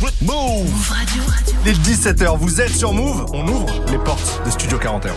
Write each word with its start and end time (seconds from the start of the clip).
Move 0.00 0.90
Radio. 0.90 1.22
Les 1.64 1.72
17h, 1.72 2.38
vous 2.38 2.60
êtes 2.60 2.70
sur 2.70 2.92
Move 2.92 3.26
On 3.32 3.46
ouvre 3.48 3.66
les 3.90 3.98
portes 3.98 4.40
de 4.44 4.50
Studio 4.50 4.78
41. 4.78 5.12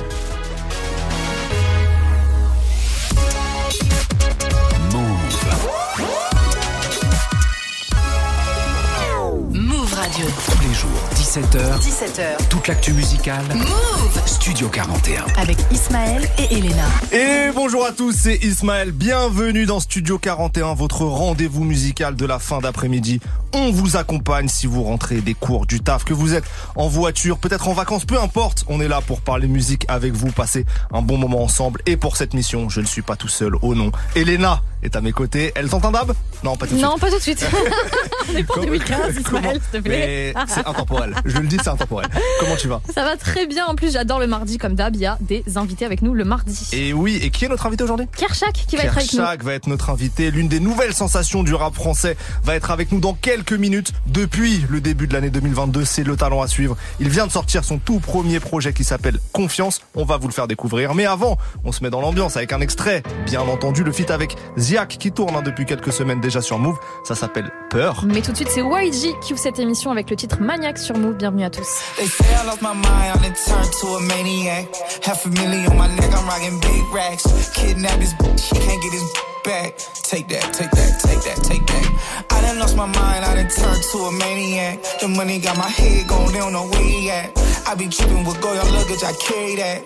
Move 9.52 9.94
Radio. 9.94 10.26
Tous 10.50 10.68
les 10.68 10.74
jours, 10.74 10.90
17h, 11.32 11.80
17h. 11.80 12.48
toute 12.50 12.68
l'actu 12.68 12.92
musicale. 12.92 13.46
Move 13.56 14.22
Studio 14.26 14.68
41. 14.68 15.24
avec 15.38 15.56
Ismaël 15.72 16.30
et 16.38 16.58
Elena. 16.58 16.84
Et 17.14 17.52
bonjour 17.56 17.86
à 17.86 17.94
tous, 17.94 18.12
c'est 18.12 18.36
Ismaël. 18.44 18.92
Bienvenue 18.92 19.66
dans 19.66 19.80
Studio 19.80 20.20
41, 20.20 20.74
votre 20.74 21.06
rendez-vous 21.06 21.64
musical 21.64 22.18
de 22.18 22.26
la 22.26 22.38
fin 22.38 22.60
d'après-midi. 22.60 23.22
On 23.54 23.72
vous 23.72 23.96
accompagne 23.96 24.50
si 24.50 24.68
vous 24.68 24.84
rentrez 24.84 25.22
des 25.22 25.34
cours, 25.34 25.66
du 25.66 25.80
taf, 25.80 26.04
que 26.04 26.14
vous 26.14 26.34
êtes 26.34 26.44
en 26.76 26.90
voiture, 26.90 27.38
peut-être 27.38 27.70
en 27.70 27.74
vacances, 27.74 28.04
peu 28.04 28.20
importe. 28.20 28.66
On 28.68 28.82
est 28.82 28.90
là 28.90 29.00
pour 29.00 29.22
parler 29.22 29.48
musique 29.48 29.86
avec 29.88 30.12
vous, 30.12 30.32
passer 30.32 30.66
un 30.92 31.02
bon 31.02 31.18
moment 31.18 31.44
ensemble. 31.44 31.82
Et 31.86 31.96
pour 31.96 32.18
cette 32.18 32.34
mission, 32.34 32.68
je 32.68 32.82
ne 32.82 32.86
suis 32.86 33.04
pas 33.04 33.16
tout 33.16 33.30
seul. 33.30 33.54
Oh 33.62 33.74
non, 33.74 33.92
Elena 34.16 34.62
est 34.84 34.98
à 34.98 35.02
mes 35.02 35.12
côtés. 35.14 35.54
Elle 35.56 35.70
tente 35.70 35.86
un 35.86 35.92
dab? 35.92 36.14
Non, 36.44 36.58
pas 36.58 36.66
tout 36.66 36.74
de 36.74 36.80
suite. 36.80 36.90
Non, 36.90 36.98
pas 36.98 37.10
tout 37.10 37.18
de 37.18 37.22
suite. 37.22 37.46
On 38.34 38.36
est 38.36 38.44
pas 38.44 38.58
en 38.58 38.62
2015, 38.64 39.16
Ismaël, 39.18 39.62
s'il 39.62 39.82
te 39.82 39.88
plaît. 39.88 40.34
Mais 40.36 40.46
c'est 40.48 40.68
intemporel. 40.68 41.14
Je 41.26 41.38
le 41.38 41.48
dis, 41.48 41.58
c'est 41.62 41.70
intemporel. 41.70 42.08
Comment 42.40 42.56
tu 42.56 42.68
vas? 42.68 42.82
Ça 42.94 43.04
va 43.04 43.18
très 43.18 43.46
bien. 43.48 43.66
En 43.66 43.76
plus, 43.76 43.94
j'adore 43.94 44.20
le 44.20 44.28
mardi 44.28 44.58
comme 44.58 44.76
d'hab. 44.76 44.96
Il 44.96 45.02
y 45.02 45.06
a 45.06 45.18
des 45.22 45.44
invités 45.56 45.86
avec 45.86 46.02
nous 46.02 46.14
le 46.14 46.24
mardi. 46.24 46.68
Et 46.74 46.94
oui, 46.94 47.20
et 47.22 47.30
qui 47.30 47.46
est 47.46 47.50
notre 47.50 47.66
invité 47.66 47.84
aujourd'hui? 47.84 48.08
Kershak 48.16 48.54
qui 48.68 48.76
va 48.76 48.84
être 48.84 48.98
avec 48.98 49.12
nous. 49.14 49.20
Kershak 49.20 49.44
va 49.44 49.54
être 49.54 49.68
notre 49.68 49.90
invité. 49.90 50.32
L'une 50.32 50.48
des 50.48 50.60
nouvelles 50.60 50.94
sensations 50.94 51.44
du 51.44 51.54
rap 51.54 51.74
français 51.76 52.18
va 52.44 52.56
être 52.56 52.72
avec 52.72 52.92
nous 52.92 53.00
dans 53.00 53.14
quelques 53.14 53.54
minutes. 53.54 53.92
Depuis 54.08 54.66
le 54.70 54.82
début 54.82 55.08
de 55.08 55.14
l'année 55.14 55.30
2022, 55.30 55.86
c'est 55.86 56.04
le 56.04 56.16
talent 56.16 56.42
à 56.42 56.48
suivre. 56.48 56.76
Il 57.00 57.10
vient 57.10 57.28
de 57.28 57.32
sortir 57.32 57.64
son 57.64 57.78
tout 57.78 58.00
premier 58.00 58.40
projet 58.40 58.74
qui 58.74 58.84
s'appelle 58.84 59.20
Confiance. 59.32 59.82
On 59.96 60.06
va 60.06 60.18
vous 60.18 60.28
le 60.28 60.34
faire 60.34 60.48
découvrir. 60.48 60.96
Mais 60.96 61.06
avant, 61.06 61.38
on 61.64 61.72
se 61.72 61.84
met 61.84 61.90
dans 61.90 62.02
l'ambiance 62.02 62.38
avec 62.38 62.54
un 62.54 62.62
extrait. 62.62 63.04
Bien 63.26 63.42
entendu, 63.42 63.84
le 63.84 63.92
feat 63.92 64.12
avec 64.12 64.36
Ziak 64.58 64.98
qui 65.00 65.12
tourne 65.12 65.36
hein, 65.36 65.42
depuis 65.44 65.66
quelques 65.66 65.94
semaines 65.94 66.22
déjà 66.22 66.42
sur 66.42 66.60
Move. 66.60 66.78
Ça 67.04 67.16
s'appelle 67.16 67.52
Peur. 67.70 68.06
Mais 68.08 68.22
tout 68.22 68.32
de 68.32 68.38
suite, 68.38 68.50
c'est 68.50 68.62
YG 68.62 69.20
qui 69.22 69.34
ouvre 69.34 69.42
cette 69.42 69.60
émission 69.60 69.92
avec 69.92 70.10
le 70.10 70.16
titre 70.16 70.40
Maniac 70.42 70.78
sur 70.78 70.98
Move. 70.98 71.11
Bienvenue 71.18 71.46
à 71.46 71.50
tous. 71.50 71.68
They 71.98 72.08
say 72.08 72.26
I 72.36 72.46
lost 72.46 72.62
my 72.62 72.74
mind, 72.74 73.20
I 73.20 73.30
turned 73.34 73.72
to 73.82 73.88
a 73.98 74.02
maniac. 74.02 74.68
Half 75.04 75.26
a 75.26 75.30
million 75.30 75.76
my 75.78 75.88
neck, 75.96 76.12
I'm 76.14 76.26
rocking 76.28 76.60
big 76.60 76.84
racks. 76.94 77.24
Kidnap 77.54 78.00
his 78.00 78.14
can't 78.14 78.82
get 78.82 78.94
his 78.94 79.14
back. 79.44 79.78
Take 80.04 80.28
that, 80.30 80.54
take 80.54 80.72
that, 80.72 81.00
take 81.02 81.22
that, 81.24 81.38
take 81.44 81.66
that. 81.66 82.26
I 82.32 82.42
done 82.42 82.60
lost 82.60 82.76
my 82.76 82.86
mind, 82.86 83.26
I 83.26 83.36
done 83.36 83.50
turned 83.50 83.84
to 83.92 83.98
a 83.98 84.12
maniac. 84.12 84.80
The 85.00 85.08
money 85.08 85.40
got 85.40 85.58
my 85.58 85.70
head 85.70 86.08
going, 86.08 86.32
they 86.34 86.40
don't 86.40 86.54
know 86.54 86.68
where 86.68 86.84
he 86.84 87.10
at. 87.10 87.32
I 87.68 87.76
be 87.76 87.88
tripping 87.88 88.26
with 88.26 88.40
Goya 88.42 88.64
luggage, 88.64 89.04
I 89.04 89.14
carry 89.14 89.56
that. 89.58 89.82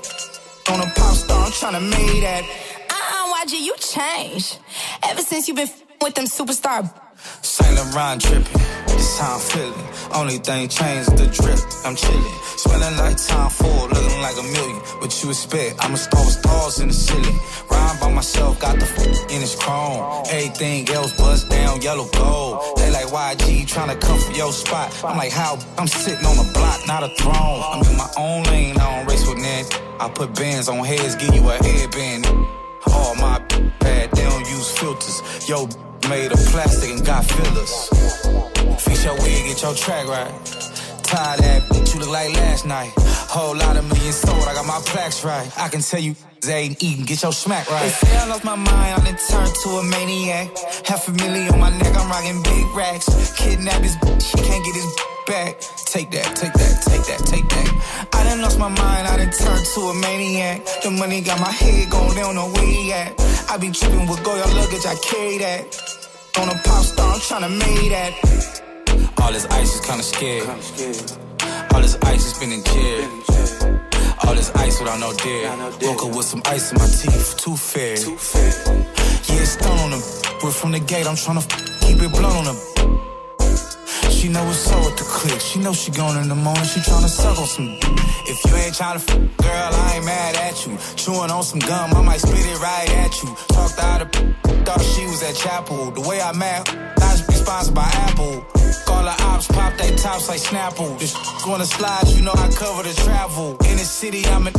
On 0.72 0.80
a 0.80 0.86
pop 0.96 1.16
star, 1.16 1.46
I'm 1.46 1.52
tryna 1.52 1.82
make 1.90 2.22
that. 2.22 2.44
Uh-uh, 2.90 3.46
YG, 3.46 3.62
you 3.62 3.76
changed. 3.78 4.58
Ever 5.04 5.22
since 5.22 5.48
you 5.48 5.54
been 5.54 5.68
f- 5.68 5.84
with 6.02 6.16
them 6.16 6.26
superstar. 6.26 6.90
Saint 7.42 7.76
Laurent 7.76 8.22
dripping, 8.22 8.62
this 8.88 9.20
how 9.20 9.36
I'm 9.36 9.40
feeling. 9.40 9.88
Only 10.14 10.38
thing 10.38 10.68
changed 10.70 11.18
the 11.18 11.28
drip. 11.28 11.60
I'm 11.86 11.96
chilling, 11.96 12.38
smelling 12.58 12.98
like 12.98 13.18
time 13.18 13.50
Ford, 13.50 13.92
looking 13.92 14.22
like 14.22 14.38
a 14.38 14.44
million. 14.44 14.80
What 15.00 15.12
you 15.24 15.30
expect? 15.30 15.76
I'm 15.84 15.94
a 15.94 15.98
star 15.98 16.24
with 16.24 16.34
stars 16.34 16.80
in 16.80 16.88
the 16.90 16.94
ceiling. 16.94 17.38
Rhyme 17.70 18.00
by 18.00 18.12
myself, 18.14 18.60
got 18.60 18.80
the 18.80 18.86
f- 18.86 19.32
in 19.32 19.42
his 19.42 19.56
chrome. 19.56 20.24
Everything 20.30 20.88
else 20.90 21.16
bust 21.18 21.50
down, 21.50 21.82
yellow 21.82 22.08
gold. 22.14 22.78
They 22.78 22.90
like 22.92 23.08
YG 23.08 23.68
trying 23.68 23.90
to 23.90 23.98
come 23.98 24.20
for 24.20 24.32
your 24.34 24.52
spot. 24.54 24.92
I'm 25.04 25.18
like, 25.18 25.32
how? 25.32 25.58
I'm 25.78 25.88
sitting 25.88 26.26
on 26.26 26.38
a 26.38 26.52
block, 26.54 26.88
not 26.88 27.04
a 27.04 27.10
throne. 27.16 27.62
I'm 27.64 27.82
in 27.86 27.98
my 27.98 28.10
own 28.18 28.44
lane, 28.44 28.78
I 28.78 28.98
don't 28.98 29.08
race 29.10 29.28
with 29.28 29.38
Ned. 29.40 29.66
I 30.00 30.10
put 30.10 30.34
bands 30.36 30.68
on 30.70 30.84
heads, 30.86 31.16
give 31.16 31.34
you 31.36 31.48
a 31.50 31.56
headband. 31.64 32.26
All 32.88 33.16
my 33.16 33.40
bad, 33.80 34.12
they 34.12 34.24
don't 34.24 34.48
use 34.48 34.72
filters. 34.78 35.22
Yo, 35.50 35.68
made 36.10 36.32
of 36.32 36.40
plastic 36.48 36.92
and 36.92 37.06
got 37.06 37.26
fillers. 37.26 37.90
Fix 38.84 39.06
your 39.06 39.16
wig, 39.16 39.46
get 39.46 39.62
your 39.62 39.74
track 39.74 40.08
right. 40.08 40.32
Tie 41.04 41.38
that 41.38 41.62
bitch, 41.70 41.94
you 41.94 42.00
look 42.02 42.10
like 42.10 42.34
last 42.34 42.66
night. 42.66 42.92
Whole 43.36 43.54
lot 43.54 43.76
of 43.76 43.84
millions 43.92 44.16
sold, 44.16 44.48
I 44.48 44.54
got 44.54 44.66
my 44.66 44.80
plaques 44.86 45.26
right. 45.26 45.52
I 45.60 45.68
can 45.68 45.82
tell 45.82 46.00
you, 46.00 46.16
they 46.40 46.72
ain't 46.72 46.82
eating, 46.82 47.04
get 47.04 47.22
your 47.22 47.34
smack 47.34 47.70
right. 47.70 47.84
They 47.84 47.90
say 47.90 48.16
I 48.16 48.28
lost 48.28 48.46
my 48.46 48.56
mind, 48.56 48.96
I 48.96 49.04
done 49.04 49.20
turned 49.28 49.54
to 49.64 49.70
a 49.76 49.84
maniac. 49.84 50.56
Half 50.88 51.10
a 51.10 51.12
million 51.12 51.52
on 51.52 51.60
my 51.60 51.70
neck, 51.78 51.94
I'm 52.00 52.08
rocking 52.08 52.42
big 52.42 52.66
racks. 52.74 53.12
Kidnap 53.36 53.84
his 53.84 53.98
bitch, 53.98 54.24
she 54.24 54.38
can't 54.38 54.64
get 54.64 54.76
his 54.80 54.88
back. 55.28 55.60
Take 55.84 56.12
that, 56.12 56.32
take 56.34 56.54
that, 56.54 56.80
take 56.88 57.04
that, 57.12 57.20
take 57.28 57.50
that. 57.50 58.08
I 58.14 58.24
done 58.24 58.40
lost 58.40 58.58
my 58.58 58.70
mind, 58.70 59.06
I 59.06 59.18
done 59.18 59.34
turned 59.36 59.66
to 59.66 59.82
a 59.82 59.94
maniac. 59.96 60.62
The 60.84 60.92
money 60.92 61.20
got 61.20 61.38
my 61.42 61.52
head 61.52 61.92
going, 61.92 62.16
they 62.16 62.22
don't 62.22 62.36
know 62.36 62.48
where 62.48 62.66
he 62.66 62.94
at. 62.94 63.20
I 63.52 63.58
be 63.58 63.70
tripping 63.70 64.08
with 64.08 64.24
Goya 64.24 64.48
luggage, 64.56 64.86
I 64.88 64.96
carry 65.04 65.40
that. 65.40 65.76
On 66.40 66.48
a 66.48 66.56
pop 66.64 66.86
star, 66.86 67.12
I'm 67.12 67.20
tryna 67.20 67.52
make 67.52 67.92
that. 67.92 69.12
All 69.20 69.34
this 69.34 69.46
ice 69.48 69.76
is 69.76 69.82
kinda 69.82 70.04
scared. 70.04 70.48
All 71.76 71.82
this 71.82 71.98
ice 72.04 72.26
is 72.26 72.36
spinning 72.36 72.64
chair. 72.64 73.02
All 74.24 74.34
this 74.34 74.50
ice 74.56 74.80
without 74.80 74.98
no 74.98 75.12
dare. 75.12 75.52
Woke 75.82 76.06
up 76.06 76.16
with 76.16 76.26
some 76.26 76.42
ice 76.46 76.72
in 76.72 76.78
my 76.80 76.88
teeth, 76.88 77.36
too 77.36 77.58
fair. 77.58 77.98
Yeah, 77.98 79.44
it's 79.44 79.58
done 79.58 79.78
on 79.80 79.92
the. 79.92 80.00
We're 80.42 80.52
from 80.52 80.72
the 80.72 80.80
gate, 80.80 81.06
I'm 81.06 81.18
trying 81.18 81.40
tryna 81.40 81.82
keep 81.82 82.02
it 82.02 82.12
blown 82.14 82.32
on 82.32 82.46
the. 82.46 82.56
She 84.10 84.30
know 84.30 84.48
it's 84.48 84.60
so 84.60 84.80
with 84.86 84.96
the 84.96 85.04
click. 85.04 85.42
She 85.42 85.60
know 85.60 85.74
she 85.74 85.92
going 85.92 86.18
in 86.18 86.30
the 86.30 86.36
morning. 86.36 86.64
She 86.64 86.80
tryna 86.80 87.10
suck 87.10 87.38
on 87.38 87.46
some. 87.46 87.78
If 88.24 88.40
you 88.46 88.56
ain't 88.56 88.74
tryna 88.74 89.04
f, 89.04 89.08
girl, 89.36 89.72
I 89.84 89.96
ain't 89.98 90.06
mad 90.06 90.36
at 90.48 90.66
you. 90.66 90.78
Chewing 90.96 91.30
on 91.30 91.44
some 91.44 91.60
gum, 91.60 91.94
I 91.94 92.02
might 92.02 92.22
spit 92.22 92.40
it 92.40 92.60
right 92.62 92.90
at 93.04 93.22
you. 93.22 93.36
Talked 93.50 93.80
out 93.80 94.02
of 94.02 94.10
thought 94.64 94.82
she 94.82 95.04
was 95.08 95.22
at 95.24 95.36
chapel. 95.36 95.92
The 95.92 96.08
way 96.08 96.22
I 96.22 96.32
mad, 96.32 96.70
I 96.70 97.35
sponsored 97.46 97.76
by 97.76 97.90
Apple. 98.10 98.42
Call 98.86 99.04
the 99.04 99.16
ops, 99.30 99.48
pop 99.48 99.78
they 99.78 99.96
tops 99.96 100.28
like 100.28 100.40
Snapple. 100.40 100.98
This 101.00 101.14
gonna 101.44 101.66
slide, 101.66 102.08
you 102.10 102.22
know 102.24 102.34
I 102.34 102.50
cover 102.50 102.84
the 102.84 102.94
travel. 103.06 103.52
In 103.70 103.78
the 103.78 103.86
city, 103.86 104.26
I'm 104.26 104.48
in. 104.48 104.54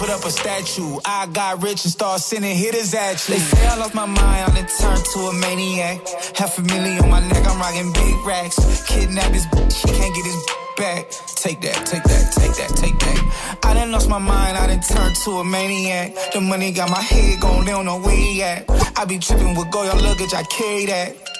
Put 0.00 0.10
up 0.10 0.24
a 0.24 0.30
statue. 0.30 0.98
I 1.04 1.26
got 1.26 1.62
rich 1.62 1.84
and 1.84 1.92
start 1.92 2.20
sending 2.20 2.56
hitters 2.56 2.94
at 2.94 3.28
you. 3.28 3.34
They 3.34 3.40
say 3.40 3.66
I 3.66 3.76
lost 3.76 3.94
my 3.94 4.06
mind, 4.06 4.18
I 4.18 4.54
done 4.54 4.66
turned 4.80 5.04
to 5.12 5.18
a 5.30 5.34
maniac. 5.34 6.00
Half 6.34 6.58
a 6.58 6.62
million 6.62 7.04
on 7.04 7.10
my 7.10 7.20
neck, 7.20 7.44
I'm 7.46 7.58
rocking 7.60 7.92
big 7.92 8.26
racks. 8.26 8.56
Kidnap 8.88 9.30
his 9.32 9.46
bitch, 9.46 9.72
she 9.80 9.88
can't 9.88 10.14
get 10.16 10.24
his 10.24 10.42
back. 10.76 11.10
Take 11.36 11.60
that, 11.60 11.86
take 11.86 12.02
that, 12.04 12.32
take 12.32 12.54
that, 12.56 12.70
take 12.76 12.98
that. 12.98 13.58
I 13.62 13.74
done 13.74 13.92
lost 13.92 14.08
my 14.08 14.18
mind, 14.18 14.56
I 14.56 14.66
done 14.66 14.80
turned 14.80 15.16
to 15.24 15.30
a 15.42 15.44
maniac. 15.44 16.14
The 16.32 16.40
money 16.40 16.72
got 16.72 16.90
my 16.90 17.02
head 17.02 17.40
going, 17.40 17.66
they 17.66 17.72
don't 17.72 17.84
know 17.84 18.00
where 18.00 18.16
he 18.16 18.42
at. 18.42 18.64
I 18.98 19.04
be 19.04 19.18
tripping 19.18 19.54
with 19.54 19.70
Goya 19.70 19.94
luggage, 19.94 20.34
I 20.34 20.42
carry 20.44 20.86
that. 20.86 21.31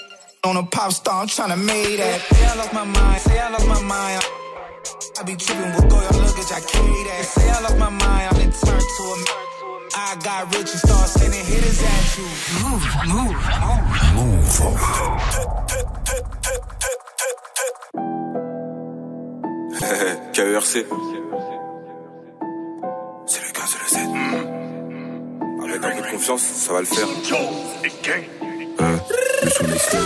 On 0.45 0.57
a 0.57 0.63
pop 0.65 0.93
star, 0.93 1.23
I'm 1.23 1.29
tryna 1.29 1.57
make 1.57 1.99
that. 1.99 2.21
Say 2.21 2.45
I 2.45 2.57
lost 2.57 2.73
my 2.73 2.83
mind, 2.85 3.21
say 3.21 3.39
I 3.39 3.49
lost 3.51 3.69
my 3.69 3.81
mind. 3.83 4.25
I 5.21 5.23
be 5.23 5.37
tripping 5.37 5.71
with 5.71 5.89
Goya 5.89 6.11
luggage, 6.19 6.51
I 6.51 6.61
carry 6.67 7.05
that. 7.07 7.25
Say 7.25 7.49
I 7.49 7.61
lost 7.63 7.79
my 7.79 7.91
mind, 7.91 8.03
I 8.03 8.33
done 8.33 8.51
turned 8.51 8.83
to 8.83 9.03
a 9.03 9.17
I 9.95 10.17
got 10.25 10.53
rich 10.53 10.71
and 10.75 10.81
start 10.83 11.09
sending 11.11 11.45
hitters 11.47 11.81
at 11.81 12.19
you. 12.19 12.27
KERC. 20.33 20.87
C'est 23.27 23.43
le 23.43 23.53
gars, 23.53 23.67
c'est 23.67 23.79
le 23.79 23.87
Z. 23.89 23.97
Avec 25.63 25.85
un 25.85 25.91
peu 25.91 26.01
de 26.03 26.07
confiance, 26.11 26.43
ça 26.43 26.73
va 26.73 26.81
le 26.81 26.87
faire. 26.87 27.07
Euh, 28.81 28.97
le 29.45 29.51
sous 29.51 29.65
les 29.65 29.79
slave, 29.79 30.03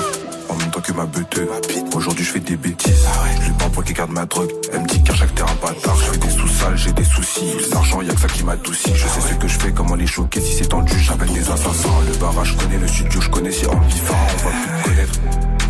en 0.49 0.55
même 0.55 0.71
temps 0.71 0.81
que 0.81 0.93
ma 0.93 1.07
beuteuse. 1.07 1.49
Aujourd'hui 1.95 2.25
je 2.25 2.33
fais 2.33 2.41
des 2.41 2.57
bêtises. 2.57 3.07
Je 3.41 3.47
lui 3.47 3.53
parle 3.53 3.71
pour 3.71 3.85
qu'il 3.85 3.95
garde 3.95 4.11
ma 4.11 4.27
drogue. 4.27 4.51
Elle 4.73 4.81
me 4.81 4.87
dit 4.87 5.03
qu'à 5.03 5.15
chaque 5.15 5.35
terrain 5.35 5.55
bâtard, 5.63 5.97
je 5.97 6.13
fais 6.13 6.19
des 6.19 6.31
sous-sales, 6.31 6.77
j'ai 6.77 6.93
des 6.93 7.05
soucis. 7.05 7.53
L'argent, 7.73 8.03
y'a 8.03 8.15
que 8.15 8.21
ça 8.21 8.29
qui 8.29 8.45
m'adoucit. 8.45 8.95
Je 8.95 9.07
sais 9.07 9.21
ce 9.21 9.35
que 9.35 9.49
je 9.49 9.59
fais, 9.59 9.73
comment 9.73 9.95
les 9.95 10.07
choquer. 10.07 10.41
Si 10.41 10.55
c'est 10.55 10.69
tendu, 10.69 10.99
j'appelle 10.99 11.33
des 11.33 11.49
assassins. 11.51 11.89
Le 12.07 12.17
barrage, 12.19 12.53
je 12.53 12.65
connais 12.65 12.79
le 12.79 12.89
studio, 12.89 13.21
je 13.21 13.31
connais 13.31 13.53
si 13.53 13.67
ambifarant, 13.67 14.27
on 14.33 14.45
va 14.45 14.51
plus 14.51 14.73
me 14.73 14.83
connaître. 14.85 15.21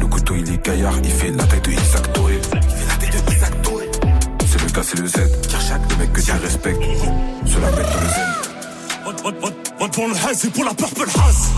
Le 0.01 0.07
couteau 0.07 0.35
il 0.37 0.53
est 0.53 0.65
gaillard, 0.65 0.95
il 1.03 1.11
fait 1.11 1.31
la 1.31 1.45
taille 1.45 1.61
de 1.61 1.71
Isaac 1.71 2.13
Touré. 2.13 2.41
Il 2.53 2.61
fait 2.61 2.87
la 2.89 2.95
taille 2.95 3.23
de 3.23 3.33
Isaac 3.33 3.63
Touré. 3.63 3.91
C'est 4.47 4.63
le 4.63 4.71
gars, 4.71 4.83
c'est 4.83 4.99
le 4.99 5.07
Z. 5.07 5.17
Le 5.91 5.97
mec 5.97 6.13
que 6.13 6.21
tu 6.21 6.33
respectes. 6.33 6.83
Cela 7.47 7.71
met 7.71 7.83
dans 7.83 8.01
le 8.01 8.09
zen. 8.09 9.66
Pas 9.87 9.93
devant 9.93 10.09
le 10.09 10.15
haze, 10.15 10.39
c'est 10.41 10.51
pour 10.51 10.65
la 10.65 10.75
purple 10.75 11.05
haze. 11.05 11.51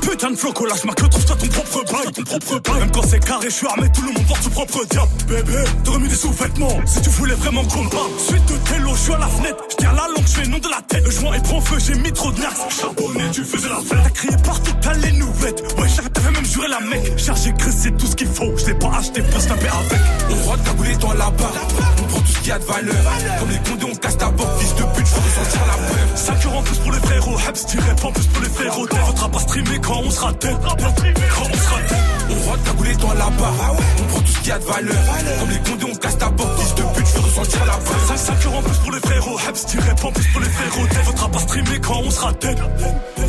Putain 0.00 0.30
de 0.30 0.36
floco, 0.36 0.66
lâche 0.66 0.84
ma 0.84 0.94
queue, 0.94 1.08
trouve-toi 1.08 1.36
ton 1.36 1.46
propre 1.46 1.92
bail, 1.92 2.12
ton 2.12 2.22
propre 2.22 2.60
bail. 2.60 2.80
Même 2.80 2.90
quand 2.90 3.06
c'est 3.06 3.24
carré, 3.24 3.50
je 3.50 3.54
suis 3.54 3.66
armé, 3.66 3.88
tout 3.92 4.02
le 4.02 4.12
monde 4.12 4.26
porte 4.26 4.42
son 4.42 4.50
propre 4.50 4.84
diable. 4.90 5.10
Bébé, 5.28 5.64
t'aurais 5.84 5.98
mis 6.00 6.08
des 6.08 6.14
sous-vêtements, 6.14 6.80
si 6.86 7.00
tu 7.02 7.10
voulais 7.10 7.34
vraiment 7.34 7.64
qu'on 7.64 7.86
parle. 7.88 8.10
Suite 8.18 8.44
de 8.46 8.56
télo, 8.68 8.90
je 8.94 9.00
suis 9.00 9.12
à 9.12 9.18
la 9.18 9.28
fenêtre, 9.28 9.64
je 9.70 9.76
tiens 9.76 9.92
la 9.92 10.08
langue, 10.08 10.26
je 10.26 10.40
fais 10.40 10.48
nom 10.48 10.58
de 10.58 10.68
la 10.68 10.80
tête. 10.88 11.04
Le 11.04 11.10
joint 11.10 11.34
est 11.34 11.42
prend 11.42 11.60
feu, 11.60 11.76
j'ai 11.78 11.94
mis 11.94 12.12
trop 12.12 12.32
de 12.32 12.40
nerfs. 12.40 12.56
Charbonné, 12.68 13.30
tu 13.32 13.44
faisais 13.44 13.68
la 13.68 13.76
fête. 13.76 14.02
T'as 14.02 14.10
crié 14.10 14.36
partout, 14.44 14.72
t'as 14.80 14.94
les 14.94 15.12
nouvelles. 15.12 15.54
Ouais, 15.78 15.88
t'avais 16.12 16.30
même 16.32 16.44
juré 16.44 16.66
la 16.68 16.80
mec. 16.80 17.16
Chargé, 17.16 17.54
c'est 17.70 17.96
tout 17.96 18.06
ce 18.06 18.16
qu'il 18.16 18.28
faut. 18.28 18.56
Je 18.56 18.72
pas 18.72 18.96
acheté 18.98 19.22
pour 19.22 19.40
se 19.40 19.46
taper 19.46 19.68
avec. 19.68 20.00
Au 20.30 20.34
droit 20.34 20.56
de 20.56 20.62
cagoulé, 20.64 20.96
toi 20.96 21.14
là-bas. 21.14 21.52
On 22.01 22.01
a 22.50 22.58
de 22.58 22.64
valeur. 22.64 22.96
Comme 23.38 23.50
les 23.50 23.70
condés, 23.70 23.86
on 23.92 23.94
casse 23.94 24.18
ta 24.18 24.26
porte, 24.26 24.60
fils 24.60 24.74
de 24.74 24.82
pute, 24.82 25.06
je 25.06 25.14
veux 25.14 25.20
ressentir 25.20 25.60
la 25.66 25.74
peur. 25.74 26.16
5 26.16 26.46
euros 26.46 26.58
en 26.58 26.62
plus 26.62 26.78
pour 26.78 26.92
les 26.92 26.98
frérots, 26.98 27.38
Hebs 27.38 27.66
direct 27.66 28.04
en 28.04 28.12
plus 28.12 28.26
pour 28.26 28.42
les 28.42 28.48
frérots. 28.48 28.86
Votre 29.06 29.30
pas 29.30 29.38
streamer 29.38 29.78
quand 29.80 30.00
on 30.04 30.10
sera 30.10 30.32
tête. 30.32 30.56
Quand 30.60 30.70
on 30.70 31.56
sera 31.56 31.80
tête. 31.88 32.42
Droit 32.42 32.56
de 32.56 32.62
cagoulé, 32.68 32.96
toi 32.96 33.14
là-bas. 33.14 33.52
On 34.00 34.02
prend 34.04 34.20
tout 34.20 34.26
ce 34.26 34.38
qu'il 34.38 34.48
y 34.48 34.52
a 34.52 34.58
de 34.58 34.64
valeur. 34.64 34.96
Comme 35.38 35.50
les 35.50 35.70
condés, 35.70 35.92
on 35.92 35.94
casse 35.94 36.18
ta 36.18 36.30
porte, 36.30 36.58
fils 36.60 36.74
de 36.74 36.82
pute, 36.82 37.06
je 37.06 37.12
veux 37.12 37.20
ressentir 37.20 37.66
la 37.66 37.72
peur. 37.72 38.18
5 38.18 38.46
euros 38.46 38.58
en 38.58 38.62
plus 38.62 38.78
pour 38.78 38.92
les 38.92 39.00
frérots, 39.00 39.38
Hebs 39.48 39.66
direct 39.66 40.04
en 40.04 40.12
plus 40.12 40.26
pour 40.32 40.40
les 40.40 40.48
frérots. 40.48 40.86
Votre 41.04 41.30
pas 41.30 41.38
streamer 41.38 41.80
quand 41.80 42.00
on 42.04 42.10
sera 42.10 42.32
tête. 42.32 42.58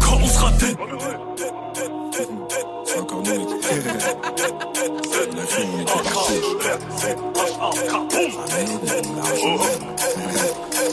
Quand 0.01 0.17
on 0.21 0.27
sera 0.27 0.51
tête 0.53 0.77
la 5.43 5.47
thune, 5.47 5.69
mais 5.77 5.85
tu 5.85 5.97
partais. 5.97 7.15
Amène-nous 8.53 8.79
de 8.79 9.15
l'argent. 9.15 9.57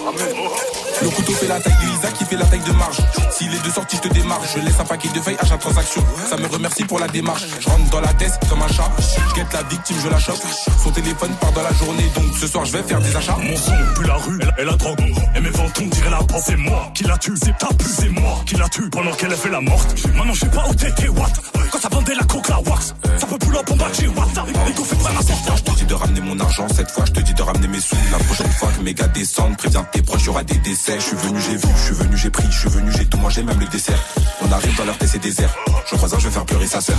Amène-nous. 0.08 0.79
Le 1.02 1.08
couteau 1.08 1.32
fait 1.32 1.48
la 1.48 1.60
taille 1.60 1.72
de 1.72 1.98
Isaac 1.98 2.14
qui 2.14 2.24
fait 2.24 2.36
la 2.36 2.44
taille 2.44 2.60
de 2.60 2.72
marge. 2.72 2.98
S'il 3.30 3.52
est 3.54 3.64
de 3.64 3.70
sortie, 3.70 3.96
je 3.96 4.08
te 4.08 4.12
démarre. 4.12 4.40
Je 4.54 4.60
laisse 4.60 4.78
un 4.78 4.84
paquet 4.84 5.08
de 5.08 5.20
feuilles 5.20 5.36
à 5.38 5.46
chaque 5.46 5.60
transaction. 5.60 6.04
Ça 6.28 6.36
me 6.36 6.46
remercie 6.46 6.84
pour 6.84 6.98
la 6.98 7.08
démarche. 7.08 7.44
Je 7.58 7.68
rentre 7.68 7.90
dans 7.90 8.00
la 8.00 8.12
tête 8.14 8.38
comme 8.48 8.62
un 8.62 8.68
chat. 8.68 8.90
Je 8.98 9.34
guette 9.34 9.52
la 9.52 9.62
victime, 9.62 9.96
je 10.02 10.08
la 10.08 10.18
chope. 10.18 10.40
Son 10.82 10.90
téléphone 10.90 11.30
part 11.40 11.52
dans 11.52 11.62
la 11.62 11.72
journée, 11.72 12.10
donc 12.14 12.36
ce 12.38 12.46
soir 12.46 12.64
je 12.64 12.72
vais 12.72 12.82
faire 12.82 13.00
des 13.00 13.14
achats. 13.16 13.36
Mon 13.36 13.56
son 13.56 13.72
pue 13.94 14.06
la 14.06 14.14
rue, 14.14 14.38
elle, 14.42 14.54
elle 14.58 14.68
a 14.68 14.76
drogue. 14.76 15.00
Et 15.34 15.40
mes 15.40 15.50
ventons 15.50 15.86
dirait 15.86 16.10
la 16.10 16.18
porte. 16.18 16.42
C'est 16.46 16.56
moi 16.56 16.90
qui 16.94 17.04
la 17.04 17.16
tue, 17.16 17.34
c'est 17.42 17.56
ta 17.56 17.68
plus, 17.68 17.88
c'est 17.88 18.08
moi 18.10 18.38
qui 18.46 18.56
la 18.56 18.68
tue 18.68 18.90
pendant 18.90 19.12
qu'elle 19.12 19.32
a 19.32 19.36
fait 19.36 19.50
la 19.50 19.60
morte. 19.60 19.94
Maintenant 20.14 20.34
je 20.34 20.40
sais 20.40 20.50
pas 20.50 20.64
où 20.68 20.74
t'étais, 20.74 21.08
what? 21.08 21.32
Quand 21.70 21.80
ça 21.80 21.88
vendait 21.88 22.14
la 22.14 22.24
coke, 22.24 22.48
la 22.48 22.60
wax. 22.60 22.94
Ça 23.16 23.26
peut 23.26 23.38
plus 23.38 23.52
la 23.52 23.62
bombe 23.62 23.82
chez 23.94 24.08
what. 24.08 24.26
Et 24.68 24.72
qu'on 24.72 24.84
fait 24.84 24.96
pas 24.96 25.12
n'importe 25.12 25.56
Je 25.56 25.62
te 25.62 25.78
dis 25.78 25.84
de 25.84 25.94
ramener 25.94 26.20
mon 26.20 26.38
argent, 26.40 26.66
cette 26.74 26.90
fois 26.90 27.04
je 27.06 27.12
te 27.12 27.20
dis 27.20 27.34
de 27.34 27.42
ramener 27.42 27.68
mes 27.68 27.80
sous. 27.80 27.96
La 28.10 28.18
prochaine 28.18 28.50
fois 28.50 28.68
que 28.76 28.82
mes 28.82 28.94
gars 28.94 29.08
descendent, 29.08 29.56
préviens 29.56 29.84
tes 29.92 30.02
proches, 30.02 30.24
y'aura 30.24 30.42
des 30.42 30.58
décès. 30.58 30.89
Je 30.98 31.04
suis 31.04 31.16
venu, 31.16 31.40
j'ai 31.40 31.56
vu, 31.56 31.68
je 31.76 31.82
suis 31.84 31.94
venu, 31.94 32.16
j'ai 32.16 32.30
pris, 32.30 32.46
je 32.50 32.58
suis 32.58 32.68
venu, 32.68 32.90
j'ai 32.90 33.06
tout 33.06 33.18
mangé, 33.18 33.42
même 33.44 33.60
le 33.60 33.66
dessert. 33.66 33.98
On 34.42 34.50
arrive 34.50 34.76
dans 34.76 34.84
leur 34.84 34.98
TC 34.98 35.18
désert. 35.18 35.54
Je 35.88 35.94
crois 35.94 36.12
un, 36.12 36.18
je 36.18 36.24
vais 36.24 36.30
faire 36.30 36.44
pleurer 36.44 36.66
sa 36.66 36.80
sœur. 36.80 36.96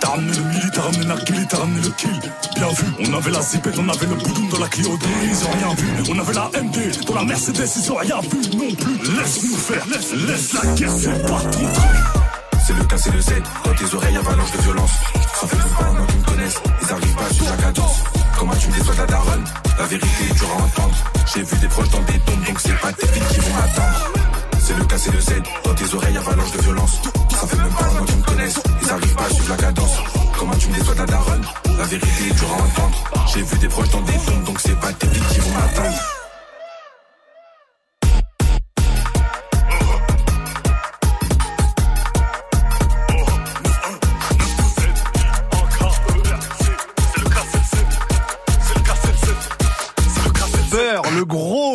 T'as 0.00 0.08
ramené 0.08 0.36
le 0.36 0.44
mili, 0.44 0.70
t'as 0.72 0.80
ramené 0.82 1.04
Narguili, 1.04 1.46
t'as 1.46 1.58
ramené 1.58 1.82
le 1.82 1.90
kill. 1.90 2.20
Bien 2.56 2.68
vu, 2.68 2.86
on 3.00 3.14
avait 3.14 3.30
la 3.30 3.42
zipette, 3.42 3.74
on 3.78 3.88
avait 3.88 4.06
le 4.06 4.14
boudoum 4.14 4.48
dans 4.48 4.58
la 4.58 4.68
Clio 4.68 4.96
D, 4.96 5.06
ils 5.22 5.44
ont 5.44 5.50
rien 5.50 5.74
vu. 5.74 6.12
On 6.12 6.18
avait 6.18 6.32
la 6.32 6.50
MD, 6.62 7.06
dans 7.06 7.14
la 7.14 7.24
Mercedes, 7.24 7.68
ils 7.76 7.92
ont 7.92 7.96
rien 7.96 8.20
vu 8.20 8.56
non 8.56 8.74
plus. 8.74 9.16
Laisse-nous 9.18 9.56
faire, 9.56 9.86
laisse, 9.86 10.12
laisse 10.12 10.52
la 10.54 10.74
guerre, 10.74 10.92
c'est 10.96 11.22
pas 11.26 11.40
ton 11.40 11.72
truc. 11.72 12.24
C'est 12.66 12.76
le 12.76 12.84
cas, 12.84 12.96
c'est 12.96 13.12
le 13.12 13.20
Z. 13.20 13.32
Dans 13.64 13.74
tes 13.74 13.94
oreilles, 13.94 14.16
avalanche 14.16 14.52
de 14.52 14.62
violence. 14.62 14.92
Ça 15.40 15.46
fait 15.46 15.56
longtemps 15.56 16.06
qu'ils 16.06 16.18
me 16.20 16.24
connaissent. 16.24 16.62
Ils 16.82 16.92
arrivent 16.92 17.14
pas 17.16 17.34
sur 17.34 17.44
la 17.44 17.56
cadence. 17.62 18.23
Comment 18.44 18.56
tu 18.56 18.68
me 18.68 18.74
déçois 18.74 18.94
ta 18.94 19.06
daronne 19.06 19.44
La 19.78 19.86
vérité 19.86 20.24
est 20.28 20.34
dure 20.34 20.50
à 20.50 20.62
entendre. 20.64 20.94
J'ai 21.32 21.42
vu 21.44 21.56
des 21.56 21.68
proches 21.68 21.88
dans 21.88 22.02
des 22.02 22.18
tombes, 22.18 22.44
donc 22.44 22.60
c'est 22.60 22.78
pas 22.78 22.92
tes 22.92 23.06
filles 23.06 23.22
qui 23.30 23.40
vont 23.40 23.54
m'attendre. 23.54 24.12
C'est 24.58 24.76
le 24.76 24.84
cas, 24.84 24.98
c'est 24.98 25.12
le 25.12 25.20
Z. 25.20 25.30
Dans 25.64 25.74
tes 25.74 25.94
oreilles, 25.94 26.16
avalanche 26.18 26.52
de 26.52 26.60
violence. 26.60 27.00
Ça 27.30 27.46
fait 27.46 27.56
même 27.56 27.72
pas 27.72 27.86
longtemps 27.86 28.04
qu'ils 28.04 28.18
me 28.18 28.22
connaissent. 28.22 28.60
Ils 28.82 28.90
arrivent 28.90 29.14
pas 29.14 29.24
à 29.24 29.30
suivre 29.30 29.48
la 29.48 29.56
cadence. 29.56 29.98
Comment 30.38 30.56
tu 30.56 30.68
me 30.68 30.74
déçois 30.74 30.94
ta 30.94 31.06
daronne 31.06 31.44
La 31.78 31.84
vérité 31.84 32.28
est 32.28 32.34
dure 32.34 32.52
à 32.52 32.62
entendre. 32.62 33.04
J'ai 33.32 33.42
vu 33.42 33.56
des 33.56 33.68
proches 33.68 33.88
dans 33.88 34.02
des 34.02 34.12
tombes, 34.12 34.44
donc 34.44 34.60
c'est 34.60 34.78
pas 34.78 34.92
tes 34.92 35.06
filles 35.06 35.24
qui 35.30 35.40
vont 35.40 35.50
m'attendre. 35.54 36.13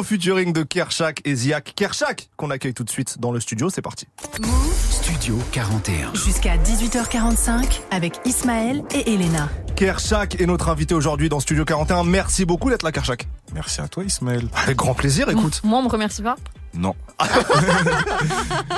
Featuring 0.09 0.53
de 0.53 0.63
Kershak 0.63 1.21
et 1.23 1.35
Ziak. 1.35 1.73
Kershak, 1.75 2.31
qu'on 2.35 2.49
accueille 2.49 2.73
tout 2.73 2.83
de 2.83 2.89
suite 2.89 3.19
dans 3.19 3.31
le 3.31 3.39
studio, 3.39 3.69
c'est 3.69 3.83
parti. 3.83 4.07
Studio 4.89 5.37
41. 5.51 6.15
Jusqu'à 6.15 6.57
18h45 6.57 7.81
avec 7.91 8.19
Ismaël 8.25 8.81
et 8.91 9.13
Elena. 9.13 9.49
Kershak 9.75 10.41
est 10.41 10.47
notre 10.47 10.69
invité 10.69 10.95
aujourd'hui 10.95 11.29
dans 11.29 11.39
Studio 11.39 11.63
41. 11.63 12.05
Merci 12.05 12.45
beaucoup 12.45 12.71
d'être 12.71 12.81
là, 12.81 12.91
Kershak. 12.91 13.27
Merci 13.53 13.81
à 13.81 13.87
toi, 13.87 14.03
Ismaël. 14.03 14.47
Avec 14.55 14.77
grand 14.77 14.95
plaisir, 14.95 15.29
écoute. 15.29 15.61
Moi, 15.63 15.77
on 15.77 15.83
me 15.83 15.89
remercie 15.89 16.23
pas. 16.23 16.37
Non. 16.73 16.95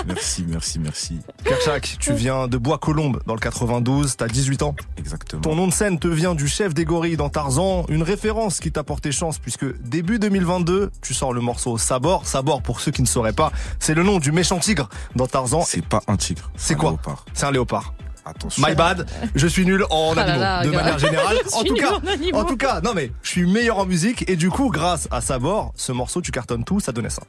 merci, 0.07 0.45
merci, 0.47 0.79
merci. 0.79 1.19
Kershak, 1.43 1.97
tu 1.99 2.13
viens 2.13 2.47
de 2.47 2.57
Bois-Colombes 2.57 3.21
dans 3.25 3.33
le 3.33 3.39
92, 3.39 4.15
t'as 4.15 4.27
18 4.27 4.63
ans. 4.63 4.75
Exactement. 4.97 5.41
Ton 5.41 5.55
nom 5.55 5.67
de 5.67 5.73
scène 5.73 5.99
te 5.99 6.07
vient 6.07 6.33
du 6.33 6.47
chef 6.47 6.73
des 6.73 6.85
gorilles 6.85 7.17
dans 7.17 7.29
Tarzan, 7.29 7.85
une 7.89 8.03
référence 8.03 8.59
qui 8.59 8.71
t'a 8.71 8.83
porté 8.83 9.11
chance 9.11 9.37
puisque 9.37 9.65
début 9.81 10.19
2022, 10.19 10.91
tu 11.01 11.13
sors 11.13 11.33
le 11.33 11.41
morceau 11.41 11.77
Sabor. 11.77 12.25
Sabor, 12.25 12.61
pour 12.61 12.79
ceux 12.79 12.91
qui 12.91 13.01
ne 13.01 13.07
sauraient 13.07 13.33
pas, 13.33 13.51
c'est 13.79 13.93
le 13.93 14.03
nom 14.03 14.19
du 14.19 14.31
méchant 14.31 14.59
tigre 14.59 14.89
dans 15.15 15.27
Tarzan. 15.27 15.63
C'est 15.65 15.85
pas 15.85 16.01
un 16.07 16.17
tigre. 16.17 16.51
C'est 16.55 16.75
un 16.75 16.77
quoi 16.77 16.89
léopard. 16.91 17.25
C'est 17.33 17.45
un 17.45 17.51
léopard. 17.51 17.93
Attention. 18.35 18.63
My 18.65 18.75
bad, 18.75 19.05
je 19.35 19.47
suis 19.47 19.65
nul 19.65 19.85
en 19.89 20.13
Ah 20.17 20.23
là 20.23 20.23
animaux 20.23 20.41
là, 20.41 20.63
de 20.65 20.69
manière 20.71 20.99
générale. 20.99 21.37
En 21.53 21.63
tout 21.63 21.75
cas, 21.75 21.99
en 22.33 22.43
tout 22.45 22.57
cas, 22.57 22.81
non 22.81 22.93
mais 22.93 23.11
je 23.21 23.29
suis 23.29 23.45
meilleur 23.45 23.77
en 23.77 23.85
musique 23.85 24.29
et 24.29 24.35
du 24.35 24.49
coup, 24.49 24.69
grâce 24.69 25.07
à 25.11 25.21
Sabor, 25.21 25.73
ce 25.75 25.91
morceau 25.91 26.21
tu 26.21 26.31
cartonnes 26.31 26.63
tout, 26.63 26.79
ça 26.79 26.91
donnait 26.91 27.09
ça. 27.09 27.23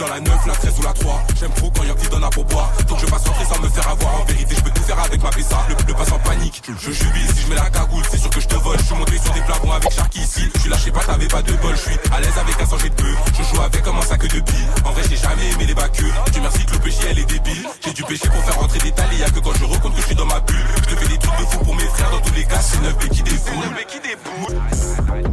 Dans 0.00 0.08
la 0.08 0.20
9, 0.20 0.46
la 0.46 0.54
13 0.54 0.78
ou 0.78 0.82
la 0.82 0.92
3. 0.92 1.22
J'aime 1.38 1.52
trop 1.52 1.70
quand 1.70 1.84
y'a 1.84 1.94
qui 1.94 2.08
donne 2.08 2.24
à 2.24 2.30
pourboire. 2.30 2.72
Donc 2.88 2.98
je 2.98 3.06
passe 3.06 3.26
rentrer 3.26 3.44
sans 3.44 3.60
me 3.60 3.68
faire 3.68 3.86
avoir. 3.88 4.20
En 4.20 4.24
vérité, 4.24 4.54
je 4.56 4.62
peux 4.62 4.70
tout 4.70 4.82
faire 4.82 4.98
avec 4.98 5.22
ma 5.22 5.28
PSA. 5.30 5.60
Le, 5.68 5.74
le 5.86 5.94
passe 5.94 6.12
en 6.12 6.18
panique. 6.18 6.62
Je 6.66 6.90
jubile 6.90 7.28
si 7.36 7.42
je 7.42 7.48
mets 7.48 7.56
la 7.56 7.68
cagoule. 7.68 8.02
C'est 8.10 8.18
sûr 8.18 8.30
que 8.30 8.40
je 8.40 8.48
te 8.48 8.54
vole. 8.56 8.78
Je 8.78 8.84
suis 8.84 8.94
monté 8.94 9.18
sur 9.18 9.32
des 9.34 9.42
flacons 9.42 9.72
avec 9.72 9.92
Sharky 9.92 10.20
ici. 10.20 10.48
Je 10.54 10.60
suis 10.60 10.70
lâché 10.70 10.90
pas, 10.90 11.00
t'avais 11.00 11.28
pas 11.28 11.42
de 11.42 11.52
bol. 11.52 11.76
Je 11.76 11.80
suis 11.90 11.98
à 12.12 12.20
l'aise 12.20 12.38
avec 12.40 12.60
un 12.60 12.66
sang 12.66 12.76
de 12.76 12.88
peu. 12.88 13.12
Je 13.36 13.42
joue 13.42 13.62
avec 13.62 13.82
comme 13.82 13.98
un 13.98 14.02
sac 14.02 14.22
de 14.22 14.40
billes. 14.40 14.68
En 14.84 14.92
vrai, 14.92 15.02
j'ai 15.08 15.16
jamais 15.16 15.50
aimé 15.52 15.66
les 15.66 15.74
bacs. 15.74 15.92
Dieu 15.92 16.40
merci 16.40 16.64
que 16.64 16.72
le 16.72 16.78
péché, 16.78 17.02
elle 17.10 17.18
est 17.18 17.28
débile. 17.28 17.66
J'ai 17.84 17.92
dû 17.92 18.02
pêcher 18.04 18.28
pour 18.28 18.42
faire 18.44 18.58
rentrer 18.58 18.78
des 18.78 18.92
talés. 18.92 19.16
Y'a 19.18 19.28
que 19.28 19.40
quand 19.40 19.54
je 19.54 19.64
recompte 19.64 19.96
que 19.96 20.00
je 20.00 20.06
suis 20.06 20.16
dans 20.16 20.26
ma 20.26 20.40
bulle. 20.40 20.64
Je 20.76 20.94
te 20.94 21.00
fais 21.00 21.08
des 21.08 21.18
trucs 21.18 21.38
de 21.38 21.44
fou 21.44 21.58
pour 21.58 21.74
mes 21.74 21.84
frères. 21.84 22.10
Dans 22.10 22.20
tous 22.20 22.34
les 22.34 22.44
cas, 22.44 22.60
c'est 22.60 22.80
9 22.80 22.96
qui 23.10 23.22
déboule. 23.22 23.40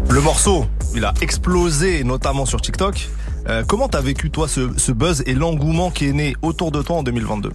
Le 0.09 0.21
morceau, 0.21 0.65
il 0.93 1.05
a 1.05 1.13
explosé, 1.21 2.03
notamment 2.03 2.45
sur 2.45 2.59
TikTok. 2.59 3.07
Euh, 3.47 3.63
comment 3.65 3.87
t'as 3.87 4.01
vécu 4.01 4.29
toi 4.29 4.47
ce, 4.47 4.77
ce 4.77 4.91
buzz 4.91 5.23
et 5.25 5.33
l'engouement 5.33 5.89
qui 5.89 6.07
est 6.07 6.13
né 6.13 6.35
autour 6.41 6.71
de 6.71 6.81
toi 6.81 6.97
en 6.97 7.03
2022 7.03 7.51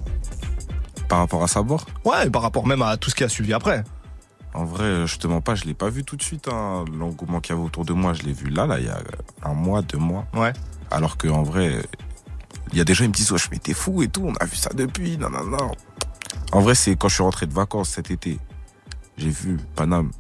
Par 1.09 1.19
rapport 1.19 1.43
à 1.43 1.49
Sabor 1.49 1.85
Ouais, 2.05 2.27
et 2.27 2.31
par 2.31 2.43
rapport 2.43 2.67
même 2.67 2.83
à 2.83 2.97
tout 2.97 3.11
ce 3.11 3.15
qui 3.15 3.25
a 3.25 3.29
suivi 3.29 3.53
après. 3.53 3.85
En 4.55 4.65
vrai, 4.65 5.07
je 5.07 5.19
te 5.19 5.27
mens 5.27 5.41
pas, 5.41 5.55
je 5.55 5.65
l'ai 5.65 5.75
pas 5.75 5.89
vu 5.89 6.05
tout 6.05 6.17
de 6.17 6.23
suite. 6.23 6.49
Hein. 6.49 6.85
L'engouement 6.99 7.41
qu'il 7.41 7.55
y 7.55 7.59
avait 7.59 7.65
autour 7.65 7.85
de 7.85 7.93
moi, 7.93 8.13
je 8.13 8.23
l'ai 8.23 8.33
vu 8.33 8.51
là, 8.51 8.67
là, 8.67 8.79
il 8.79 8.87
y 8.87 8.89
a 8.89 8.99
un 9.43 9.55
mois, 9.55 9.83
deux 9.83 9.99
mois. 9.99 10.27
Ouais. 10.35 10.53
Alors 10.91 11.17
que 11.17 11.29
en 11.29 11.43
vrai, 11.43 11.83
il 12.73 12.79
y 12.79 12.81
a 12.81 12.85
des 12.85 12.95
gens 12.95 13.05
qui 13.05 13.09
me 13.09 13.15
disent, 13.15 13.33
ouais, 13.33 13.39
je 13.39 13.51
m'étais 13.51 13.75
fou 13.75 14.03
et 14.03 14.09
tout, 14.09 14.23
on 14.27 14.35
a 14.35 14.45
vu 14.45 14.57
ça 14.57 14.71
depuis, 14.75 15.17
non, 15.17 15.31
non, 15.31 15.45
non. 15.45 15.73
En 16.53 16.61
vrai, 16.61 16.75
c'est 16.75 16.97
quand 16.97 17.09
je 17.09 17.15
suis 17.15 17.23
rentré 17.23 17.47
de 17.47 17.53
vacances 17.55 17.91
cet 17.91 18.11
été, 18.11 18.39
j'ai 19.17 19.31
vu 19.31 19.59
Paname. 19.75 20.11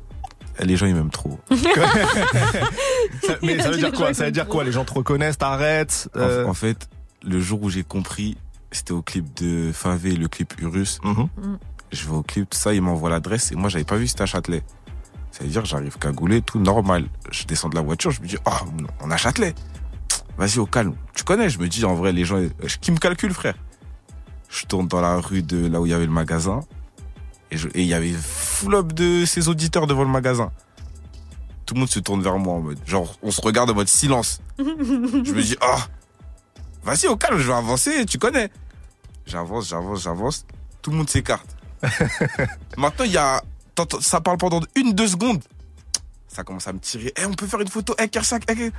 Les 0.64 0.76
gens, 0.76 0.86
ils 0.86 0.94
m'aiment 0.94 1.10
trop. 1.10 1.38
Ça- 1.50 3.36
mais 3.42 3.58
ça 3.60 3.70
veut 3.70 3.76
dire 3.78 3.92
quoi 3.92 4.14
Ça 4.14 4.24
veut 4.26 4.30
dire 4.32 4.46
quoi 4.46 4.64
Les 4.64 4.72
gens 4.72 4.84
te 4.84 4.92
reconnaissent, 4.94 5.38
t'arrêtes 5.38 6.08
En- 6.14 6.20
euh, 6.20 6.46
En, 6.46 6.54
fait, 6.54 6.88
le 7.22 7.40
jour 7.40 7.62
où 7.62 7.70
j'ai 7.70 7.82
compris, 7.84 8.36
c'était 8.70 8.92
au 8.92 9.02
clip 9.02 9.34
de 9.34 9.70
Favé, 9.72 10.12
le 10.16 10.28
clip 10.28 10.54
Urus. 10.60 10.98
mhm. 11.04 11.28
Je 11.92 12.06
vais 12.06 12.12
au 12.14 12.22
clip, 12.22 12.48
tout 12.48 12.58
ça, 12.58 12.72
il 12.72 12.80
m'envoie 12.80 13.10
l'adresse 13.10 13.52
et 13.52 13.54
moi, 13.54 13.68
j'avais 13.68 13.84
pas 13.84 13.96
vu 13.96 14.08
c'était 14.08 14.22
à 14.22 14.26
Châtelet. 14.26 14.62
Ça 15.30 15.44
veut 15.44 15.50
dire, 15.50 15.64
j'arrive 15.64 15.98
cagoulé, 15.98 16.40
tout 16.42 16.58
normal. 16.58 17.04
Je 17.30 17.44
descends 17.44 17.68
de 17.68 17.74
la 17.74 17.82
voiture, 17.82 18.10
je 18.10 18.22
me 18.22 18.26
dis, 18.26 18.36
ah, 18.46 18.60
on 19.00 19.10
a 19.10 19.16
Châtelet. 19.16 19.54
Vas-y, 20.38 20.58
au 20.58 20.66
calme. 20.66 20.94
Tu 21.14 21.24
connais, 21.24 21.50
je 21.50 21.58
me 21.58 21.68
dis, 21.68 21.84
en 21.84 21.94
vrai, 21.94 22.12
les 22.12 22.24
gens, 22.24 22.36
euh, 22.38 22.48
qui 22.80 22.92
me 22.92 22.96
calculent, 22.98 23.34
frère. 23.34 23.54
Je 24.48 24.64
tourne 24.64 24.88
dans 24.88 25.00
la 25.02 25.16
rue 25.16 25.42
de 25.42 25.66
là 25.66 25.80
où 25.80 25.86
il 25.86 25.90
y 25.90 25.94
avait 25.94 26.06
le 26.06 26.12
magasin. 26.12 26.60
Et 27.50 27.82
il 27.82 27.86
y 27.86 27.92
avait 27.92 28.14
full 28.62 28.74
up 28.76 28.92
de 28.92 29.24
ces 29.24 29.48
auditeurs 29.48 29.86
devant 29.86 30.04
le 30.04 30.10
magasin. 30.10 30.52
Tout 31.66 31.74
le 31.74 31.80
monde 31.80 31.88
se 31.88 31.98
tourne 31.98 32.22
vers 32.22 32.38
moi 32.38 32.54
en 32.54 32.60
mode, 32.60 32.78
genre, 32.86 33.16
on 33.22 33.30
se 33.30 33.40
regarde 33.40 33.70
en 33.70 33.74
mode 33.74 33.88
silence. 33.88 34.40
Je 34.58 34.62
me 34.64 35.42
dis, 35.42 35.56
ah, 35.60 35.86
vas-y, 36.84 37.06
au 37.08 37.16
calme, 37.16 37.38
je 37.38 37.46
vais 37.46 37.54
avancer, 37.54 38.04
tu 38.06 38.18
connais. 38.18 38.50
J'avance, 39.26 39.68
j'avance, 39.68 40.02
j'avance. 40.02 40.46
Tout 40.80 40.90
le 40.90 40.96
monde 40.96 41.08
s'écarte. 41.08 41.56
Maintenant, 42.76 43.04
il 43.04 43.12
y 43.12 43.16
a. 43.16 43.42
Ça 44.00 44.20
parle 44.20 44.36
pendant 44.36 44.60
une, 44.74 44.92
deux 44.92 45.08
secondes. 45.08 45.42
Ça 46.28 46.44
commence 46.44 46.66
à 46.66 46.72
me 46.72 46.78
tirer. 46.78 47.12
Eh, 47.16 47.24
on 47.24 47.32
peut 47.32 47.46
faire 47.46 47.60
une 47.60 47.68
photo. 47.68 47.94
Eh, 48.00 48.08
Kersak, 48.08 48.44
eh, 48.48 48.54
eh. 48.58 48.72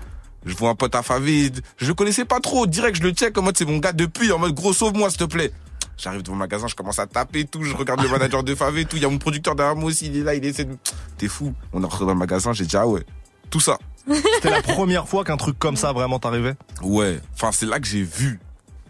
Je 0.45 0.55
vois 0.55 0.69
un 0.69 0.75
pote 0.75 0.93
à 0.95 1.01
Favé, 1.01 1.51
je 1.77 1.87
le 1.87 1.93
connaissais 1.93 2.25
pas 2.25 2.41
trop. 2.41 2.67
Direct, 2.67 2.97
je 2.97 3.03
le 3.03 3.11
check 3.11 3.37
en 3.37 3.41
mode 3.41 3.57
c'est 3.57 3.65
mon 3.65 3.77
gars 3.77 3.93
depuis, 3.93 4.31
en 4.31 4.39
mode 4.39 4.53
gros 4.53 4.73
sauve-moi 4.73 5.09
s'il 5.09 5.19
te 5.19 5.23
plaît. 5.23 5.51
J'arrive 5.97 6.23
devant 6.23 6.35
le 6.35 6.39
magasin, 6.39 6.67
je 6.67 6.75
commence 6.75 6.99
à 6.99 7.07
taper 7.07 7.45
tout, 7.45 7.63
je 7.63 7.75
regarde 7.75 8.01
le 8.01 8.09
manager 8.09 8.43
de 8.43 8.55
Favé, 8.55 8.85
tout. 8.85 8.97
Il 8.97 9.03
y 9.03 9.05
a 9.05 9.09
mon 9.09 9.19
producteur 9.19 9.55
derrière 9.55 9.75
moi 9.75 9.89
aussi, 9.89 10.07
il 10.07 10.17
est 10.17 10.23
là, 10.23 10.35
il 10.35 10.43
essaie 10.43 10.65
de. 10.65 10.77
T'es 11.17 11.27
fou. 11.27 11.53
On 11.71 11.81
est 11.81 11.85
rentré 11.85 12.05
dans 12.05 12.13
le 12.13 12.17
magasin, 12.17 12.51
j'ai 12.51 12.65
dit 12.65 12.75
ah 12.75 12.87
ouais, 12.87 13.03
tout 13.49 13.59
ça. 13.59 13.77
C'était 14.07 14.49
la 14.49 14.61
première 14.61 15.07
fois 15.07 15.23
qu'un 15.23 15.37
truc 15.37 15.57
comme 15.57 15.77
ça 15.77 15.93
vraiment 15.93 16.19
t'arrivait? 16.19 16.55
Ouais. 16.81 17.21
Enfin, 17.35 17.51
c'est 17.53 17.65
là 17.65 17.79
que 17.79 17.87
j'ai 17.87 18.03
vu 18.03 18.39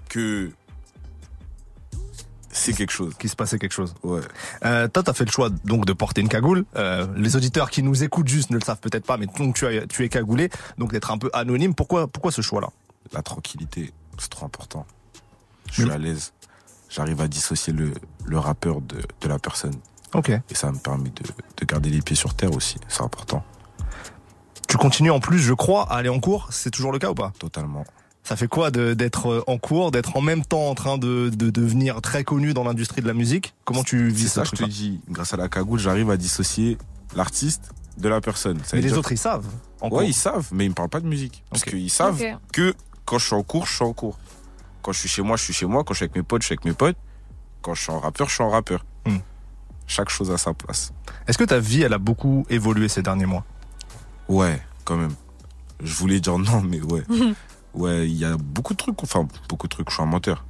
que 0.10 0.50
c'est 2.50 2.74
quelque 2.74 2.92
chose. 2.92 3.14
Qu'il 3.20 3.30
se 3.30 3.36
passait 3.36 3.60
quelque 3.60 3.74
chose. 3.74 3.94
Ouais. 4.02 4.22
Euh, 4.66 4.88
toi, 4.88 5.04
t'as 5.04 5.14
fait 5.14 5.26
le 5.26 5.32
choix 5.32 5.50
donc 5.66 5.86
de 5.86 5.94
porter 5.94 6.22
une 6.22 6.30
cagoule. 6.30 6.66
Euh, 6.76 7.06
les 7.16 7.36
auditeurs 7.36 7.70
qui 7.70 7.84
nous 7.84 8.04
écoutent 8.04 8.28
juste 8.28 8.50
ne 8.50 8.56
le 8.56 8.64
savent 8.64 8.80
peut-être 8.80 9.06
pas, 9.06 9.18
mais 9.18 9.28
donc 9.28 9.56
tu, 9.56 9.68
as, 9.68 9.86
tu 9.86 10.04
es 10.04 10.10
cagoulé, 10.10 10.50
donc 10.78 10.92
d'être 10.92 11.12
un 11.12 11.18
peu 11.18 11.30
anonyme. 11.34 11.76
Pourquoi, 11.76 12.08
pourquoi 12.08 12.32
ce 12.32 12.42
choix-là? 12.42 12.70
La 13.12 13.22
tranquillité, 13.22 13.92
c'est 14.18 14.30
trop 14.30 14.46
important. 14.46 14.86
Je 15.72 15.84
suis 15.84 15.92
à 15.92 15.98
l'aise. 15.98 16.34
J'arrive 16.94 17.22
à 17.22 17.28
dissocier 17.28 17.74
le, 17.74 17.92
le 18.26 18.38
rappeur 18.40 18.80
de, 18.82 18.98
de 19.22 19.28
la 19.28 19.40
personne. 19.40 19.74
Ok. 20.14 20.30
Et 20.30 20.54
ça 20.54 20.72
me 20.72 20.78
permet 20.78 21.10
de, 21.10 21.24
de 21.58 21.66
garder 21.66 21.90
les 21.90 22.02
pieds 22.02 22.16
sur 22.16 22.36
terre 22.36 22.54
aussi. 22.54 22.76
C'est 22.88 23.02
important. 23.02 23.44
Tu 24.68 24.78
continues 24.78 25.10
en 25.12 25.20
plus, 25.20 25.40
je 25.40 25.54
crois, 25.54 25.92
à 25.92 25.96
aller 25.98 26.10
en 26.10 26.20
cours. 26.20 26.48
C'est 26.52 26.70
toujours 26.72 26.92
le 26.92 27.00
cas 27.00 27.10
ou 27.10 27.16
pas? 27.16 27.32
Totalement. 27.40 27.84
Ça 28.24 28.36
fait 28.36 28.48
quoi 28.48 28.72
de- 28.72 28.94
d'être 28.94 29.44
en 29.48 29.58
cours, 29.58 29.92
d'être 29.92 30.16
en 30.16 30.22
même 30.22 30.46
temps 30.46 30.70
en 30.70 30.76
train 30.76 30.98
de, 30.98 31.30
de 31.30 31.50
devenir 31.50 32.02
très 32.02 32.24
connu 32.24 32.54
dans 32.54 32.64
l'industrie 32.64 33.02
de 33.02 33.08
la 33.08 33.14
musique? 33.14 33.54
Comment 33.66 33.84
tu 33.84 34.10
vis 34.10 34.24
C'est 34.24 34.30
ce 34.30 34.34
ça, 34.36 34.44
je 34.46 34.52
te 34.52 34.64
dis. 34.64 35.02
Grâce 35.10 35.34
à 35.34 35.38
la 35.38 35.50
cagoule, 35.50 35.80
j'arrive 35.80 36.10
à 36.10 36.18
dissocier 36.18 36.78
l'artiste 37.16 37.72
de 37.98 38.08
la 38.08 38.22
personne. 38.22 38.60
Ça 38.64 38.76
Mais 38.78 38.82
les 38.84 38.94
autres, 38.94 39.12
ils 39.12 39.18
savent. 39.18 39.46
En 39.82 39.86
Ouais, 39.86 39.90
cours. 39.90 40.04
ils 40.04 40.14
savent, 40.14 40.48
mais 40.52 40.66
ils 40.66 40.70
me 40.70 40.74
parlent 40.76 40.90
pas 40.90 41.02
de 41.02 41.08
musique. 41.08 41.44
Parce 41.50 41.64
qu'ils 41.66 41.90
savent 41.90 42.22
que 42.54 42.74
quand 43.06 43.18
je 43.18 43.26
suis 43.26 43.36
en 43.36 43.44
cours, 43.44 43.66
je 43.68 43.74
suis 43.76 43.84
en 43.84 43.94
cours. 43.94 44.18
Quand 44.84 44.92
je 44.92 45.00
suis 45.00 45.10
chez 45.10 45.22
moi, 45.24 45.38
je 45.38 45.44
suis 45.44 45.54
chez 45.54 45.66
moi. 45.66 45.84
Quand 45.84 45.94
je 45.94 45.98
suis 45.98 46.04
avec 46.04 46.16
mes 46.16 46.22
potes, 46.24 46.42
je 46.44 46.48
suis 46.48 46.54
avec 46.54 46.66
mes 46.66 46.74
potes. 46.74 46.98
Quand 47.62 47.74
je 47.74 47.82
suis 47.82 47.92
en 47.92 48.00
rappeur, 48.00 48.28
je 48.30 48.34
suis 48.36 48.44
en 48.44 48.50
rappeur. 48.50 48.86
Hmm. 49.08 49.18
Chaque 49.88 50.10
chose 50.10 50.30
à 50.32 50.38
sa 50.38 50.54
place. 50.54 50.94
Est-ce 51.28 51.38
que 51.38 51.44
ta 51.46 51.60
vie, 51.60 51.82
elle 51.82 51.94
a 51.94 51.98
beaucoup 51.98 52.46
évolué 52.50 52.88
ces 52.88 53.02
derniers 53.02 53.26
mois? 53.26 53.44
Ouais, 54.28 54.62
quand 54.86 54.98
même. 54.98 55.14
Je 55.82 55.94
voulais 55.96 56.20
dire 56.20 56.38
non, 56.38 56.62
mais 56.62 56.82
ouais. 56.82 57.04
ouais, 57.74 58.08
il 58.10 58.16
y 58.16 58.26
a 58.26 58.38
beaucoup 58.38 58.74
de 58.74 58.78
trucs. 58.78 59.02
Enfin, 59.04 59.28
beaucoup 59.50 59.68
de 59.68 59.72
trucs. 59.72 59.90
Je 59.90 59.96
suis 59.96 60.04
un 60.04 60.06
menteur. 60.08 60.46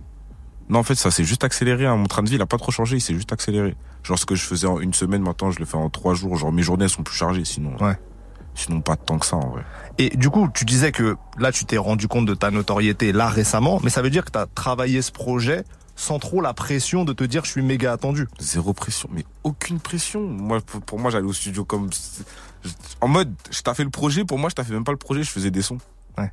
Non, 0.69 0.79
en 0.79 0.83
fait, 0.83 0.95
ça 0.95 1.11
s'est 1.11 1.23
juste 1.23 1.43
accéléré. 1.43 1.85
hein. 1.85 1.95
Mon 1.95 2.05
train 2.07 2.23
de 2.23 2.29
vie, 2.29 2.35
il 2.35 2.41
a 2.41 2.45
pas 2.45 2.57
trop 2.57 2.71
changé. 2.71 2.97
Il 2.97 3.01
s'est 3.01 3.13
juste 3.13 3.31
accéléré. 3.33 3.75
Genre, 4.03 4.17
ce 4.17 4.25
que 4.25 4.35
je 4.35 4.43
faisais 4.43 4.67
en 4.67 4.79
une 4.79 4.93
semaine, 4.93 5.21
maintenant, 5.21 5.51
je 5.51 5.59
le 5.59 5.65
fais 5.65 5.77
en 5.77 5.89
trois 5.89 6.13
jours. 6.15 6.35
Genre, 6.37 6.51
mes 6.51 6.61
journées, 6.63 6.85
elles 6.85 6.89
sont 6.89 7.03
plus 7.03 7.15
chargées. 7.15 7.45
Sinon, 7.45 7.75
Ouais. 7.83 7.97
Sinon 8.55 8.81
pas 8.81 8.95
tant 8.95 9.19
que 9.19 9.25
ça, 9.25 9.37
en 9.37 9.49
vrai. 9.49 9.63
Et 9.97 10.09
du 10.09 10.29
coup, 10.29 10.49
tu 10.53 10.65
disais 10.65 10.91
que 10.91 11.15
là, 11.37 11.51
tu 11.51 11.65
t'es 11.65 11.77
rendu 11.77 12.07
compte 12.07 12.25
de 12.25 12.33
ta 12.33 12.51
notoriété 12.51 13.11
là 13.11 13.27
récemment, 13.27 13.79
mais 13.83 13.89
ça 13.89 14.01
veut 14.01 14.09
dire 14.09 14.25
que 14.25 14.31
tu 14.31 14.39
as 14.39 14.47
travaillé 14.47 15.01
ce 15.01 15.11
projet 15.11 15.63
sans 15.95 16.17
trop 16.19 16.41
la 16.41 16.53
pression 16.53 17.05
de 17.05 17.13
te 17.13 17.23
dire 17.23 17.45
je 17.45 17.51
suis 17.51 17.61
méga 17.61 17.91
attendu. 17.91 18.27
Zéro 18.39 18.73
pression, 18.73 19.09
mais 19.11 19.25
aucune 19.43 19.79
pression. 19.79 20.21
Moi, 20.21 20.59
pour, 20.85 20.99
moi, 20.99 21.11
j'allais 21.11 21.27
au 21.27 21.33
studio 21.33 21.65
comme 21.65 21.89
en 23.01 23.07
mode, 23.07 23.33
je 23.51 23.61
t'ai 23.61 23.73
fait 23.73 23.83
le 23.83 23.89
projet. 23.89 24.23
Pour 24.23 24.39
moi, 24.39 24.49
je 24.49 24.55
t'ai 24.55 24.63
fait 24.63 24.73
même 24.73 24.83
pas 24.83 24.91
le 24.91 24.97
projet, 24.97 25.23
je 25.23 25.29
faisais 25.29 25.51
des 25.51 25.61
sons. 25.61 25.77
Ouais. 26.17 26.31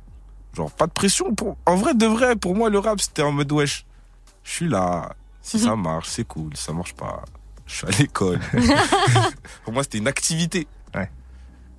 Genre 0.53 0.71
pas 0.71 0.87
de 0.87 0.91
pression. 0.91 1.35
Pour, 1.35 1.57
en 1.65 1.75
vrai, 1.75 1.93
de 1.93 2.05
vrai, 2.05 2.35
pour 2.35 2.55
moi, 2.55 2.69
le 2.69 2.79
rap, 2.79 2.99
c'était 3.01 3.21
en 3.21 3.31
mode 3.31 3.51
wesh. 3.51 3.85
Je 4.43 4.51
suis 4.51 4.67
là. 4.67 5.13
Si 5.41 5.59
ça 5.59 5.75
marche, 5.75 6.07
c'est 6.09 6.23
cool. 6.23 6.55
Si 6.55 6.63
ça 6.63 6.73
marche 6.73 6.93
pas, 6.93 7.23
je 7.65 7.75
suis 7.75 7.87
à 7.87 7.91
l'école. 7.99 8.39
pour 9.63 9.73
moi, 9.73 9.83
c'était 9.83 9.97
une 9.97 10.07
activité. 10.07 10.67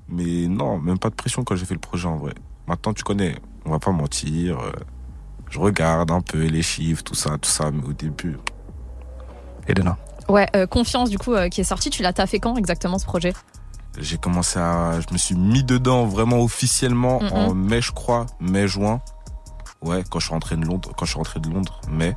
Mais 0.08 0.46
non, 0.48 0.78
même 0.78 0.98
pas 0.98 1.10
de 1.10 1.14
pression 1.14 1.44
quand 1.44 1.56
j'ai 1.56 1.64
fait 1.64 1.74
le 1.74 1.80
projet 1.80 2.06
en 2.08 2.16
vrai. 2.16 2.34
Maintenant, 2.66 2.92
tu 2.92 3.02
connais, 3.02 3.36
on 3.64 3.70
va 3.70 3.78
pas 3.78 3.90
mentir. 3.92 4.58
euh, 4.60 4.72
Je 5.50 5.58
regarde 5.58 6.10
un 6.10 6.20
peu 6.20 6.44
les 6.44 6.62
chiffres, 6.62 7.02
tout 7.02 7.14
ça, 7.14 7.38
tout 7.38 7.50
ça, 7.50 7.70
mais 7.70 7.84
au 7.84 7.92
début, 7.92 8.38
Elena. 9.66 9.96
Ouais, 10.28 10.48
euh, 10.56 10.66
Confiance, 10.66 11.10
du 11.10 11.18
coup, 11.18 11.34
euh, 11.34 11.48
qui 11.48 11.60
est 11.60 11.64
sorti. 11.64 11.90
Tu 11.90 12.02
l'as 12.02 12.12
taffé 12.12 12.38
quand 12.38 12.56
exactement 12.56 12.98
ce 12.98 13.04
projet? 13.04 13.32
J'ai 13.98 14.16
commencé 14.16 14.58
à, 14.58 15.00
je 15.00 15.12
me 15.12 15.18
suis 15.18 15.34
mis 15.34 15.62
dedans 15.64 16.06
vraiment 16.06 16.40
officiellement 16.40 17.18
en 17.18 17.52
mai, 17.52 17.82
je 17.82 17.92
crois, 17.92 18.24
mai 18.40 18.66
juin. 18.66 19.02
Ouais, 19.82 20.02
quand 20.08 20.18
je 20.20 20.26
suis 20.26 20.32
rentré 20.32 20.56
de 20.56 20.64
Londres, 20.64 20.92
quand 20.96 21.04
je 21.04 21.10
suis 21.10 21.18
rentré 21.18 21.40
de 21.40 21.50
Londres, 21.50 21.80
mai. 21.90 22.16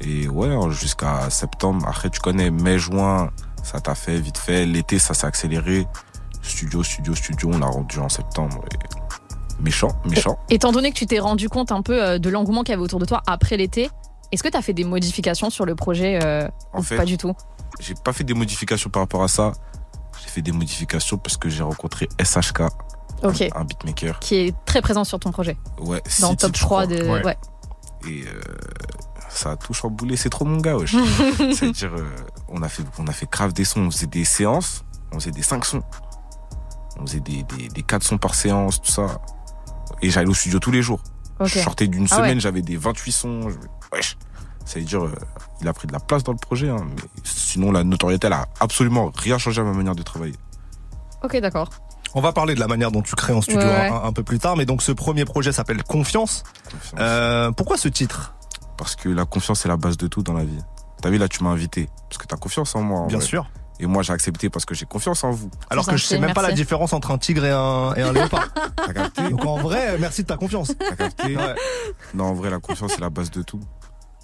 Et 0.00 0.28
ouais, 0.28 0.54
hein, 0.54 0.70
jusqu'à 0.70 1.28
septembre. 1.30 1.84
Après, 1.88 2.10
tu 2.10 2.20
connais, 2.20 2.50
mai, 2.52 2.78
juin, 2.78 3.30
ça 3.64 3.80
t'a 3.80 3.96
fait 3.96 4.20
vite 4.20 4.38
fait. 4.38 4.66
L'été, 4.66 5.00
ça 5.00 5.14
s'est 5.14 5.26
accéléré. 5.26 5.86
Studio, 6.42 6.82
studio, 6.82 7.14
studio, 7.14 7.50
on 7.52 7.58
l'a 7.58 7.66
rendu 7.66 7.98
en 7.98 8.08
septembre. 8.08 8.60
Et 8.72 9.62
Méchant, 9.62 9.88
méchant. 10.04 10.38
Étant 10.50 10.70
donné 10.70 10.92
que 10.92 10.96
tu 10.96 11.06
t'es 11.06 11.18
rendu 11.18 11.48
compte 11.48 11.72
un 11.72 11.82
peu 11.82 12.00
euh, 12.02 12.18
de 12.18 12.30
l'engouement 12.30 12.62
qu'il 12.62 12.70
y 12.70 12.74
avait 12.74 12.82
autour 12.82 13.00
de 13.00 13.04
toi 13.04 13.22
après 13.26 13.56
l'été, 13.56 13.90
est-ce 14.30 14.42
que 14.44 14.48
tu 14.48 14.56
as 14.56 14.62
fait 14.62 14.72
des 14.72 14.84
modifications 14.84 15.50
sur 15.50 15.66
le 15.66 15.74
projet 15.74 16.20
euh, 16.22 16.46
En 16.72 16.78
ou 16.78 16.82
fait, 16.82 16.96
pas 16.96 17.04
du 17.04 17.16
tout? 17.18 17.34
j'ai 17.80 17.94
pas 18.04 18.12
fait 18.12 18.22
des 18.24 18.34
modifications 18.34 18.88
par 18.90 19.02
rapport 19.02 19.22
à 19.24 19.28
ça. 19.28 19.52
J'ai 20.22 20.28
fait 20.28 20.42
des 20.42 20.52
modifications 20.52 21.18
parce 21.18 21.36
que 21.36 21.48
j'ai 21.48 21.62
rencontré 21.64 22.08
SHK, 22.22 22.62
Ok. 23.24 23.48
un 23.54 23.64
beatmaker. 23.64 24.18
Qui 24.20 24.36
est 24.36 24.54
très 24.64 24.80
présent 24.80 25.02
sur 25.04 25.18
ton 25.18 25.32
projet. 25.32 25.56
Ouais, 25.80 26.00
Dans 26.20 26.30
le 26.30 26.36
top 26.36 26.52
titres, 26.52 26.58
je 26.60 26.64
3 26.64 26.82
crois. 26.84 26.96
de. 26.96 27.02
Ouais. 27.08 27.24
Ouais. 27.24 27.36
Et 28.08 28.24
euh, 28.28 28.40
ça 29.28 29.52
a 29.52 29.56
tout 29.56 29.74
chamboulé. 29.74 30.16
C'est 30.16 30.30
trop 30.30 30.44
mon 30.44 30.58
gars, 30.58 30.76
wesh. 30.76 30.94
C'est-à-dire, 31.52 31.94
euh, 31.96 32.04
on 32.48 32.62
a 32.62 32.68
fait, 32.68 32.84
on 32.98 33.06
a 33.08 33.12
fait 33.12 33.28
grave 33.30 33.52
des 33.52 33.64
sons. 33.64 33.80
On 33.80 33.90
faisait 33.90 34.06
des 34.06 34.24
séances. 34.24 34.84
On 35.12 35.18
faisait 35.18 35.32
des 35.32 35.42
5 35.42 35.64
sons. 35.64 35.82
On 36.98 37.06
faisait 37.06 37.20
des, 37.20 37.42
des, 37.44 37.68
des 37.68 37.82
4 37.82 38.02
sons 38.02 38.18
par 38.18 38.34
séance, 38.34 38.80
tout 38.82 38.90
ça. 38.90 39.20
Et 40.02 40.10
j'allais 40.10 40.28
au 40.28 40.34
studio 40.34 40.58
tous 40.58 40.70
les 40.70 40.82
jours. 40.82 41.00
Je 41.40 41.58
sortais 41.60 41.86
d'une 41.86 42.06
Ah 42.10 42.16
semaine, 42.16 42.34
ouais. 42.34 42.40
j'avais 42.40 42.62
des 42.62 42.76
28 42.76 43.12
sons. 43.12 43.48
Je- 43.50 43.56
Wesh. 43.92 44.16
Ça 44.64 44.78
veut 44.80 44.84
dire, 44.84 45.04
euh, 45.04 45.14
il 45.62 45.68
a 45.68 45.72
pris 45.72 45.86
de 45.86 45.92
la 45.92 46.00
place 46.00 46.22
dans 46.24 46.32
le 46.32 46.38
projet. 46.38 46.68
Hein, 46.68 46.84
mais 46.90 47.02
sinon, 47.24 47.72
la 47.72 47.84
notoriété, 47.84 48.26
elle 48.26 48.32
a 48.34 48.46
absolument 48.60 49.10
rien 49.16 49.38
changé 49.38 49.60
à 49.60 49.64
ma 49.64 49.72
manière 49.72 49.94
de 49.94 50.02
travailler. 50.02 50.34
Ok, 51.22 51.36
d'accord. 51.40 51.70
On 52.14 52.20
va 52.20 52.32
parler 52.32 52.54
de 52.54 52.60
la 52.60 52.66
manière 52.66 52.90
dont 52.90 53.02
tu 53.02 53.14
crées 53.14 53.32
en 53.32 53.40
studio 53.40 53.60
Ouais, 53.60 53.66
ouais. 53.66 53.88
Un, 53.90 54.02
un 54.04 54.12
peu 54.12 54.22
plus 54.24 54.38
tard, 54.38 54.56
mais 54.56 54.66
donc 54.66 54.82
ce 54.82 54.92
premier 54.92 55.24
projet 55.24 55.52
s'appelle 55.52 55.82
Confiance. 55.84 56.42
Confiance. 56.70 57.00
Euh, 57.00 57.50
pourquoi 57.52 57.76
ce 57.76 57.88
titre? 57.88 58.34
Parce 58.76 58.94
que 58.96 59.08
la 59.08 59.24
confiance, 59.24 59.60
c'est 59.60 59.68
la 59.68 59.76
base 59.76 59.96
de 59.96 60.06
tout 60.06 60.22
dans 60.22 60.32
la 60.34 60.44
vie. 60.44 60.58
T'as 61.02 61.10
vu, 61.10 61.18
là, 61.18 61.28
tu 61.28 61.42
m'as 61.44 61.50
invité. 61.50 61.88
Parce 62.08 62.18
que 62.18 62.26
t'as 62.26 62.36
confiance 62.36 62.74
en 62.74 62.82
moi. 62.82 63.00
en 63.00 63.06
Bien 63.06 63.18
vrai. 63.18 63.26
sûr. 63.26 63.50
Et 63.80 63.86
moi, 63.86 64.02
j'ai 64.02 64.12
accepté 64.12 64.50
parce 64.50 64.64
que 64.64 64.74
j'ai 64.74 64.86
confiance 64.86 65.22
en 65.24 65.30
vous. 65.30 65.50
Alors 65.70 65.86
que 65.86 65.96
je 65.96 66.04
sais 66.04 66.18
même 66.18 66.32
pas 66.34 66.42
la 66.42 66.52
différence 66.52 66.92
entre 66.92 67.10
un 67.12 67.18
tigre 67.18 67.44
et 67.44 67.50
un, 67.52 67.94
et 67.94 68.02
un 68.02 68.12
léopard. 68.12 68.48
T'as 68.76 68.92
capté 68.92 69.28
Donc 69.28 69.44
en 69.44 69.56
vrai, 69.58 69.96
merci 69.98 70.22
de 70.22 70.26
ta 70.28 70.36
confiance. 70.36 70.72
T'as 70.78 70.96
capté 70.96 71.36
Ouais. 71.36 71.54
Non, 72.14 72.24
en 72.24 72.34
vrai, 72.34 72.50
la 72.50 72.58
confiance, 72.58 72.92
c'est 72.94 73.00
la 73.00 73.10
base 73.10 73.30
de 73.30 73.42
tout. 73.42 73.60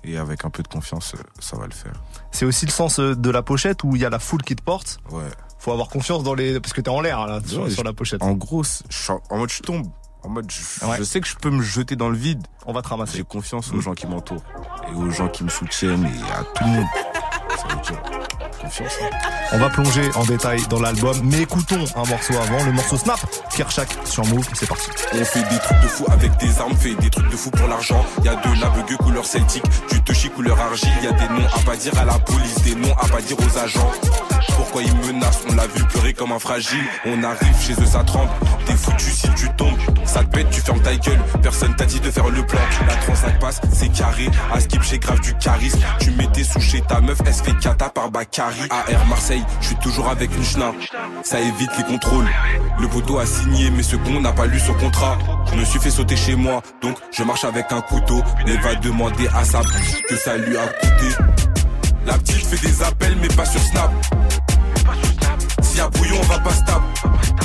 Et 0.03 0.19
avec 0.19 0.45
un 0.45 0.51
peu 0.51 0.63
de 0.63 0.69
confiance, 0.69 1.15
euh, 1.15 1.23
ça 1.39 1.57
va 1.57 1.67
le 1.67 1.73
faire. 1.73 1.93
C'est 2.31 2.45
aussi 2.45 2.67
le 2.67 2.71
sens 2.73 2.99
euh, 2.99 3.15
de 3.15 3.31
la 3.31 3.43
pochette 3.43 3.85
où 3.85 3.95
il 3.97 4.03
y 4.03 4.05
a 4.05 4.11
la 4.11 4.19
foule 4.19 4.43
qui 4.43 4.55
te 4.57 4.63
porte. 4.63 4.99
Ouais. 5.11 5.23
Faut 5.59 5.73
avoir 5.73 5.89
confiance 5.89 6.23
dans 6.25 6.35
les 6.35 6.61
parce 6.61 6.75
que 6.75 6.83
t'es 6.83 6.91
en 6.91 7.01
l'air 7.01 7.27
là 7.27 7.41
sur, 7.47 7.63
Ouais, 7.63 7.71
sur 7.71 7.79
je- 7.81 7.85
la 7.87 7.93
pochette. 7.95 8.23
En 8.23 8.33
gros, 8.33 8.65
c'est- 8.65 8.85
je 8.91 8.97
suis 8.99 9.13
en 9.13 9.21
en 9.31 9.39
mode 9.39 9.51
je 9.51 9.63
tombe. 9.63 9.87
En 10.23 10.29
mode 10.29 10.51
je, 10.51 10.85
Ouais. 10.87 10.97
je 10.99 11.05
sais 11.05 11.21
que 11.23 11.27
je 11.29 11.37
peux 11.37 11.49
me 11.51 11.63
jeter 11.63 11.97
dans 11.97 12.09
le 12.11 12.17
vide. 12.19 12.47
On 12.67 12.73
va 12.75 12.83
te 12.83 12.89
ramasser. 12.89 13.17
J'ai 13.19 13.25
confiance 13.25 13.73
aux 13.73 13.81
gens 13.81 13.95
qui 13.95 14.07
m'entourent. 14.07 14.43
Et 14.91 14.95
aux 14.95 15.09
gens 15.11 15.29
qui 15.29 15.43
me 15.45 15.49
soutiennent 15.49 16.05
et 16.05 16.33
à 16.33 16.45
tout 16.55 16.65
le 16.65 16.71
monde. 16.71 18.24
Hein. 18.65 19.11
On 19.53 19.59
va 19.59 19.69
plonger 19.69 20.11
en 20.15 20.25
détail 20.25 20.61
dans 20.69 20.81
l'album, 20.81 21.17
mais 21.25 21.43
écoutons 21.43 21.85
un 21.97 22.09
morceau 22.09 22.35
avant, 22.35 22.65
le 22.65 22.73
morceau 22.73 22.97
Snap, 22.97 23.21
Kershak 23.55 23.89
sur 24.05 24.25
Move, 24.27 24.47
c'est 24.55 24.69
parti. 24.69 24.91
On 25.13 25.25
fait 25.25 25.43
des 25.43 25.59
trucs 25.59 25.81
de 25.81 25.89
fou 25.89 26.05
avec 26.11 26.37
des 26.39 26.59
armes, 26.59 26.75
fait 26.75 26.95
des 26.95 27.11
trucs 27.11 27.31
de 27.31 27.37
fou 27.37 27.51
pour 27.51 27.69
l'argent. 27.69 28.05
Y 28.25 28.29
a 28.29 28.37
de 28.37 28.61
l'aveugle 28.61 28.97
couleur 28.97 29.25
celtique, 29.25 29.65
du 29.91 30.03
touchy 30.03 30.31
couleur 30.31 30.59
argile. 30.59 30.89
Y 31.03 31.07
a 31.07 31.13
des 31.13 31.29
noms 31.29 31.47
à 31.55 31.61
pas 31.61 31.77
dire 31.77 31.99
à 31.99 32.05
la 32.05 32.19
police, 32.19 32.63
des 32.63 32.75
noms 32.75 32.95
à 32.95 33.07
pas 33.07 33.21
dire 33.21 33.37
aux 33.39 33.59
agents. 33.59 33.91
Pourquoi 34.57 34.83
ils 34.83 35.13
menacent 35.13 35.45
On 35.51 35.55
l'a 35.55 35.67
vu 35.67 35.85
pleurer 35.85 36.15
comme 36.15 36.33
un 36.33 36.39
fragile. 36.39 36.85
On 37.07 37.23
arrive 37.23 37.61
chez 37.61 37.75
eux, 37.75 37.87
ça 37.87 38.03
tremble. 38.05 38.31
T'es 38.67 38.75
foutu 38.75 39.11
si 39.11 39.29
tu 39.35 39.49
tombes. 39.57 39.79
Ça 40.05 40.21
te 40.21 40.31
pète, 40.31 40.51
tu 40.51 40.61
fermes 40.61 40.81
ta 40.81 40.95
gueule. 40.97 41.21
Personne 41.43 41.75
t'a 41.77 41.85
dit 41.85 42.01
de 42.01 42.11
faire 42.11 42.29
le 42.29 42.45
plan. 42.47 42.61
La 42.87 42.95
transac 42.97 43.39
passe, 43.41 43.61
c'est 43.73 43.93
carré. 43.93 44.29
À 44.53 44.61
skip, 44.61 44.83
j'ai 44.83 44.99
grave 44.99 45.21
du 45.21 45.35
charisme. 45.35 45.81
Tu 46.01 46.11
mettais 46.13 46.45
sous 46.45 46.61
chez 46.61 46.81
ta 46.83 47.01
meuf, 47.01 47.19
elle 47.27 47.35
se 47.35 47.43
fait 47.43 47.57
cata 47.59 47.89
par 47.89 48.11
AR 48.71 49.07
Marseille, 49.07 49.45
je 49.61 49.67
suis 49.69 49.77
toujours 49.77 50.09
avec 50.09 50.35
une 50.37 50.45
schna. 50.45 50.73
Ça 51.23 51.41
évite 51.41 51.71
les 51.77 51.85
contrôles. 51.85 52.29
Le 52.79 52.89
poteau 52.89 53.19
a 53.19 53.27
signé, 53.27 53.71
mais 53.71 53.83
ce 53.83 53.97
con 53.97 54.21
n'a 54.21 54.33
pas 54.33 54.47
lu 54.47 54.59
son 54.59 54.75
contrat. 54.75 55.19
Je 55.51 55.57
me 55.57 55.65
suis 55.65 55.79
fait 55.79 55.91
sauter 55.91 56.17
chez 56.17 56.35
moi, 56.37 56.63
donc 56.83 56.97
je 57.11 57.23
marche 57.23 57.45
avec 57.45 57.73
un 57.73 57.81
couteau. 57.81 58.23
Elle 58.47 58.61
va 58.61 58.75
demander 58.77 59.29
à 59.35 59.45
sa 59.45 59.61
bouche 59.61 60.03
que 60.09 60.17
ça 60.17 60.37
lui 60.37 60.57
a 60.57 60.67
coûté. 60.67 61.17
La 62.07 62.15
petite 62.19 62.47
fait 62.47 62.67
des 62.67 62.83
appels, 62.83 63.17
mais 63.21 63.29
pas 63.29 63.47
sur 63.47 63.61
Snap. 63.61 63.91
S'il 65.63 65.79
y 65.79 65.81
a 65.81 65.89
brouillon, 65.89 66.17
on 66.21 66.27
va 66.27 66.39
pas 66.39 66.53
stable. 66.53 66.85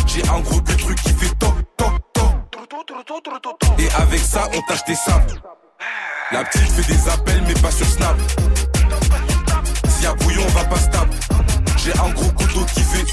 J'ai 0.07 0.27
un 0.27 0.39
gros 0.41 0.61
but 0.61 0.77
truc 0.77 1.01
qui 1.01 1.13
fait 1.13 1.33
top, 1.35 1.53
top, 1.77 1.93
top. 2.13 3.79
Et 3.79 3.89
avec 3.91 4.19
ça, 4.19 4.47
on 4.53 4.61
tâche 4.61 4.83
des 4.85 4.95
sables. 4.95 5.41
La 6.31 6.43
petite 6.43 6.69
fait 6.69 6.93
des 6.93 7.09
appels, 7.09 7.43
mais 7.47 7.53
pas 7.55 7.71
sur 7.71 7.85
Snap. 7.85 8.17
S'il 9.99 10.05
y 10.05 10.11
a 10.11 10.15
brouillon, 10.15 10.43
on 10.47 10.51
va 10.51 10.63
pas 10.63 10.77
stable. 10.77 11.11
J'ai 11.75 11.91
un 11.91 12.09
gros 12.13 12.31
couteau 12.31 12.61
qui 12.73 12.79
fait. 12.79 13.05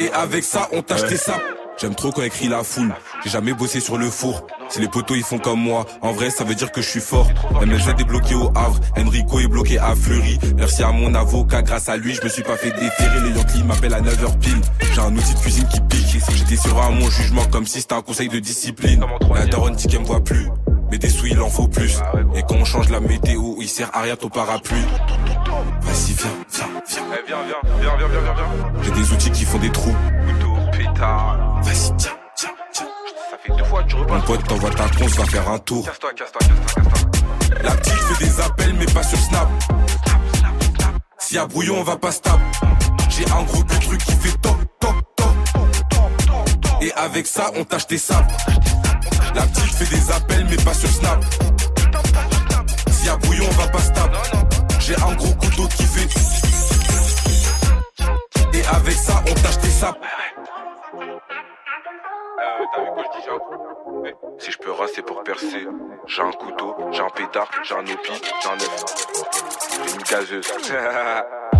Et 0.00 0.10
avec 0.10 0.42
ça, 0.42 0.70
on 0.72 0.80
tâche 0.80 1.04
des 1.04 1.18
sables. 1.18 1.42
J'aime 1.78 1.94
trop 1.94 2.10
quand 2.10 2.22
écrit 2.22 2.48
la 2.48 2.64
foule. 2.64 2.94
J'ai 3.22 3.28
jamais 3.28 3.52
bossé 3.52 3.78
sur 3.78 3.98
le 3.98 4.08
four. 4.08 4.46
Si 4.70 4.80
les 4.80 4.88
poteaux 4.88 5.14
ils 5.14 5.22
font 5.22 5.38
comme 5.38 5.60
moi, 5.60 5.84
en 6.00 6.12
vrai 6.12 6.30
ça 6.30 6.44
veut 6.44 6.54
dire 6.54 6.72
que 6.72 6.80
je 6.80 6.88
suis 6.88 7.00
fort. 7.00 7.28
MLZ 7.60 7.90
est 7.90 8.04
bloqué 8.04 8.34
au 8.34 8.50
Havre, 8.56 8.80
Enrico 8.96 9.38
est 9.38 9.48
bloqué 9.48 9.78
à 9.78 9.94
Fleury. 9.94 10.38
Merci 10.56 10.82
à 10.82 10.92
mon 10.92 11.14
avocat, 11.14 11.60
grâce 11.60 11.90
à 11.90 11.98
lui 11.98 12.14
je 12.14 12.22
me 12.22 12.30
suis 12.30 12.42
pas 12.42 12.56
fait 12.56 12.70
déterrer. 12.70 13.20
Les 13.28 13.36
Yankees 13.36 13.64
m'appellent 13.64 13.94
à 13.94 14.00
9h 14.00 14.38
pile. 14.38 14.60
J'ai 14.94 15.00
un 15.00 15.14
outil 15.14 15.34
de 15.34 15.40
cuisine 15.40 15.68
qui 15.68 15.80
pique. 15.82 16.22
J'étais 16.34 16.56
sur 16.56 16.82
à 16.82 16.90
mon 16.90 17.10
jugement 17.10 17.44
comme 17.52 17.66
si 17.66 17.82
c'était 17.82 17.96
un 17.96 18.02
conseil 18.02 18.30
de 18.30 18.38
discipline. 18.38 19.04
La 19.34 19.44
daronne 19.44 19.74
dit 19.74 19.86
qu'elle 19.88 20.00
me 20.00 20.06
voit 20.06 20.24
plus. 20.24 20.48
Mais 20.90 20.98
des 20.98 21.08
sous 21.10 21.26
il 21.26 21.40
en 21.40 21.50
faut 21.50 21.68
plus. 21.68 21.98
Et 22.34 22.42
quand 22.42 22.56
on 22.56 22.64
change 22.64 22.88
la 22.88 23.00
météo, 23.00 23.56
il 23.60 23.68
sert 23.68 23.90
à 23.94 24.02
rien 24.02 24.16
ton 24.16 24.28
parapluie. 24.28 24.84
Vas-y 25.82 26.12
viens, 26.12 26.28
viens, 26.56 26.66
viens. 26.86 27.04
Eh, 27.16 27.30
viens, 27.80 27.96
viens, 27.96 27.96
viens, 27.96 28.08
viens, 28.08 28.20
viens, 28.22 28.34
viens. 28.34 28.82
J'ai 28.82 28.90
des 28.90 29.12
outils 29.12 29.30
qui 29.30 29.44
font 29.44 29.58
des 29.58 29.70
trous. 29.70 29.94
Pétard. 30.72 31.60
Vas-y 31.62 31.96
tiens, 31.96 32.10
tiens, 32.36 32.50
tiens. 32.72 32.86
Ça 33.30 33.36
fait 33.42 33.56
deux 33.56 33.64
fois 33.64 33.82
que 33.82 33.88
tu 33.88 33.96
Mon 33.96 34.02
repasses. 34.02 34.24
pote 34.24 34.44
t'envoie 34.48 34.70
ta 34.70 34.88
conce, 34.88 35.16
va 35.16 35.24
faire 35.26 35.50
un 35.50 35.58
tour. 35.58 35.84
Casse-toi, 35.84 36.10
casse-toi, 36.14 36.40
casse-toi, 36.40 36.82
casse-toi. 36.82 37.62
La 37.62 37.70
petite 37.72 37.92
fait 37.92 38.24
des 38.24 38.40
appels 38.40 38.74
mais 38.78 38.86
pas 38.86 39.02
sur 39.02 39.18
Snap. 39.18 39.48
S'il 41.18 41.36
y 41.36 41.40
a 41.40 41.46
brouillon 41.46 41.78
on 41.80 41.82
va 41.82 41.96
pas 41.96 42.12
stable. 42.12 42.42
J'ai 43.10 43.24
un 43.30 43.42
gros 43.42 43.64
gros 43.64 43.80
truc 43.80 44.00
qui 44.04 44.12
fait 44.12 44.36
top 44.40 44.56
top 44.80 44.94
top. 45.16 46.82
Et 46.82 46.92
avec 46.92 47.26
ça 47.26 47.50
on 47.56 47.64
tâche 47.64 47.86
tes 47.86 47.98
sables. 47.98 48.28
La 49.34 49.42
petite 49.42 49.74
fait 49.74 49.94
des 49.94 50.10
appels 50.10 50.46
mais 50.48 50.56
pas 50.56 50.74
sur 50.74 50.88
Snap. 50.88 51.24
S'il 52.90 53.06
y 53.06 53.08
a 53.10 53.16
brouillon 53.16 53.44
on 53.48 53.54
va 53.62 53.68
pas 53.68 53.78
stable. 53.78 54.16
J'ai 54.80 54.94
un 54.96 55.14
gros 55.14 55.34
couteau 55.34 55.66
qui 55.68 55.84
fait. 55.84 56.08
Et 58.54 58.64
avec 58.66 58.94
ça 58.94 59.22
on 59.28 59.34
tâche 59.34 59.58
tes 59.60 59.68
sables. 59.70 59.98
Euh, 60.94 61.16
Eh, 64.06 64.14
Si 64.38 64.52
je 64.52 64.58
peux 64.58 64.70
raser 64.72 65.02
pour 65.02 65.22
percer, 65.24 65.66
j'ai 66.06 66.22
un 66.22 66.30
couteau, 66.32 66.74
j'ai 66.92 67.00
un 67.02 67.08
pétard, 67.10 67.50
j'ai 67.64 67.74
un 67.74 67.80
opi, 67.80 68.12
j'ai 68.42 68.48
un 68.48 68.54
œuf. 68.54 68.84
J'ai 69.86 69.94
une 69.94 70.02
gazeuse. 70.02 70.52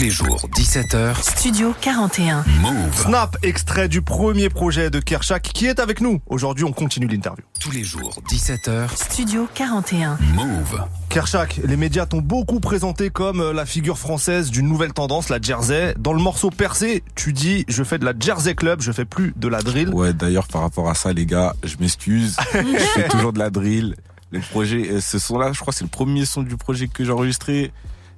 les 0.00 0.08
jours, 0.08 0.48
17h, 0.56 1.22
Studio 1.22 1.74
41. 1.78 2.42
Move. 2.62 2.94
Snap, 2.94 3.36
extrait 3.42 3.86
du 3.86 4.00
premier 4.00 4.48
projet 4.48 4.88
de 4.88 4.98
Kershak 4.98 5.42
qui 5.42 5.66
est 5.66 5.78
avec 5.78 6.00
nous. 6.00 6.22
Aujourd'hui, 6.26 6.64
on 6.64 6.72
continue 6.72 7.06
l'interview. 7.06 7.44
Tous 7.60 7.70
les 7.70 7.84
jours, 7.84 8.18
17h, 8.30 8.96
Studio 8.96 9.46
41. 9.52 10.16
Move. 10.34 10.84
Kershak, 11.10 11.60
les 11.62 11.76
médias 11.76 12.06
t'ont 12.06 12.22
beaucoup 12.22 12.60
présenté 12.60 13.10
comme 13.10 13.40
euh, 13.40 13.52
la 13.52 13.66
figure 13.66 13.98
française 13.98 14.50
d'une 14.50 14.66
nouvelle 14.66 14.94
tendance, 14.94 15.28
la 15.28 15.38
Jersey. 15.38 15.94
Dans 15.98 16.14
le 16.14 16.22
morceau 16.22 16.48
percé, 16.48 17.04
tu 17.14 17.34
dis 17.34 17.66
je 17.68 17.84
fais 17.84 17.98
de 17.98 18.06
la 18.06 18.14
Jersey 18.18 18.54
Club, 18.54 18.80
je 18.80 18.92
fais 18.92 19.04
plus 19.04 19.34
de 19.36 19.48
la 19.48 19.60
drill. 19.60 19.90
Ouais, 19.90 20.14
d'ailleurs, 20.14 20.48
par 20.48 20.62
rapport 20.62 20.88
à 20.88 20.94
ça, 20.94 21.12
les 21.12 21.26
gars, 21.26 21.54
je 21.62 21.76
m'excuse. 21.78 22.36
je 22.54 22.78
fais 22.94 23.08
toujours 23.08 23.34
de 23.34 23.38
la 23.38 23.50
drill. 23.50 23.96
Le 24.30 24.40
projet, 24.40 24.92
euh, 24.92 25.00
ce 25.02 25.18
son-là, 25.18 25.52
je 25.52 25.60
crois, 25.60 25.74
que 25.74 25.78
c'est 25.78 25.84
le 25.84 25.90
premier 25.90 26.24
son 26.24 26.42
du 26.42 26.56
projet 26.56 26.88
que 26.88 27.04
j'ai 27.04 27.12
enregistré. 27.12 27.70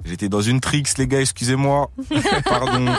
J'étais 0.05 0.29
dans 0.29 0.41
une 0.41 0.61
trix, 0.61 0.83
les 0.99 1.07
gars, 1.07 1.21
excusez-moi. 1.21 1.91
Pardon. 2.45 2.93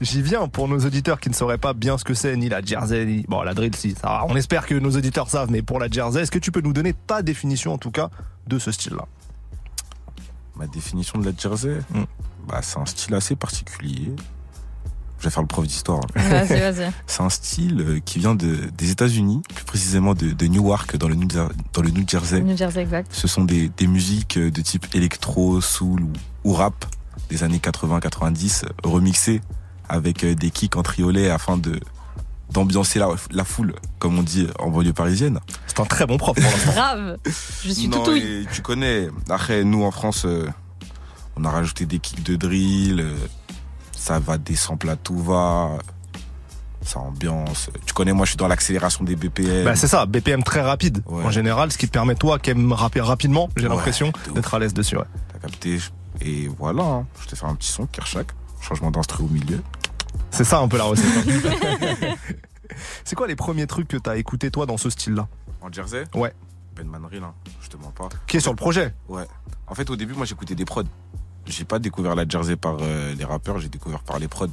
J'y 0.00 0.22
viens 0.22 0.48
pour 0.48 0.68
nos 0.68 0.78
auditeurs 0.80 1.20
qui 1.20 1.28
ne 1.28 1.34
sauraient 1.34 1.58
pas 1.58 1.72
bien 1.74 1.98
ce 1.98 2.04
que 2.04 2.14
c'est, 2.14 2.36
ni 2.36 2.48
la 2.48 2.62
Jersey, 2.62 3.04
ni... 3.04 3.24
Bon, 3.28 3.42
la 3.42 3.54
drill, 3.54 3.74
si, 3.76 3.92
ça 3.92 4.06
va. 4.08 4.24
On 4.28 4.36
espère 4.36 4.66
que 4.66 4.74
nos 4.74 4.90
auditeurs 4.96 5.28
savent, 5.28 5.50
mais 5.50 5.62
pour 5.62 5.78
la 5.78 5.88
Jersey, 5.88 6.22
est-ce 6.22 6.30
que 6.30 6.38
tu 6.38 6.50
peux 6.52 6.60
nous 6.62 6.72
donner 6.72 6.94
ta 7.06 7.22
définition, 7.22 7.72
en 7.74 7.78
tout 7.78 7.90
cas, 7.90 8.10
de 8.46 8.58
ce 8.58 8.70
style-là? 8.72 9.06
Ma 10.56 10.66
définition 10.66 11.18
de 11.18 11.26
la 11.26 11.32
Jersey, 11.36 11.78
Mm. 11.92 12.04
bah, 12.48 12.60
c'est 12.62 12.78
un 12.78 12.86
style 12.86 13.14
assez 13.14 13.36
particulier. 13.36 14.12
Je 15.18 15.24
vais 15.24 15.30
faire 15.30 15.42
le 15.42 15.48
prof 15.48 15.66
d'histoire. 15.66 16.00
hein. 16.14 16.44
Vas-y, 16.44 16.60
vas-y. 16.60 16.90
C'est 17.06 17.22
un 17.22 17.30
style 17.30 17.80
euh, 17.80 18.00
qui 18.04 18.18
vient 18.18 18.34
de, 18.34 18.66
des 18.76 18.90
États-Unis, 18.90 19.40
plus 19.54 19.64
précisément 19.64 20.12
de, 20.12 20.30
de 20.32 20.46
Newark, 20.46 20.94
dans 20.98 21.08
le 21.08 21.14
New, 21.14 21.26
Jer- 21.28 21.48
dans 21.72 21.80
le 21.80 21.88
New 21.88 22.06
Jersey. 22.06 22.42
New 22.42 22.54
Jersey, 22.56 22.82
exact. 22.82 23.08
Ce 23.14 23.26
sont 23.26 23.44
des, 23.44 23.70
des 23.70 23.86
musiques 23.86 24.36
euh, 24.36 24.50
de 24.50 24.60
type 24.60 24.86
électro, 24.94 25.62
soul 25.62 26.02
ou, 26.02 26.12
ou 26.46 26.52
rap 26.54 26.84
des 27.28 27.42
années 27.42 27.58
80-90 27.58 28.64
euh, 28.64 28.68
remixées 28.84 29.40
avec 29.88 30.24
euh, 30.24 30.34
des 30.34 30.50
kicks 30.50 30.76
en 30.76 30.82
triolet 30.82 31.28
afin 31.30 31.56
de 31.56 31.80
d'ambiancer 32.52 33.00
la, 33.00 33.08
la 33.32 33.44
foule, 33.44 33.74
comme 33.98 34.16
on 34.18 34.22
dit 34.22 34.46
en 34.60 34.70
banlieue 34.70 34.92
parisienne. 34.92 35.40
C'est 35.66 35.80
un 35.80 35.84
très 35.84 36.06
bon 36.06 36.16
prof. 36.16 36.36
Grave. 36.72 37.16
Je 37.64 37.70
suis 37.72 37.88
Non, 37.88 38.04
tout 38.04 38.12
oui. 38.12 38.44
et 38.48 38.54
tu 38.54 38.62
connais. 38.62 39.08
Après, 39.28 39.64
nous 39.64 39.82
en 39.82 39.90
France, 39.90 40.24
euh, 40.26 40.48
on 41.36 41.44
a 41.44 41.50
rajouté 41.50 41.86
des 41.86 41.98
kicks 41.98 42.22
de 42.22 42.36
drill. 42.36 43.00
euh, 43.00 43.16
ça 43.92 44.20
va 44.20 44.38
des 44.38 44.54
samples 44.54 44.88
à 44.88 44.94
tout 44.94 45.18
va. 45.18 45.70
Ça 46.82 47.00
ambiance. 47.00 47.68
Tu 47.84 47.92
connais, 47.94 48.12
moi, 48.12 48.24
je 48.26 48.30
suis 48.30 48.36
dans 48.36 48.46
l'accélération 48.46 49.02
des 49.02 49.16
BPM. 49.16 49.64
Bah, 49.64 49.74
c'est 49.74 49.88
ça, 49.88 50.06
BPM 50.06 50.44
très 50.44 50.60
rapide 50.60 51.02
Ouais. 51.06 51.24
en 51.24 51.30
général, 51.32 51.72
ce 51.72 51.78
qui 51.78 51.88
te 51.88 51.92
permet 51.92 52.14
toi 52.14 52.38
qui 52.38 52.50
aime 52.50 52.72
rapper 52.72 53.00
rapidement, 53.00 53.48
j'ai 53.56 53.64
Ouais, 53.64 53.70
l'impression 53.74 54.12
d'être 54.36 54.54
à 54.54 54.60
l'aise 54.60 54.72
dessus. 54.72 54.96
Ouais. 54.96 55.04
T'as 55.32 55.40
capté. 55.40 55.80
Et 56.20 56.48
voilà, 56.48 56.82
hein. 56.82 57.06
je 57.20 57.26
t'ai 57.28 57.36
fait 57.36 57.46
un 57.46 57.54
petit 57.54 57.70
son, 57.70 57.86
Kershak. 57.86 58.28
Changement 58.60 58.90
d'instru 58.90 59.24
au 59.24 59.28
milieu. 59.28 59.62
C'est 60.30 60.44
ça 60.44 60.58
un 60.60 60.68
peu 60.68 60.76
la 60.78 60.84
recette. 60.84 61.06
hein. 61.28 62.14
c'est 63.04 63.14
quoi 63.16 63.26
les 63.26 63.36
premiers 63.36 63.66
trucs 63.66 63.88
que 63.88 63.96
t'as 63.96 64.16
écouté 64.16 64.50
toi 64.50 64.66
dans 64.66 64.76
ce 64.76 64.90
style-là? 64.90 65.28
En 65.60 65.70
Jersey? 65.70 66.04
Ouais. 66.14 66.32
Ben 66.74 66.86
Manril, 66.86 67.22
hein, 67.22 67.32
je 67.62 67.68
te 67.68 67.76
mens 67.76 67.90
pas. 67.90 68.08
Qui 68.26 68.36
est 68.38 68.40
sur 68.40 68.52
le 68.52 68.56
projet? 68.56 68.94
Ouais. 69.08 69.26
En 69.66 69.74
fait, 69.74 69.88
au 69.90 69.96
début, 69.96 70.14
moi, 70.14 70.26
j'écoutais 70.26 70.54
des 70.54 70.64
prods. 70.64 70.82
J'ai 71.46 71.64
pas 71.64 71.78
découvert 71.78 72.14
la 72.14 72.26
Jersey 72.28 72.56
par 72.56 72.76
euh, 72.80 73.14
les 73.14 73.24
rappeurs, 73.24 73.58
j'ai 73.58 73.68
découvert 73.68 74.00
par 74.02 74.18
les 74.18 74.28
prods. 74.28 74.48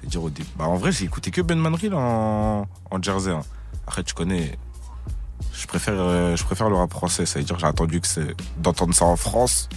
C'est-à-dire 0.00 0.22
au 0.22 0.30
début. 0.30 0.48
Bah, 0.56 0.66
en 0.66 0.76
vrai, 0.76 0.90
j'ai 0.90 1.04
écouté 1.04 1.30
que 1.30 1.42
Ben 1.42 1.58
Manril 1.58 1.92
en, 1.94 2.66
en 2.90 3.02
Jersey. 3.02 3.30
hein. 3.30 3.42
Après, 3.86 4.02
tu 4.02 4.14
connais. 4.14 4.58
Je 5.52 5.66
préfère, 5.66 5.94
euh, 5.98 6.36
je 6.36 6.44
préfère 6.44 6.70
le 6.70 6.76
rap 6.76 6.90
français. 6.92 7.26
C'est-à-dire, 7.26 7.58
j'ai 7.58 7.66
attendu 7.66 8.00
que 8.00 8.06
c'est 8.08 8.34
d'entendre 8.56 8.94
ça 8.94 9.04
en 9.04 9.16
France 9.16 9.68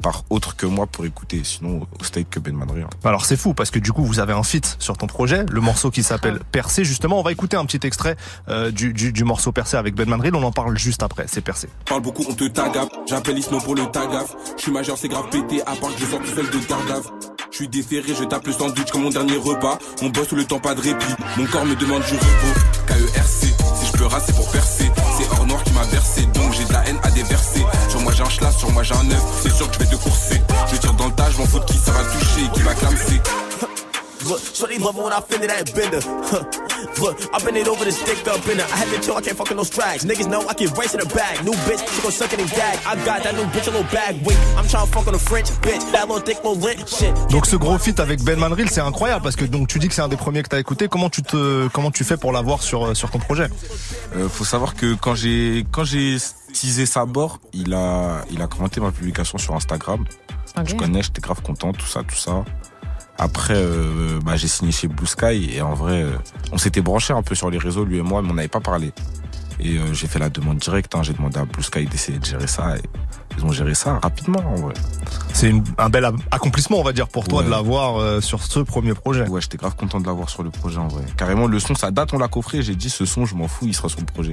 par 0.00 0.24
autre 0.30 0.56
que 0.56 0.66
moi 0.66 0.86
pour 0.86 1.04
écouter. 1.04 1.42
Sinon, 1.44 1.86
au 2.00 2.04
steak 2.04 2.30
que 2.30 2.40
Ben 2.40 2.54
Manril. 2.54 2.82
hein. 2.84 2.88
Alors 3.04 3.24
c'est 3.24 3.36
fou 3.36 3.54
parce 3.54 3.70
que 3.70 3.78
du 3.78 3.92
coup 3.92 4.04
vous 4.04 4.18
avez 4.20 4.32
un 4.32 4.42
feat 4.42 4.76
sur 4.78 4.96
ton 4.96 5.06
projet, 5.06 5.44
le 5.50 5.60
morceau 5.60 5.90
qui 5.90 6.02
s'appelle 6.02 6.40
Percé 6.52 6.84
justement. 6.84 7.18
On 7.20 7.22
va 7.22 7.32
écouter 7.32 7.56
un 7.56 7.64
petit 7.64 7.86
extrait 7.86 8.16
euh, 8.48 8.70
du, 8.70 8.92
du, 8.92 9.12
du 9.12 9.24
morceau 9.24 9.52
Percé 9.52 9.76
avec 9.76 9.94
Ben 9.94 10.08
Manril, 10.08 10.34
on 10.34 10.42
en 10.42 10.52
parle 10.52 10.76
juste 10.78 11.02
après, 11.02 11.26
c'est 11.28 11.40
Percé. 11.40 11.68
Parle 11.86 12.02
beaucoup, 12.02 12.24
on 12.28 12.34
te 12.34 12.44
tagave. 12.44 12.88
J'appelle 13.08 13.38
Ismo 13.38 13.58
pour 13.60 13.74
le 13.74 13.86
tagaf. 13.86 14.34
Je 14.56 14.62
suis 14.62 14.72
majeur, 14.72 14.96
c'est 14.98 15.08
grave 15.08 15.28
pété, 15.30 15.62
à 15.62 15.76
part 15.76 15.94
que 15.94 16.00
je 16.00 16.06
sors 16.06 16.20
tout 16.20 16.34
seul 16.34 16.48
de 16.50 16.68
Gardave. 16.68 17.10
Je 17.50 17.56
suis 17.56 17.68
déféré, 17.68 18.14
je 18.18 18.24
tape 18.24 18.46
le 18.46 18.52
sandwich 18.52 18.90
comme 18.90 19.02
mon 19.02 19.10
dernier 19.10 19.36
repas. 19.36 19.78
On 20.02 20.08
bosse 20.08 20.28
tout 20.28 20.36
le 20.36 20.44
temps, 20.44 20.60
pas 20.60 20.74
de 20.74 20.80
répit. 20.80 21.14
Mon 21.36 21.46
corps 21.46 21.66
me 21.66 21.74
demande 21.74 22.02
du 22.02 22.14
repos. 22.14 22.60
KERC, 22.86 23.54
raser 24.04 24.32
pour 24.32 24.50
percer. 24.50 24.90
C'est 25.16 25.30
hors 25.30 25.46
noir 25.46 25.62
qui 25.64 25.72
m'a 25.72 25.84
versé, 25.84 26.22
donc 26.34 26.52
j'ai 26.52 26.64
de 26.64 26.72
la 26.72 26.86
haine 26.88 26.98
à 27.02 27.10
déverser. 27.10 27.64
Sur 27.88 28.00
moi 28.00 28.12
j'ai 28.16 28.22
un 28.22 28.28
schlass, 28.28 28.56
sur 28.56 28.70
moi 28.72 28.82
j'ai 28.82 28.94
un 28.94 29.10
œuf. 29.10 29.22
C'est 29.42 29.52
sûr 29.52 29.68
que 29.68 29.74
je 29.74 29.78
vais 29.80 29.96
te 29.96 29.96
courser. 29.96 30.40
Je 30.70 30.76
tire 30.76 30.94
dans 30.94 31.06
le 31.06 31.12
tas, 31.12 31.30
je 31.30 31.38
m'en 31.38 31.46
fous 31.46 31.58
de 31.58 31.64
qui 31.64 31.78
ça 31.78 31.92
va 31.92 32.02
toucher 32.04 32.44
et 32.44 32.50
qui 32.50 32.62
va 32.62 32.74
clamser. 32.74 33.20
Look, 34.30 34.40
shorty 34.54 34.78
love 34.78 34.96
when 34.96 35.12
I 35.12 35.20
fend 35.20 35.42
it 35.42 35.48
that 35.48 35.74
bender. 35.74 35.98
Huh. 36.30 36.44
Look, 37.02 37.18
I 37.34 37.42
bend 37.42 37.56
it 37.56 37.66
over 37.66 37.84
the 37.84 37.90
stick 37.90 38.28
up 38.28 38.46
in 38.46 38.58
her. 38.58 38.64
I 38.64 38.76
had 38.78 38.88
to 38.94 39.00
chill, 39.04 39.16
I 39.16 39.22
can't 39.22 39.36
fucking 39.36 39.56
no 39.56 39.64
strags. 39.64 40.04
Niggas 40.04 40.28
know 40.28 40.46
I 40.46 40.54
get 40.54 40.70
race 40.78 40.94
in 40.94 41.00
the 41.00 41.10
bag. 41.12 41.44
New 41.44 41.50
bitch, 41.66 41.82
she 41.92 42.00
gon' 42.00 42.12
suck 42.12 42.32
it 42.32 42.38
and 42.38 42.48
gag. 42.50 42.78
I 42.86 42.94
got 43.04 43.24
that 43.24 43.34
new 43.34 43.42
bitch 43.50 43.66
a 43.66 43.72
little 43.74 43.90
bag. 43.90 44.24
Wait, 44.24 44.38
I'm 44.56 44.66
tryna 44.66 44.86
fuck 44.86 45.08
on 45.08 45.16
a 45.16 45.18
French 45.18 45.50
bitch. 45.66 45.82
That 45.90 46.06
little 46.06 46.22
thick 46.22 46.36
little 46.44 46.54
lint 46.62 46.88
shit. 46.88 47.12
Donc 47.30 47.46
ce 47.46 47.56
gros 47.56 47.76
feat 47.78 47.98
avec 47.98 48.22
Ben 48.22 48.38
Manril, 48.38 48.70
c'est 48.70 48.80
incroyable 48.80 49.24
parce 49.24 49.34
que 49.34 49.44
donc 49.44 49.66
tu 49.66 49.80
dis 49.80 49.88
que 49.88 49.94
c'est 49.94 50.02
un 50.02 50.08
des 50.08 50.16
premiers 50.16 50.44
que 50.44 50.48
t'as 50.48 50.60
écouté. 50.60 50.86
Comment 50.86 51.10
tu 51.10 51.22
te 51.22 51.66
comment 51.68 51.90
tu 51.90 52.04
fais 52.04 52.16
pour 52.16 52.30
l'avoir 52.30 52.62
sur 52.62 52.86
euh, 52.86 52.94
sur 52.94 53.10
ton 53.10 53.18
projet? 53.18 53.48
Euh, 54.14 54.28
faut 54.28 54.44
savoir 54.44 54.76
que 54.76 54.94
quand 54.94 55.16
j'ai 55.16 55.66
quand 55.72 55.82
j'ai 55.82 56.18
teasé 56.52 56.86
sa 56.86 57.04
bord, 57.04 57.40
il 57.52 57.74
a 57.74 58.22
il 58.30 58.40
a 58.40 58.46
commenté 58.46 58.80
ma 58.80 58.92
publication 58.92 59.38
sur 59.38 59.56
Instagram. 59.56 60.04
Ok. 60.56 60.68
Je 60.68 60.74
connais, 60.74 61.02
j'étais 61.02 61.20
grave 61.20 61.42
content, 61.42 61.72
tout 61.72 61.86
ça, 61.86 62.02
tout 62.02 62.16
ça. 62.16 62.44
Après, 63.18 63.54
euh, 63.56 64.18
bah, 64.24 64.36
j'ai 64.36 64.48
signé 64.48 64.72
chez 64.72 64.88
Blue 64.88 65.06
Sky 65.06 65.50
et 65.54 65.60
en 65.60 65.74
vrai, 65.74 66.02
euh, 66.02 66.10
on 66.52 66.58
s'était 66.58 66.80
branché 66.80 67.12
un 67.12 67.22
peu 67.22 67.34
sur 67.34 67.50
les 67.50 67.58
réseaux, 67.58 67.84
lui 67.84 67.98
et 67.98 68.02
moi, 68.02 68.22
mais 68.22 68.30
on 68.30 68.34
n'avait 68.34 68.48
pas 68.48 68.60
parlé. 68.60 68.92
Et 69.62 69.76
euh, 69.76 69.92
j'ai 69.92 70.06
fait 70.06 70.18
la 70.18 70.30
demande 70.30 70.56
directe, 70.56 70.94
hein, 70.94 71.02
j'ai 71.02 71.12
demandé 71.12 71.38
à 71.38 71.44
Blue 71.44 71.62
Sky 71.62 71.84
d'essayer 71.84 72.18
de 72.18 72.24
gérer 72.24 72.46
ça 72.46 72.78
et 72.78 72.80
ils 73.36 73.44
ont 73.44 73.52
géré 73.52 73.74
ça 73.74 73.98
rapidement 74.02 74.40
en 74.40 74.54
vrai. 74.54 74.74
C'est 75.34 75.52
un 75.76 75.88
bel 75.90 76.08
accomplissement, 76.30 76.78
on 76.80 76.82
va 76.82 76.92
dire, 76.94 77.08
pour 77.08 77.28
toi 77.28 77.40
Ouais. 77.40 77.44
de 77.44 77.50
l'avoir 77.50 78.22
sur 78.22 78.42
ce 78.42 78.60
premier 78.60 78.94
projet. 78.94 79.28
Ouais, 79.28 79.42
j'étais 79.42 79.58
grave 79.58 79.76
content 79.76 80.00
de 80.00 80.06
l'avoir 80.06 80.30
sur 80.30 80.42
le 80.42 80.50
projet 80.50 80.78
en 80.78 80.88
vrai. 80.88 81.04
Carrément, 81.18 81.46
le 81.46 81.60
son, 81.60 81.74
ça 81.74 81.90
date, 81.90 82.14
on 82.14 82.18
l'a 82.18 82.28
coffré, 82.28 82.62
j'ai 82.62 82.74
dit 82.74 82.88
ce 82.88 83.04
son, 83.04 83.26
je 83.26 83.34
m'en 83.34 83.48
fous, 83.48 83.66
il 83.66 83.74
sera 83.74 83.88
sur 83.90 84.00
le 84.00 84.06
projet. 84.06 84.32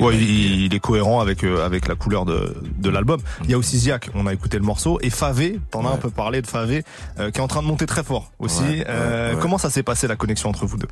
Ouais, 0.00 0.16
il, 0.16 0.62
il 0.66 0.74
est 0.74 0.80
cohérent 0.80 1.20
avec 1.20 1.44
euh, 1.44 1.64
avec 1.64 1.88
la 1.88 1.94
couleur 1.94 2.24
de, 2.24 2.56
de 2.78 2.90
l'album. 2.90 3.20
Il 3.44 3.50
y 3.50 3.54
a 3.54 3.58
aussi 3.58 3.78
Ziak, 3.78 4.10
on 4.14 4.26
a 4.26 4.32
écouté 4.32 4.56
le 4.58 4.64
morceau, 4.64 4.98
et 5.02 5.10
Favé, 5.10 5.58
t'en 5.70 5.84
as 5.86 5.90
un 5.90 5.96
peu 5.96 6.10
parlé 6.10 6.40
de 6.42 6.46
Favé, 6.46 6.84
euh, 7.18 7.30
qui 7.30 7.38
est 7.38 7.42
en 7.42 7.48
train 7.48 7.62
de 7.62 7.66
monter 7.68 7.86
très 7.86 8.02
fort 8.04 8.32
aussi. 8.38 8.62
Ouais, 8.62 8.84
Euh. 8.88 9.36
Comment 9.40 9.58
ça 9.58 9.70
s'est 9.70 9.82
passé 9.82 10.06
la 10.06 10.16
connexion 10.16 10.48
entre 10.48 10.66
vous 10.66 10.76
deux? 10.76 10.88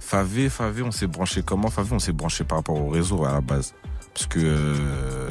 Favé, 0.00 0.48
Favé, 0.48 0.82
on 0.82 0.90
s'est 0.90 1.06
branché 1.06 1.42
comment 1.42 1.68
Favé, 1.70 1.90
on 1.92 1.98
s'est 1.98 2.12
branché 2.12 2.44
par 2.44 2.58
rapport 2.58 2.78
au 2.80 2.88
réseau 2.88 3.24
à 3.24 3.32
la 3.32 3.40
base. 3.40 3.72
Parce 4.12 4.26
que, 4.26 4.40
euh, 4.40 5.30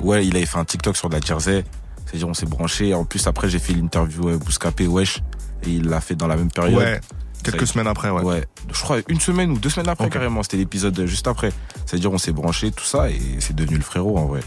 ouais, 0.00 0.24
il 0.26 0.36
avait 0.36 0.46
fait 0.46 0.58
un 0.58 0.64
TikTok 0.64 0.96
sur 0.96 1.08
de 1.08 1.14
la 1.14 1.20
Jersey. 1.20 1.64
C'est-à-dire, 2.06 2.28
on 2.28 2.34
s'est 2.34 2.46
branché. 2.46 2.94
En 2.94 3.04
plus, 3.04 3.26
après, 3.26 3.48
j'ai 3.48 3.58
fait 3.58 3.72
l'interview 3.72 4.38
Bouscapé, 4.38 4.86
Wesh. 4.86 5.20
Et 5.66 5.70
il 5.70 5.88
l'a 5.88 6.00
fait 6.00 6.14
dans 6.14 6.26
la 6.28 6.36
même 6.36 6.50
période. 6.50 6.78
Ouais, 6.78 7.00
quelques 7.44 7.66
semaines 7.66 7.86
après, 7.86 8.10
ouais. 8.10 8.22
Ouais, 8.22 8.44
je 8.72 8.80
crois 8.80 8.98
une 9.08 9.20
semaine 9.20 9.50
ou 9.50 9.58
deux 9.58 9.68
semaines 9.68 9.88
après 9.88 10.08
carrément. 10.08 10.42
C'était 10.42 10.56
l'épisode 10.56 11.06
juste 11.06 11.28
après. 11.28 11.52
C'est-à-dire, 11.86 12.12
on 12.12 12.18
s'est 12.18 12.32
branché, 12.32 12.70
tout 12.70 12.84
ça, 12.84 13.10
et 13.10 13.20
c'est 13.40 13.54
devenu 13.54 13.76
le 13.76 13.82
frérot 13.82 14.18
en 14.18 14.26
vrai. 14.26 14.40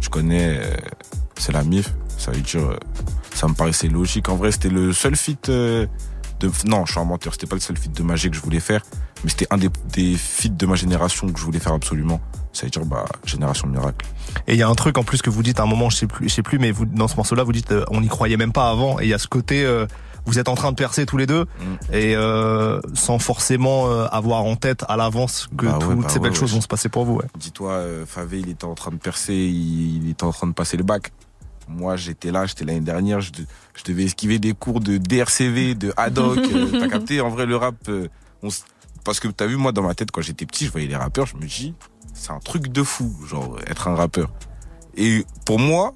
Je 0.00 0.08
connais, 0.08 0.58
euh, 0.58 0.76
c'est 1.36 1.52
la 1.52 1.64
MIF. 1.64 1.92
Ça 2.16 2.30
veut 2.30 2.40
dire, 2.40 2.60
euh, 2.60 2.78
ça 3.34 3.48
me 3.48 3.54
paraissait 3.54 3.88
logique. 3.88 4.28
En 4.28 4.36
vrai, 4.36 4.52
c'était 4.52 4.68
le 4.68 4.92
seul 4.92 5.16
feat 5.16 5.48
euh, 5.48 5.86
de. 6.40 6.50
Non, 6.66 6.86
je 6.86 6.92
suis 6.92 7.00
un 7.00 7.04
menteur. 7.04 7.32
C'était 7.32 7.46
pas 7.46 7.56
le 7.56 7.60
seul 7.60 7.76
feat 7.76 7.92
de 7.92 8.02
Magic 8.02 8.30
que 8.30 8.36
je 8.36 8.42
voulais 8.42 8.60
faire, 8.60 8.82
mais 9.24 9.30
c'était 9.30 9.46
un 9.50 9.58
des, 9.58 9.70
des 9.92 10.14
feats 10.16 10.48
de 10.48 10.66
ma 10.66 10.76
génération 10.76 11.28
que 11.28 11.38
je 11.38 11.44
voulais 11.44 11.58
faire 11.58 11.72
absolument. 11.72 12.20
Ça 12.54 12.66
veut 12.66 12.70
dire, 12.70 12.84
bah, 12.84 13.04
Génération 13.24 13.66
Miracle. 13.66 14.06
Et 14.46 14.54
il 14.54 14.58
y 14.58 14.62
a 14.62 14.68
un 14.68 14.74
truc 14.74 14.96
en 14.96 15.02
plus 15.02 15.22
que 15.22 15.30
vous 15.30 15.42
dites 15.42 15.58
à 15.58 15.64
un 15.64 15.66
moment, 15.66 15.90
je 15.90 15.96
sais 15.96 16.06
plus, 16.06 16.28
je 16.28 16.34
sais 16.34 16.42
plus, 16.42 16.58
mais 16.58 16.70
vous 16.70 16.86
dans 16.86 17.08
ce 17.08 17.16
morceau-là, 17.16 17.42
vous 17.42 17.52
dites, 17.52 17.72
euh, 17.72 17.84
on 17.90 18.00
n'y 18.00 18.08
croyait 18.08 18.36
même 18.36 18.52
pas 18.52 18.70
avant. 18.70 19.00
Et 19.00 19.04
il 19.04 19.08
y 19.08 19.14
a 19.14 19.18
ce 19.18 19.26
côté, 19.26 19.64
euh, 19.64 19.86
vous 20.26 20.38
êtes 20.38 20.48
en 20.48 20.54
train 20.54 20.70
de 20.70 20.76
percer 20.76 21.06
tous 21.06 21.16
les 21.16 21.26
deux, 21.26 21.42
Mm. 21.44 21.94
et 21.94 22.16
euh, 22.16 22.80
sans 22.94 23.18
forcément 23.18 23.90
euh, 23.90 24.06
avoir 24.10 24.44
en 24.44 24.56
tête 24.56 24.84
à 24.88 24.96
l'avance 24.96 25.48
que 25.56 25.66
Bah 25.66 25.78
ouais, 25.78 25.94
toutes 25.94 26.00
bah 26.02 26.08
ces 26.08 26.18
belles 26.18 26.32
ouais, 26.32 26.36
choses 26.38 26.50
ouais. 26.52 26.56
vont 26.56 26.62
se 26.62 26.68
passer 26.68 26.88
pour 26.88 27.04
vous. 27.04 27.16
Ouais. 27.16 27.26
Dis-toi, 27.38 27.72
euh, 27.72 28.06
Favé, 28.06 28.40
il 28.40 28.48
était 28.48 28.64
en 28.64 28.74
train 28.74 28.90
de 28.90 28.96
percer, 28.96 29.34
il, 29.34 30.04
il 30.04 30.10
était 30.10 30.24
en 30.24 30.32
train 30.32 30.46
de 30.46 30.52
passer 30.52 30.76
le 30.76 30.84
bac. 30.84 31.12
Moi, 31.68 31.96
j'étais 31.96 32.30
là, 32.30 32.44
j'étais 32.46 32.64
l'année 32.64 32.80
dernière, 32.80 33.20
je, 33.20 33.32
de- 33.32 33.46
je 33.74 33.84
devais 33.84 34.04
esquiver 34.04 34.38
des 34.38 34.52
cours 34.52 34.80
de 34.80 34.98
DRCV, 34.98 35.74
de 35.74 35.92
Haddock. 35.96 36.38
euh, 36.54 36.78
T'as 36.78 36.88
capté 36.88 37.20
En 37.20 37.30
vrai, 37.30 37.46
le 37.46 37.56
rap, 37.56 37.74
euh, 37.88 38.08
on 38.42 38.48
s- 38.48 38.64
parce 39.02 39.20
que 39.20 39.28
t'as 39.28 39.46
vu, 39.46 39.56
moi, 39.56 39.72
dans 39.72 39.82
ma 39.82 39.94
tête, 39.94 40.10
quand 40.10 40.20
j'étais 40.22 40.46
petit, 40.46 40.66
je 40.66 40.72
voyais 40.72 40.86
les 40.88 40.96
rappeurs, 40.96 41.26
je 41.26 41.36
me 41.36 41.46
dis, 41.46 41.74
c'est 42.14 42.30
un 42.32 42.38
truc 42.38 42.68
de 42.68 42.82
fou, 42.82 43.14
genre, 43.26 43.56
être 43.66 43.88
un 43.88 43.94
rappeur. 43.94 44.30
Et 44.96 45.24
pour 45.46 45.58
moi, 45.58 45.92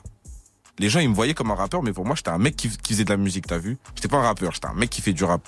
les 0.78 0.88
gens, 0.88 1.00
ils 1.00 1.08
me 1.08 1.14
voyaient 1.14 1.34
comme 1.34 1.50
un 1.50 1.54
rappeur, 1.54 1.82
mais 1.82 1.92
pour 1.92 2.04
moi, 2.04 2.14
j'étais 2.14 2.30
un 2.30 2.38
mec 2.38 2.56
qui, 2.56 2.68
qui 2.68 2.92
faisait 2.92 3.04
de 3.04 3.10
la 3.10 3.16
musique, 3.16 3.46
t'as 3.46 3.58
vu? 3.58 3.78
J'étais 3.94 4.08
pas 4.08 4.18
un 4.18 4.22
rappeur, 4.22 4.52
j'étais 4.52 4.66
un 4.68 4.74
mec 4.74 4.90
qui 4.90 5.02
fait 5.02 5.12
du 5.12 5.24
rap. 5.24 5.46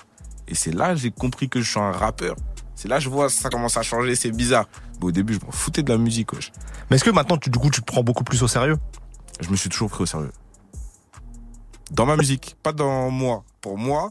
Et 0.49 0.55
c'est 0.55 0.73
là, 0.73 0.95
j'ai 0.97 1.11
compris 1.11 1.49
que 1.49 1.61
je 1.61 1.71
suis 1.71 1.81
un 1.81 1.93
rappeur. 1.93 2.37
C'est 2.75 2.89
là, 2.89 2.99
je 2.99 3.09
vois, 3.09 3.29
ça 3.29 3.51
commence 3.51 3.77
à 3.77 3.83
changer, 3.83 4.17
c'est 4.17 4.31
bizarre. 4.31 4.67
Mais 5.01 5.07
au 5.07 5.13
début, 5.13 5.35
je 5.35 5.41
m'en 5.45 5.53
foutais 5.53 5.83
de 5.83 5.93
la 5.93 5.99
musique, 5.99 6.33
wesh. 6.33 6.51
Mais 6.89 6.97
est-ce 6.97 7.05
que 7.05 7.11
maintenant, 7.11 7.37
tu, 7.37 7.51
du 7.51 7.59
coup, 7.59 7.71
tu 7.71 7.81
te 7.81 7.87
prends 7.87 8.03
beaucoup 8.03 8.25
plus 8.25 8.43
au 8.43 8.49
sérieux? 8.49 8.77
Je 9.41 9.51
me 9.51 9.57
suis 9.57 9.69
toujours 9.69 9.91
pris 9.91 10.03
au 10.03 10.07
sérieux. 10.07 10.33
Dans 11.91 12.07
ma 12.07 12.17
musique, 12.17 12.57
pas 12.63 12.73
dans 12.73 13.11
moi. 13.11 13.45
Pour 13.61 13.77
moi, 13.77 14.11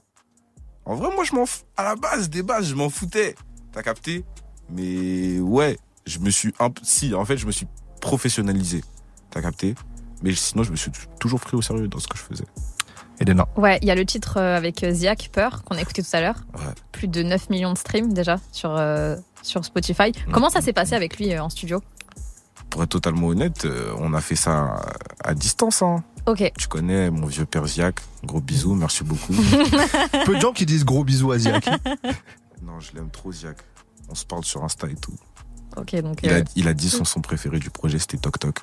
en 0.85 0.95
vrai, 0.95 1.09
moi, 1.13 1.23
je 1.23 1.33
m'en 1.33 1.45
fous. 1.45 1.63
À 1.75 1.83
la 1.83 1.95
base, 1.95 2.29
des 2.29 2.43
bases, 2.43 2.67
je 2.67 2.75
m'en 2.75 2.89
foutais. 2.89 3.35
T'as 3.71 3.81
capté? 3.81 4.23
Mais 4.69 5.39
ouais, 5.39 5.77
je 6.05 6.19
me 6.19 6.29
suis 6.29 6.53
un 6.59 6.69
p- 6.69 6.81
Si, 6.83 7.13
en 7.15 7.25
fait, 7.25 7.37
je 7.37 7.45
me 7.45 7.51
suis 7.51 7.67
professionnalisé. 8.01 8.83
T'as 9.31 9.41
capté? 9.41 9.75
Mais 10.23 10.33
sinon, 10.33 10.63
je 10.63 10.71
me 10.71 10.75
suis 10.75 10.91
toujours 11.19 11.39
pris 11.39 11.55
au 11.55 11.61
sérieux 11.61 11.87
dans 11.87 11.99
ce 11.99 12.07
que 12.07 12.17
je 12.17 12.23
faisais. 12.23 12.45
Elena. 13.19 13.47
Ouais, 13.57 13.77
il 13.81 13.87
y 13.87 13.91
a 13.91 13.95
le 13.95 14.05
titre 14.05 14.37
euh, 14.37 14.55
avec 14.55 14.83
euh, 14.83 14.91
Ziak, 14.91 15.29
Peur, 15.33 15.63
qu'on 15.63 15.75
a 15.75 15.81
écouté 15.81 16.01
tout 16.01 16.09
à 16.13 16.21
l'heure. 16.21 16.37
Ouais. 16.53 16.73
Plus 16.93 17.07
de 17.07 17.21
9 17.21 17.49
millions 17.49 17.73
de 17.73 17.77
streams 17.77 18.13
déjà 18.13 18.37
sur, 18.51 18.75
euh, 18.77 19.17
sur 19.43 19.63
Spotify. 19.65 20.11
Mm. 20.11 20.31
Comment 20.31 20.49
ça 20.49 20.61
s'est 20.61 20.73
passé 20.73 20.95
avec 20.95 21.17
lui 21.17 21.33
euh, 21.33 21.43
en 21.43 21.49
studio? 21.49 21.81
Pour 22.69 22.83
être 22.83 22.89
totalement 22.89 23.27
honnête, 23.27 23.65
euh, 23.65 23.93
on 23.97 24.13
a 24.13 24.21
fait 24.21 24.35
ça 24.35 24.79
à 25.23 25.33
distance. 25.33 25.81
Hein. 25.81 26.03
Ok. 26.27 26.51
Tu 26.57 26.67
connais 26.67 27.09
mon 27.09 27.25
vieux 27.25 27.45
père 27.45 27.65
Ziak. 27.65 27.99
Gros 28.23 28.41
bisous, 28.41 28.75
merci 28.75 29.03
beaucoup. 29.03 29.33
Peu 30.25 30.35
de 30.35 30.39
gens 30.39 30.53
qui 30.53 30.65
disent 30.65 30.85
gros 30.85 31.03
bisous 31.03 31.31
à 31.31 31.39
Ziak. 31.39 31.65
non, 32.61 32.79
je 32.79 32.93
l'aime 32.93 33.09
trop, 33.09 33.31
Ziak. 33.31 33.57
On 34.09 34.15
se 34.15 34.25
parle 34.25 34.43
sur 34.45 34.63
Insta 34.63 34.87
et 34.87 34.95
tout. 34.95 35.15
Ok, 35.77 35.95
donc. 36.01 36.19
Il, 36.23 36.29
euh, 36.29 36.41
a, 36.41 36.43
il 36.55 36.67
a 36.67 36.73
dit 36.73 36.89
son 36.89 37.05
son 37.05 37.21
préféré 37.21 37.59
du 37.59 37.69
projet, 37.69 37.97
c'était 37.99 38.17
Tok 38.17 38.39
Tok. 38.39 38.59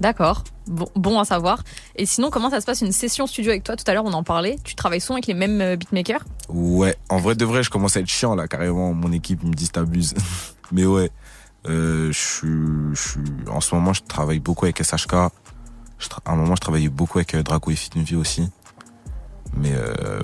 D'accord. 0.00 0.44
Bon, 0.66 1.18
à 1.18 1.24
savoir. 1.24 1.62
Et 1.96 2.06
sinon, 2.06 2.30
comment 2.30 2.50
ça 2.50 2.60
se 2.60 2.66
passe 2.66 2.82
une 2.82 2.92
session 2.92 3.26
studio 3.26 3.50
avec 3.50 3.64
toi 3.64 3.74
Tout 3.74 3.84
à 3.88 3.94
l'heure, 3.94 4.04
on 4.04 4.12
en 4.12 4.22
parlait. 4.22 4.56
Tu 4.62 4.74
travailles 4.74 5.00
souvent 5.00 5.14
avec 5.16 5.26
les 5.26 5.34
mêmes 5.34 5.60
euh, 5.60 5.76
beatmakers 5.76 6.24
Ouais, 6.48 6.96
en 7.08 7.18
vrai 7.18 7.34
de 7.34 7.44
vrai, 7.44 7.62
je 7.62 7.70
commence 7.70 7.96
à 7.96 8.00
être 8.00 8.06
chiant 8.06 8.34
là, 8.34 8.46
carrément. 8.46 8.92
Mon 8.94 9.10
équipe 9.12 9.42
me 9.42 9.52
dit 9.52 9.68
t'abuses. 9.68 10.14
Mais 10.72 10.84
ouais, 10.86 11.10
euh, 11.68 12.12
je 12.12 12.88
en 13.50 13.60
ce 13.60 13.74
moment, 13.74 13.92
je 13.92 14.02
travaille 14.02 14.38
beaucoup 14.38 14.66
avec 14.66 14.82
SHK. 14.82 15.14
À 15.14 15.30
un 16.26 16.36
moment, 16.36 16.54
je 16.54 16.60
travaillais 16.60 16.88
beaucoup 16.90 17.18
avec 17.18 17.34
euh, 17.34 17.42
Draco 17.42 17.70
et 17.70 17.76
Fitnevie 17.76 18.14
aussi. 18.16 18.48
Mais 19.56 19.72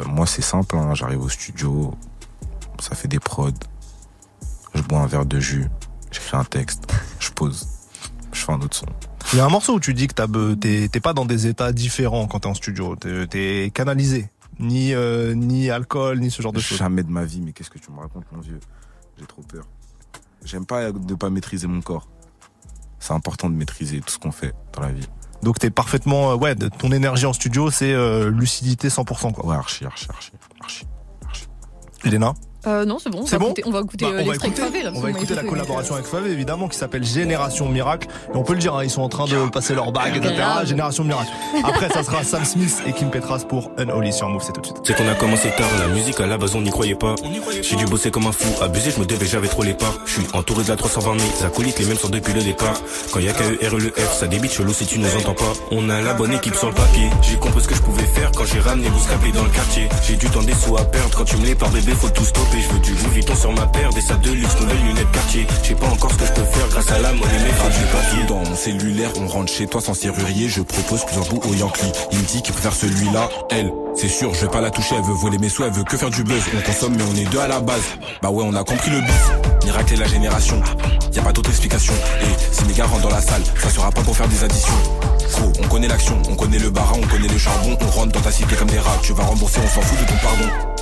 moi, 0.06 0.26
c'est 0.26 0.42
simple. 0.42 0.76
hein, 0.76 0.94
J'arrive 0.94 1.22
au 1.22 1.28
studio, 1.30 1.94
ça 2.78 2.94
fait 2.94 3.08
des 3.08 3.18
prods. 3.18 3.50
Je 4.74 4.82
bois 4.82 5.00
un 5.00 5.06
verre 5.06 5.24
de 5.24 5.40
jus, 5.40 5.66
j'écris 6.12 6.36
un 6.36 6.44
texte, 6.44 6.92
je 7.18 7.30
pose, 7.30 7.66
je 8.32 8.44
fais 8.44 8.52
un 8.52 8.60
autre 8.60 8.76
son. 8.76 8.86
Il 9.34 9.38
y 9.38 9.40
a 9.40 9.46
un 9.46 9.48
morceau 9.48 9.74
où 9.74 9.80
tu 9.80 9.94
dis 9.94 10.06
que 10.06 10.14
t'es 10.54 10.88
t'es 10.88 11.00
pas 11.00 11.12
dans 11.12 11.24
des 11.24 11.48
états 11.48 11.72
différents 11.72 12.26
quand 12.28 12.40
t'es 12.40 12.46
en 12.46 12.54
studio. 12.54 12.94
T'es 12.94 13.26
t'es 13.26 13.70
canalisé. 13.74 14.30
Ni, 14.60 14.94
euh, 14.94 15.34
ni 15.34 15.70
alcool, 15.70 16.20
ni 16.20 16.30
ce 16.30 16.40
genre 16.40 16.52
de 16.52 16.60
choses. 16.60 16.78
Jamais 16.78 17.02
de 17.02 17.10
ma 17.10 17.24
vie, 17.24 17.40
mais 17.40 17.52
qu'est-ce 17.52 17.70
que 17.70 17.78
tu 17.80 17.90
me 17.90 17.98
racontes, 17.98 18.24
mon 18.30 18.38
vieux? 18.40 18.60
J'ai 19.18 19.26
trop 19.26 19.42
peur. 19.42 19.64
J'aime 20.44 20.64
pas 20.64 20.92
ne 20.92 21.14
pas 21.14 21.30
maîtriser 21.30 21.66
mon 21.66 21.80
corps. 21.80 22.08
C'est 23.00 23.12
important 23.12 23.50
de 23.50 23.54
maîtriser 23.56 24.00
tout 24.00 24.10
ce 24.10 24.18
qu'on 24.18 24.30
fait 24.30 24.54
dans 24.72 24.82
la 24.82 24.92
vie. 24.92 25.08
Donc 25.42 25.58
t'es 25.58 25.70
parfaitement, 25.70 26.30
euh, 26.30 26.36
ouais, 26.36 26.54
de- 26.54 26.68
ton 26.68 26.92
énergie 26.92 27.26
en 27.26 27.32
studio, 27.32 27.70
c'est 27.72 27.92
euh, 27.92 28.30
lucidité 28.30 28.88
100%, 28.88 29.32
quoi. 29.32 29.44
Ouais, 29.46 29.56
archi, 29.56 29.84
archi, 29.84 30.06
archi, 30.10 30.32
archi. 30.62 30.86
Elena? 32.04 32.34
Euh, 32.66 32.84
Non, 32.84 32.98
c'est 33.02 33.10
bon. 33.10 33.20
on 33.22 33.26
C'est 33.26 33.32
va 33.32 33.38
bon 33.38 33.46
écouter- 33.46 33.62
On 33.66 33.70
va 33.70 33.80
écouter 33.80 34.04
Bah, 34.04 34.10
on 34.10 34.14
va 34.16 34.22
l'extrait 34.22 34.48
de 34.48 34.52
écouter, 34.54 34.62
Favé, 34.62 34.82
là, 34.82 34.90
on 34.90 34.92
parce 34.92 35.04
va 35.04 35.10
qu'on 35.10 35.14
a 35.14 35.18
écouter 35.18 35.34
la 35.34 35.42
collaboration 35.44 35.94
avec 35.94 36.06
Favé, 36.06 36.30
évidemment, 36.30 36.68
qui 36.68 36.78
s'appelle 36.78 37.04
Génération 37.04 37.68
Miracle. 37.68 38.08
Et 38.32 38.36
on 38.36 38.42
peut 38.42 38.52
le 38.54 38.58
dire, 38.58 38.74
hein, 38.74 38.84
ils 38.84 38.90
sont 38.90 39.02
en 39.02 39.08
train 39.08 39.26
de 39.26 39.48
passer 39.50 39.74
leur 39.74 39.92
bague, 39.92 40.16
etc. 40.16 40.34
Génération 40.64 41.04
Miracle. 41.04 41.30
Après, 41.64 41.88
ça 41.88 42.02
sera 42.02 42.22
Sam 42.24 42.44
Smith 42.44 42.82
et 42.86 42.92
Kim 42.92 43.10
Petras 43.10 43.44
pour 43.48 43.70
Unholy 43.78 44.12
sur 44.12 44.28
Move, 44.28 44.42
c'est 44.44 44.52
tout 44.52 44.60
de 44.60 44.66
suite. 44.66 44.76
C'est 44.84 44.96
qu'on 44.96 45.08
a 45.08 45.14
commencé 45.14 45.50
tard, 45.56 45.68
la 45.80 45.88
musique 45.88 46.20
à 46.20 46.26
la 46.26 46.38
base 46.38 46.54
on 46.54 46.62
n'y 46.62 46.70
croyait 46.70 46.94
pas. 46.94 47.14
J'ai 47.62 47.76
dû 47.76 47.84
bosser 47.86 48.10
comme 48.10 48.26
un 48.26 48.32
fou, 48.32 48.48
abusé, 48.62 48.90
je 48.90 49.00
me 49.00 49.06
devais, 49.06 49.26
j'avais 49.26 49.48
trop 49.48 49.62
les 49.62 49.74
pas. 49.74 49.92
Je 50.06 50.12
suis 50.20 50.26
entouré 50.32 50.62
de 50.64 50.68
la 50.68 50.76
320 50.76 51.18
000, 51.18 51.30
acolytes 51.46 51.78
les 51.78 51.86
mêmes 51.86 51.96
sont 51.98 52.08
depuis 52.08 52.32
le 52.32 52.42
départ. 52.42 52.74
Quand 53.12 53.20
y 53.20 53.28
a 53.28 53.32
KE, 53.32 53.42
RE, 53.68 53.78
F, 53.96 54.12
ça 54.18 54.26
débite 54.26 54.52
chelou 54.52 54.72
si 54.72 54.86
tu 54.86 54.98
nous 54.98 55.08
entends 55.16 55.34
pas. 55.34 55.52
On 55.70 55.88
a 55.90 56.00
la 56.00 56.14
bonne 56.14 56.32
équipe 56.32 56.54
sur 56.54 56.68
le 56.68 56.74
papier. 56.74 57.08
J'ai 57.22 57.36
compris 57.36 57.60
ce 57.62 57.68
que 57.68 57.74
je 57.74 57.82
pouvais 57.82 58.04
faire 58.04 58.30
quand 58.36 58.44
j'ai 58.44 58.60
ramené 58.60 58.88
Bouscapé 58.88 59.32
dans 59.32 59.44
le 59.44 59.50
quartier. 59.50 59.88
J'ai 60.06 60.16
du 60.16 60.26
temps 60.28 60.42
des 60.42 60.54
sous 60.54 60.76
à 60.76 60.84
perdre, 60.84 61.16
quand 61.16 61.24
tu 61.24 61.36
me 61.36 61.46
les 61.46 61.54
par 61.54 61.70
bébé 61.70 61.92
faut 61.92 62.08
tout 62.10 62.24
stopper. 62.24 62.53
Je 62.60 62.68
veux 62.68 62.78
du 62.78 62.92
Louis 62.92 63.14
Vuitton 63.14 63.34
sur 63.34 63.52
ma 63.52 63.66
paire, 63.66 63.90
des 63.90 64.00
sacs 64.00 64.20
de 64.20 64.30
luxe, 64.30 64.60
nouvelles 64.60 64.82
lunettes 64.86 65.10
quartier. 65.10 65.46
Je 65.62 65.68
sais 65.68 65.74
pas 65.74 65.86
encore 65.86 66.12
ce 66.12 66.16
que 66.18 66.26
je 66.26 66.32
peux 66.32 66.44
faire 66.44 66.68
grâce 66.68 66.90
à 66.90 66.98
la 66.98 67.12
monnaie, 67.12 67.38
mais 67.42 67.52
faut 67.52 67.68
du 67.68 67.84
papier. 67.86 68.24
Dans 68.28 68.48
mon 68.48 68.56
cellulaire, 68.56 69.10
on 69.20 69.26
rentre 69.26 69.52
chez 69.52 69.66
toi 69.66 69.80
sans 69.80 69.94
serrurier. 69.94 70.48
Je 70.48 70.62
propose 70.62 71.04
plusieurs 71.04 71.28
bouts 71.28 71.40
au 71.48 71.54
Yankee. 71.54 71.92
Il 72.12 72.18
me 72.18 72.24
dit 72.24 72.42
qu'il 72.42 72.52
préfère 72.52 72.74
celui-là. 72.74 73.28
Elle, 73.50 73.72
c'est 73.96 74.08
sûr, 74.08 74.32
je 74.34 74.42
vais 74.42 74.50
pas 74.50 74.60
la 74.60 74.70
toucher. 74.70 74.94
Elle 74.96 75.04
veut 75.04 75.14
voler 75.14 75.38
mes 75.38 75.48
sous, 75.48 75.64
elle 75.64 75.72
veut 75.72 75.84
que 75.84 75.96
faire 75.96 76.10
du 76.10 76.22
buzz. 76.22 76.42
On 76.56 76.60
consomme, 76.60 76.94
mais 76.96 77.04
on 77.10 77.16
est 77.16 77.30
deux 77.30 77.40
à 77.40 77.48
la 77.48 77.60
base. 77.60 77.82
Bah 78.22 78.30
ouais, 78.30 78.44
on 78.46 78.54
a 78.54 78.62
compris 78.64 78.90
le 78.90 79.00
bif. 79.00 79.30
Miracle 79.64 79.94
et 79.94 79.96
la 79.96 80.06
génération. 80.06 80.62
Y 81.12 81.18
a 81.18 81.22
pas 81.22 81.32
d'autre 81.32 81.50
explication. 81.50 81.94
Et 82.22 82.54
si 82.54 82.64
mes 82.66 82.74
gars 82.74 82.86
rentrent 82.86 83.08
dans 83.08 83.14
la 83.14 83.20
salle, 83.20 83.42
ça 83.58 83.70
sera 83.70 83.90
pas 83.90 84.02
pour 84.02 84.16
faire 84.16 84.28
des 84.28 84.44
additions. 84.44 84.74
Gros, 85.32 85.52
on 85.62 85.68
connaît 85.68 85.88
l'action, 85.88 86.20
on 86.30 86.36
connaît 86.36 86.58
le 86.58 86.70
barin, 86.70 86.96
on 87.02 87.06
connaît 87.06 87.28
le 87.28 87.38
charbon. 87.38 87.76
On 87.80 87.90
rentre 87.90 88.12
dans 88.12 88.20
ta 88.20 88.30
cité 88.30 88.54
comme 88.54 88.70
des 88.70 88.78
rats. 88.78 88.98
Tu 89.02 89.12
vas 89.12 89.24
rembourser, 89.24 89.60
on 89.64 89.68
s'en 89.68 89.82
fout 89.82 89.98
de 89.98 90.04
ton 90.04 90.18
pardon. 90.22 90.73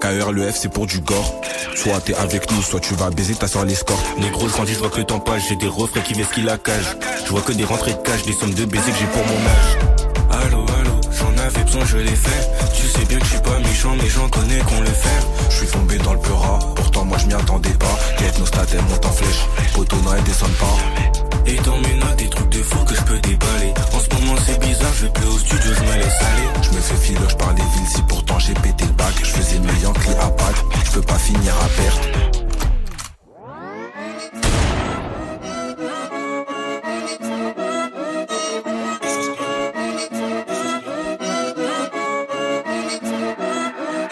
KER, 0.00 0.32
le 0.32 0.50
F, 0.50 0.56
c'est 0.60 0.68
pour 0.68 0.86
du 0.86 1.00
gore. 1.00 1.40
Soit 1.74 2.00
t'es 2.00 2.14
avec 2.14 2.50
nous, 2.50 2.62
soit 2.62 2.80
tu 2.80 2.94
vas 2.94 3.10
baiser 3.10 3.34
ta 3.34 3.46
soeur 3.46 3.64
l'escorte. 3.64 4.04
Négro, 4.18 4.48
je 4.48 4.52
grandis, 4.52 4.74
je 4.74 4.78
vois 4.78 4.90
que 4.90 4.98
le 4.98 5.04
temps 5.04 5.20
passe, 5.20 5.42
j'ai 5.48 5.56
des 5.56 5.68
refrains 5.68 6.00
qui 6.00 6.14
vesquillent 6.14 6.44
la 6.44 6.58
cage. 6.58 6.96
Je 7.24 7.30
vois 7.30 7.40
que 7.42 7.52
des 7.52 7.64
rentrées 7.64 7.92
de 7.92 7.98
cash, 7.98 8.22
des 8.22 8.32
sommes 8.32 8.54
de 8.54 8.64
baisers 8.64 8.92
que 8.92 8.98
j'ai 8.98 9.06
pour 9.06 9.24
mon 9.26 9.46
âge. 9.46 10.44
Allô, 10.44 10.64
allô, 10.80 11.00
j'en 11.10 11.42
avais 11.42 11.64
besoin, 11.64 11.84
je 11.84 11.96
l'ai 11.98 12.16
fait. 12.16 12.48
Tu 12.74 12.86
sais 12.86 13.04
bien 13.06 13.18
que 13.18 13.24
je 13.24 13.30
suis 13.30 13.42
pas 13.42 13.58
méchant, 13.60 13.94
mais 14.00 14.08
j'en 14.08 14.28
connais 14.28 14.58
qu'on 14.58 14.80
le 14.80 14.86
fait. 14.86 15.26
Je 15.50 15.56
suis 15.56 15.66
tombé 15.66 15.98
dans 15.98 16.12
le 16.12 16.20
peura, 16.20 16.58
pourtant 16.76 17.04
moi 17.04 17.18
je 17.18 17.26
m'y 17.26 17.34
attendais 17.34 17.70
pas. 17.70 17.98
Quête 18.18 18.38
nos 18.38 18.46
stats, 18.46 18.66
elles 18.72 18.82
montent 18.82 19.06
en 19.06 19.12
flèche. 19.12 19.46
Poteau 19.74 19.96
non, 20.04 20.14
elles 20.14 20.24
descendent 20.24 20.56
pas. 20.58 21.27
Et 21.48 21.56
dans 21.64 21.78
mes 21.78 21.94
notes, 21.94 22.16
des 22.16 22.28
trucs 22.28 22.50
de 22.50 22.62
fou 22.62 22.84
que 22.84 22.94
je 22.94 23.00
peux 23.02 23.18
déballer. 23.20 23.72
En 23.94 24.00
ce 24.00 24.20
moment, 24.20 24.38
c'est 24.46 24.60
bizarre, 24.60 24.92
je 24.98 25.06
vais 25.06 25.12
plus 25.12 25.26
au 25.26 25.38
studio, 25.38 25.72
je 25.74 25.80
me 25.80 25.94
laisse 25.96 26.20
aller. 26.20 26.48
Je 26.62 26.70
me 26.76 26.80
fais 26.80 26.96
filoche 26.96 27.36
par 27.36 27.54
les 27.54 27.62
villes 27.62 27.88
si 27.88 28.02
pourtant 28.02 28.38
j'ai 28.38 28.52
pété 28.52 28.84
le 28.84 28.92
bac. 28.92 29.14
Je 29.18 29.30
faisais 29.30 29.58
mes 29.58 29.80
Yankees 29.82 30.10
à 30.20 30.30
Pâques, 30.30 30.64
je 30.84 30.90
peux 30.92 31.00
pas 31.00 31.18
finir 31.18 31.54
à 31.54 31.68
perte. 31.68 32.08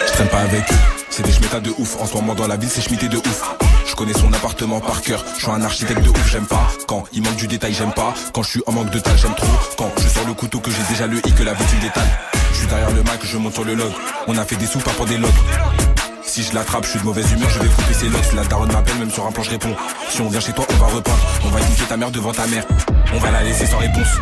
Je 0.07 0.13
traîne 0.13 0.29
pas 0.29 0.39
avec 0.39 0.73
eux, 0.73 0.75
c'est 1.11 1.23
des 1.23 1.33
schmettas 1.33 1.61
de 1.61 1.71
ouf. 1.77 2.01
En 2.01 2.07
ce 2.07 2.15
moment 2.15 2.35
dans 2.35 2.47
la 2.47 2.57
ville, 2.57 2.71
c'est 2.71 2.81
schmitté 2.81 3.09
de 3.09 3.19
ouf. 3.19 3.66
Je 3.97 4.05
connais 4.05 4.13
son 4.13 4.31
appartement 4.31 4.79
par 4.79 5.01
cœur. 5.01 5.25
Je 5.37 5.43
suis 5.43 5.51
un 5.51 5.63
architecte 5.63 6.03
de 6.03 6.11
ouf, 6.11 6.31
j'aime 6.31 6.45
pas. 6.45 6.69
Quand 6.87 7.05
il 7.15 7.23
manque 7.23 7.37
du 7.37 7.47
détail, 7.47 7.73
j'aime 7.73 7.95
pas. 7.95 8.13
Quand 8.35 8.43
je 8.43 8.51
suis 8.51 8.63
en 8.67 8.73
manque 8.73 8.91
de 8.91 8.99
taille, 8.99 9.17
j'aime 9.17 9.35
trop. 9.35 9.47
Quand 9.79 9.91
je 9.97 10.07
sors 10.07 10.27
le 10.27 10.35
couteau 10.35 10.61
que 10.61 10.71
j'ai 10.71 10.83
déjà 10.91 11.07
le 11.07 11.17
i 11.27 11.33
que 11.33 11.43
la 11.43 11.55
du 11.55 11.79
détail. 11.81 12.07
Je 12.53 12.59
suis 12.59 12.67
derrière 12.67 12.91
le 12.91 13.01
mic, 13.01 13.21
je 13.23 13.39
monte 13.39 13.55
sur 13.55 13.65
le 13.65 13.75
log. 13.75 13.91
On 14.27 14.37
a 14.37 14.45
fait 14.45 14.57
des 14.57 14.67
sous 14.67 14.81
pas 14.81 14.91
pour 14.91 15.07
des 15.07 15.17
logs. 15.17 15.31
Si 16.23 16.43
je 16.43 16.55
l'attrape, 16.55 16.85
je 16.85 16.91
suis 16.91 16.99
de 16.99 17.07
mauvaise 17.07 17.33
humeur, 17.33 17.49
je 17.49 17.59
vais 17.59 17.69
couper 17.69 17.95
ses 17.95 18.11
locks. 18.11 18.35
La 18.35 18.45
daronne 18.45 18.71
m'appelle, 18.71 18.99
même 18.99 19.11
sur 19.11 19.27
un 19.27 19.33
plan, 19.33 19.43
je 19.43 19.51
réponds. 19.53 19.75
Si 20.11 20.21
on 20.21 20.29
vient 20.29 20.41
chez 20.41 20.53
toi, 20.53 20.67
on 20.69 20.77
va 20.77 20.87
repeindre. 20.89 21.27
On 21.47 21.49
va 21.49 21.61
niquer 21.61 21.85
ta 21.89 21.97
mère 21.97 22.11
devant 22.11 22.33
ta 22.33 22.47
mère. 22.49 22.67
On 23.15 23.19
va 23.19 23.31
la 23.31 23.45
laisser 23.45 23.65
sans 23.65 23.79
réponse. 23.79 24.19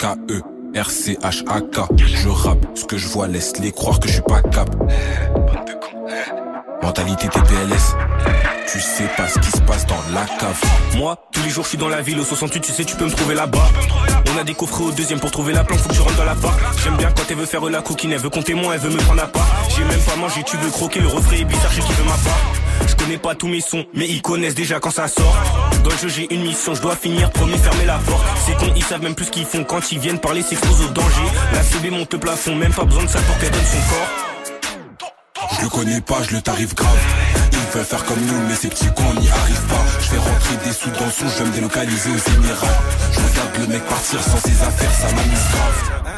K-E. 0.00 0.42
R-C-H-A-K 0.74 1.80
Je 1.96 2.28
rappe, 2.28 2.66
ce 2.74 2.84
que 2.84 2.98
je 2.98 3.06
vois 3.06 3.28
laisse-les 3.28 3.70
croire 3.70 4.00
que 4.00 4.08
je 4.08 4.14
suis 4.14 4.22
pas 4.22 4.42
cap 4.42 4.68
Mentalité 6.82 7.28
TPLS 7.28 7.94
Tu 8.70 8.80
sais 8.80 9.08
pas 9.16 9.26
ce 9.26 9.38
qui 9.38 9.50
se 9.50 9.62
passe 9.62 9.86
dans 9.86 10.02
la 10.12 10.26
cave 10.26 10.60
Moi, 10.96 11.16
tous 11.32 11.42
les 11.42 11.48
jours 11.48 11.64
je 11.64 11.70
suis 11.70 11.78
dans 11.78 11.88
la 11.88 12.02
ville 12.02 12.20
au 12.20 12.24
68, 12.24 12.60
tu 12.60 12.72
sais 12.72 12.84
tu 12.84 12.96
peux 12.96 13.06
me 13.06 13.10
trouver 13.10 13.34
là-bas 13.34 13.66
On 14.34 14.38
a 14.38 14.44
des 14.44 14.52
coffrets 14.52 14.84
au 14.84 14.90
deuxième 14.90 15.20
pour 15.20 15.30
trouver 15.30 15.54
la 15.54 15.64
planque, 15.64 15.80
faut 15.80 15.88
que 15.88 15.94
je 15.94 16.02
rentre 16.02 16.16
dans 16.16 16.24
la 16.24 16.34
part 16.34 16.54
J'aime 16.84 16.96
bien 16.98 17.10
quand 17.10 17.22
elle 17.30 17.36
veut 17.36 17.46
faire 17.46 17.64
la 17.64 17.80
coquine, 17.80 18.12
elle 18.12 18.18
veut 18.18 18.28
compter 18.28 18.52
moi, 18.52 18.74
elle 18.74 18.80
veut 18.80 18.90
me 18.90 18.98
prendre 18.98 19.22
à 19.22 19.26
part 19.26 19.48
J'ai 19.74 19.84
même 19.84 20.00
pas 20.00 20.16
mangé, 20.16 20.42
tu 20.42 20.58
veux 20.58 20.70
croquer, 20.70 21.00
le 21.00 21.08
refrain 21.08 21.36
est 21.36 21.44
bizarre, 21.44 21.72
je 21.72 21.80
qui 21.80 21.92
veut 21.92 22.04
ma 22.04 22.10
part 22.10 22.52
je 22.86 22.94
connais 22.94 23.18
pas 23.18 23.34
tous 23.34 23.48
mes 23.48 23.60
sons, 23.60 23.84
mais 23.92 24.06
ils 24.08 24.22
connaissent 24.22 24.54
déjà 24.54 24.80
quand 24.80 24.90
ça 24.90 25.08
sort. 25.08 25.36
Dans 25.82 25.90
le 25.90 25.96
jeu, 25.96 26.08
j'ai 26.08 26.32
une 26.32 26.42
mission, 26.42 26.74
je 26.74 26.80
dois 26.80 26.94
finir, 26.94 27.30
promis, 27.32 27.58
fermer 27.58 27.84
la 27.84 27.98
porte. 27.98 28.24
C'est 28.46 28.56
con, 28.56 28.72
ils 28.76 28.84
savent 28.84 29.02
même 29.02 29.14
plus 29.14 29.26
ce 29.26 29.30
qu'ils 29.30 29.44
font 29.44 29.64
quand 29.64 29.92
ils 29.92 29.98
viennent 29.98 30.20
parler, 30.20 30.42
s'exposent 30.42 30.82
au 30.82 30.88
danger. 30.88 31.22
La 31.52 31.62
CB 31.62 31.90
monte 31.90 32.12
le 32.12 32.20
plafond, 32.20 32.54
même 32.54 32.72
pas 32.72 32.84
besoin 32.84 33.04
de 33.04 33.08
sa 33.08 33.20
porte, 33.20 33.42
elle 33.42 33.50
donne 33.50 33.60
son 33.60 33.94
corps. 33.94 34.28
Je 35.58 35.62
le 35.64 35.68
connais 35.68 36.00
pas, 36.00 36.22
je 36.22 36.34
le 36.34 36.40
tarif 36.40 36.74
grave. 36.74 36.98
Veulent 37.72 37.84
faire 37.84 38.04
comme 38.06 38.20
nous, 38.20 38.40
mais 38.48 38.54
ces 38.54 38.68
petits 38.68 38.88
cons 38.96 39.12
n'y 39.20 39.28
arrivent 39.28 39.66
pas. 39.68 39.84
Je 40.00 40.06
fais 40.06 40.16
rentrer 40.16 40.56
des 40.64 40.72
sous 40.72 40.88
dans 40.90 41.04
le 41.04 41.12
je 41.12 41.42
vais 41.42 41.44
me 41.44 41.54
délocaliser 41.54 42.10
aux 42.10 42.30
Émirats. 42.32 42.78
Je 43.12 43.20
regarde 43.20 43.58
le 43.58 43.66
mec 43.66 43.84
partir 43.84 44.22
sans 44.22 44.38
ses 44.38 44.62
affaires, 44.62 44.90
ça 44.90 45.06
m'amuse. 45.08 45.48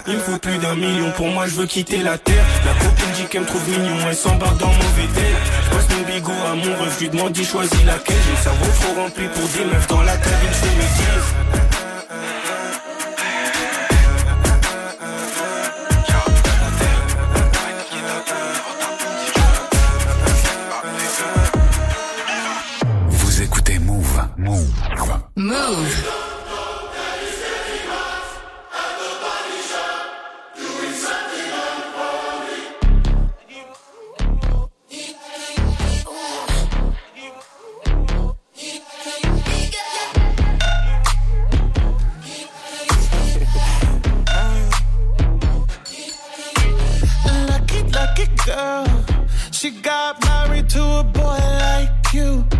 Il 0.06 0.14
me 0.14 0.20
faut 0.20 0.38
plus 0.38 0.58
d'un 0.58 0.76
million, 0.76 1.10
pour 1.10 1.26
moi 1.26 1.46
je 1.48 1.54
veux 1.56 1.66
quitter 1.66 1.98
la 1.98 2.18
terre. 2.18 2.44
La 2.64 2.72
copine 2.74 3.10
dit 3.16 3.24
qu'elle 3.24 3.42
me 3.42 3.46
trouve 3.46 3.68
mignon, 3.68 3.96
elle 4.08 4.14
s'embarque 4.14 4.58
dans 4.58 4.68
mon 4.68 4.90
VTL. 4.96 5.36
Je 5.64 5.70
passe 5.70 5.88
mon 5.96 6.04
bigot 6.06 6.32
à 6.46 6.54
mon 6.54 6.84
ref, 6.84 6.94
je 6.94 7.00
lui 7.00 7.10
demande 7.10 7.32
d'y 7.32 7.44
choisir 7.44 7.84
laquelle. 7.84 8.16
J'ai 8.24 8.30
le 8.30 8.42
cerveau 8.42 8.66
trop 8.80 9.02
rempli 9.02 9.26
pour 9.28 9.48
des 9.48 9.64
meufs 9.64 9.88
dans 9.88 10.02
la 10.02 10.16
cabine, 10.16 10.50
je 10.52 10.68
fais 10.68 10.80
Move. 25.40 25.56
Lucky, 47.48 47.82
lucky 47.84 48.26
girl. 48.44 49.04
She 49.52 49.70
got 49.70 50.22
married 50.22 50.68
to 50.68 50.82
a 50.82 51.02
boy 51.02 51.22
like 51.22 52.12
you. 52.12 52.59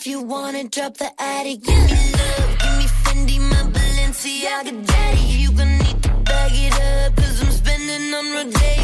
If 0.00 0.06
you 0.06 0.22
wanna 0.22 0.64
drop 0.64 0.96
the 0.96 1.10
attic, 1.18 1.62
give 1.62 1.76
me 1.76 2.12
love, 2.16 2.58
give 2.58 2.76
me 2.78 2.86
Fendi, 3.02 3.38
my 3.38 3.62
Balenciaga 3.70 4.86
daddy. 4.86 5.20
You 5.42 5.52
gon' 5.52 5.76
need 5.76 6.02
to 6.04 6.08
bag 6.24 6.52
it 6.54 6.72
up, 6.72 7.16
cause 7.16 7.42
I'm 7.42 7.50
spending 7.50 8.14
on 8.14 8.32
Rodeo. 8.32 8.79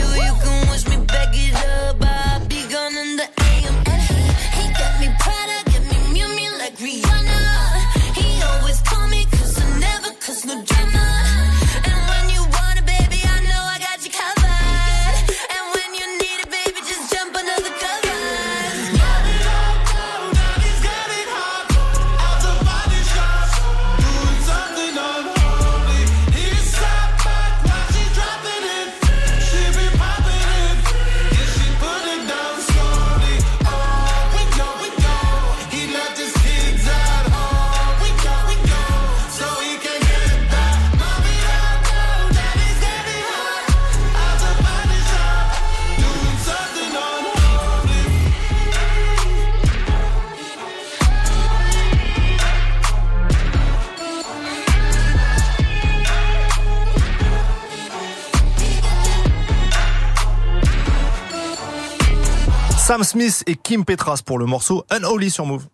Sam 62.87 63.03
Smith 63.03 63.43
et 63.49 63.57
Kim 63.57 63.85
Petras 63.85 64.21
pour 64.25 64.39
le 64.39 64.47
morceau 64.47 64.85
Unholy 64.91 65.29
sur 65.29 65.45
Move. 65.45 65.67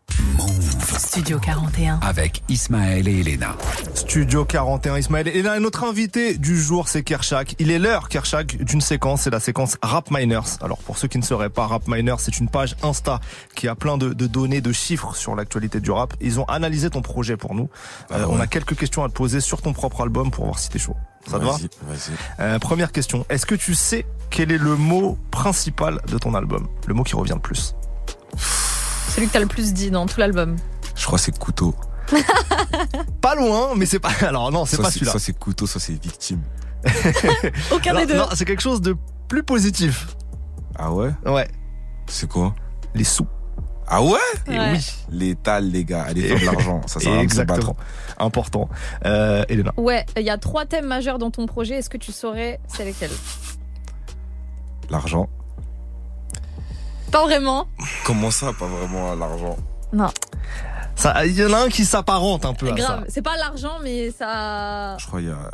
Studio 0.96 1.38
41. 1.38 2.01
Avec 2.01 2.42
Ismaël 2.48 3.07
et 3.07 3.20
Elena. 3.20 3.55
Studio 3.92 4.46
41 4.46 4.96
Ismaël. 4.96 5.29
Et 5.29 5.42
là, 5.42 5.61
notre 5.61 5.85
invité 5.85 6.38
du 6.38 6.59
jour, 6.59 6.88
c'est 6.88 7.03
Kershak. 7.03 7.55
Il 7.59 7.70
est 7.70 7.79
l'heure, 7.79 8.09
Kershak, 8.09 8.64
d'une 8.64 8.81
séquence. 8.81 9.25
C'est 9.25 9.31
la 9.31 9.40
séquence 9.40 9.77
Rap 9.83 10.11
Miners. 10.11 10.57
Alors, 10.62 10.79
pour 10.79 10.96
ceux 10.96 11.07
qui 11.07 11.18
ne 11.18 11.22
sauraient 11.22 11.51
pas, 11.51 11.66
Rap 11.66 11.87
Miners, 11.87 12.16
c'est 12.18 12.38
une 12.38 12.48
page 12.48 12.77
Insta 12.83 13.20
qui 13.55 13.68
a 13.68 13.75
plein 13.75 13.98
de, 13.98 14.14
de 14.14 14.27
données, 14.27 14.62
de 14.62 14.72
chiffres 14.72 15.14
sur 15.14 15.37
l'actualité 15.37 15.81
du 15.81 15.90
rap. 15.90 16.14
Ils 16.22 16.40
ont 16.40 16.44
analysé 16.44 16.88
ton 16.88 17.03
projet 17.03 17.37
pour 17.37 17.55
nous. 17.55 17.68
Euh, 18.12 18.25
On 18.27 18.40
a 18.40 18.46
quelques 18.46 18.75
questions 18.75 19.05
à 19.05 19.11
te 19.11 19.12
poser 19.12 19.40
sur 19.40 19.61
ton 19.61 19.75
propre 19.75 20.01
album 20.01 20.31
pour 20.31 20.46
voir 20.46 20.59
si 20.59 20.70
t'es 20.70 20.79
chaud. 20.79 20.96
Ça 21.27 21.39
te 21.39 21.45
va 21.45 21.53
Vas-y, 21.53 21.69
vas-y. 21.83 22.13
Euh, 22.41 22.59
Première 22.59 22.93
question. 22.93 23.25
Est-ce 23.29 23.47
que 23.47 23.55
tu 23.55 23.75
sais 23.75 24.07
quel 24.31 24.51
est 24.53 24.59
le 24.59 24.77
mot 24.77 25.19
principal 25.31 26.01
de 26.09 26.19
ton 26.19 26.35
album? 26.35 26.69
Le 26.87 26.95
mot 26.95 27.05
qui 27.05 27.15
revient 27.15 27.35
le 27.35 27.41
plus 27.41 27.75
Celui 29.15 29.29
que 29.29 29.33
t'as 29.33 29.41
le 29.41 29.47
plus 29.47 29.73
dit 29.73 29.91
dans 29.91 30.07
tout 30.07 30.19
l'album. 30.19 30.57
Je 30.97 31.05
crois 31.07 31.19
que 31.19 31.25
c'est 31.25 31.39
couteau. 31.39 31.75
Pas 33.21 33.35
loin, 33.37 33.71
mais 33.77 33.87
c'est 33.87 34.01
pas. 34.01 34.11
Alors 34.23 34.51
non, 34.51 34.65
c'est 34.67 34.77
pas 34.77 34.91
celui-là. 34.91 35.13
Ça 35.13 35.19
c'est 35.19 35.39
couteau, 35.39 35.67
ça 35.67 35.79
c'est 35.79 35.93
victime. 35.93 36.41
Aucun 37.71 37.91
Alors, 37.91 38.03
des 38.03 38.13
deux. 38.13 38.19
Non, 38.19 38.27
c'est 38.35 38.45
quelque 38.45 38.63
chose 38.63 38.81
de 38.81 38.97
plus 39.29 39.43
positif. 39.45 40.09
Ah 40.77 40.93
ouais? 40.93 41.11
Ouais. 41.25 41.49
C'est 42.09 42.29
quoi? 42.29 42.55
Les 42.95 43.05
sous. 43.05 43.27
Ah 43.95 44.03
ouais? 44.03 44.19
Et 44.47 44.59
Ouais. 44.59 44.73
oui. 44.73 44.95
L'étal, 45.11 45.71
les 45.71 45.85
gars. 45.85 46.05
Allez 46.05 46.23
faire 46.23 46.41
de 46.41 46.45
l'argent. 46.47 46.81
Ça 46.87 46.99
sert 46.99 47.13
à 47.13 47.17
rien 47.17 47.25
de 47.27 47.31
se 47.31 47.37
battre. 47.43 47.53
Exactement. 47.59 47.77
Important. 48.19 48.69
Euh, 49.05 49.45
Elena. 49.51 49.73
Ouais, 49.77 50.07
il 50.17 50.23
y 50.23 50.31
a 50.31 50.39
trois 50.39 50.65
thèmes 50.65 50.87
majeurs 50.87 51.19
dans 51.19 51.31
ton 51.31 51.45
projet. 51.47 51.75
Est-ce 51.75 51.91
que 51.91 51.99
tu 51.99 52.11
saurais 52.11 52.59
c'est 52.69 52.87
lesquels? 52.87 53.11
L'argent. 54.89 55.29
Pas 57.11 57.23
vraiment. 57.25 57.67
Comment 58.07 58.31
ça, 58.31 58.53
pas 58.59 58.67
vraiment 58.67 59.15
l'argent? 59.15 59.57
Non. 59.93 60.09
Il 61.25 61.33
y 61.39 61.45
en 61.45 61.53
a 61.53 61.65
un 61.65 61.69
qui 61.69 61.85
s'apparente 61.85 62.47
un 62.47 62.55
peu 62.55 62.69
à 62.69 62.73
Grave. 62.73 63.01
ça. 63.01 63.07
C'est 63.09 63.23
pas 63.23 63.37
l'argent, 63.37 63.79
mais 63.83 64.11
ça. 64.11 64.97
Je 64.99 65.07
crois 65.07 65.21
qu'il 65.21 65.29
y 65.29 65.33
a. 65.33 65.51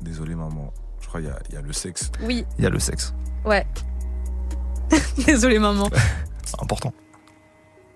Désolé, 0.00 0.34
maman. 0.34 0.72
Je 1.02 1.08
crois 1.08 1.20
qu'il 1.20 1.28
y 1.28 1.32
a, 1.32 1.38
il 1.50 1.54
y 1.56 1.58
a 1.58 1.60
le 1.60 1.72
sexe. 1.74 2.10
Oui. 2.22 2.46
Il 2.58 2.64
y 2.64 2.66
a 2.66 2.70
le 2.70 2.78
sexe. 2.78 3.12
Ouais. 3.44 3.66
Désolée, 5.26 5.58
maman. 5.58 5.90
Important. 6.62 6.92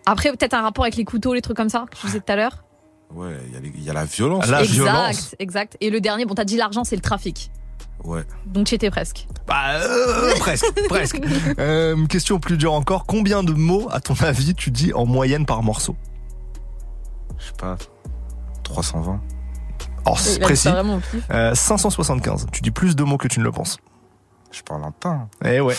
Après, 0.07 0.31
peut-être 0.31 0.55
un 0.55 0.63
rapport 0.63 0.85
avec 0.85 0.97
les 0.97 1.05
couteaux, 1.05 1.35
les 1.35 1.43
trucs 1.43 1.57
comme 1.57 1.69
ça, 1.69 1.87
que 1.91 1.97
je 1.97 2.07
disais 2.07 2.21
tout 2.21 2.33
à 2.33 2.37
l'heure. 2.37 2.65
Ouais, 3.15 3.37
il 3.47 3.83
y, 3.85 3.89
a 3.89 3.93
y 3.93 3.95
la 3.95 4.05
violence. 4.05 4.47
La 4.49 4.61
exact, 4.61 4.73
violence. 4.75 5.37
exact. 5.39 5.77
Et 5.81 5.91
le 5.91 6.01
dernier, 6.01 6.25
bon, 6.25 6.35
t'as 6.35 6.45
dit 6.45 6.57
l'argent, 6.57 6.85
c'est 6.85 6.97
le 6.97 7.03
trafic. 7.03 7.51
Ouais. 8.03 8.25
Donc 8.47 8.67
tu 8.67 8.75
étais 8.75 8.91
presque. 8.91 9.27
Bah, 9.47 9.77
euh, 9.77 10.35
presque, 10.39 10.67
presque. 10.89 11.21
Euh, 11.59 12.07
question 12.07 12.41
plus 12.41 12.57
dure 12.57 12.73
encore. 12.73 13.07
Combien 13.07 13.43
de 13.43 13.53
mots, 13.53 13.89
à 13.93 14.01
ton 14.01 14.15
avis, 14.21 14.55
tu 14.55 14.71
dis 14.71 14.93
en 14.93 15.07
moyenne 15.07 15.47
par 15.47 15.63
morceau? 15.63 15.97
Je 17.39 17.47
sais 17.47 17.53
pas. 17.57 17.77
320. 18.65 19.21
Or, 20.07 20.19
Il 20.19 20.23
c'est 20.23 20.41
précis. 20.41 20.69
Euh, 21.31 21.55
575. 21.55 22.47
Tu 22.53 22.63
dis 22.63 22.71
plus 22.71 22.97
de 22.97 23.05
mots 23.05 23.17
que 23.17 23.29
tu 23.29 23.39
ne 23.39 23.45
le 23.45 23.53
penses. 23.53 23.79
Je 24.51 24.63
parle 24.63 24.85
en 24.85 24.93
temps. 24.93 25.29
Eh 25.45 25.61
ouais. 25.61 25.77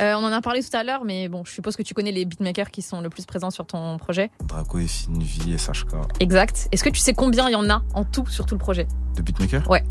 Euh, 0.00 0.14
on 0.14 0.24
en 0.24 0.32
a 0.32 0.40
parlé 0.40 0.62
tout 0.62 0.76
à 0.76 0.82
l'heure, 0.82 1.04
mais 1.04 1.28
bon, 1.28 1.44
je 1.44 1.52
suppose 1.52 1.76
que 1.76 1.82
tu 1.82 1.94
connais 1.94 2.10
les 2.10 2.24
beatmakers 2.24 2.70
qui 2.70 2.82
sont 2.82 3.00
le 3.00 3.10
plus 3.10 3.24
présents 3.26 3.50
sur 3.50 3.64
ton 3.66 3.96
projet. 3.98 4.30
Draco 4.44 4.78
et 4.78 4.86
Finvi 4.88 5.52
et 5.52 5.58
SHK. 5.58 5.94
Exact. 6.20 6.68
Est-ce 6.72 6.82
que 6.82 6.90
tu 6.90 7.00
sais 7.00 7.14
combien 7.14 7.48
il 7.48 7.52
y 7.52 7.56
en 7.56 7.70
a 7.70 7.82
en 7.94 8.04
tout 8.04 8.26
sur 8.26 8.44
tout 8.46 8.54
le 8.56 8.58
projet 8.58 8.88
De 9.14 9.22
beatmaker 9.22 9.68
Ouais. 9.70 9.84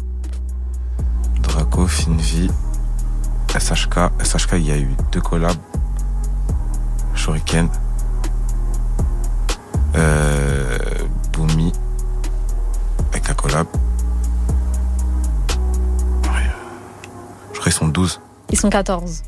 Draco, 1.42 1.88
Finvi, 1.88 2.50
SHK. 3.58 3.96
SHK, 4.24 4.54
il 4.54 4.68
y 4.68 4.72
a 4.72 4.78
eu 4.78 4.90
deux 5.12 5.22
collabs. 5.22 5.56
Shuriken. 7.16 7.70
Euh, 9.96 10.78
Boomy. 11.32 11.72
Avec 13.12 13.30
un 13.30 13.34
collab. 13.36 13.68
Je 17.54 17.60
crois 17.60 17.64
qu'ils 17.64 17.72
sont 17.72 17.88
12. 17.88 18.20
Ils 18.50 18.58
sont 18.60 18.70
14. 18.70 19.24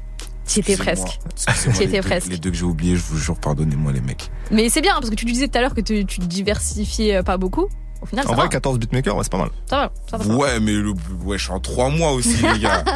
Tu 0.47 0.57
y 0.57 0.59
étais 0.61 0.77
presque. 0.77 1.19
Excusez-moi, 1.47 1.55
Tu 1.63 1.67
y 1.67 1.71
les 1.79 1.83
étais 1.85 2.01
deux- 2.01 2.07
presque. 2.07 2.27
Les 2.29 2.37
deux 2.37 2.51
que 2.51 2.55
j'ai 2.57 2.63
oubliés, 2.65 2.95
je 2.95 3.01
vous 3.03 3.17
jure, 3.17 3.35
pardonnez-moi 3.37 3.91
les 3.91 4.01
mecs. 4.01 4.29
Mais 4.51 4.69
c'est 4.69 4.81
bien, 4.81 4.93
parce 4.95 5.09
que 5.09 5.15
tu 5.15 5.25
disais 5.25 5.47
tout 5.47 5.57
à 5.57 5.61
l'heure 5.61 5.73
que 5.73 5.81
tu, 5.81 6.03
diversifiais 6.05 7.17
euh, 7.17 7.23
pas 7.23 7.37
beaucoup. 7.37 7.67
Au 8.01 8.05
final, 8.05 8.25
En 8.25 8.29
ça 8.29 8.35
vrai, 8.35 8.43
va. 8.45 8.49
14 8.49 8.77
beatmakers, 8.77 9.15
ouais, 9.15 9.23
c'est 9.23 9.31
pas 9.31 9.37
mal. 9.39 9.49
Ça 9.67 9.77
va, 9.77 9.91
ça 10.09 10.17
va. 10.17 10.23
ça 10.23 10.29
va. 10.29 10.35
Ouais, 10.35 10.59
mais 10.59 10.73
le, 10.73 10.93
ouais, 11.23 11.37
je 11.37 11.43
suis 11.43 11.53
en 11.53 11.59
trois 11.59 11.89
mois 11.89 12.11
aussi, 12.11 12.35
les 12.53 12.59
gars. 12.59 12.83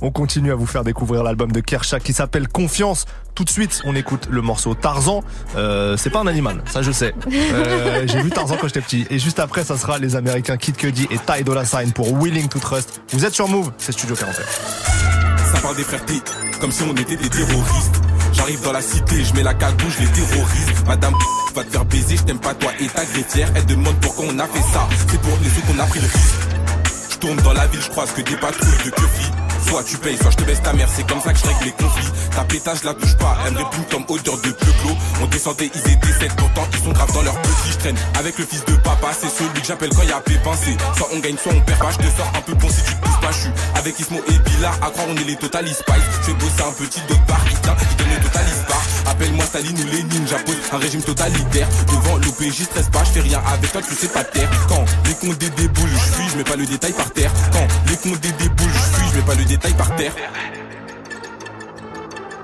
On 0.00 0.10
continue 0.10 0.50
à 0.50 0.54
vous 0.54 0.66
faire 0.66 0.82
découvrir 0.84 1.22
l'album 1.22 1.52
de 1.52 1.60
Kershak 1.60 2.02
qui 2.02 2.12
s'appelle 2.12 2.48
Confiance. 2.48 3.06
Tout 3.34 3.44
de 3.44 3.48
suite, 3.50 3.80
on 3.84 3.94
écoute 3.94 4.26
le 4.30 4.42
morceau 4.42 4.74
Tarzan. 4.74 5.22
Euh, 5.56 5.96
c'est 5.96 6.10
pas 6.10 6.18
un 6.20 6.26
animal, 6.26 6.62
ça 6.66 6.82
je 6.82 6.90
sais. 6.90 7.14
Euh, 7.32 8.04
J'ai 8.08 8.20
vu 8.20 8.30
Tarzan 8.30 8.56
quand 8.60 8.66
j'étais 8.66 8.80
petit. 8.82 9.06
Et 9.08 9.18
juste 9.18 9.38
après, 9.38 9.64
ça 9.64 9.78
sera 9.78 9.98
les 9.98 10.16
Américains 10.16 10.56
Kid 10.56 10.76
Cudi 10.76 11.06
et 11.10 11.18
Ty 11.18 11.42
Dolla 11.44 11.64
Sign 11.64 11.92
pour 11.92 12.12
Willing 12.18 12.48
to 12.48 12.58
Trust. 12.58 13.02
Vous 13.12 13.24
êtes 13.24 13.34
sur 13.34 13.48
Move, 13.48 13.72
c'est 13.78 13.92
Studio 13.92 14.14
41. 14.16 15.33
Ça 15.54 15.60
parle 15.60 15.76
des 15.76 15.84
frères 15.84 16.04
P, 16.04 16.14
comme 16.60 16.72
si 16.72 16.82
on 16.82 16.92
était 16.94 17.16
des 17.16 17.30
terroristes. 17.30 18.00
J'arrive 18.32 18.60
dans 18.62 18.72
la 18.72 18.82
cité, 18.82 19.24
je 19.24 19.34
mets 19.34 19.44
la 19.44 19.54
cagoule, 19.54 19.90
je 19.90 20.00
les 20.00 20.10
terrorise. 20.10 20.84
Madame 20.86 21.14
va 21.54 21.62
te 21.62 21.70
faire 21.70 21.84
baiser, 21.84 22.16
je 22.16 22.22
t'aime 22.22 22.40
pas 22.40 22.54
toi 22.54 22.72
et 22.80 22.88
ta 22.88 23.04
greffière. 23.04 23.48
Elle 23.54 23.66
demande 23.66 23.94
pourquoi 24.00 24.24
on 24.28 24.38
a 24.40 24.46
fait 24.46 24.72
ça. 24.72 24.88
C'est 25.08 25.20
pour 25.20 25.38
les 25.42 25.48
autres 25.48 25.66
qu'on 25.68 25.78
a 25.78 25.86
pris 25.86 26.00
le 26.00 26.06
risque. 26.06 26.40
Je 27.12 27.16
tourne 27.18 27.36
dans 27.36 27.52
la 27.52 27.66
ville, 27.68 27.80
je 27.80 27.88
croise 27.88 28.10
que 28.10 28.22
des 28.22 28.36
patrouilles 28.36 28.84
de 28.84 28.90
keufis. 28.90 29.30
Soit 29.66 29.84
tu 29.84 29.96
payes, 29.98 30.16
soit 30.16 30.30
je 30.30 30.36
te 30.36 30.44
baisse 30.44 30.62
ta 30.62 30.72
mère, 30.72 30.88
c'est 30.94 31.06
comme 31.06 31.20
ça 31.20 31.32
que 31.32 31.38
je 31.38 31.46
règle 31.46 31.64
les 31.64 31.72
conflits. 31.72 32.12
Ta 32.30 32.44
pétage, 32.44 32.84
la 32.84 32.94
touche 32.94 33.16
pas, 33.16 33.36
elle 33.46 33.54
me 33.54 33.58
répugne 33.58 33.84
comme 33.90 34.04
odeur 34.08 34.36
de 34.38 34.50
peuplo. 34.50 34.90
On 35.22 35.26
descendait, 35.26 35.70
ils 35.74 35.92
étaient 35.92 36.12
7, 36.12 36.36
pourtant 36.36 36.66
ils 36.72 36.78
sont 36.84 36.92
graves 36.92 37.12
dans 37.12 37.22
leur 37.22 37.40
petit. 37.42 37.72
Je 37.72 37.78
traîne 37.78 37.96
avec 38.18 38.38
le 38.38 38.44
fils 38.44 38.64
de 38.64 38.74
papa, 38.76 39.08
c'est 39.18 39.30
celui 39.30 39.60
que 39.60 39.66
j'appelle 39.66 39.90
quand 39.94 40.02
y 40.02 40.12
a 40.12 40.20
pépin. 40.20 40.52
C'est 40.54 40.76
soit 40.96 41.08
on 41.12 41.18
gagne, 41.18 41.36
soit 41.36 41.52
on 41.52 41.60
perd 41.60 41.78
pas. 41.80 41.90
Je 41.90 41.98
te 41.98 42.16
sors 42.16 42.32
un 42.36 42.40
peu 42.42 42.54
bon 42.54 42.68
si 42.68 42.82
tu 42.84 42.94
te 42.94 43.00
pousses 43.04 43.20
pas. 43.20 43.32
Je 43.32 43.38
suis 43.38 43.50
avec 43.74 43.98
Ismo 43.98 44.20
et 44.28 44.38
Billa, 44.50 44.70
à 44.82 44.90
croire 44.90 45.06
on 45.08 45.16
est 45.16 45.24
les 45.24 45.36
Total 45.36 45.66
Spice. 45.66 46.04
Je 46.20 46.26
fais 46.26 46.34
bosser 46.34 46.62
un 46.62 46.72
petit 46.72 47.00
d'autre 47.08 47.24
part, 47.26 47.44
qui 47.44 47.54
donne 47.54 48.08
le 48.10 48.22
Total 48.22 48.44
Bar. 48.44 48.53
Appelle-moi 49.06 49.44
Staline 49.44 49.78
ou 49.78 49.84
Lénine, 49.90 50.26
j'impose 50.26 50.56
un 50.72 50.78
régime 50.78 51.02
totalitaire. 51.02 51.68
Devant 51.88 52.16
l'OPJ, 52.16 52.64
stresse 52.64 52.88
pas, 52.90 53.04
je 53.04 53.10
fais 53.10 53.20
rien 53.20 53.42
avec 53.46 53.72
toi, 53.72 53.82
tu 53.82 53.94
sais 53.94 54.08
pas 54.08 54.24
terre. 54.24 54.50
Quand 54.68 54.84
les 55.06 55.14
condés 55.14 55.50
déboulent, 55.50 55.90
je 55.90 56.12
fuis, 56.12 56.28
je 56.32 56.36
mets 56.36 56.44
pas 56.44 56.56
le 56.56 56.66
détail 56.66 56.92
par 56.92 57.10
terre. 57.10 57.30
Quand 57.52 57.66
les 57.88 57.96
condés 57.96 58.32
déboulent, 58.32 58.72
je 58.72 58.96
fuis, 58.96 59.08
je 59.12 59.16
mets 59.16 59.26
pas 59.26 59.34
le 59.34 59.44
détail 59.44 59.74
par 59.74 59.96
terre. 59.96 60.12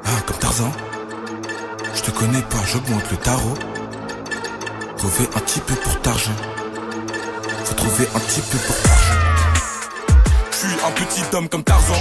Ah, 0.04 0.20
comme 0.26 0.36
Tarzan. 0.36 0.72
Je 1.94 2.02
te 2.02 2.10
connais 2.10 2.42
pas, 2.42 2.64
j'augmente 2.70 3.10
le 3.10 3.16
tarot. 3.16 3.54
Trouver 4.96 5.28
un 5.34 5.40
petit 5.40 5.60
peu 5.60 5.74
pour 5.74 6.00
t'argent. 6.02 6.36
Faut 7.64 7.74
trouver 7.74 8.06
un 8.14 8.18
petit 8.20 8.40
peu 8.40 8.58
pour 8.58 8.76
t'argent. 8.82 9.14
Je 10.50 10.56
suis 10.56 10.76
un 10.86 10.90
petit 10.90 11.36
homme 11.36 11.48
comme 11.48 11.64
Tarzan. 11.64 11.94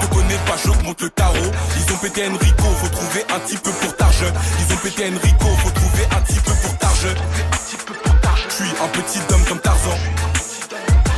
Je 0.00 0.06
te 0.06 0.14
connais 0.14 0.38
pas, 0.46 0.56
j'augmente 0.64 1.02
le 1.02 1.10
tarot. 1.10 1.52
Ils 1.76 1.92
ont 1.92 1.96
pété 1.98 2.28
Enrico, 2.28 2.64
faut 2.80 2.88
trouver 2.88 3.24
un 3.28 3.40
peu 3.40 3.70
pour 3.70 3.96
t'argent. 3.96 4.32
Ils 4.60 4.74
ont 4.74 4.76
pété 4.78 5.04
Enrico, 5.06 5.46
faut 5.62 5.70
trouver 5.70 6.04
un 6.10 6.20
peu 6.20 6.52
pour 6.62 6.78
t'argent. 6.78 7.14
Je 8.48 8.54
suis 8.54 8.74
un 8.82 8.88
petit 8.88 9.18
homme 9.32 9.44
comme 9.48 9.60
Tarzan. 9.60 9.98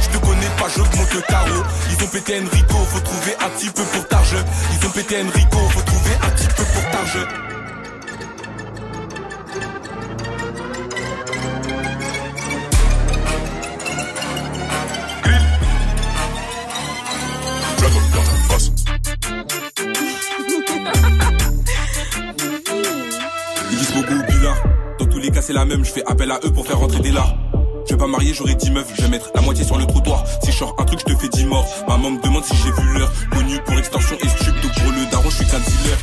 Je 0.03 0.09
te 0.09 0.25
connais 0.25 0.51
pas, 0.59 0.69
j'augmente 0.75 1.15
le 1.15 1.23
tarot. 1.23 1.65
Ils 1.91 2.05
ont 2.05 2.09
pété 2.09 2.41
Enrico, 2.41 2.77
faut 2.91 3.01
trouver 3.01 3.37
un 3.41 3.71
peu 3.71 3.83
pour 3.83 4.09
t'argent. 4.09 4.45
Ils 4.73 4.87
ont 4.87 4.91
pété 4.91 5.17
Enrico, 5.21 5.59
faut 5.71 5.83
trouver 5.83 6.15
un 6.23 6.31
peu 6.31 6.65
pour 6.65 6.91
t'argent. 6.91 7.51
Ou. 23.97 24.99
Dans 24.99 25.07
tous 25.07 25.19
les 25.19 25.31
cas, 25.31 25.43
c'est 25.43 25.53
la 25.53 25.65
même. 25.65 25.85
Je 25.85 25.91
fais 25.91 26.05
appel 26.07 26.31
à 26.31 26.39
eux 26.45 26.53
pour 26.53 26.67
faire 26.67 26.79
rentrer 26.79 27.01
des 27.01 27.11
lards. 27.11 27.35
Je 27.87 27.95
vais 27.95 27.99
pas 27.99 28.07
marier, 28.07 28.33
j'aurai 28.35 28.55
10 28.55 28.71
meufs. 28.71 28.93
Je 28.95 29.03
vais 29.03 29.09
mettre 29.09 29.31
la 29.35 29.41
moitié 29.41 29.65
sur 29.65 29.79
le 29.79 29.87
trottoir. 29.87 30.25
Si 30.43 30.53
je 30.53 30.65
un 30.65 30.85
truc, 30.85 31.01
je 31.01 31.13
te 31.13 31.19
fais 31.19 31.29
10 31.29 31.47
morts. 31.47 31.67
Maman 31.89 32.13
me 32.13 32.23
demande 32.23 32.45
si 32.45 32.55
j'ai 32.57 32.71
vu 32.71 32.99
l'heure. 32.99 33.13
Connu 33.31 33.59
pour 33.65 33.79
extorsion 33.79 34.17
et 34.23 34.29
stup. 34.29 34.55
Donc 34.63 34.73
pour 34.75 34.93
le 34.93 35.11
daron, 35.11 35.31
je 35.31 35.37
suis 35.37 35.47
qu'un 35.47 35.59
dealer. 35.59 35.99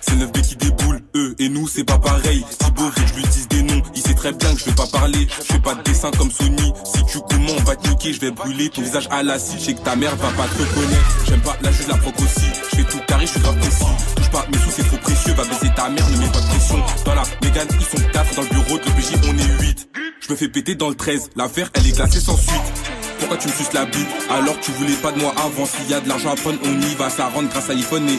C'est 0.00 0.16
9 0.16 0.32
b 0.32 0.40
qui 0.42 0.56
déboulent. 0.56 0.99
Eux 1.16 1.34
et 1.38 1.48
nous, 1.48 1.66
c'est 1.66 1.84
pas 1.84 1.98
pareil. 1.98 2.44
Thibaut 2.58 2.84
veut 2.84 2.90
que 2.90 3.06
je 3.06 3.14
lui 3.14 3.22
dise 3.24 3.48
des 3.48 3.62
noms. 3.62 3.82
Il 3.94 4.02
sait 4.02 4.14
très 4.14 4.32
bien 4.32 4.54
que 4.54 4.60
je 4.60 4.64
vais 4.66 4.74
pas 4.74 4.86
parler. 4.86 5.26
Je 5.38 5.52
fais 5.52 5.58
pas 5.58 5.74
de 5.74 5.82
dessin 5.82 6.10
comme 6.12 6.30
Sony. 6.30 6.72
Si 6.84 7.04
tu 7.06 7.18
comment 7.28 7.52
on 7.58 7.62
va 7.64 7.76
te 7.76 7.88
niquer, 7.88 8.12
je 8.12 8.20
vais 8.20 8.30
brûler 8.30 8.68
ton 8.68 8.82
visage 8.82 9.08
à 9.10 9.22
l'acide. 9.22 9.58
Je 9.58 9.64
sais 9.66 9.74
que 9.74 9.80
ta 9.80 9.96
mère 9.96 10.14
va 10.16 10.28
pas 10.30 10.46
te 10.46 10.58
reconnaître. 10.62 11.24
J'aime 11.26 11.40
pas 11.40 11.56
la 11.62 11.72
juge, 11.72 11.88
la 11.88 11.96
proc 11.96 12.14
aussi. 12.20 12.46
Je 12.70 12.76
fais 12.76 12.84
tout 12.84 13.00
carré, 13.06 13.26
je 13.26 13.32
suis 13.32 13.40
grave 13.40 13.58
précis. 13.58 13.84
Touche 14.16 14.30
pas 14.30 14.46
mes 14.52 14.58
sous, 14.58 14.70
c'est 14.70 14.86
trop 14.86 14.96
précieux. 14.98 15.34
Va 15.34 15.44
baiser 15.44 15.74
ta 15.74 15.88
mère, 15.88 16.08
ne 16.10 16.16
mets 16.16 16.32
pas 16.32 16.40
de 16.40 16.46
pression. 16.46 16.82
Dans 17.04 17.14
la 17.14 17.22
Mégane, 17.42 17.68
ils 17.72 17.98
sont 17.98 18.04
4. 18.12 18.34
Dans 18.36 18.42
le 18.42 18.48
bureau 18.48 18.78
de 18.78 18.84
l'OPJ, 18.84 19.28
on 19.28 19.38
est 19.38 19.62
8. 19.62 19.88
Je 20.20 20.32
me 20.32 20.36
fais 20.36 20.48
péter 20.48 20.74
dans 20.76 20.88
le 20.88 20.94
13. 20.94 21.30
L'affaire, 21.34 21.70
elle 21.74 21.86
est 21.86 21.92
classée 21.92 22.20
sans 22.20 22.36
suite. 22.36 23.00
Pourquoi 23.18 23.36
tu 23.36 23.48
me 23.48 23.52
suces 23.52 23.72
la 23.74 23.84
bite? 23.84 24.08
Alors 24.30 24.58
tu 24.60 24.70
voulais 24.72 24.94
pas 24.94 25.12
de 25.12 25.20
moi 25.20 25.34
avant 25.36 25.66
S'il 25.66 25.90
y 25.90 25.94
a 25.94 26.00
de 26.00 26.08
l'argent 26.08 26.32
à 26.32 26.36
prendre 26.36 26.58
on 26.64 26.80
y 26.80 26.94
va 26.94 27.10
Ça 27.10 27.28
rentre 27.28 27.50
grâce 27.50 27.68
à 27.68 27.74
iPhone 27.74 28.08
et 28.08 28.18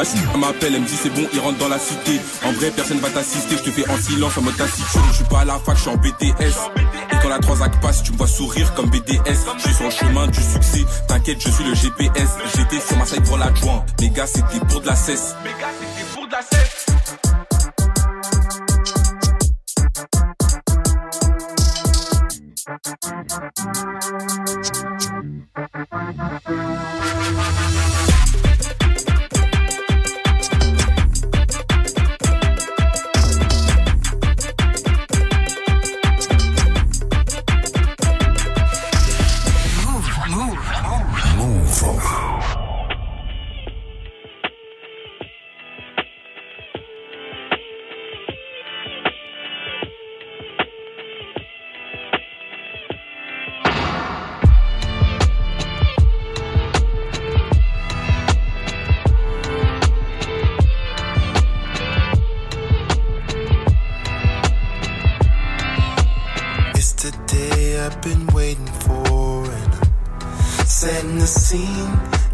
Ma 0.00 0.06
chute 0.06 0.34
m'appelle, 0.38 0.74
elle 0.76 0.80
me 0.80 0.86
dit 0.86 0.96
c'est 0.96 1.10
bon, 1.10 1.28
il 1.30 1.40
rentre 1.40 1.58
dans 1.58 1.68
la 1.68 1.78
cité. 1.78 2.18
En 2.46 2.52
vrai, 2.52 2.70
personne 2.70 3.00
va 3.00 3.10
t'assister, 3.10 3.54
je 3.58 3.64
te 3.64 3.70
fais 3.70 3.86
en 3.86 3.98
silence 3.98 4.38
en 4.38 4.40
mode 4.40 4.56
tacite. 4.56 4.86
Je 5.10 5.16
suis 5.16 5.24
pas 5.24 5.40
à 5.40 5.44
la 5.44 5.58
fac, 5.58 5.76
je 5.76 5.82
suis 5.82 5.90
en 5.90 5.96
BTS. 5.96 6.56
Et 7.12 7.16
quand 7.22 7.28
la 7.28 7.38
transac 7.38 7.78
passe, 7.82 8.02
tu 8.02 8.12
me 8.12 8.16
vois 8.16 8.26
sourire 8.26 8.72
comme 8.72 8.88
BDS. 8.88 9.20
Je 9.58 9.62
suis 9.62 9.74
sur 9.74 9.84
le 9.84 9.90
chemin 9.90 10.26
du 10.28 10.40
succès, 10.40 10.86
t'inquiète, 11.06 11.42
je 11.44 11.50
suis 11.50 11.64
le 11.64 11.74
GPS. 11.74 12.30
J'étais 12.56 12.80
sur 12.80 12.96
ma 12.96 13.04
side 13.04 13.24
pour 13.24 13.36
l'adjoint. 13.36 13.84
C'était 13.98 14.64
pour 14.70 14.80
de 14.80 14.86
la 14.86 14.96
cesse. 14.96 15.34
Les 15.44 15.50
gars, 15.50 15.68
c'était 15.78 16.06
pour 16.14 16.26
de 16.26 16.32
la 16.32 16.40
cesse. 16.40 16.86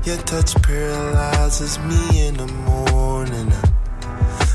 Your 0.06 0.18
touch 0.18 0.54
paralyzes 0.62 1.80
me 1.80 2.28
in 2.28 2.36
the 2.36 2.46
morning. 2.46 3.52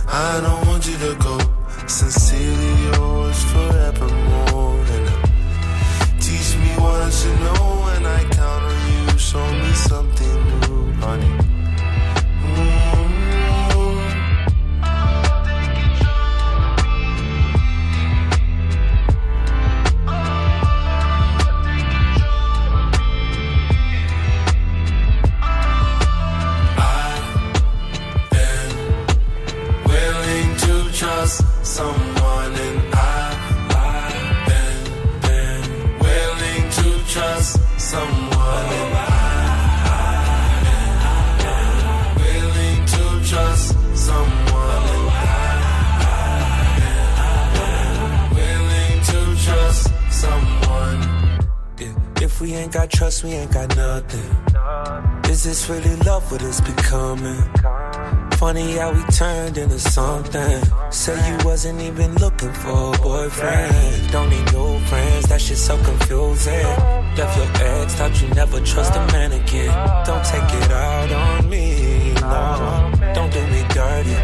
I 0.07 0.39
don't 0.39 0.65
want 0.65 0.87
you 0.87 0.97
to 0.99 1.15
go. 1.19 1.37
Sincerely 1.87 2.83
yours 2.85 3.43
forevermore. 3.51 4.79
And 4.95 6.21
teach 6.21 6.55
me 6.55 6.69
what 6.81 7.01
I 7.01 7.09
should 7.09 7.37
know 7.41 7.81
when 7.83 8.05
I 8.05 8.23
count 8.31 8.63
on 8.63 9.09
you. 9.11 9.19
Show 9.19 9.45
me 9.51 9.73
something 9.73 10.59
new, 10.61 10.93
honey. 11.01 11.40
We 52.41 52.55
ain't 52.55 52.73
got 52.73 52.89
trust, 52.89 53.23
we 53.23 53.33
ain't 53.33 53.53
got 53.53 53.75
nothing 53.75 54.35
Is 55.29 55.43
this 55.43 55.69
really 55.69 55.95
love 55.97 56.31
what 56.31 56.41
it's 56.41 56.59
becoming? 56.59 57.39
Funny 58.37 58.71
how 58.77 58.91
we 58.93 59.03
turned 59.11 59.59
into 59.59 59.77
something. 59.77 60.63
Say 60.89 61.13
you 61.29 61.37
wasn't 61.45 61.79
even 61.81 62.15
looking 62.15 62.51
for 62.51 62.95
a 62.95 62.97
boyfriend. 62.97 64.11
Don't 64.11 64.31
need 64.31 64.51
no 64.53 64.79
friends, 64.89 65.27
that 65.29 65.39
shit 65.39 65.57
so 65.57 65.77
confusing. 65.83 66.65
Left 67.15 67.37
your 67.37 67.45
ex, 67.61 67.93
thought 67.93 68.19
you 68.19 68.27
never 68.29 68.59
trust 68.61 68.95
a 68.95 69.05
man 69.13 69.33
again. 69.33 69.71
Don't 70.07 70.25
take 70.25 70.41
it 70.41 70.71
out 70.71 71.11
on 71.11 71.47
me, 71.47 72.11
no. 72.15 73.13
Don't 73.13 73.31
do 73.31 73.45
me 73.53 73.61
dirty. 73.69 74.17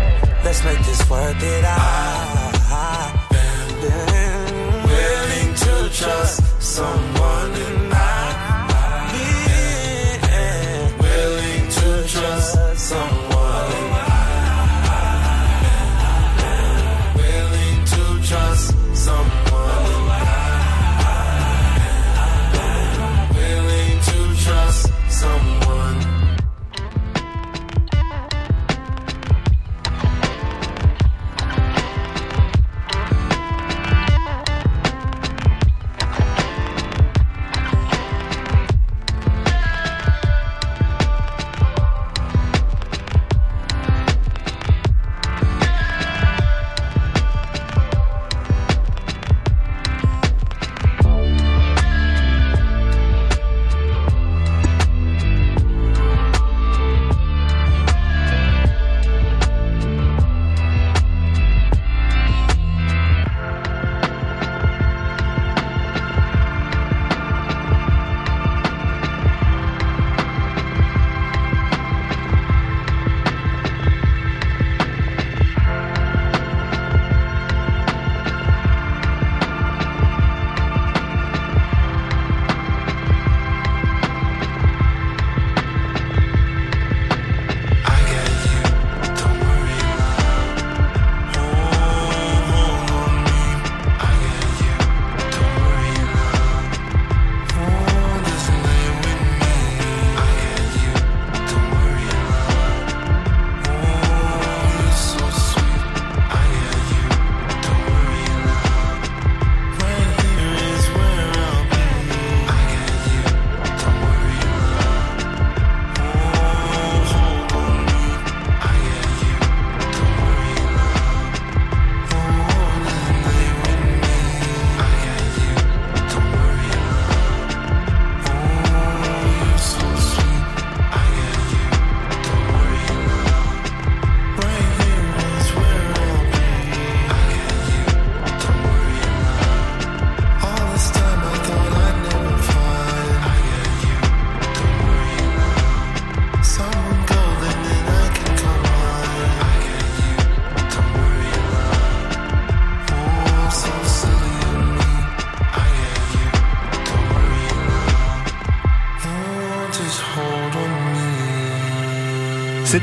Let's 0.44 0.64
make 0.66 0.80
this 0.80 1.08
worth 1.08 1.44
it. 1.44 1.64
I, 1.68 2.50
I've 2.90 3.30
been 3.30 4.84
willing 4.90 5.54
to 5.54 5.96
trust 5.96 6.64
someone 6.64 7.97
trust 12.90 13.17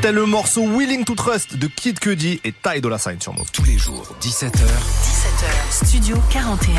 C'était 0.05 0.17
le 0.17 0.27
morceau 0.27 0.69
Willing 0.69 1.03
to 1.05 1.15
Trust 1.15 1.57
de 1.57 1.67
Kid 1.67 1.99
Cudi 1.99 2.39
et 2.45 2.53
Ty 2.53 2.83
Dolla 2.83 2.99
Sign 2.99 3.19
sur 3.23 3.33
Move. 3.33 3.51
Tous 3.51 3.65
les 3.65 3.79
jours, 3.79 4.15
17h. 4.21 4.51
17h, 4.51 5.87
Studio 5.87 6.19
41. 6.29 6.75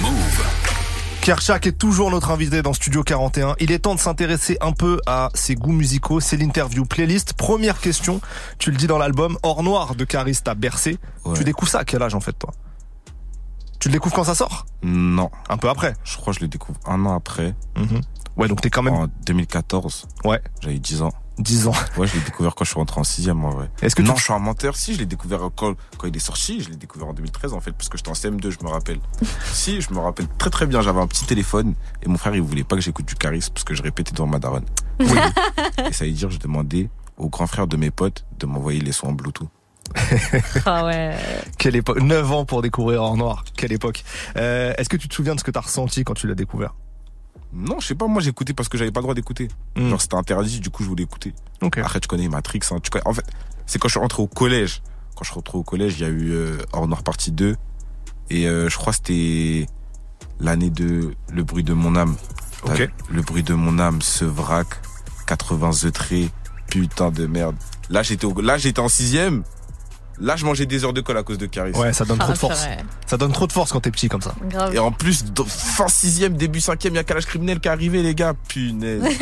Move. 0.00 0.46
Kershak 1.20 1.66
est 1.66 1.72
toujours 1.72 2.10
notre 2.10 2.30
invité 2.30 2.62
dans 2.62 2.72
Studio 2.72 3.02
41. 3.02 3.54
Il 3.60 3.70
est 3.70 3.80
temps 3.80 3.94
de 3.94 4.00
s'intéresser 4.00 4.56
un 4.62 4.72
peu 4.72 4.98
à 5.04 5.28
ses 5.34 5.56
goûts 5.56 5.74
musicaux. 5.74 6.20
C'est 6.20 6.38
l'interview 6.38 6.86
playlist. 6.86 7.34
Première 7.34 7.80
question, 7.80 8.22
tu 8.58 8.70
le 8.70 8.78
dis 8.78 8.86
dans 8.86 8.96
l'album, 8.96 9.36
Or 9.42 9.62
Noir 9.62 9.94
de 9.94 10.06
Caris 10.06 10.38
t'a 10.42 10.54
bercé. 10.54 10.96
Ouais. 11.26 11.36
Tu 11.36 11.44
découvres 11.44 11.70
ça 11.70 11.80
à 11.80 11.84
quel 11.84 12.02
âge 12.02 12.14
en 12.14 12.20
fait 12.20 12.32
toi? 12.32 12.54
Tu 13.78 13.88
le 13.88 13.92
découvres 13.92 14.14
quand 14.14 14.24
ça 14.24 14.34
sort? 14.34 14.64
Non. 14.82 15.30
Un 15.50 15.58
peu 15.58 15.68
après 15.68 15.92
Je 16.02 16.16
crois 16.16 16.32
que 16.32 16.38
je 16.38 16.44
le 16.44 16.48
découvre 16.48 16.80
un 16.86 17.04
an 17.04 17.14
après. 17.14 17.54
Mhm. 17.76 18.00
Ouais, 18.38 18.48
donc 18.48 18.62
t'es 18.62 18.70
quand 18.70 18.82
même... 18.82 18.94
En 18.94 19.08
2014. 19.26 20.06
Ouais. 20.24 20.40
J'avais 20.62 20.78
10 20.78 21.02
ans. 21.02 21.12
10 21.38 21.66
ans. 21.66 21.72
Ouais, 21.96 22.06
je 22.06 22.14
l'ai 22.14 22.20
découvert 22.20 22.54
quand 22.54 22.64
je 22.64 22.70
suis 22.70 22.78
rentré 22.78 23.00
en 23.00 23.04
sixième, 23.04 23.44
en 23.44 23.50
vrai. 23.50 23.70
Est-ce 23.82 23.96
que 23.96 24.02
non, 24.02 24.12
tu- 24.14 24.20
je 24.20 24.24
suis 24.24 24.32
un 24.32 24.38
menteur. 24.38 24.76
Si, 24.76 24.94
je 24.94 25.00
l'ai 25.00 25.06
découvert 25.06 25.40
quand, 25.56 25.74
quand 25.98 26.06
il 26.06 26.14
est 26.16 26.20
sorti. 26.20 26.60
Je 26.60 26.70
l'ai 26.70 26.76
découvert 26.76 27.08
en 27.08 27.12
2013, 27.12 27.52
en 27.54 27.60
fait, 27.60 27.72
parce 27.72 27.88
que 27.88 27.96
j'étais 27.98 28.10
en 28.10 28.14
CM2, 28.14 28.50
je 28.50 28.64
me 28.64 28.70
rappelle. 28.70 29.00
si, 29.52 29.80
je 29.80 29.92
me 29.92 29.98
rappelle 29.98 30.26
très 30.38 30.50
très 30.50 30.66
bien. 30.66 30.80
J'avais 30.80 31.00
un 31.00 31.06
petit 31.06 31.24
téléphone 31.26 31.74
et 32.02 32.08
mon 32.08 32.18
frère, 32.18 32.34
il 32.34 32.42
voulait 32.42 32.64
pas 32.64 32.76
que 32.76 32.82
j'écoute 32.82 33.06
du 33.06 33.14
Caris 33.16 33.48
parce 33.52 33.64
que 33.64 33.74
je 33.74 33.82
répétais 33.82 34.12
devant 34.12 34.26
ma 34.26 34.38
daronne. 34.38 34.64
Oui. 35.00 35.06
et 35.88 35.92
ça 35.92 36.04
veut 36.04 36.10
dire, 36.12 36.30
je 36.30 36.38
demandais 36.38 36.88
au 37.16 37.28
grand 37.28 37.46
frère 37.46 37.66
de 37.66 37.76
mes 37.76 37.90
potes 37.90 38.24
de 38.38 38.46
m'envoyer 38.46 38.80
les 38.80 38.92
sons 38.92 39.08
en 39.08 39.12
Bluetooth. 39.12 39.48
Ah 40.66 40.84
ouais. 40.86 41.14
Quelle 41.58 41.76
époque 41.76 42.00
9 42.00 42.32
ans 42.32 42.44
pour 42.44 42.62
découvrir 42.62 43.02
Or 43.02 43.16
Noir. 43.16 43.44
Quelle 43.56 43.72
époque. 43.72 44.02
Euh, 44.36 44.72
Est-ce 44.78 44.88
que 44.88 44.96
tu 44.96 45.08
te 45.08 45.14
souviens 45.14 45.34
de 45.34 45.40
ce 45.40 45.44
que 45.44 45.50
t'as 45.50 45.60
ressenti 45.60 46.04
quand 46.04 46.14
tu 46.14 46.26
l'as 46.26 46.34
découvert? 46.34 46.74
Non, 47.54 47.78
je 47.78 47.86
sais 47.86 47.94
pas, 47.94 48.06
moi 48.06 48.20
j'écoutais 48.20 48.52
parce 48.52 48.68
que 48.68 48.76
j'avais 48.76 48.90
pas 48.90 49.00
le 49.00 49.04
droit 49.04 49.14
d'écouter. 49.14 49.48
Hmm. 49.76 49.88
Genre 49.88 50.00
c'était 50.00 50.16
interdit, 50.16 50.60
du 50.60 50.70
coup 50.70 50.82
je 50.82 50.88
voulais 50.88 51.04
écouter. 51.04 51.32
Après 51.62 52.00
tu 52.00 52.08
connais 52.08 52.28
Matrix, 52.28 52.60
hein, 52.70 52.78
tu 52.82 52.90
connais... 52.90 53.06
en 53.06 53.14
fait, 53.14 53.24
c'est 53.66 53.78
quand 53.78 53.88
je 53.88 53.92
suis 53.92 54.00
rentré 54.00 54.22
au 54.22 54.26
collège. 54.26 54.82
Quand 55.14 55.22
je 55.22 55.30
suis 55.30 55.34
rentré 55.34 55.56
au 55.56 55.62
collège, 55.62 55.94
il 55.98 56.02
y 56.02 56.04
a 56.04 56.08
eu 56.08 56.32
euh, 56.32 56.58
Hors 56.72 56.88
Noir 56.88 57.04
partie 57.04 57.30
2 57.30 57.56
et 58.30 58.48
euh, 58.48 58.68
je 58.68 58.76
crois 58.76 58.92
que 58.92 58.96
c'était 58.96 59.66
l'année 60.40 60.70
de 60.70 61.14
Le 61.32 61.44
bruit 61.44 61.62
de 61.62 61.72
mon 61.72 61.94
âme. 61.94 62.16
Le 63.10 63.22
bruit 63.22 63.42
de 63.42 63.54
mon 63.54 63.78
âme, 63.78 64.02
ce 64.02 64.24
vrac, 64.24 64.66
80 65.26 65.70
The 65.82 65.92
Trait, 65.92 66.28
putain 66.68 67.10
de 67.10 67.26
merde. 67.26 67.56
Là 67.90 68.02
j'étais 68.02 68.24
au... 68.24 68.40
là 68.40 68.58
j'étais 68.58 68.80
en 68.80 68.88
sixième. 68.88 69.44
Là 70.20 70.36
je 70.36 70.44
mangeais 70.44 70.66
des 70.66 70.84
heures 70.84 70.92
de 70.92 71.00
colle 71.00 71.18
à 71.18 71.22
cause 71.22 71.38
de 71.38 71.46
Caris. 71.46 71.72
Ouais, 71.72 71.92
ça 71.92 72.04
donne 72.04 72.18
trop 72.18 72.30
Ah, 72.30 72.34
de 72.34 72.38
force. 72.38 72.60
c'est 72.60 72.66
vrai. 72.74 72.84
Ça 73.06 73.16
donne 73.16 73.32
trop 73.32 73.46
de 73.46 73.52
force 73.52 73.72
quand 73.72 73.80
t'es 73.80 73.90
petit 73.90 74.08
comme 74.08 74.22
ça. 74.22 74.34
Grave. 74.48 74.74
Et 74.74 74.78
en 74.78 74.92
plus, 74.92 75.24
fin 75.46 75.88
sixième, 75.88 76.36
début 76.36 76.60
cinquième, 76.60 76.94
il 76.94 76.96
y 76.96 77.00
a 77.00 77.04
Calage 77.04 77.26
criminel 77.26 77.58
qui 77.60 77.68
est 77.68 77.70
arrivé, 77.72 78.02
les 78.02 78.14
gars. 78.14 78.32
Punaise. 78.48 79.02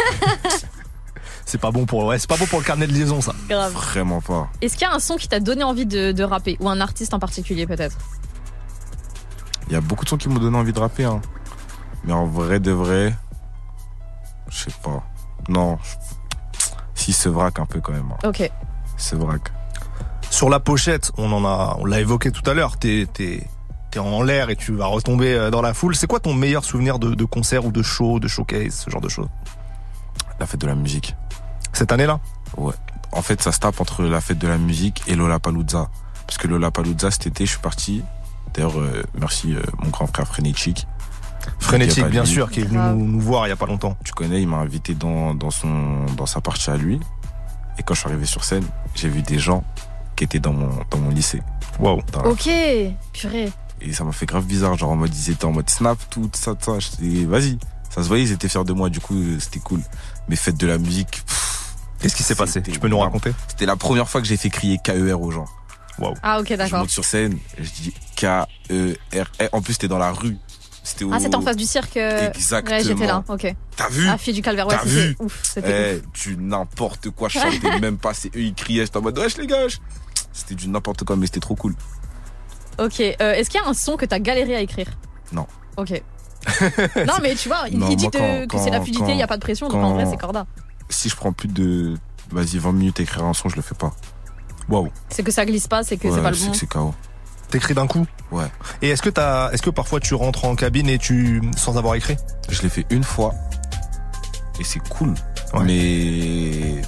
C'est 1.45 1.59
pas 1.61 1.71
bon 1.71 1.85
pour 1.87 2.05
ouais, 2.07 2.19
c'est 2.19 2.29
pas 2.29 2.37
bon 2.37 2.47
pour 2.47 2.61
le 2.61 2.65
carnet 2.65 2.87
de 2.87 2.93
liaison 2.93 3.21
ça. 3.21 3.35
Grave. 3.49 3.73
Vraiment 3.73 4.21
pas. 4.21 4.49
Est-ce 4.63 4.75
qu'il 4.75 4.87
y 4.87 4.91
a 4.91 4.95
un 4.95 5.01
son 5.01 5.17
qui 5.17 5.29
t'a 5.29 5.41
donné 5.41 5.65
envie 5.65 5.85
de, 5.87 6.13
de 6.13 6.25
rapper? 6.25 6.57
Ou 6.61 6.69
un 6.71 6.81
artiste 6.81 7.13
en 7.15 7.19
particulier 7.19 7.67
peut-être? 7.67 7.97
Il 9.67 9.73
y 9.73 9.77
a 9.77 9.81
beaucoup 9.81 10.05
de 10.05 10.09
sons 10.09 10.17
qui 10.17 10.29
m'ont 10.29 10.39
donné 10.39 10.57
envie 10.57 10.73
de 10.73 10.79
rapper, 10.79 11.05
hein. 11.05 11.21
Mais 12.05 12.13
en 12.13 12.27
vrai 12.27 12.59
de 12.61 12.71
vrai, 12.71 13.15
je 14.49 14.59
sais 14.65 14.71
pas. 14.83 15.03
Non. 15.49 15.79
Si, 16.95 17.13
ce 17.13 17.29
vrac 17.29 17.59
un 17.59 17.67
peu 17.67 17.81
quand 17.81 17.93
même. 17.93 18.11
hein. 18.23 18.29
Ok. 18.29 18.49
Ce 18.97 19.15
vrac. 19.17 19.41
Sur 20.33 20.49
la 20.49 20.61
pochette, 20.61 21.13
on 21.19 21.31
en 21.31 21.45
a, 21.45 21.77
on 21.79 21.85
l'a 21.85 22.01
évoqué 22.01 22.33
tout 22.33 22.49
à 22.49 22.55
l'heure. 22.55 22.79
T'es, 22.79 23.07
t'es, 23.13 23.47
t'es 23.91 23.99
en 23.99 24.23
l'air 24.23 24.49
et 24.49 24.57
tu 24.57 24.73
vas 24.73 24.87
retomber 24.87 25.35
euh, 25.35 25.51
dans 25.51 25.61
la 25.61 25.75
foule. 25.75 25.95
C'est 25.95 26.07
quoi 26.07 26.21
ton 26.21 26.33
meilleur 26.33 26.65
souvenir 26.65 26.99
de, 26.99 27.15
de 27.15 27.25
concert 27.27 27.67
ou 27.67 27.71
de 27.71 27.83
show, 27.83 28.19
de 28.19 28.29
showcase, 28.29 28.73
ce 28.73 28.91
genre 28.91 29.03
de 29.03 29.11
choses? 29.11 29.29
La 30.41 30.47
fête 30.47 30.63
de 30.63 30.67
la 30.67 30.75
musique. 30.75 31.15
Cette 31.75 31.93
année-là? 31.93 32.19
Ouais. 32.57 32.73
En 33.13 33.21
fait, 33.21 33.43
ça 33.43 33.53
se 33.53 33.59
tape 33.59 33.79
entre 33.79 34.05
la 34.05 34.23
fête 34.23 34.39
de 34.39 34.49
la 34.49 34.57
musique 34.57 35.03
et 35.07 35.17
Lollapalooza. 35.17 35.91
Parce 36.27 36.39
que 36.39 36.49
Lollapalooza, 36.49 37.11
cet 37.11 37.27
été, 37.27 37.45
je 37.45 37.51
suis 37.51 37.61
parti. 37.61 38.03
D'ailleurs, 38.55 38.81
euh, 38.81 39.03
merci 39.21 39.55
euh, 39.55 39.61
mon 39.83 39.91
grand 39.91 40.07
frère. 40.07 40.27
Frénétique, 40.27 40.87
pas 41.61 42.09
bien 42.09 42.25
sûr, 42.25 42.51
qui 42.51 42.61
est 42.61 42.65
venu 42.65 42.79
nous, 42.79 43.07
nous 43.07 43.21
voir 43.21 43.47
il 43.47 43.51
y 43.51 43.53
a 43.53 43.57
pas 43.57 43.67
longtemps. 43.67 43.99
Tu 44.03 44.15
connais, 44.15 44.41
il 44.41 44.49
m'a 44.49 44.57
invité 44.57 44.95
dans, 44.95 45.35
dans, 45.35 45.51
son, 45.51 46.07
dans 46.17 46.27
sa 46.27 46.41
partie 46.41 46.71
à 46.71 46.79
lui. 46.79 47.01
Et 47.79 47.83
quand 47.83 47.93
je 47.93 48.01
suis 48.01 48.09
arrivé 48.09 48.25
sur 48.25 48.45
scène, 48.45 48.65
j'ai 48.95 49.11
vu 49.11 49.21
des 49.21 49.39
gens 49.39 49.63
qui 50.17 50.25
étaient 50.25 50.41
dans 50.41 50.53
mon, 50.53 50.71
dans 50.91 50.99
mon 50.99 51.11
lycée. 51.11 51.43
Waouh. 51.79 52.01
Ok. 52.25 52.49
Purée. 53.13 53.53
Et 53.81 53.93
ça 53.93 54.05
m'a 54.05 54.13
fait 54.13 54.27
grave 54.27 54.45
bizarre. 54.45 54.77
Genre 54.77 54.91
en 54.91 54.97
mode, 54.97 55.15
ils 55.15 55.31
étaient 55.31 55.45
en 55.45 55.53
mode 55.53 55.69
snap, 55.71 55.99
tout 56.11 56.31
ça, 56.35 56.55
tout 56.55 56.73
ça. 56.73 56.79
J'étais, 56.79 57.25
vas-y. 57.25 57.59
Ça 57.91 58.03
se 58.03 58.09
voyait, 58.09 58.25
ils 58.25 58.33
étaient 58.33 58.49
fiers 58.49 58.65
de 58.65 58.73
moi. 58.73 58.89
Du 58.89 59.01
coup, 59.01 59.17
euh, 59.17 59.39
c'était 59.41 59.59
cool. 59.61 59.81
Mais 60.29 60.37
fête 60.37 60.57
de 60.57 60.67
la 60.67 60.79
musique, 60.79 61.23
Qu'est-ce 62.01 62.17
qui 62.17 62.23
s'est 62.25 62.35
passé? 62.35 62.61
Tu 62.63 62.79
peux 62.81 62.89
nous 62.89 62.99
raconter? 62.99 63.33
C'était 63.49 63.67
la 63.67 63.77
première 63.77 64.09
fois 64.09 64.21
que 64.21 64.27
j'ai 64.27 64.37
fait 64.37 64.51
crier 64.51 64.79
KER 64.83 65.13
aux 65.21 65.31
gens. 65.31 65.45
Waouh. 66.01 66.15
Ah 66.23 66.41
ok 66.41 66.47
Je 66.51 66.55
d'accord. 66.55 66.81
monte 66.81 66.91
sur 66.91 67.05
scène, 67.05 67.39
je 67.59 67.71
dis 67.71 67.95
K-E-R. 68.17 69.27
Eh, 69.41 69.49
En 69.53 69.63
plus, 69.63 69.75
c'était 69.75 69.87
dans 69.89 69.99
la 69.99 70.11
rue. 70.11 70.37
C'était 70.83 71.05
au... 71.05 71.13
Ah 71.13 71.21
c'était 71.21 71.37
en 71.37 71.43
face 71.43 71.55
du 71.57 71.65
cirque. 71.65 71.97
euh, 71.97 72.31
Exactement. 72.35 72.77
Ouais 72.77 72.83
j'étais 72.85 73.07
là. 73.07 73.23
Ok. 73.29 73.55
T'as 73.77 73.89
vu? 73.89 74.09
Ah 74.09 74.19
fille 74.19 74.35
du 74.35 74.43
calvaire. 74.43 74.67
Ouais 74.67 74.75
T'as 74.75 74.83
c'était 74.83 75.07
vu? 75.09 75.17
ouf. 75.21 75.41
C'était 75.45 75.69
ouf. 75.69 76.03
Eh, 76.27 76.31
du 76.31 76.37
n'importe 76.39 77.11
quoi, 77.11 77.29
je 77.29 77.39
chantais 77.41 77.79
même 77.79 77.99
pas. 77.99 78.15
C'est 78.15 78.35
eux, 78.35 78.41
ils 78.41 78.55
criaient. 78.55 78.85
J'étais 78.85 78.97
en 78.97 79.03
mode, 79.03 79.17
wesh 79.19 79.37
les 79.37 79.47
gars. 79.47 79.67
C'était 80.33 80.55
du 80.55 80.69
n'importe 80.69 81.05
quoi, 81.05 81.17
mais 81.17 81.27
c'était 81.27 81.41
trop 81.41 81.55
cool. 81.55 81.75
Ok. 82.79 83.01
euh, 83.01 83.33
Est-ce 83.35 83.51
qu'il 83.51 83.61
y 83.61 83.65
a 83.65 83.69
un 83.69 83.75
son 83.75 83.97
que 83.97 84.07
t'as 84.07 84.19
galéré 84.19 84.57
à 84.57 84.61
écrire? 84.61 84.89
Non. 85.33 85.47
Ok. 85.77 86.03
non 87.07 87.15
mais 87.23 87.35
tu 87.37 87.49
vois, 87.49 87.65
il, 87.71 87.79
Non, 87.79 87.89
il 87.89 87.97
dit 87.97 88.05
moi, 88.05 88.11
de- 88.11 88.47
quand- 88.47 88.57
que 88.59 88.65
c'est 88.65 88.71
la 88.71 88.81
fluidité, 88.81 89.13
il 89.13 89.19
y 89.19 89.23
a 89.23 89.29
pas 89.29 89.37
de 89.37 89.43
pression, 89.43 89.69
donc 89.69 89.83
en 89.83 89.95
vrai 89.95 90.07
c'est 90.11 90.17
corda. 90.17 90.45
Si 90.89 91.09
je 91.09 91.15
prends 91.17 91.33
plus 91.33 91.49
de, 91.49 91.95
vas-y, 92.33 92.59
20 92.59 92.73
minutes 92.73 92.99
à 92.99 93.03
écrire 93.05 93.25
un 93.25 93.33
son, 93.33 93.49
je 93.49 93.57
le 93.57 93.63
fais 93.63 93.75
pas. 93.77 93.93
Waouh. 94.69 94.91
C'est 95.09 95.23
que 95.23 95.31
ça 95.31 95.45
glisse 95.47 95.69
pas, 95.69 95.83
c'est 95.85 95.97
que 95.97 96.11
c'est 96.13 96.21
pas 96.23 96.31
le 96.31 96.37
c'est 96.37 96.47
bon. 96.47 96.53
que 96.53 96.59
c'est 96.59 96.67
KO. 96.67 96.95
T'écris 97.51 97.75
d'un 97.75 97.87
coup? 97.87 98.07
Ouais. 98.31 98.47
Et 98.81 98.89
est-ce 98.91 99.03
que 99.03 99.11
t'as, 99.11 99.51
est-ce 99.53 99.63
que 99.63 99.71
parfois 99.71 100.01
tu 100.01 100.15
rentres 100.15 100.45
en 100.47 100.57
cabine 100.57 100.89
et 100.89 100.99
tu, 100.99 101.41
sans 101.57 101.77
avoir 101.79 101.95
écrit? 101.95 102.17
Je 102.49 102.63
l'ai 102.63 102.69
fait 102.71 102.87
une 102.91 103.05
fois. 103.05 103.35
Et 104.59 104.65
c'est 104.65 104.81
cool. 104.89 105.15
Ouais. 105.55 105.63
Mais, 105.65 106.83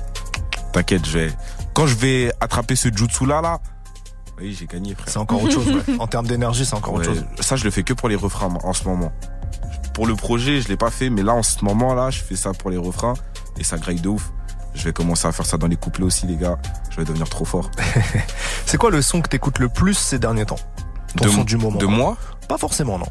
t'inquiète, 0.73 1.07
je 1.07 1.19
vais, 1.19 1.31
quand 1.75 1.87
je 1.87 1.95
vais 1.95 2.33
attraper 2.41 2.77
ce 2.77 2.89
jutsu 2.95 3.27
là, 3.27 3.41
là, 3.41 3.61
oui, 4.41 4.57
j'ai 4.59 4.67
gagné, 4.67 4.95
frère. 4.95 5.07
C'est 5.09 5.19
encore 5.19 5.43
autre 5.43 5.53
chose. 5.53 5.69
ouais. 5.69 5.95
En 6.01 6.07
termes 6.07 6.27
d'énergie, 6.27 6.67
c'est 6.67 6.75
encore 6.75 6.95
autre 6.95 7.05
chose. 7.05 7.25
Ça, 7.41 7.57
je 7.57 7.65
le 7.65 7.71
fais 7.71 7.83
que 7.85 7.93
pour 7.93 8.09
les 8.09 8.17
refrains 8.17 8.53
en 8.65 8.73
ce 8.73 8.85
moment. 8.85 9.13
Pour 9.93 10.07
le 10.09 10.17
projet, 10.17 10.61
je 10.61 10.69
l'ai 10.69 10.77
pas 10.77 10.91
fait, 10.91 11.09
mais 11.09 11.23
là, 11.23 11.35
en 11.35 11.43
ce 11.45 11.65
moment, 11.65 11.95
là, 11.95 12.11
je 12.11 12.21
fais 12.21 12.35
ça 12.35 12.53
pour 12.53 12.71
les 12.71 12.77
refrains 12.77 13.15
et 13.59 13.63
ça 13.65 13.79
graille 13.79 14.01
de 14.01 14.09
ouf. 14.09 14.33
Je 14.75 14.83
vais 14.83 14.93
commencer 14.93 15.29
à 15.29 15.33
faire 15.33 15.47
ça 15.47 15.57
dans 15.57 15.69
les 15.69 15.77
couplets 15.77 16.05
aussi, 16.05 16.27
les 16.27 16.37
gars. 16.37 16.59
Je 16.91 16.97
vais 16.97 17.05
devenir 17.05 17.29
trop 17.29 17.45
fort. 17.45 17.71
C'est 18.67 18.77
quoi 18.77 18.91
le 18.91 19.03
son 19.03 19.21
que 19.21 19.29
t'écoutes 19.29 19.61
le 19.61 19.69
plus 19.69 19.95
ces 19.95 20.19
derniers 20.19 20.47
temps? 20.47 20.59
Ton 21.17 21.27
de, 21.27 21.31
son 21.31 21.45
du 21.45 21.57
moment. 21.57 21.79
De 21.79 21.87
moi, 21.87 22.17
Pas 22.49 22.59
forcément, 22.59 22.99
non. 22.99 23.07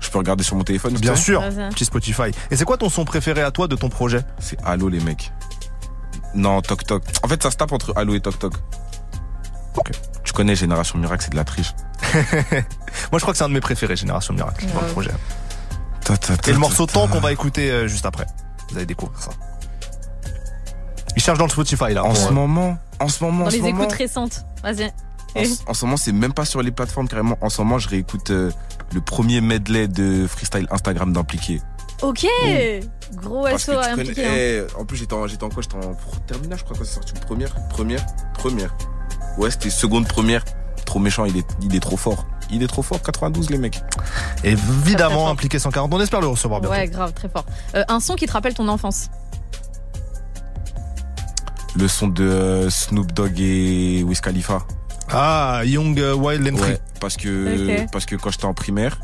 je 0.00 0.08
peux 0.10 0.16
regarder 0.16 0.44
sur 0.44 0.56
mon 0.56 0.64
téléphone. 0.64 0.94
Bien 0.94 1.14
sûr, 1.14 1.42
petit 1.70 1.84
Spotify. 1.84 2.30
Et 2.50 2.56
c'est 2.56 2.64
quoi 2.64 2.78
ton 2.78 2.88
son 2.88 3.04
préféré 3.04 3.42
à 3.42 3.50
toi 3.50 3.68
de 3.68 3.76
ton 3.76 3.90
projet? 3.90 4.22
C'est 4.38 4.56
Allo, 4.64 4.88
les 4.88 5.00
mecs. 5.00 5.30
Non, 6.34 6.62
Toc 6.62 6.84
Toc. 6.86 7.02
En 7.22 7.28
fait, 7.28 7.42
ça 7.42 7.50
se 7.50 7.56
tape 7.56 7.72
entre 7.72 7.92
Allo 7.96 8.14
et 8.14 8.20
Toc 8.20 8.38
Toc. 8.38 8.54
Ok. 9.76 9.90
Tu 10.24 10.32
connais 10.32 10.54
Génération 10.54 10.98
Miracle, 10.98 11.22
c'est 11.24 11.30
de 11.30 11.36
la 11.36 11.44
triche. 11.44 11.74
Moi, 12.12 12.20
je 13.14 13.18
crois 13.18 13.32
que 13.32 13.38
c'est 13.38 13.44
un 13.44 13.48
de 13.48 13.54
mes 13.54 13.60
préférés, 13.60 13.96
Génération 13.96 14.34
Miracle, 14.34 14.66
dans 14.72 14.80
le 14.80 14.86
Ouais. 14.86 14.92
projet. 14.92 15.10
Ta, 16.04 16.16
ta, 16.16 16.36
ta, 16.36 16.50
Et 16.50 16.52
le 16.52 16.58
morceau. 16.58 16.86
Temps 16.86 17.06
qu'on 17.08 17.20
va 17.20 17.32
écouter 17.32 17.70
euh, 17.70 17.86
juste 17.88 18.06
après. 18.06 18.26
Vous 18.70 18.76
allez 18.76 18.86
découvrir 18.86 19.20
ça. 19.20 19.30
Il 21.16 21.22
cherche 21.22 21.38
dans 21.38 21.44
le 21.44 21.50
Spotify 21.50 21.92
là. 21.92 22.04
En 22.04 22.14
ce 22.14 22.28
euh, 22.28 22.30
moment, 22.32 22.78
en 22.98 23.08
ce 23.08 23.22
moment, 23.22 23.40
Dans 23.40 23.46
en 23.46 23.50
ce 23.50 23.56
les 23.56 23.62
moment, 23.62 23.84
écoutes 23.84 23.92
récentes. 23.98 24.44
Vas-y. 24.62 24.86
en, 25.36 25.44
ce- 25.44 25.60
en 25.70 25.74
ce 25.74 25.84
moment, 25.84 25.96
c'est 25.96 26.12
même 26.12 26.32
pas 26.32 26.44
sur 26.44 26.62
les 26.62 26.70
plateformes 26.70 27.08
carrément. 27.08 27.36
En 27.40 27.50
ce 27.50 27.60
moment, 27.60 27.78
je 27.78 27.88
réécoute 27.88 28.30
euh, 28.30 28.50
le 28.92 29.00
premier 29.00 29.40
medley 29.40 29.88
de 29.88 30.26
freestyle 30.26 30.66
Instagram 30.70 31.12
d'impliqué. 31.12 31.60
Ok. 32.02 32.26
Gros 33.14 33.44
Parce 33.44 33.64
SO 33.64 33.72
à 33.72 33.94
connais. 33.94 34.10
hein. 34.10 34.34
eh, 34.34 34.62
en 34.78 34.84
plus, 34.84 34.96
j'étais 34.96 35.14
en, 35.14 35.26
j'étais 35.26 35.44
en 35.44 35.48
quoi? 35.50 35.62
J'étais 35.62 35.76
en 35.76 35.94
terminale, 36.26 36.58
je 36.58 36.64
crois, 36.64 36.76
quand 36.76 36.84
c'est 36.84 36.94
sorti. 36.94 37.12
Première, 37.26 37.54
première, 37.68 38.04
première. 38.34 38.74
Ouais, 39.38 39.50
c'était 39.50 39.70
seconde, 39.70 40.08
première. 40.08 40.44
Trop 40.84 40.98
méchant, 40.98 41.24
il 41.24 41.36
est, 41.36 41.46
il 41.62 41.74
est 41.76 41.80
trop 41.80 41.96
fort. 41.96 42.26
Il 42.50 42.62
est 42.62 42.66
trop 42.66 42.82
fort, 42.82 43.00
92 43.00 43.50
les 43.50 43.58
mecs. 43.58 43.80
Évidemment, 44.44 45.28
impliqué 45.30 45.58
140. 45.58 45.92
On 45.94 46.00
espère 46.00 46.20
le 46.20 46.26
recevoir 46.26 46.60
bientôt. 46.60 46.74
Ouais, 46.74 46.88
grave, 46.88 47.12
très 47.14 47.28
fort. 47.28 47.46
Euh, 47.74 47.84
un 47.88 48.00
son 48.00 48.14
qui 48.14 48.26
te 48.26 48.32
rappelle 48.32 48.54
ton 48.54 48.68
enfance. 48.68 49.08
Le 51.76 51.88
son 51.88 52.08
de 52.08 52.24
euh, 52.24 52.68
Snoop 52.70 53.12
Dogg 53.12 53.40
et 53.40 54.02
Wiz 54.02 54.20
Khalifa. 54.20 54.58
Ah, 55.10 55.62
Young 55.64 55.98
euh, 55.98 56.14
Wild 56.14 56.46
and 56.52 56.56
Free. 56.58 56.72
Ouais, 56.72 56.80
parce 57.00 57.16
que, 57.16 57.90
parce 57.90 58.04
que 58.04 58.16
quand 58.16 58.30
j'étais 58.30 58.44
en 58.44 58.52
primaire, 58.54 58.98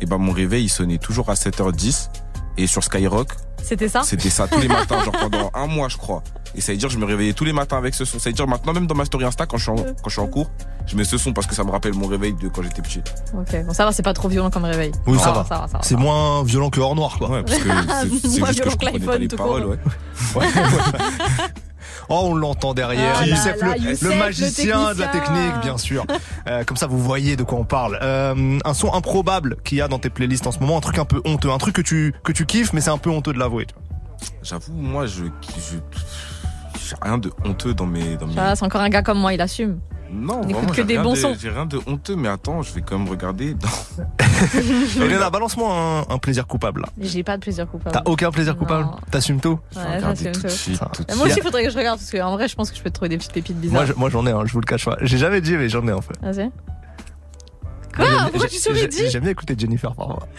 et 0.00 0.06
ben 0.06 0.18
mon 0.18 0.32
réveil 0.32 0.64
il 0.64 0.68
sonnait 0.68 0.98
toujours 0.98 1.28
à 1.30 1.34
7h10 1.34 2.08
et 2.56 2.66
sur 2.66 2.82
Skyrock, 2.84 3.28
C'était 3.62 3.88
ça 3.88 4.02
c'était 4.02 4.30
ça 4.30 4.46
tous 4.48 4.60
les 4.60 4.68
matins, 4.68 5.02
genre 5.04 5.12
pendant 5.12 5.50
un 5.54 5.66
mois 5.66 5.88
je 5.88 5.96
crois. 5.96 6.22
Et 6.54 6.60
ça 6.62 6.72
veut 6.72 6.78
dire 6.78 6.88
que 6.88 6.94
je 6.94 6.98
me 6.98 7.04
réveillais 7.04 7.34
tous 7.34 7.44
les 7.44 7.52
matins 7.52 7.76
avec 7.76 7.94
ce 7.94 8.04
son. 8.06 8.18
Ça 8.18 8.30
veut 8.30 8.34
dire 8.34 8.46
maintenant 8.46 8.72
même 8.72 8.86
dans 8.86 8.94
ma 8.94 9.04
story 9.04 9.24
Insta 9.26 9.44
quand 9.46 9.58
je 9.58 9.64
suis 9.64 9.72
en, 9.72 9.76
quand 9.76 10.06
je 10.06 10.10
suis 10.10 10.20
en 10.22 10.26
cours, 10.26 10.50
je 10.86 10.96
mets 10.96 11.04
ce 11.04 11.18
son 11.18 11.32
parce 11.34 11.46
que 11.46 11.54
ça 11.54 11.64
me 11.64 11.70
rappelle 11.70 11.92
mon 11.92 12.06
réveil 12.06 12.32
de 12.34 12.48
quand 12.48 12.62
j'étais 12.62 12.80
petit. 12.82 13.02
Ok, 13.34 13.64
bon 13.66 13.72
ça 13.74 13.84
va, 13.84 13.92
c'est 13.92 14.02
pas 14.02 14.14
trop 14.14 14.28
violent 14.28 14.48
comme 14.50 14.64
réveil. 14.64 14.92
Oui, 15.06 15.18
Ça 15.18 15.24
ça 15.24 15.32
va, 15.32 15.42
va. 15.42 15.44
ça 15.48 15.54
va, 15.58 15.68
ça 15.68 15.78
va. 15.78 15.82
C'est 15.82 15.96
moins 15.96 16.42
violent 16.44 16.70
que 16.70 16.80
hors 16.80 16.94
noir, 16.94 17.18
quoi. 17.18 17.28
Ouais, 17.30 17.42
parce 17.42 17.58
que 17.58 17.68
c'est 17.68 18.08
juste 18.10 18.22
que 18.22 18.46
je 18.46 18.52
violent 18.54 18.54
que 18.54 18.68
comprenais 18.70 18.98
pas 18.98 19.18
l'iPhone, 19.18 19.20
les 19.20 19.28
tout 19.28 19.36
paroles, 19.36 19.62
court. 19.64 20.40
ouais. 20.40 20.46
Oh, 22.08 22.28
on 22.30 22.34
l'entend 22.34 22.74
derrière. 22.74 23.16
Ah 23.18 23.20
là 23.20 23.26
Youssef, 23.26 23.60
là, 23.60 23.74
le, 23.76 23.82
Youssef, 23.82 24.02
le 24.02 24.10
le 24.10 24.16
magicien 24.16 24.94
de 24.94 25.00
la 25.00 25.08
technique, 25.08 25.60
bien 25.62 25.78
sûr. 25.78 26.04
Euh, 26.48 26.64
comme 26.64 26.76
ça, 26.76 26.86
vous 26.86 26.98
voyez 26.98 27.36
de 27.36 27.42
quoi 27.42 27.58
on 27.58 27.64
parle. 27.64 27.98
Euh, 28.02 28.58
un 28.64 28.74
son 28.74 28.92
improbable 28.92 29.56
qu'il 29.64 29.78
y 29.78 29.80
a 29.80 29.88
dans 29.88 29.98
tes 29.98 30.10
playlists 30.10 30.46
en 30.46 30.52
ce 30.52 30.58
moment, 30.60 30.76
un 30.78 30.80
truc 30.80 30.98
un 30.98 31.04
peu 31.04 31.20
honteux, 31.24 31.50
un 31.50 31.58
truc 31.58 31.74
que 31.74 31.82
tu 31.82 32.14
que 32.22 32.32
tu 32.32 32.46
kiffes, 32.46 32.72
mais 32.72 32.80
c'est 32.80 32.90
un 32.90 32.98
peu 32.98 33.10
honteux 33.10 33.32
de 33.32 33.38
l'avouer. 33.38 33.66
J'avoue, 34.42 34.72
moi 34.74 35.06
je, 35.06 35.24
je 35.24 35.78
j'ai 36.88 36.96
rien 37.02 37.18
de 37.18 37.32
honteux 37.44 37.74
dans 37.74 37.86
mes 37.86 38.16
dans 38.16 38.26
mes 38.26 38.34
Ah, 38.38 38.54
c'est 38.54 38.64
encore 38.64 38.80
un 38.80 38.88
gars 38.88 39.02
comme 39.02 39.18
moi, 39.18 39.34
il 39.34 39.40
assume. 39.40 39.80
Non, 40.12 40.34
On 40.36 40.42
écoute 40.42 40.52
vraiment, 40.54 40.68
que 40.68 40.74
j'ai 40.76 40.84
des 40.84 40.94
rien 40.94 41.02
bons 41.02 41.12
de- 41.12 41.18
sons. 41.18 41.36
J'ai 41.40 41.50
rien 41.50 41.66
de 41.66 41.80
honteux, 41.86 42.16
mais 42.16 42.28
attends, 42.28 42.62
je 42.62 42.72
vais 42.72 42.80
quand 42.80 42.98
même 42.98 43.08
regarder. 43.08 43.54
Non. 43.54 44.04
Elena, 45.04 45.30
balance-moi 45.30 45.72
un, 46.08 46.14
un 46.14 46.18
plaisir 46.18 46.46
coupable. 46.46 46.82
là. 46.82 46.88
J'ai 47.00 47.22
pas 47.24 47.36
de 47.36 47.42
plaisir 47.42 47.66
coupable. 47.68 47.92
T'as 47.92 48.02
aucun 48.10 48.30
plaisir 48.30 48.56
coupable 48.56 48.84
Non. 48.84 48.96
T'assumes 49.10 49.40
tout 49.40 49.58
Je 49.72 49.78
vais 49.80 49.84
Ouais, 49.86 50.00
j'assume 50.00 50.32
tout 50.32 50.40
de 50.42 50.48
tout. 50.48 50.54
suite. 50.54 50.76
Ça. 50.76 50.90
tout 50.92 51.02
de 51.02 51.06
Mais 51.10 51.16
Moi 51.16 51.26
aussi, 51.26 51.38
il 51.38 51.42
faudrait 51.42 51.64
que 51.64 51.70
je 51.70 51.76
regarde 51.78 51.98
parce 51.98 52.10
qu'en 52.10 52.32
vrai, 52.36 52.46
je 52.48 52.54
pense 52.54 52.70
que 52.70 52.76
je 52.76 52.82
peux 52.82 52.90
te 52.90 52.94
trouver 52.94 53.08
des 53.08 53.18
petites 53.18 53.32
pépites 53.32 53.58
bizarres. 53.58 53.84
Moi, 53.96 54.08
je- 54.08 54.12
j'en 54.12 54.26
ai 54.26 54.30
un, 54.30 54.44
je 54.46 54.52
vous 54.52 54.60
le 54.60 54.66
cache 54.66 54.84
pas. 54.84 54.96
J'ai 55.02 55.18
jamais 55.18 55.40
dit, 55.40 55.56
mais 55.56 55.68
j'en 55.68 55.86
ai 55.88 55.92
un 55.92 56.00
peu. 56.00 56.14
Vas-y. 56.22 56.44
Moi, 57.98 58.06
Quoi 58.06 58.06
Pourquoi 58.30 58.46
j'ai- 58.48 58.56
tu 58.56 58.62
souris 58.62 58.88
dit 58.88 59.08
J'aime 59.10 59.22
bien 59.22 59.30
écouter 59.32 59.54
Jennifer 59.58 59.94
parfois. 59.94 60.28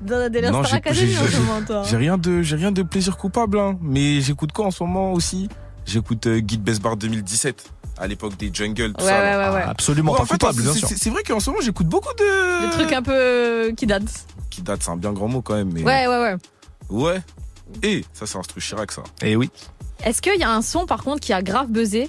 Dans 0.00 0.18
la 0.18 0.28
Délire 0.30 0.52
Non, 0.52 0.60
Star 0.64 0.70
j'ai- 0.70 0.76
Academy 0.76 1.16
en 1.18 1.26
ce 1.26 1.36
moment, 1.38 1.60
toi. 1.66 1.82
J'ai 1.84 1.96
rien 1.96 2.16
de, 2.16 2.40
j'ai 2.42 2.56
rien 2.56 2.72
de 2.72 2.82
plaisir 2.82 3.16
coupable, 3.18 3.58
hein. 3.58 3.76
Mais 3.82 4.20
j'écoute 4.20 4.50
quoi 4.52 4.66
en 4.66 4.70
ce 4.70 4.82
moment 4.82 5.12
aussi? 5.12 5.48
J'écoute 5.86 6.26
euh, 6.26 6.38
Guide 6.40 6.62
Best 6.62 6.80
Bar 6.82 6.96
2017 6.96 7.70
À 7.98 8.06
l'époque 8.06 8.36
des 8.36 8.50
jungles, 8.52 8.92
tout 8.92 9.04
Ouais, 9.04 9.10
ça. 9.10 9.20
ouais, 9.20 9.48
ouais, 9.48 9.54
ouais. 9.56 9.62
Absolument 9.62 10.12
Ouais, 10.12 10.18
pas 10.18 10.22
en 10.22 10.26
fait, 10.26 10.34
coupable, 10.38 10.62
bien 10.62 10.72
c'est- 10.72 10.78
sûr. 10.78 10.88
c'est- 10.96 11.10
vrai 11.10 11.22
qu'en 11.22 11.40
ce 11.40 11.50
moment, 11.50 11.62
j'écoute 11.62 11.86
beaucoup 11.88 12.12
de. 12.14 12.66
Des 12.66 12.70
trucs 12.72 12.92
un 12.92 13.02
peu 13.02 13.12
euh, 13.14 13.72
qui 13.74 13.86
datent. 13.86 14.26
Qui 14.50 14.62
datent, 14.62 14.82
c'est 14.82 14.90
un 14.90 14.96
bien 14.96 15.12
grand 15.12 15.28
mot 15.28 15.42
quand 15.42 15.54
même. 15.54 15.70
Mais... 15.72 15.82
Ouais, 15.84 16.06
ouais, 16.06 16.20
ouais. 16.20 16.36
Ouais. 16.88 17.22
Et 17.82 18.04
ça, 18.12 18.26
c'est 18.26 18.38
un 18.38 18.42
truc 18.42 18.62
Chirac, 18.62 18.90
ça. 18.92 19.02
Et 19.22 19.36
oui. 19.36 19.50
Est-ce 20.02 20.22
qu'il 20.22 20.38
y 20.38 20.42
a 20.42 20.50
un 20.50 20.62
son 20.62 20.86
par 20.86 21.02
contre 21.04 21.20
qui 21.20 21.32
a 21.32 21.42
grave 21.42 21.68
buzzé 21.68 22.08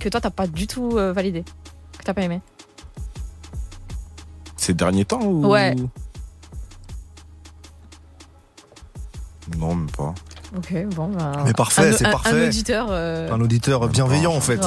que 0.00 0.08
toi 0.08 0.20
t'as 0.20 0.30
pas 0.30 0.46
du 0.46 0.66
tout 0.68 0.90
euh, 0.96 1.12
validé 1.12 1.42
Que 1.98 2.04
t'as 2.04 2.14
pas 2.14 2.22
aimé? 2.22 2.40
Ces 4.56 4.72
derniers 4.74 5.04
temps 5.04 5.20
ou? 5.22 5.46
Ouais. 5.48 5.74
Non, 9.56 9.74
même 9.74 9.90
pas. 9.90 10.14
Ok, 10.56 10.72
bon. 10.94 11.08
bah, 11.08 11.32
Mais 11.44 11.52
parfait, 11.52 11.90
un- 11.90 11.92
c'est 11.92 12.04
parfait. 12.10 12.30
Un 12.44 12.46
auditeur. 12.48 12.86
euh, 12.90 13.30
Un 13.30 13.40
auditeur 13.40 13.86
bienveillant 13.88 14.32
en 14.34 14.40
fait. 14.40 14.60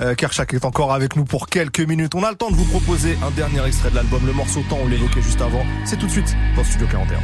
Euh, 0.00 0.14
Kershak 0.14 0.54
est 0.54 0.64
encore 0.64 0.92
avec 0.94 1.16
nous 1.16 1.24
pour 1.24 1.48
quelques 1.48 1.80
minutes. 1.80 2.14
On 2.14 2.22
a 2.22 2.30
le 2.30 2.36
temps 2.36 2.50
de 2.50 2.56
vous 2.56 2.64
proposer 2.66 3.18
un 3.26 3.30
dernier 3.32 3.64
extrait 3.66 3.90
de 3.90 3.96
l'album. 3.96 4.24
Le 4.26 4.32
morceau 4.32 4.60
temps, 4.70 4.78
on 4.84 4.88
l'évoquait 4.88 5.22
juste 5.22 5.40
avant. 5.40 5.64
C'est 5.84 5.96
tout 5.98 6.06
de 6.06 6.12
suite 6.12 6.36
dans 6.56 6.62
Studio 6.64 6.86
41. 6.90 7.18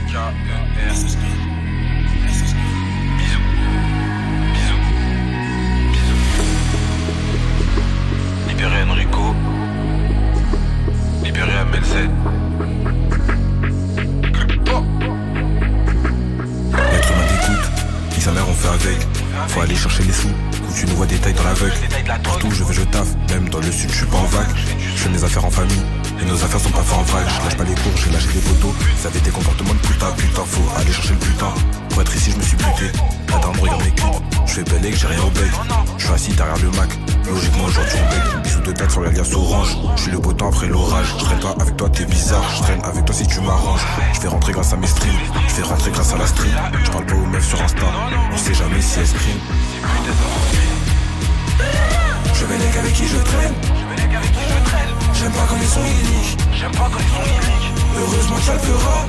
Libéré 8.48 8.82
Enrico. 8.84 9.34
Libéré 11.24 11.52
Amelzet. 11.52 12.08
Faut 19.48 19.60
aller 19.62 19.74
chercher 19.74 20.04
les 20.04 20.12
sous, 20.12 20.28
où 20.28 20.74
tu 20.74 20.86
nous 20.86 20.94
vois 20.94 21.06
des 21.06 21.16
tailles 21.16 21.34
dans 21.34 21.42
l'aveugle. 21.42 21.74
Partout 22.22 22.50
je 22.52 22.62
veux 22.62 22.72
je 22.72 22.82
taffe, 22.82 23.14
même 23.30 23.48
dans 23.48 23.58
le 23.58 23.70
sud 23.70 23.90
je 23.90 23.96
suis 23.96 24.06
pas 24.06 24.18
en 24.18 24.24
vague. 24.26 24.46
Je 24.94 25.02
fais 25.02 25.08
mes 25.08 25.24
affaires 25.24 25.44
en 25.44 25.50
famille, 25.50 25.82
et 26.20 26.24
nos 26.24 26.34
affaires 26.34 26.60
sont 26.60 26.70
pas 26.70 26.82
faites 26.82 26.98
en 26.98 27.02
vrac. 27.02 27.24
Je 27.28 27.44
lâche 27.44 27.56
pas 27.56 27.64
les 27.64 27.74
cours, 27.74 27.96
j'ai 27.96 28.10
lâché 28.10 28.28
les 28.34 28.40
poteaux. 28.40 28.74
Ça 28.98 29.08
avait 29.08 29.20
des 29.20 29.30
comportements 29.30 29.74
de 29.74 29.78
putain, 29.78 30.10
putain, 30.16 30.42
faut 30.44 30.68
aller 30.78 30.92
chercher 30.92 31.14
le 31.14 31.18
putain. 31.18 31.52
Pour 31.90 32.02
être 32.02 32.14
ici 32.14 32.30
je 32.32 32.36
me 32.36 32.42
suis 32.42 32.56
buté, 32.56 32.92
la 33.28 33.38
dame 33.38 33.60
regarde 33.60 33.82
mes 33.82 33.90
clips. 33.90 34.30
Je 34.46 34.54
fais 34.54 34.60
et 34.60 34.90
que 34.90 34.96
j'ai 34.96 35.06
rien 35.06 35.22
au 35.22 35.30
bec. 35.30 35.50
Je 35.98 36.04
suis 36.04 36.14
assis 36.14 36.32
derrière 36.32 36.58
le 36.58 36.70
Mac, 36.72 36.90
logiquement 37.26 37.64
aujourd'hui 37.64 37.98
on 38.02 38.10
bec. 38.10 38.42
Bisous 38.42 38.60
de 38.60 38.72
tête 38.72 38.90
sur 38.90 39.00
l'alias 39.02 39.32
orange. 39.34 39.76
Je 39.96 40.02
suis 40.02 40.10
le 40.10 40.18
beau 40.18 40.32
temps 40.32 40.48
après 40.48 40.66
l'orage. 40.66 41.14
Je 41.18 41.24
traîne 41.24 41.40
pas 41.40 41.54
avec 41.60 41.76
toi, 41.76 41.88
t'es 41.88 42.04
bizarre. 42.04 42.44
Je 42.56 42.62
traîne 42.62 42.82
avec 42.84 43.04
toi 43.04 43.14
si 43.14 43.26
tu 43.26 43.40
m'arranges. 43.40 43.86
Je 44.14 44.20
fais 44.20 44.28
rentrer 44.28 44.52
grâce 44.52 44.72
à 44.72 44.76
mes 44.76 44.86
streams. 44.86 45.20
Je 45.48 45.54
fais 45.54 45.62
rentrer 45.62 45.90
grâce 45.90 46.12
à 46.12 46.18
la 46.18 46.26
stream. 46.26 46.52
Je 46.84 46.90
parle 46.90 47.06
pas 47.06 47.14
aux 47.14 47.26
meufs 47.26 47.48
sur 47.48 47.62
Insta. 47.62 47.86
On 48.32 48.36
sait 48.36 48.54
jamais 48.54 48.80
si 48.80 48.98
elles 48.98 49.06
scream. 49.06 49.38
Je 52.34 52.44
vais 52.44 52.58
les 52.58 52.78
avec 52.78 52.92
qui 52.92 53.06
je 53.06 53.16
traîne. 53.18 53.54
J'aime 55.20 55.32
pas 55.32 55.46
quand 55.50 55.56
ils 55.60 55.68
sont 55.68 55.84
uniques. 55.84 56.38
J'aime 56.56 56.72
pas 56.72 56.88
quand 56.88 56.98
ils 56.98 57.12
sont 57.12 57.28
uniques. 57.28 57.68
Heureusement 58.00 58.36
que 58.36 58.42
ça 58.42 58.54
le 58.54 58.58
fera. 58.60 59.04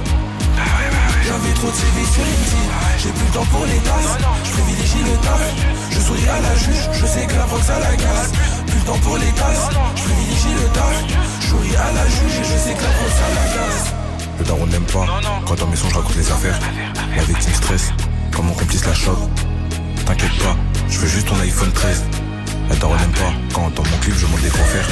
J'avais 1.24 1.54
trop 1.54 1.72
de 1.72 1.74
CV 1.74 2.04
sur 2.04 2.24
LinkedIn. 2.28 2.68
J'ai 3.00 3.12
plus 3.12 3.26
le 3.28 3.32
temps 3.32 3.46
pour 3.46 3.66
les 3.66 3.80
tasses. 3.80 4.18
Je 4.44 4.52
privilégie 4.52 5.04
le 5.08 5.16
taf. 5.24 5.40
Je 5.90 6.00
souris 6.02 6.28
à 6.28 6.42
la 6.42 6.56
juge. 6.58 6.84
Je 6.92 7.06
sais 7.06 7.26
que 7.26 7.34
la 7.34 7.46
voix 7.46 7.62
ça 7.64 7.80
l'agace. 7.80 8.32
Plus 8.68 8.80
le 8.80 8.86
temps 8.86 9.00
pour 9.00 9.18
les 9.20 9.32
tasses. 9.40 9.70
Je 9.96 10.04
privilégie 10.04 10.54
le 10.60 10.68
taf. 10.76 10.96
Je 11.40 11.48
souris 11.48 11.76
à 11.78 11.92
la 11.96 12.06
juge 12.10 12.36
et 12.36 12.44
je 12.44 12.58
sais 12.60 12.74
que 12.76 12.84
la 12.84 12.92
voix 12.92 13.12
ça 13.16 13.28
l'agace. 13.32 13.86
Le 14.40 14.44
daron 14.44 14.68
n'aime 14.68 14.90
pas. 14.92 15.06
Quand 15.48 15.56
dans 15.56 15.68
mes 15.68 15.78
sons 15.78 15.90
je 15.92 15.96
raconte 15.96 16.18
les 16.18 16.30
affaires. 16.30 16.60
La 17.16 17.24
victime 17.24 17.54
stress. 17.54 17.94
Quand 18.36 18.44
mon 18.44 18.54
complice 18.54 18.86
la 18.86 18.94
chope. 18.94 19.30
T'inquiète 20.06 20.38
pas. 20.44 20.58
Je 20.90 21.00
veux 21.00 21.08
juste 21.08 21.30
ton 21.30 21.40
iPhone 21.40 21.72
13. 21.72 22.04
La 22.70 22.76
daronne 22.76 23.00
n'aime 23.00 23.12
pas. 23.12 23.32
Quand 23.54 23.74
dans 23.74 23.90
mon 23.90 23.98
clip 24.02 24.16
je 24.18 24.26
monte 24.26 24.42
des 24.42 24.50
gros 24.50 24.66
fers. 24.66 24.90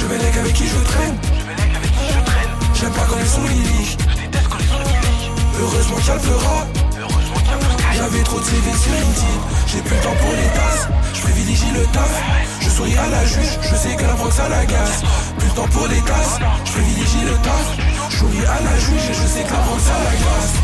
Je 0.00 0.06
vais 0.06 0.16
les 0.16 0.38
avec 0.38 0.54
qui 0.54 0.66
je 0.66 0.78
traîne. 0.78 1.14
J'aime 2.72 2.92
pas 2.92 3.04
quand 3.06 3.18
ils 3.20 3.28
sont 3.28 3.42
lyriques. 3.42 3.98
Heureusement 5.60 5.96
qu'il 5.96 6.06
y 6.06 6.10
a 6.10 6.14
le 6.14 6.20
fera. 6.20 6.66
J'avais 7.92 8.22
trop 8.22 8.40
de 8.40 8.44
CV 8.44 8.72
sur. 8.80 8.92
J'ai 9.66 9.82
plus 9.82 9.94
le 9.94 10.02
temps 10.02 10.16
pour 10.22 10.32
les 10.32 10.48
tasses. 10.56 10.88
Je 11.12 11.20
privilégie 11.20 11.70
le 11.74 11.84
taf. 11.92 12.22
Je 12.62 12.70
souris 12.70 12.96
à 12.96 13.08
la 13.10 13.26
juge. 13.26 13.58
Je 13.60 13.76
sais 13.76 13.94
que 13.94 14.02
la 14.02 14.14
voix 14.14 14.30
ça 14.30 14.48
l'agace. 14.48 15.02
Plus 15.38 15.48
le 15.48 15.54
temps 15.54 15.68
pour 15.68 15.86
les 15.86 16.00
tasses. 16.00 16.38
Je 16.64 16.72
privilégie 16.72 17.24
le 17.26 17.36
taf. 17.44 17.66
Je 18.08 18.16
souris 18.16 18.46
à 18.46 18.58
la 18.64 18.78
juge 18.80 19.04
et 19.10 19.12
je 19.12 19.26
sais 19.26 19.42
que 19.44 19.52
la 19.52 19.60
voix 19.60 19.80
ça 19.80 19.96
l'agace. 20.00 20.54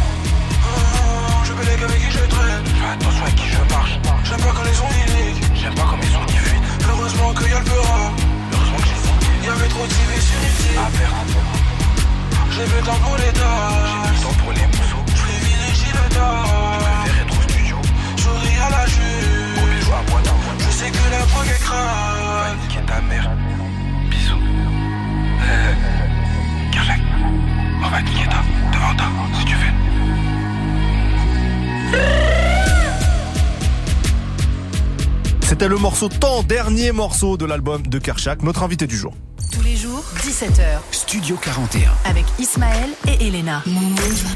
Je 1.44 1.52
vais 1.52 1.76
les 1.76 1.84
avec 1.84 2.00
qui 2.00 2.10
je 2.10 2.24
traîne. 2.24 2.64
Fais 2.64 2.90
attention 2.94 3.24
à 3.26 3.30
qui 3.32 3.48
je 3.50 3.74
marche. 3.74 4.00
J'aime 4.24 4.40
pas 4.40 4.52
quand 4.56 4.66
ils 4.66 4.74
sont 4.74 4.88
lyriques. 4.96 5.44
J'aime 5.54 5.74
pas 5.74 5.86
quand 5.90 6.00
ils 6.00 6.08
sont 6.08 6.24
qui 6.24 6.36
fuient. 6.38 6.62
Heureusement 6.88 7.34
qu'il 7.34 7.50
y 7.50 7.52
a 7.52 7.58
le 7.58 7.66
fera. 7.66 8.35
J'ai 9.46 9.52
y 9.52 9.54
avait 9.54 9.68
trop 9.68 9.86
de 9.86 9.92
CV 9.92 10.20
sur 10.20 10.40
LinkedIn. 10.40 10.80
À 10.82 10.90
faire. 10.90 11.14
J'ai 12.50 12.64
plus 12.64 12.78
le 12.78 12.82
temps 12.82 12.98
pour 12.98 13.16
les 13.16 13.32
tâches. 13.32 13.86
J'ai 13.86 14.08
plus 14.08 14.16
le 14.16 14.22
temps 14.22 14.36
pour 14.42 14.52
les 14.52 14.66
mousseaux. 14.66 15.04
Je 15.06 15.22
privilégie 15.22 15.92
le 15.92 16.08
taf. 16.12 16.50
Je 16.74 17.06
préfère 17.06 17.22
être 17.22 17.38
au 17.38 17.42
studio. 17.42 17.76
Souris 18.16 18.58
à 18.60 18.70
la 18.70 18.86
juge. 18.86 19.54
Gros 19.54 19.66
bisous 19.66 19.92
à 19.92 20.02
moi 20.10 20.20
Je 20.58 20.70
sais 20.72 20.90
que 20.90 21.10
la 21.12 21.18
drogue 21.18 21.46
est 21.46 21.62
crade. 21.62 22.58
Qui 22.68 22.78
est 22.78 22.86
ta 22.86 23.00
mère. 23.02 23.30
Bisous. 24.10 24.42
Euh. 25.42 25.74
On 27.84 27.88
va 27.88 28.02
niquer 28.02 28.26
ta. 28.28 28.42
Devant 28.72 28.96
ta. 28.96 29.04
Si 29.38 29.44
tu 29.44 29.54
veux. 29.54 29.74
C'était 35.46 35.68
le 35.68 35.76
morceau 35.76 36.08
temps, 36.08 36.42
dernier 36.42 36.90
morceau 36.90 37.36
de 37.36 37.44
l'album 37.44 37.86
de 37.86 37.98
Kershak, 38.00 38.42
notre 38.42 38.64
invité 38.64 38.88
du 38.88 38.96
jour. 38.96 39.14
Tous 39.52 39.62
les 39.62 39.76
jours, 39.76 40.02
17h. 40.16 40.80
Studio 40.90 41.36
41. 41.40 41.88
Avec 42.04 42.24
Ismaël 42.40 42.90
et 43.06 43.28
Elena. 43.28 43.62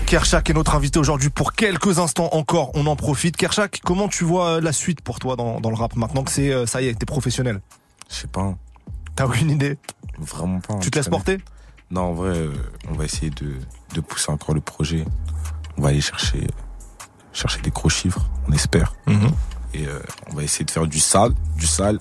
Kershak 0.06 0.50
est 0.50 0.52
notre 0.52 0.76
invité 0.76 1.00
aujourd'hui 1.00 1.28
pour 1.28 1.54
quelques 1.54 1.98
instants 1.98 2.28
encore. 2.30 2.70
On 2.74 2.86
en 2.86 2.94
profite. 2.94 3.36
Kershak, 3.36 3.80
comment 3.84 4.06
tu 4.06 4.22
vois 4.22 4.50
euh, 4.50 4.61
la 4.61 4.72
suite 4.72 5.00
pour 5.00 5.18
toi 5.18 5.34
dans, 5.34 5.61
dans 5.61 5.70
le 5.70 5.74
rap 5.74 5.96
maintenant 5.96 6.22
que 6.22 6.30
c'est 6.30 6.52
euh, 6.52 6.64
ça 6.64 6.80
y 6.80 6.86
est, 6.86 6.94
t'es 6.94 7.06
professionnel? 7.06 7.61
Je 8.08 8.14
sais 8.14 8.28
pas. 8.28 8.54
T'as 9.16 9.26
aucune 9.26 9.50
idée? 9.50 9.78
Vraiment 10.20 10.61
pas. 10.61 10.76
Tu 10.76 10.92
te 10.92 10.98
laisses 11.00 11.08
porter? 11.08 11.38
Non, 11.90 12.02
en 12.02 12.12
vrai, 12.12 12.36
euh, 12.36 12.52
on 12.88 12.94
va 12.94 13.04
essayer 13.04 13.30
de, 13.30 13.56
de 13.96 14.00
pousser 14.00 14.30
encore 14.30 14.54
le 14.54 14.61
projet. 14.61 15.04
On 15.76 15.82
va 15.82 15.88
aller 15.88 16.00
chercher, 16.00 16.46
chercher 17.32 17.61
des 17.62 17.70
gros 17.70 17.88
chiffres, 17.88 18.30
on 18.48 18.52
espère. 18.52 18.94
Mhm. 19.08 19.32
Et 19.74 19.86
euh, 19.86 19.98
on 20.30 20.34
va 20.34 20.42
essayer 20.42 20.64
de 20.64 20.70
faire 20.70 20.86
du 20.86 20.98
sale, 21.00 21.32
du 21.56 21.66
sale. 21.66 21.98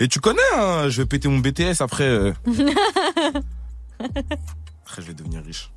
Et 0.00 0.08
tu 0.08 0.18
connais, 0.20 0.40
hein, 0.56 0.88
je 0.88 1.02
vais 1.02 1.06
péter 1.06 1.28
mon 1.28 1.38
BTS 1.38 1.80
après. 1.80 2.04
euh, 2.04 2.32
après, 4.00 5.02
je 5.02 5.06
vais 5.06 5.14
devenir 5.14 5.42
riche. 5.44 5.70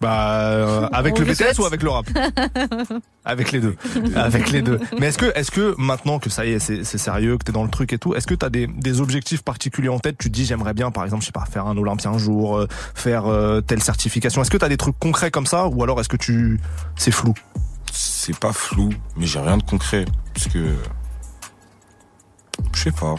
Bah, 0.00 0.40
euh, 0.42 0.88
avec 0.92 1.14
On 1.16 1.20
le 1.20 1.24
le 1.26 1.32
BTS 1.32 1.58
ou 1.58 1.64
avec 1.64 1.82
le 1.82 1.88
rap? 1.88 2.06
Avec 3.24 3.50
les 3.50 3.60
deux. 3.60 3.74
Avec 4.14 4.50
les 4.52 4.60
deux. 4.62 4.78
Mais 5.00 5.06
est-ce 5.06 5.18
que, 5.18 5.32
est-ce 5.34 5.50
que 5.50 5.74
maintenant 5.78 6.18
que 6.18 6.28
ça 6.30 6.44
y 6.44 6.52
est, 6.52 6.58
c'est 6.60 6.84
c'est 6.84 6.98
sérieux, 6.98 7.38
que 7.38 7.44
t'es 7.44 7.50
dans 7.50 7.64
le 7.64 7.70
truc 7.70 7.92
et 7.92 7.98
tout, 7.98 8.14
est-ce 8.14 8.26
que 8.26 8.34
t'as 8.34 8.50
des, 8.50 8.66
des 8.68 9.00
objectifs 9.00 9.42
particuliers 9.42 9.88
en 9.88 9.98
tête? 9.98 10.16
Tu 10.18 10.28
te 10.28 10.34
dis, 10.34 10.44
j'aimerais 10.44 10.74
bien, 10.74 10.90
par 10.92 11.02
exemple, 11.02 11.22
je 11.22 11.26
sais 11.26 11.32
pas, 11.32 11.44
faire 11.46 11.66
un 11.66 11.76
Olympien 11.76 12.12
un 12.12 12.18
jour, 12.18 12.56
euh, 12.58 12.68
faire 12.94 13.26
euh, 13.26 13.62
telle 13.62 13.82
certification. 13.82 14.42
Est-ce 14.42 14.50
que 14.50 14.58
t'as 14.58 14.68
des 14.68 14.76
trucs 14.76 14.98
concrets 14.98 15.30
comme 15.30 15.46
ça, 15.46 15.66
ou 15.66 15.82
alors 15.82 15.98
est-ce 15.98 16.08
que 16.10 16.16
tu, 16.18 16.60
c'est 16.94 17.10
flou? 17.10 17.34
C'est 18.26 18.36
pas 18.40 18.52
flou, 18.52 18.90
mais 19.16 19.24
j'ai 19.24 19.38
rien 19.38 19.56
de 19.56 19.62
concret. 19.62 20.04
Parce 20.34 20.48
que. 20.48 20.74
Je 22.72 22.82
sais 22.82 22.90
pas. 22.90 23.14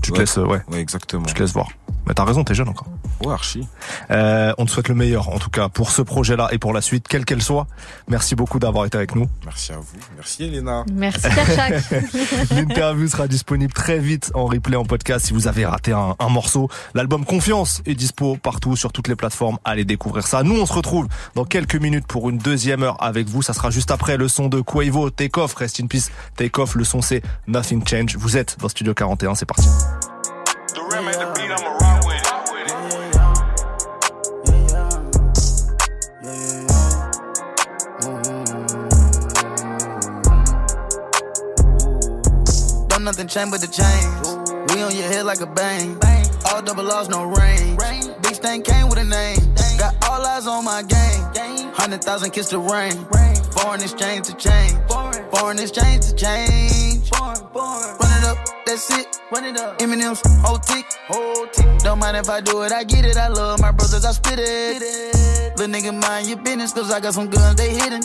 Tu 0.00 0.12
te 0.12 0.18
laisses, 0.20 0.38
euh, 0.38 0.46
ouais. 0.46 0.62
Ouais, 0.68 0.78
exactement. 0.78 1.24
Tu 1.24 1.34
te 1.34 1.40
laisses 1.40 1.52
voir. 1.52 1.66
Mais 2.06 2.14
t'as 2.14 2.24
raison, 2.24 2.44
t'es 2.44 2.54
jeune 2.54 2.68
encore. 2.68 2.86
Ouais, 3.24 3.32
archi. 3.32 3.66
Euh, 4.10 4.52
on 4.58 4.66
te 4.66 4.70
souhaite 4.70 4.88
le 4.88 4.94
meilleur, 4.94 5.28
en 5.30 5.38
tout 5.38 5.50
cas, 5.50 5.68
pour 5.68 5.90
ce 5.90 6.02
projet-là 6.02 6.48
et 6.52 6.58
pour 6.58 6.72
la 6.72 6.80
suite, 6.80 7.08
quelle 7.08 7.24
qu'elle 7.24 7.42
soit. 7.42 7.66
Merci 8.08 8.34
beaucoup 8.34 8.58
d'avoir 8.58 8.84
été 8.84 8.96
avec 8.96 9.14
nous. 9.14 9.28
Merci 9.44 9.72
à 9.72 9.78
vous. 9.78 9.86
Merci 10.16 10.44
Elena. 10.44 10.84
Merci. 10.92 11.26
L'interview 12.50 13.08
sera 13.08 13.26
disponible 13.28 13.72
très 13.72 13.98
vite 13.98 14.30
en 14.34 14.46
replay 14.46 14.76
en 14.76 14.84
podcast 14.84 15.26
si 15.26 15.32
vous 15.32 15.48
avez 15.48 15.64
raté 15.64 15.92
un, 15.92 16.14
un 16.18 16.28
morceau. 16.28 16.68
L'album 16.94 17.24
Confiance 17.24 17.82
est 17.86 17.94
dispo 17.94 18.36
partout 18.36 18.76
sur 18.76 18.92
toutes 18.92 19.08
les 19.08 19.16
plateformes. 19.16 19.58
Allez 19.64 19.84
découvrir 19.84 20.26
ça. 20.26 20.42
Nous, 20.42 20.58
on 20.60 20.66
se 20.66 20.72
retrouve 20.72 21.08
dans 21.34 21.44
quelques 21.44 21.76
minutes 21.76 22.06
pour 22.06 22.28
une 22.28 22.38
deuxième 22.38 22.82
heure 22.82 23.02
avec 23.02 23.28
vous. 23.28 23.42
Ça 23.42 23.52
sera 23.52 23.70
juste 23.70 23.90
après 23.90 24.16
le 24.16 24.28
son 24.28 24.48
de 24.48 24.60
Quavo, 24.60 25.10
Take 25.10 25.40
Off, 25.40 25.54
Rest 25.54 25.80
in 25.80 25.86
Peace, 25.86 26.10
Take 26.36 26.60
Off. 26.60 26.74
Le 26.74 26.84
son 26.84 27.00
c'est 27.00 27.22
Nothing 27.46 27.86
Change. 27.86 28.16
Vous 28.16 28.36
êtes 28.36 28.56
dans 28.60 28.68
Studio 28.68 28.94
41, 28.94 29.34
c'est 29.34 29.46
parti. 29.46 29.68
Nothing 43.16 43.28
change 43.28 43.50
but 43.50 43.60
the 43.62 43.66
change. 43.66 44.74
We 44.74 44.82
on 44.82 44.94
your 44.94 45.08
head 45.10 45.24
like 45.24 45.40
a 45.40 45.46
bang. 45.46 45.98
All 46.52 46.60
double 46.60 46.84
loss, 46.84 47.08
no 47.08 47.24
range. 47.24 47.78
Big 48.20 48.34
stain 48.34 48.62
came 48.62 48.88
with 48.88 48.98
a 48.98 49.04
name. 49.04 49.38
Got 49.78 49.94
all 50.06 50.20
eyes 50.20 50.46
on 50.46 50.64
my 50.66 50.82
game. 50.82 51.72
Hundred 51.72 52.04
thousand 52.04 52.32
kiss 52.32 52.50
the 52.50 52.58
rain. 52.58 52.92
Foreign 53.56 53.80
exchange 53.80 54.26
to 54.26 54.34
change. 54.36 54.76
Foreign 55.32 55.58
exchange 55.58 56.06
to 56.06 56.14
change. 56.14 57.10
Run 57.10 58.12
it 58.18 58.24
up, 58.24 58.38
that's 58.66 58.90
it. 58.98 59.06
Run 59.32 59.44
it 59.44 59.58
up. 59.58 59.78
Eminem's 59.78 60.20
whole 60.44 60.58
tick. 60.58 60.84
Whole 61.08 61.46
tick. 61.46 61.78
Don't 61.78 61.98
mind 61.98 62.16
if 62.16 62.28
I 62.28 62.40
do 62.40 62.62
it, 62.62 62.72
I 62.72 62.84
get 62.84 63.04
it. 63.04 63.16
I 63.16 63.28
love 63.28 63.60
my 63.60 63.70
brothers, 63.70 64.04
I 64.04 64.12
spit 64.12 64.38
it. 64.38 64.82
Little 65.56 65.74
nigga, 65.74 65.98
mind 65.98 66.28
your 66.28 66.38
business, 66.38 66.72
cause 66.72 66.90
I 66.90 67.00
got 67.00 67.14
some 67.14 67.30
guns, 67.30 67.56
they 67.56 67.70
hidden. 67.70 68.02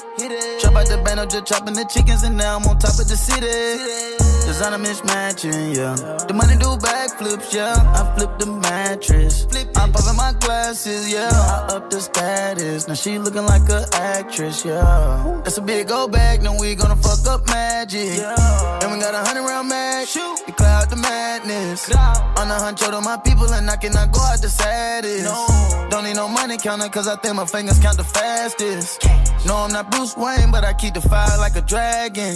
Chop 0.59 0.75
out 0.75 0.87
the 0.87 1.01
band, 1.03 1.19
I'm 1.19 1.29
just 1.29 1.45
chopping 1.47 1.73
the 1.73 1.83
chickens, 1.83 2.23
and 2.23 2.37
now 2.37 2.57
I'm 2.57 2.65
on 2.65 2.79
top 2.79 2.97
of 2.97 3.07
the 3.09 3.17
city. 3.17 4.21
Designer 4.47 4.77
mismatching, 4.77 5.75
yeah. 5.75 5.95
The 6.27 6.33
money 6.33 6.55
do 6.55 6.77
backflips, 6.77 7.53
yeah. 7.53 7.75
I 7.75 8.15
flip 8.15 8.39
the 8.39 8.45
mattress. 8.45 9.45
Flip 9.45 9.67
I'm 9.75 9.91
popping 9.91 10.15
my 10.15 10.33
glasses, 10.39 11.11
yeah. 11.11 11.29
I 11.29 11.75
up 11.75 11.89
the 11.89 11.99
status. 11.99 12.87
Now 12.87 12.93
she 12.93 13.17
looking 13.19 13.45
like 13.45 13.67
a 13.69 13.85
actress, 13.93 14.63
yeah. 14.63 15.41
That's 15.43 15.57
a 15.57 15.61
big 15.61 15.91
old 15.91 16.11
bag, 16.11 16.41
now 16.41 16.57
we 16.59 16.75
gonna 16.75 16.95
fuck 16.95 17.25
up 17.27 17.47
magic. 17.47 18.19
And 18.81 18.91
we 18.91 18.99
got 18.99 19.13
a 19.13 19.23
hundred 19.27 19.43
round 19.43 19.67
mag. 19.67 20.07
You 20.15 20.50
cloud 20.61 20.89
the 20.89 20.95
madness. 20.95 21.89
On 22.39 22.47
the 22.47 22.57
hunt, 22.63 22.77
to 22.77 23.01
my 23.01 23.17
people, 23.17 23.49
and 23.53 23.69
I 23.69 23.77
cannot 23.77 24.11
go 24.11 24.21
out 24.21 24.39
the 24.41 24.49
saddest. 24.49 25.25
Don't 25.89 26.03
need 26.05 26.15
no 26.15 26.27
money 26.27 26.57
counter, 26.57 26.89
cause 26.89 27.07
I 27.07 27.15
think 27.17 27.35
my 27.35 27.45
fingers 27.45 27.79
count 27.79 27.97
the 27.97 28.03
fastest. 28.03 29.03
No, 29.47 29.55
I'm 29.65 29.71
not 29.71 29.89
Bruce 29.91 30.15
Wayne, 30.15 30.51
but 30.51 30.63
I 30.63 30.73
keep 30.73 30.93
the 30.93 31.01
fire 31.01 31.37
like 31.37 31.55
a 31.55 31.61
dragon. 31.61 32.35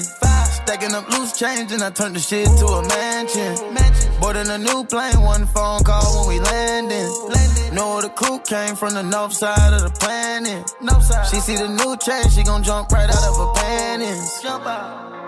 Stacking 0.65 0.93
up 0.93 1.07
loose 1.09 1.38
change, 1.38 1.71
and 1.71 1.84
I 1.84 1.91
turn 1.91 2.13
the 2.13 2.19
shit 2.19 2.47
to 2.59 2.65
a 2.65 2.82
mansion. 2.88 3.53
Boarding 4.19 4.49
a 4.49 4.57
new 4.57 4.84
plane, 4.86 5.21
one 5.21 5.45
phone 5.45 5.84
call 5.84 6.09
when 6.15 6.26
we 6.34 6.39
landing. 6.39 7.09
Know 7.76 8.01
the 8.01 8.09
crew 8.09 8.39
came 8.39 8.76
from 8.76 8.93
the 8.93 9.03
north 9.03 9.34
side 9.34 9.73
of 9.73 9.82
the 9.82 9.93
planet. 9.99 10.63
She 11.30 11.38
see 11.39 11.57
the 11.57 11.69
new 11.69 11.95
change, 11.97 12.34
she 12.34 12.43
gon' 12.43 12.63
jump 12.63 12.91
right 12.91 13.09
out 13.09 13.26
of 13.30 13.36
her 13.41 13.53
panties. 13.61 14.41
Jump 14.41 14.65
out. 14.65 15.24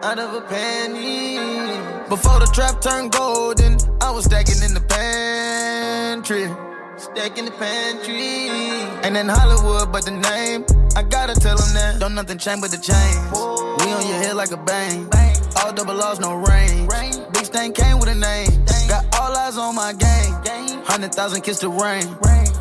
Out 0.00 0.20
of 0.20 0.32
a 0.32 0.40
panty. 0.42 2.08
Before 2.08 2.38
the 2.38 2.46
trap 2.54 2.80
turned 2.80 3.10
golden, 3.10 3.78
I 4.00 4.12
was 4.12 4.26
stacking 4.26 4.62
in 4.62 4.72
the 4.72 4.80
pantry. 4.80 6.46
Stack 6.96 7.36
in 7.36 7.46
the 7.46 7.50
pantry. 7.50 8.14
Ain't 9.04 9.16
in 9.16 9.28
Hollywood, 9.28 9.90
but 9.90 10.04
the 10.04 10.12
name. 10.12 10.64
I 10.94 11.02
gotta 11.02 11.34
tell 11.34 11.56
them 11.56 11.74
that. 11.74 11.96
Don't 11.98 12.14
nothing 12.14 12.38
change 12.38 12.60
but 12.60 12.70
the 12.70 12.76
chains. 12.78 13.18
We 13.82 13.92
on 13.92 14.06
your 14.06 14.18
head 14.22 14.36
like 14.36 14.52
a 14.52 14.56
bang. 14.56 15.08
bang. 15.08 15.36
All 15.56 15.72
double 15.72 15.94
laws, 15.94 16.20
no 16.20 16.36
rain. 16.36 16.86
rain. 16.86 17.14
Big 17.32 17.46
stain 17.46 17.72
came 17.72 17.98
with 17.98 18.08
a 18.08 18.14
name. 18.14 18.64
Got 18.88 19.04
all 19.18 19.36
eyes 19.36 19.58
on 19.58 19.74
my 19.74 19.94
game. 19.94 20.84
Hundred 20.84 21.12
thousand 21.12 21.40
kiss 21.42 21.58
the 21.58 21.70
rain. 21.70 22.06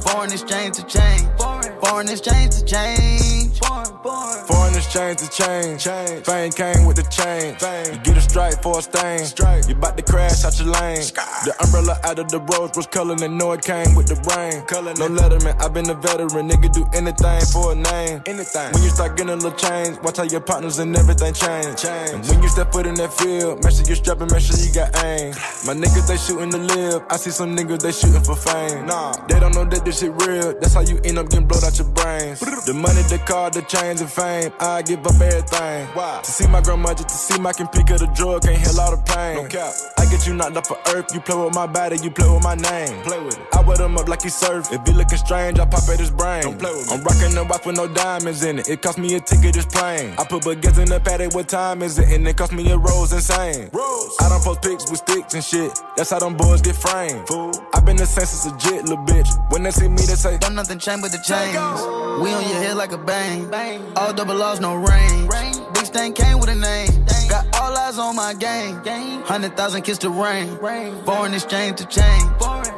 Foreign 0.02 0.32
exchange 0.32 0.78
to 0.78 0.84
change. 0.88 1.22
Foreign 1.38 1.77
exchange 1.96 2.52
to 2.52 2.66
change. 2.66 3.60
Foreign 3.60 4.76
exchange 4.76 5.18
to 5.20 5.30
change. 5.30 5.84
change. 5.84 6.26
Fame 6.26 6.52
came 6.52 6.86
with 6.86 6.98
the 6.98 7.04
change. 7.10 7.62
You 7.62 8.00
get 8.04 8.18
a 8.18 8.22
strike 8.22 8.62
for 8.62 8.80
a 8.80 8.82
stain. 8.82 9.20
You 9.68 9.76
bout 9.76 9.98
to 9.98 10.04
crash 10.04 10.44
out 10.46 10.58
your 10.60 10.68
lane. 10.68 11.02
The 11.46 11.56
umbrella 11.64 12.00
out 12.04 12.20
of 12.20 12.30
the 12.30 12.40
rose 12.40 12.72
was 12.76 12.88
color 12.88 13.16
and 13.20 13.38
know 13.38 13.52
it 13.54 13.64
came 13.64 13.96
with 13.96 14.08
the 14.08 14.16
rain. 14.28 14.64
No 15.00 15.08
letterman, 15.08 15.60
i 15.62 15.68
been 15.68 15.90
a 15.90 15.94
veteran. 15.94 16.50
Nigga 16.50 16.72
do 16.72 16.86
anything 16.94 17.42
for 17.52 17.72
a 17.72 17.76
name. 17.76 18.22
Anything. 18.26 18.72
When 18.74 18.84
you 18.84 18.90
start 18.90 19.18
getting 19.18 19.34
a 19.34 19.36
little 19.36 19.52
change, 19.52 19.98
watch 20.04 20.18
how 20.18 20.24
your 20.24 20.42
partners 20.42 20.80
and 20.80 20.96
everything 20.96 21.34
change. 21.34 21.86
And 21.86 22.26
when 22.28 22.44
you 22.44 22.50
step 22.50 22.72
foot 22.72 22.86
in 22.86 22.96
that 22.96 23.14
field, 23.14 23.64
make 23.64 23.74
sure 23.74 23.86
you 23.88 23.96
strapping, 23.96 24.28
make 24.32 24.44
sure 24.44 24.60
you 24.60 24.72
got 24.74 24.92
aim. 25.04 25.32
My 25.66 25.74
niggas, 25.74 26.08
they 26.08 26.18
shooting 26.18 26.52
to 26.52 26.58
live. 26.58 27.04
I 27.10 27.18
see 27.18 27.32
some 27.32 27.56
niggas, 27.56 27.80
they 27.80 27.92
shooting 27.92 28.24
for 28.24 28.36
fame. 28.36 28.86
Nah, 28.86 29.14
they 29.28 29.40
don't 29.40 29.56
know 29.56 29.66
that 29.66 29.84
this 29.84 30.00
shit 30.00 30.12
real. 30.28 30.54
That's 30.60 30.74
how 30.74 30.82
you 30.82 31.00
end 31.04 31.18
up 31.18 31.30
getting 31.30 31.48
blowed 31.48 31.64
out 31.64 31.77
your 31.80 31.88
brains. 31.90 32.40
The 32.40 32.74
money, 32.74 33.02
the 33.04 33.20
car, 33.26 33.50
the 33.50 33.62
chains 33.64 34.02
and 34.02 34.12
fame. 34.12 34.52
I 34.60 34.82
give 34.82 35.06
up 35.06 35.20
everything. 35.20 35.88
Why? 35.94 36.22
To 36.24 36.32
see 36.32 36.48
my 36.48 36.62
grandmother, 36.62 37.04
to 37.04 37.14
see 37.14 37.40
my 37.40 37.54
can 37.54 37.68
pick 37.68 37.90
of 37.90 38.00
the 38.00 38.08
drug, 38.08 38.44
can't 38.44 38.58
heal 38.58 38.80
all 38.80 38.96
the 38.96 39.02
pain. 39.04 39.36
No 39.36 39.48
cap. 39.48 39.74
I 39.98 40.06
get 40.10 40.28
you 40.28 40.34
knocked 40.34 40.58
off 40.58 40.68
for 40.68 40.78
earth. 40.96 41.14
You 41.14 41.20
play 41.22 41.38
with 41.38 41.54
my 41.54 41.68
body, 41.68 41.98
you 42.04 42.12
play 42.12 42.30
with 42.30 42.44
my 42.44 42.56
name. 42.56 43.02
Play 43.04 43.20
with 43.24 43.38
it. 43.38 43.46
I 43.54 43.62
wet 43.62 43.80
him 43.80 43.98
up 43.98 44.08
like 44.08 44.22
he 44.24 44.30
surf. 44.30 44.68
If 44.72 44.86
he 44.86 44.94
looking 44.94 45.18
strange, 45.18 45.60
I 45.60 45.66
pop 45.66 45.88
at 45.90 46.00
his 46.00 46.12
brain. 46.12 46.44
Don't 46.44 46.60
play 46.60 46.72
with 46.72 46.88
me. 46.88 46.96
I'm 46.96 47.04
rocking 47.04 47.36
the 47.36 47.44
watch 47.44 47.66
with 47.66 47.78
no 47.78 47.88
diamonds 47.88 48.44
in 48.44 48.60
it. 48.60 48.70
It 48.70 48.82
cost 48.82 48.98
me 48.98 49.16
a 49.16 49.20
ticket, 49.20 49.54
this 49.54 49.66
plane. 49.66 50.14
I 50.18 50.24
put 50.26 50.44
baguettes 50.44 50.80
in 50.80 50.90
the 50.90 51.00
paddock, 51.00 51.34
what 51.34 51.48
time 51.48 51.82
is 51.82 52.00
it? 52.00 52.10
And 52.10 52.28
it 52.28 52.38
cost 52.38 52.52
me 52.52 52.70
a 52.72 52.78
rose 52.78 53.14
insane. 53.14 53.70
Rose. 53.72 54.16
I 54.22 54.30
don't 54.30 54.44
post 54.44 54.62
pics 54.62 54.90
with 54.90 55.00
sticks 55.00 55.34
and 55.34 55.44
shit. 55.44 55.72
That's 55.96 56.10
how 56.10 56.20
them 56.20 56.36
boys 56.36 56.62
get 56.62 56.76
framed. 56.76 57.28
Fool. 57.28 57.52
I 57.74 57.80
been 57.80 57.98
the 57.98 58.06
census 58.06 58.46
legit, 58.46 58.84
little 58.84 59.04
bitch. 59.06 59.30
When 59.52 59.64
they 59.64 59.72
see 59.72 59.88
me, 59.88 59.98
they 59.98 60.16
say, 60.16 60.38
Don't 60.38 60.56
nothing 60.56 60.80
change 60.80 61.02
but 61.02 61.12
the 61.12 61.20
chains. 61.68 62.22
We 62.22 62.34
on 62.34 62.44
your 62.50 62.60
head 62.60 62.78
like 62.78 62.92
a 62.92 62.98
bang. 62.98 63.52
All 63.96 64.14
double 64.14 64.36
laws, 64.36 64.60
no 64.60 64.76
range. 64.76 65.30
Big 65.74 65.86
stain 65.86 66.14
came 66.14 66.40
with 66.40 66.50
a 66.50 66.56
name. 66.56 66.90
Got 67.30 67.46
all 67.60 67.76
eyes 67.78 68.00
on 68.00 68.16
my 68.16 68.34
game. 68.34 68.76
Hundred 69.24 69.56
thousand 69.56 69.82
kiss 69.84 69.98
the 69.98 70.10
rain. 70.10 70.58
Foreign 71.06 71.34
exchange 71.34 71.78
to 71.78 71.86
change. 71.86 72.24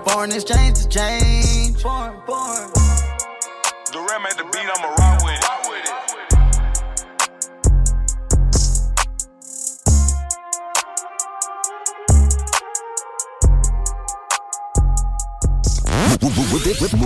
Foreign 0.06 0.32
exchange 0.32 0.80
to 0.80 0.88
change. 0.90 1.84
The 3.92 4.00
rim 4.00 4.26
at 4.26 4.38
the 4.38 4.44
beat, 4.44 4.70
I'ma 4.76 4.90
rock 4.90 4.99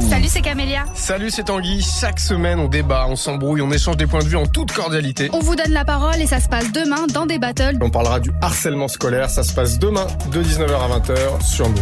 Salut, 0.09 0.28
c'est 0.28 0.41
Camélia. 0.41 0.86
Salut, 0.95 1.30
c'est 1.30 1.43
Tanguy. 1.43 1.82
Chaque 1.82 2.20
semaine, 2.20 2.59
on 2.59 2.68
débat, 2.68 3.05
on 3.09 3.16
s'embrouille, 3.16 3.61
on 3.61 3.72
échange 3.72 3.97
des 3.97 4.07
points 4.07 4.24
de 4.24 4.28
vue 4.28 4.38
en 4.38 4.45
toute 4.45 4.72
cordialité. 4.72 5.30
On 5.34 5.39
vous 5.39 5.55
donne 5.55 5.72
la 5.72 5.86
parole 5.86 6.20
et 6.22 6.28
ça 6.28 6.39
se 6.39 6.49
passe 6.49 6.72
demain 6.72 7.05
dans 7.14 7.26
des 7.26 7.39
battles. 7.39 7.78
On 7.82 7.89
parlera 7.89 8.20
du 8.20 8.32
harcèlement 8.41 8.88
scolaire. 8.88 9.30
Ça 9.30 9.43
se 9.43 9.53
passe 9.53 9.80
demain 9.80 10.07
de 10.32 10.43
19h 10.43 10.74
à 10.74 10.99
20h 10.99 11.45
sur 11.45 11.70
Move. 11.70 11.82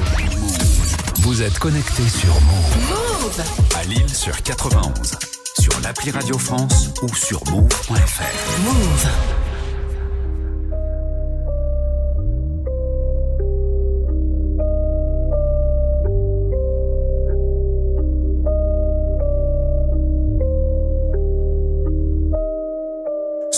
Vous 1.19 1.41
êtes 1.41 1.57
connecté 1.59 2.03
sur 2.07 2.33
Move. 2.41 2.89
Move 2.89 3.43
À 3.79 3.83
Lille 3.83 4.09
sur 4.13 4.41
91. 4.41 4.91
Sur 5.59 5.79
l'appli 5.81 6.11
Radio 6.11 6.37
France 6.37 6.89
ou 7.03 7.15
sur 7.15 7.41
move.fr. 7.51 8.61
Move.« 8.63 9.07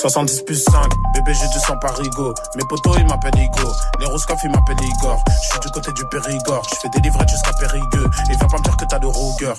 70 0.04 0.42
plus 0.42 0.62
5, 0.66 0.74
bébé 1.14 1.34
j'ai 1.34 1.48
du 1.48 1.60
sang 1.60 1.78
parigo 1.78 2.34
Mes 2.58 2.64
potos 2.68 2.98
ils 2.98 3.08
m'appellent 3.08 3.38
Igo 3.38 3.72
Les 4.02 4.06
Roscoff 4.06 4.38
ils 4.44 4.52
m'appellent 4.52 4.84
Igor. 4.84 5.24
Je 5.30 5.50
suis 5.50 5.60
du 5.62 5.70
côté 5.70 5.94
du 5.94 6.06
Périgord. 6.08 6.62
Je 6.70 6.76
fais 6.82 6.90
des 6.90 7.00
livrettes 7.00 7.30
jusqu'à 7.30 7.54
Périgueux. 7.54 8.10
Et 8.30 8.36
viens 8.36 8.48
pas 8.50 8.58
me 8.58 8.64
dire 8.64 8.76
que 8.76 8.84
t'as 8.84 9.00
de 9.00 9.06
rougueur. 9.06 9.56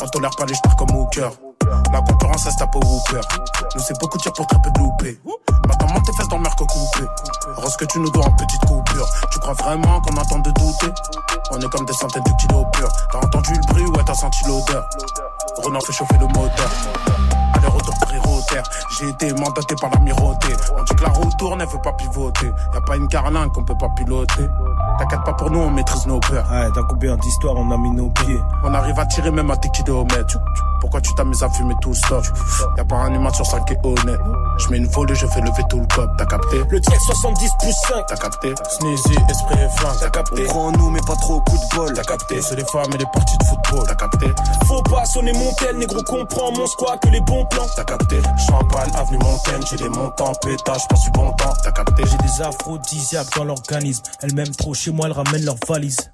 On 0.00 0.06
tolère 0.08 0.30
pas 0.38 0.46
les 0.46 0.54
stars 0.54 0.74
comme 0.76 0.88
Hooker. 0.90 1.28
La 1.92 2.00
concurrence 2.00 2.46
elle 2.46 2.52
se 2.52 2.56
tape 2.56 2.74
au 2.76 2.80
Whooper 2.80 3.20
Nous 3.74 3.82
c'est 3.86 4.00
beaucoup 4.00 4.16
de 4.16 4.22
tirs 4.22 4.32
pour 4.32 4.46
très 4.46 4.58
peu 4.62 4.70
de 4.70 4.78
loupés. 4.78 5.20
Maintenant 5.68 5.92
monte 5.92 6.06
tes 6.06 6.12
fesses 6.16 6.28
dans 6.28 6.36
le 6.38 6.44
merco 6.44 6.64
coupé 6.64 7.04
Rose 7.58 7.76
que 7.76 7.84
tu 7.84 7.98
nous 7.98 8.10
dois 8.10 8.24
en 8.24 8.30
petite 8.30 8.64
coupure. 8.64 9.06
Tu 9.32 9.38
crois 9.38 9.52
vraiment 9.52 10.00
qu'on 10.00 10.16
attend 10.16 10.38
de 10.38 10.50
douter? 10.50 10.92
On 11.50 11.60
est 11.60 11.68
comme 11.68 11.84
des 11.84 11.92
centaines 11.92 12.22
de 12.22 12.32
kilos 12.40 12.64
purs. 12.72 12.92
T'as 13.12 13.18
entendu 13.18 13.52
le 13.52 13.66
bruit 13.66 13.84
ouais 13.84 14.02
t'as 14.06 14.14
senti 14.14 14.44
l'odeur. 14.46 14.88
Renan 15.62 15.80
fait 15.80 15.92
chauffer 15.92 16.16
le 16.18 16.26
moteur 16.28 16.70
J'ai 18.98 19.08
été 19.08 19.32
mandaté 19.32 19.74
par 19.80 19.90
l'amirauté. 19.90 20.48
On 20.78 20.82
dit 20.84 20.94
que 20.94 21.02
la 21.02 21.08
roue 21.08 21.30
tourne, 21.38 21.60
elle 21.60 21.68
veut 21.68 21.80
pas 21.82 21.92
pivoter. 21.94 22.52
Y'a 22.72 22.80
pas 22.80 22.96
une 22.96 23.08
carlingue 23.08 23.50
qu'on 23.52 23.64
peut 23.64 23.76
pas 23.78 23.88
piloter. 23.96 24.48
T'inquiète 24.98 25.24
pas 25.24 25.32
pour 25.32 25.50
nous, 25.50 25.58
on 25.60 25.70
maîtrise 25.70 26.06
nos 26.06 26.20
peurs. 26.20 26.48
Ouais, 26.50 26.70
dans 26.74 26.84
combien 26.84 27.16
d'histoires 27.16 27.56
on 27.56 27.70
a 27.72 27.76
mis 27.76 27.90
nos 27.90 28.10
pieds. 28.10 28.40
On 28.62 28.72
arrive 28.72 28.98
à 28.98 29.06
tirer 29.06 29.30
même 29.30 29.50
à 29.50 29.56
tes 29.56 29.68
kilomètres. 29.70 30.38
Pourquoi 30.80 31.00
tu 31.00 31.14
t'amuses 31.14 31.42
à 31.42 31.48
fumer 31.48 31.74
tout 31.80 31.94
stop 31.94 32.24
Y'a 32.76 32.84
pas 32.84 32.96
un 32.96 33.14
humain 33.14 33.32
sur 33.32 33.46
5 33.46 33.64
qui 33.64 33.72
est 33.72 33.80
honnête. 33.84 34.20
Je 34.58 34.68
mets 34.68 34.76
une 34.76 34.86
volée, 34.86 35.14
je 35.14 35.26
fais 35.26 35.40
lever 35.40 35.62
tout 35.70 35.80
le 35.80 35.86
cop 35.86 36.10
T'as 36.18 36.26
capté? 36.26 36.58
Le 36.68 36.80
tir 36.80 37.00
70 37.00 37.50
plus 37.58 37.72
5 37.88 38.06
T'as 38.06 38.16
capté? 38.16 38.54
Sneezy, 38.68 39.16
esprit 39.30 39.54
et 39.54 39.78
flingue. 39.78 39.96
T'as 39.98 40.10
capté? 40.10 40.46
On 40.54 40.58
en 40.58 40.72
nous 40.72 40.90
mais 40.90 41.00
pas 41.06 41.16
trop 41.16 41.40
coup 41.40 41.56
de 41.56 41.76
bol. 41.76 41.92
T'as 41.94 42.04
capté? 42.04 42.40
C'est 42.42 42.56
les 42.56 42.64
femmes 42.66 42.92
et 42.94 42.98
les 42.98 43.06
parties 43.06 43.38
de 43.38 43.44
football. 43.44 43.86
T'as 43.88 43.94
capté? 43.94 44.26
Faut 44.66 44.82
pas 44.82 45.04
sonner 45.06 45.32
mon 45.32 45.52
tel, 45.54 45.78
négro 45.78 46.02
comprend 46.02 46.52
mon 46.52 46.66
squat 46.66 47.00
que 47.02 47.08
les 47.08 47.20
bons 47.22 47.46
plans. 47.46 47.66
T'as 47.74 47.84
capté? 47.84 48.03
Champagne, 48.46 48.90
avenue 48.94 49.18
Montaigne, 49.18 49.62
j'ai 49.70 49.76
des 49.76 49.88
montants, 49.88 50.32
pétage, 50.42 50.82
passe 50.88 51.04
du 51.04 51.10
bon 51.10 51.30
temps, 51.32 51.54
t'as 51.62 51.72
capté. 51.72 52.02
J'ai 52.10 52.18
des 52.18 52.42
aphrodisiaques 52.42 53.34
dans 53.36 53.44
l'organisme, 53.44 54.02
elles 54.20 54.34
m'aiment 54.34 54.54
trop 54.54 54.74
chez 54.74 54.90
moi, 54.90 55.06
elles 55.06 55.12
ramènent 55.12 55.44
leurs 55.44 55.56
valises 55.66 56.10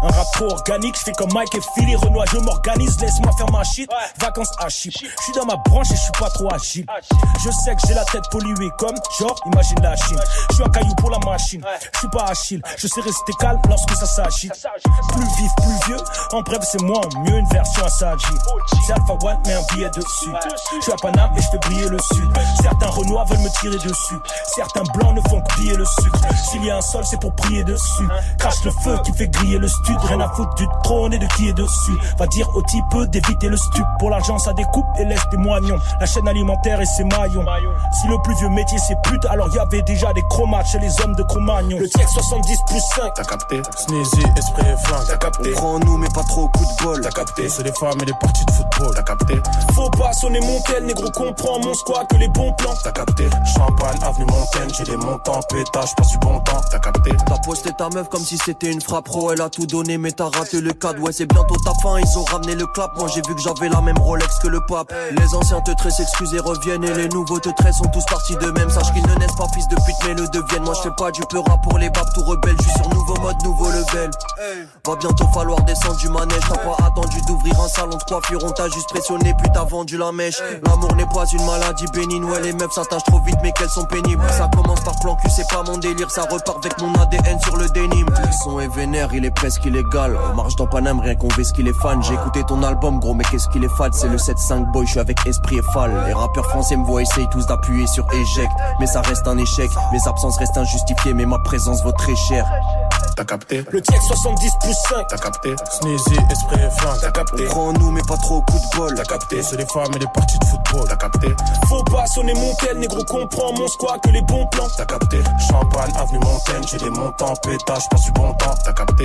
Un 0.00 0.08
rap 0.08 0.26
trop 0.32 0.50
organique, 0.50 0.94
je 0.96 1.02
fais 1.02 1.12
comme 1.12 1.32
Mike 1.32 1.54
et 1.56 1.60
Philly, 1.74 1.96
Renoir, 1.96 2.24
je 2.32 2.38
m'organise, 2.38 3.00
laisse-moi 3.00 3.32
faire 3.36 3.50
ma 3.50 3.64
shit. 3.64 3.90
Vacances 4.18 4.52
à 4.58 4.68
Chypre, 4.68 5.00
je 5.00 5.22
suis 5.24 5.32
dans 5.32 5.44
ma 5.44 5.56
branche 5.56 5.90
et 5.90 5.96
je 5.96 6.00
suis 6.00 6.12
pas 6.12 6.30
trop 6.30 6.52
agile. 6.54 6.86
Je 7.44 7.50
sais 7.50 7.74
que 7.74 7.80
j'ai 7.86 7.94
la 7.94 8.04
tête 8.04 8.22
polluée 8.30 8.70
comme, 8.78 8.94
genre, 9.18 9.34
imagine 9.52 9.80
la 9.82 9.96
Chine. 9.96 10.20
Je 10.50 10.54
suis 10.54 10.64
un 10.64 10.68
caillou 10.68 10.94
pour 10.96 11.10
la 11.10 11.18
machine, 11.18 11.64
je 11.92 11.98
suis 11.98 12.08
pas 12.08 12.26
Achille. 12.28 12.62
Je 12.76 12.86
sais 12.86 13.00
rester 13.00 13.32
calme 13.40 13.60
lorsque 13.68 13.90
ça 13.96 14.06
s'agit. 14.06 14.50
Plus 15.12 15.26
vif, 15.36 15.52
plus 15.56 15.86
vieux, 15.86 16.04
en 16.32 16.42
bref, 16.42 16.60
c'est 16.62 16.82
moi 16.82 17.00
en 17.04 17.20
mieux, 17.20 17.38
une 17.38 17.48
version 17.48 17.84
à 17.84 17.88
Saji. 17.88 18.24
C'est 18.86 18.92
Alpha 18.92 19.14
One, 19.22 19.38
mais 19.46 19.54
un 19.54 19.62
billet 19.74 19.90
dessus. 19.90 20.30
Je 20.76 20.82
suis 20.82 20.92
à 20.92 20.96
Paname 20.96 21.32
et 21.36 21.42
je 21.42 21.48
fais 21.48 21.58
briller 21.58 21.88
le 21.88 21.98
sud. 21.98 22.28
Certains 22.62 22.86
Renois 22.86 23.24
veulent 23.24 23.38
me 23.38 23.60
tirer 23.60 23.78
dessus. 23.78 24.18
Certains 24.54 24.84
blancs 24.94 25.16
ne 25.16 25.28
font 25.28 25.40
que 25.40 25.54
piller 25.54 25.74
le 25.74 25.84
sucre. 25.84 26.18
S'il 26.50 26.64
y 26.64 26.70
a 26.70 26.76
un 26.76 26.82
sol, 26.82 27.04
c'est 27.04 27.20
pour 27.20 27.34
prier 27.34 27.64
dessus. 27.64 28.08
Crache 28.38 28.64
le 28.64 28.70
feu 28.70 28.96
qui 29.04 29.12
fait 29.12 29.28
griller 29.28 29.58
le 29.58 29.68
Rien 30.02 30.20
à 30.20 30.28
foutre 30.28 30.54
du 30.54 30.66
trône 30.82 31.12
et 31.12 31.18
de 31.18 31.26
qui 31.36 31.48
est 31.48 31.52
dessus. 31.52 31.98
Va 32.18 32.26
dire 32.26 32.48
au 32.54 32.62
type 32.62 33.10
d'éviter 33.10 33.48
le 33.48 33.56
stup. 33.56 33.86
Pour 33.98 34.10
l'argent, 34.10 34.38
ça 34.38 34.52
découpe 34.52 34.86
et 34.98 35.04
laisse 35.04 35.26
des 35.30 35.36
moignons. 35.36 35.78
La 36.00 36.06
chaîne 36.06 36.28
alimentaire 36.28 36.80
et 36.80 36.86
ses 36.86 37.04
maillons. 37.04 37.44
Si 37.92 38.08
le 38.08 38.20
plus 38.22 38.34
vieux 38.36 38.48
métier 38.48 38.78
c'est 38.78 38.96
pute, 39.02 39.24
alors 39.26 39.48
y 39.54 39.58
avait 39.58 39.82
déjà 39.82 40.12
des 40.12 40.22
chromates 40.30 40.66
chez 40.66 40.78
les 40.78 41.00
hommes 41.02 41.14
de 41.14 41.22
Cro-Magnon. 41.22 41.78
Le 41.78 41.88
TX 41.88 42.12
70 42.12 42.58
plus 42.66 42.80
5. 42.96 43.14
T'as 43.14 43.24
capté? 43.24 43.62
Sneezy, 43.76 44.22
esprit 44.36 44.62
et 44.62 44.86
flingue. 44.86 45.06
T'as 45.08 45.16
capté? 45.16 45.50
Prends 45.52 45.78
nous, 45.80 45.98
mais 45.98 46.08
pas 46.14 46.24
trop 46.24 46.44
au 46.44 46.48
coup 46.48 46.64
de 46.64 46.84
bol. 46.84 47.00
T'as 47.00 47.10
capté? 47.10 47.48
C'est 47.48 47.62
les 47.62 47.72
femmes 47.72 47.98
et 48.02 48.04
les 48.04 48.12
parties 48.20 48.44
de 48.44 48.52
football. 48.52 48.94
T'as 48.94 49.02
capté? 49.02 49.34
Faut 49.74 49.90
pas 49.90 50.12
sonner 50.12 50.40
mon 50.40 50.60
tel, 50.62 50.84
négro 50.84 51.10
comprend 51.10 51.58
mon 51.60 51.74
squat 51.74 52.06
que 52.08 52.16
les 52.16 52.28
bons 52.28 52.52
plans. 52.54 52.74
T'as 52.84 52.92
capté? 52.92 53.28
Champagne, 53.54 53.98
avenue 54.02 54.26
Montaigne, 54.26 54.70
j'ai 54.76 54.84
des 54.84 54.96
montants, 54.96 55.40
pétage, 55.48 55.94
passe 55.96 56.08
du 56.08 56.18
bon 56.18 56.38
temps. 56.40 56.60
T'as 56.70 56.78
capté? 56.78 57.10
T'as 57.26 57.38
posté 57.38 57.70
ta 57.72 57.88
meuf 57.90 58.08
comme 58.08 58.22
si 58.22 58.36
c'était 58.38 58.70
une 58.70 58.80
frappe 58.80 59.06
pro, 59.06 59.32
elle 59.32 59.40
a 59.40 59.48
tout 59.48 59.66
donné, 59.66 59.77
mais 59.86 60.12
t'as 60.12 60.28
raté 60.28 60.60
le 60.60 60.72
cadre. 60.72 61.02
Ouais, 61.02 61.12
c'est 61.12 61.26
bientôt 61.26 61.54
ta 61.64 61.72
fin, 61.82 61.98
ils 61.98 62.18
ont 62.18 62.24
ramené 62.24 62.54
le 62.54 62.66
clap. 62.66 62.96
Moi, 62.96 63.08
j'ai 63.14 63.22
vu 63.26 63.34
que 63.34 63.40
j'avais 63.40 63.68
la 63.68 63.80
même 63.80 63.98
Rolex 63.98 64.38
que 64.40 64.48
le 64.48 64.60
pape. 64.60 64.92
Les 65.16 65.34
anciens 65.34 65.60
te 65.60 65.70
tressent, 65.72 66.00
excusent 66.00 66.34
et 66.34 66.40
reviennent, 66.40 66.84
et 66.84 66.94
les 66.94 67.08
nouveaux 67.08 67.38
te 67.38 67.48
tressent 67.50 67.78
sont 67.78 67.88
tous 67.90 68.04
partis 68.06 68.36
de 68.36 68.50
même. 68.50 68.70
Sache 68.70 68.92
qu'ils 68.92 69.06
ne 69.06 69.14
naissent 69.14 69.36
pas 69.36 69.46
fils 69.54 69.68
de 69.68 69.76
pute, 69.76 69.96
mais 70.06 70.14
le 70.14 70.26
deviennent. 70.28 70.64
Moi, 70.64 70.74
je 70.74 70.82
fais 70.88 70.94
pas 70.96 71.10
du 71.10 71.20
peura 71.30 71.56
pour 71.62 71.78
les 71.78 71.90
babes 71.90 72.12
tout 72.14 72.22
rebelles. 72.24 72.56
Je 72.58 72.62
suis 72.64 72.72
sur 72.72 72.88
nouveau 72.88 73.14
mode, 73.20 73.42
nouveau 73.44 73.66
level. 73.66 74.10
Va 74.86 74.96
bientôt 74.96 75.26
falloir 75.32 75.62
descendre 75.62 75.96
du 75.96 76.08
manège. 76.08 76.42
T'as 76.48 76.58
pas 76.58 76.76
attendu 76.84 77.20
d'ouvrir 77.26 77.60
un 77.60 77.68
salon 77.68 77.96
de 77.96 78.02
coiffure, 78.02 78.40
on 78.42 78.50
t'a 78.50 78.68
juste 78.68 78.88
pressionné, 78.88 79.34
puis 79.38 79.48
t'as 79.52 79.64
vendu 79.64 79.96
la 79.96 80.12
mèche. 80.12 80.40
L'amour 80.66 80.94
n'est 80.96 81.06
pas 81.06 81.24
une 81.32 81.44
maladie 81.44 81.86
bénigne, 81.92 82.24
ouais, 82.24 82.40
les 82.40 82.52
meufs 82.52 82.72
s'attachent 82.72 83.04
trop 83.04 83.20
vite, 83.20 83.38
mais 83.42 83.52
qu'elles 83.52 83.68
sont 83.68 83.84
pénibles. 83.84 84.22
Ça 84.30 84.48
commence 84.54 84.80
par 84.80 84.98
plan 85.00 85.16
cul, 85.16 85.28
c'est 85.30 85.48
pas 85.48 85.62
mon 85.62 85.78
délire, 85.78 86.10
ça 86.10 86.22
repart 86.22 86.58
avec 86.64 86.80
mon 86.80 86.92
ADN 86.94 87.38
sur 87.40 87.56
le 87.56 87.68
dénime. 87.68 88.08
Le 88.08 88.32
son 88.32 88.60
est 88.60 88.74
vénère, 88.74 89.12
il 89.12 89.24
est 89.24 89.30
presque 89.30 89.64
illégal. 89.68 90.16
On 90.30 90.34
marche 90.34 90.56
dans 90.56 90.66
Paname, 90.66 91.00
rien 91.00 91.14
qu'on 91.14 91.28
ce 91.30 91.52
qu'il 91.52 91.68
est 91.68 91.80
fan. 91.80 92.02
J'ai 92.02 92.14
écouté 92.14 92.42
ton 92.44 92.62
album, 92.62 92.98
gros, 92.98 93.14
mais 93.14 93.24
qu'est-ce 93.24 93.48
qu'il 93.48 93.64
est 93.64 93.76
fade, 93.76 93.94
c'est 93.94 94.08
le 94.08 94.16
7-5 94.16 94.70
boy, 94.72 94.86
je 94.86 94.92
suis 94.92 95.00
avec 95.00 95.24
esprit 95.26 95.58
et 95.58 95.72
fall. 95.72 95.92
Les 96.06 96.12
rappeurs 96.12 96.46
français 96.46 96.76
me 96.76 96.84
voient 96.84 97.02
essayer 97.02 97.26
tous 97.30 97.46
d'appuyer 97.46 97.86
sur 97.86 98.06
éject, 98.12 98.52
mais 98.80 98.86
ça 98.86 99.00
reste 99.02 99.26
un 99.26 99.38
échec. 99.38 99.70
Mes 99.92 100.08
absences 100.08 100.38
restent 100.38 100.58
injustifiées, 100.58 101.14
mais 101.14 101.26
ma 101.26 101.38
présence 101.38 101.82
vaut 101.82 101.92
très 101.92 102.16
cher. 102.16 102.46
T'as 103.16 103.24
capté? 103.24 103.64
Le 103.72 103.80
TX 103.80 104.06
70 104.06 104.52
plus 104.60 104.74
5. 104.88 105.06
T'as 105.08 105.16
capté? 105.18 105.56
Sneezy, 105.80 106.16
esprit 106.30 106.62
et 106.62 106.70
flingue. 106.78 106.98
T'as 107.00 107.10
capté? 107.10 107.44
Prends 107.46 107.72
nous, 107.72 107.90
mais 107.90 108.02
pas 108.06 108.16
trop 108.16 108.36
au 108.36 108.42
coup 108.42 108.58
de 108.58 108.76
bol. 108.76 108.94
T'as 108.94 109.02
capté? 109.02 109.42
C'est 109.42 109.56
les 109.56 109.66
femmes 109.66 109.92
et 109.96 109.98
les 109.98 110.06
parties 110.14 110.38
de 110.38 110.44
football. 110.44 110.88
T'as 110.88 110.96
capté? 110.96 111.34
Faut 111.68 111.82
pas 111.84 112.06
sonner 112.06 112.34
mon 112.34 112.54
tel, 112.54 112.78
négro 112.78 113.02
comprend 113.04 113.52
mon 113.58 113.66
squat 113.66 114.00
que 114.04 114.10
les 114.10 114.22
bons 114.22 114.46
plans. 114.46 114.68
T'as 114.76 114.84
capté? 114.84 115.18
Champagne, 115.50 115.92
avenue 115.96 116.20
Montaigne, 116.20 116.62
j'ai 116.70 116.78
des 116.78 116.90
montants, 116.90 117.34
pétage, 117.42 117.88
passe 117.90 118.02
du 118.04 118.12
bon 118.12 118.32
temps. 118.34 118.54
T'as 118.64 118.72
capté? 118.72 119.04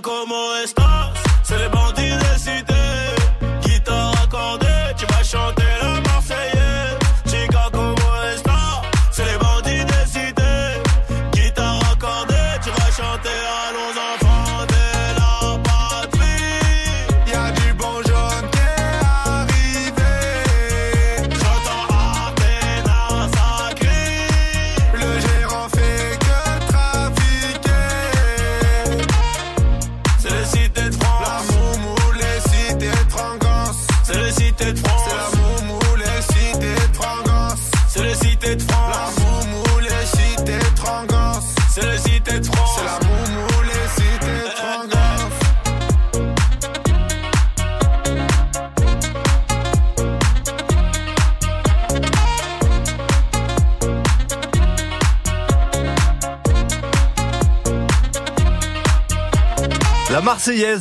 como 0.00 0.56
está. 0.56 0.81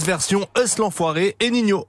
Version 0.03 0.47
Us 0.57 0.77
l'enfoiré 0.77 1.35
et 1.39 1.49
Nino. 1.51 1.87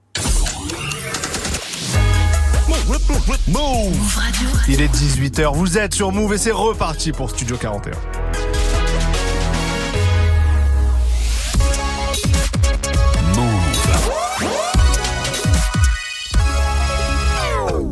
Move 3.47 4.19
Il 4.67 4.81
est 4.81 4.93
18h, 4.93 5.53
vous 5.55 5.77
êtes 5.77 5.93
sur 5.93 6.11
Move 6.11 6.33
et 6.33 6.37
c'est 6.37 6.51
reparti 6.51 7.11
pour 7.11 7.29
Studio 7.29 7.57
41. 7.57 7.91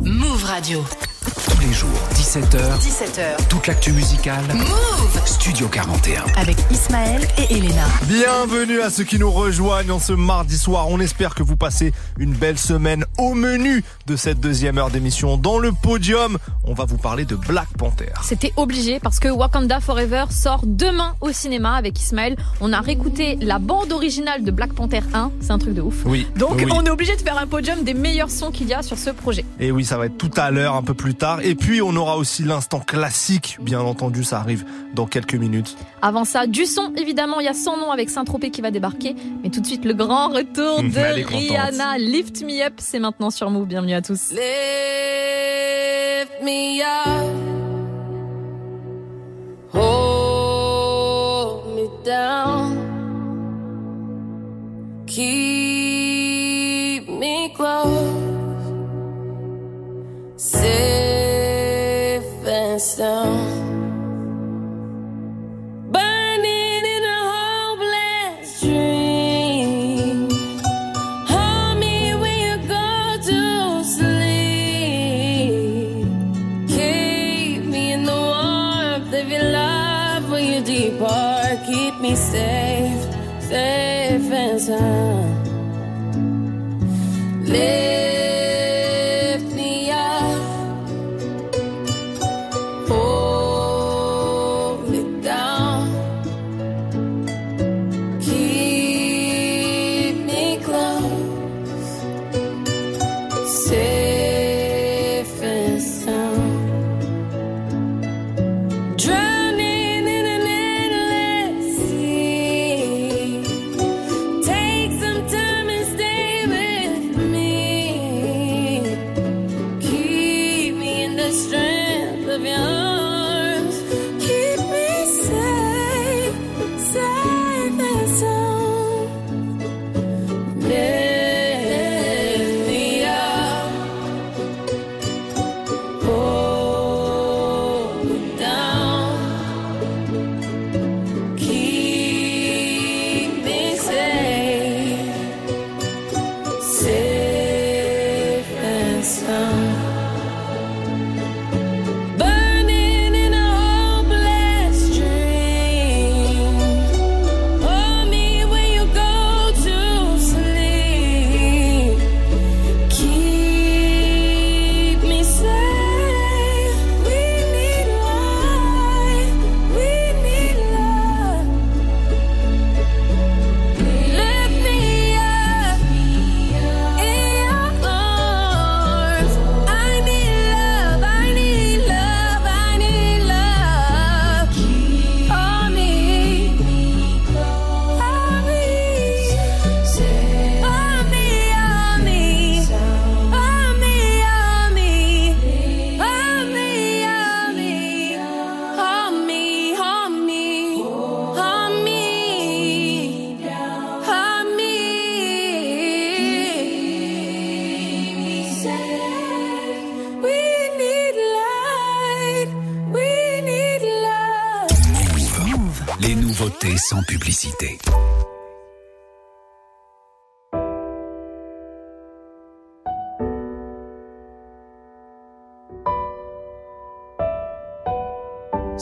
Move 0.04 0.44
Radio. 0.44 0.84
Tous 3.02 3.08
les 3.08 3.14
jours, 3.14 3.36
17h, 3.36 3.36
17h. 3.42 3.48
toute 3.48 3.66
l'actu 3.66 3.92
musicale. 3.92 4.42
Move 4.54 5.20
Studio 5.26 5.66
41. 5.68 6.22
avec 6.36 6.56
Ismaël 6.70 7.20
et 7.38 7.56
Elena. 7.56 7.84
Bienvenue 8.04 8.80
à 8.80 8.90
ceux 8.90 9.04
qui 9.04 9.18
nous 9.18 9.30
rejoignent 9.30 9.90
en 9.90 9.98
ce 9.98 10.12
mardi 10.12 10.56
soir. 10.56 10.88
On 10.88 11.00
espère 11.00 11.34
que 11.34 11.42
vous 11.42 11.56
passez 11.56 11.92
une 12.18 12.32
belle 12.32 12.58
semaine 12.58 13.04
au 13.18 13.34
menu 13.34 13.82
de 14.06 14.16
cette 14.16 14.40
deuxième 14.40 14.78
heure 14.78 14.90
d'émission. 14.90 15.36
Dans 15.36 15.58
le 15.58 15.72
podium, 15.72 16.38
on 16.64 16.74
va 16.74 16.84
vous 16.84 16.96
parler 16.96 17.24
de 17.24 17.34
Black 17.34 17.68
Panther. 17.76 18.12
C'était 18.22 18.52
obligé 18.56 19.00
parce 19.00 19.18
que 19.18 19.28
Wakanda 19.28 19.80
Forever 19.80 20.24
sort 20.30 20.60
demain 20.64 21.14
au 21.20 21.32
cinéma 21.32 21.74
avec 21.74 22.00
Ismaël. 22.00 22.36
On 22.60 22.72
a 22.72 22.80
réécouté 22.80 23.36
la 23.40 23.58
bande 23.58 23.92
originale 23.92 24.44
de 24.44 24.50
Black 24.50 24.72
Panther 24.74 25.02
1. 25.12 25.30
C'est 25.40 25.50
un 25.50 25.58
truc 25.58 25.74
de 25.74 25.82
ouf. 25.82 25.96
Oui. 26.04 26.26
Donc 26.36 26.54
Oui. 26.56 26.66
on 26.72 26.84
est 26.84 26.90
obligé 26.90 27.16
de 27.16 27.20
faire 27.22 27.38
un 27.38 27.46
podium 27.46 27.82
des 27.84 27.94
meilleurs 27.94 28.30
sons 28.30 28.50
qu'il 28.50 28.68
y 28.68 28.74
a 28.74 28.82
sur 28.82 28.98
ce 28.98 29.10
projet. 29.10 29.44
Et 29.60 29.70
oui, 29.72 29.84
ça 29.84 29.98
va 29.98 30.06
être 30.06 30.18
tout 30.18 30.30
à 30.36 30.50
l'heure, 30.50 30.74
un 30.76 30.82
peu 30.82 30.94
plus 30.94 31.14
tard. 31.14 31.40
Et 31.42 31.54
puis, 31.54 31.82
on 31.82 31.94
aura 31.96 32.16
aussi 32.16 32.42
l'instant 32.44 32.80
classique. 32.92 33.56
Bien 33.62 33.80
entendu, 33.80 34.22
ça 34.22 34.38
arrive 34.38 34.66
dans 34.94 35.06
quelques 35.06 35.34
minutes. 35.34 35.76
Avant 36.02 36.26
ça, 36.26 36.46
du 36.46 36.66
son, 36.66 36.92
évidemment, 36.96 37.40
il 37.40 37.46
y 37.46 37.48
a 37.48 37.54
son 37.54 37.78
nom 37.78 37.90
avec 37.90 38.10
Saint-Tropez 38.10 38.50
qui 38.50 38.60
va 38.60 38.70
débarquer. 38.70 39.16
Mais 39.42 39.48
tout 39.48 39.62
de 39.62 39.66
suite, 39.66 39.86
le 39.86 39.94
grand 39.94 40.28
retour 40.28 40.82
de. 40.82 41.24
Rihanna. 41.26 41.96
Lift 41.96 42.42
Me 42.42 42.62
Up, 42.66 42.74
c'est 42.76 42.98
maintenant 42.98 43.30
sur 43.30 43.50
Move. 43.50 43.66
Bienvenue 43.66 43.94
à 43.94 44.02
tous. 44.02 44.30
Lift 44.32 44.42
me 46.42 46.82
up. 46.82 47.32
Hold 49.72 51.64
me 51.74 51.88
down. 52.04 52.76
Keep 55.06 55.61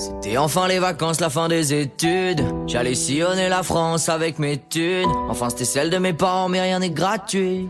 C'était 0.00 0.38
enfin 0.38 0.66
les 0.66 0.78
vacances, 0.78 1.20
la 1.20 1.28
fin 1.28 1.48
des 1.48 1.74
études. 1.74 2.42
J'allais 2.66 2.94
sillonner 2.94 3.50
la 3.50 3.62
France 3.62 4.08
avec 4.08 4.38
mes 4.38 4.56
thunes. 4.56 5.10
Enfin, 5.28 5.50
c'était 5.50 5.66
celle 5.66 5.90
de 5.90 5.98
mes 5.98 6.14
parents, 6.14 6.48
mais 6.48 6.62
rien 6.62 6.78
n'est 6.78 6.88
gratuit. 6.88 7.68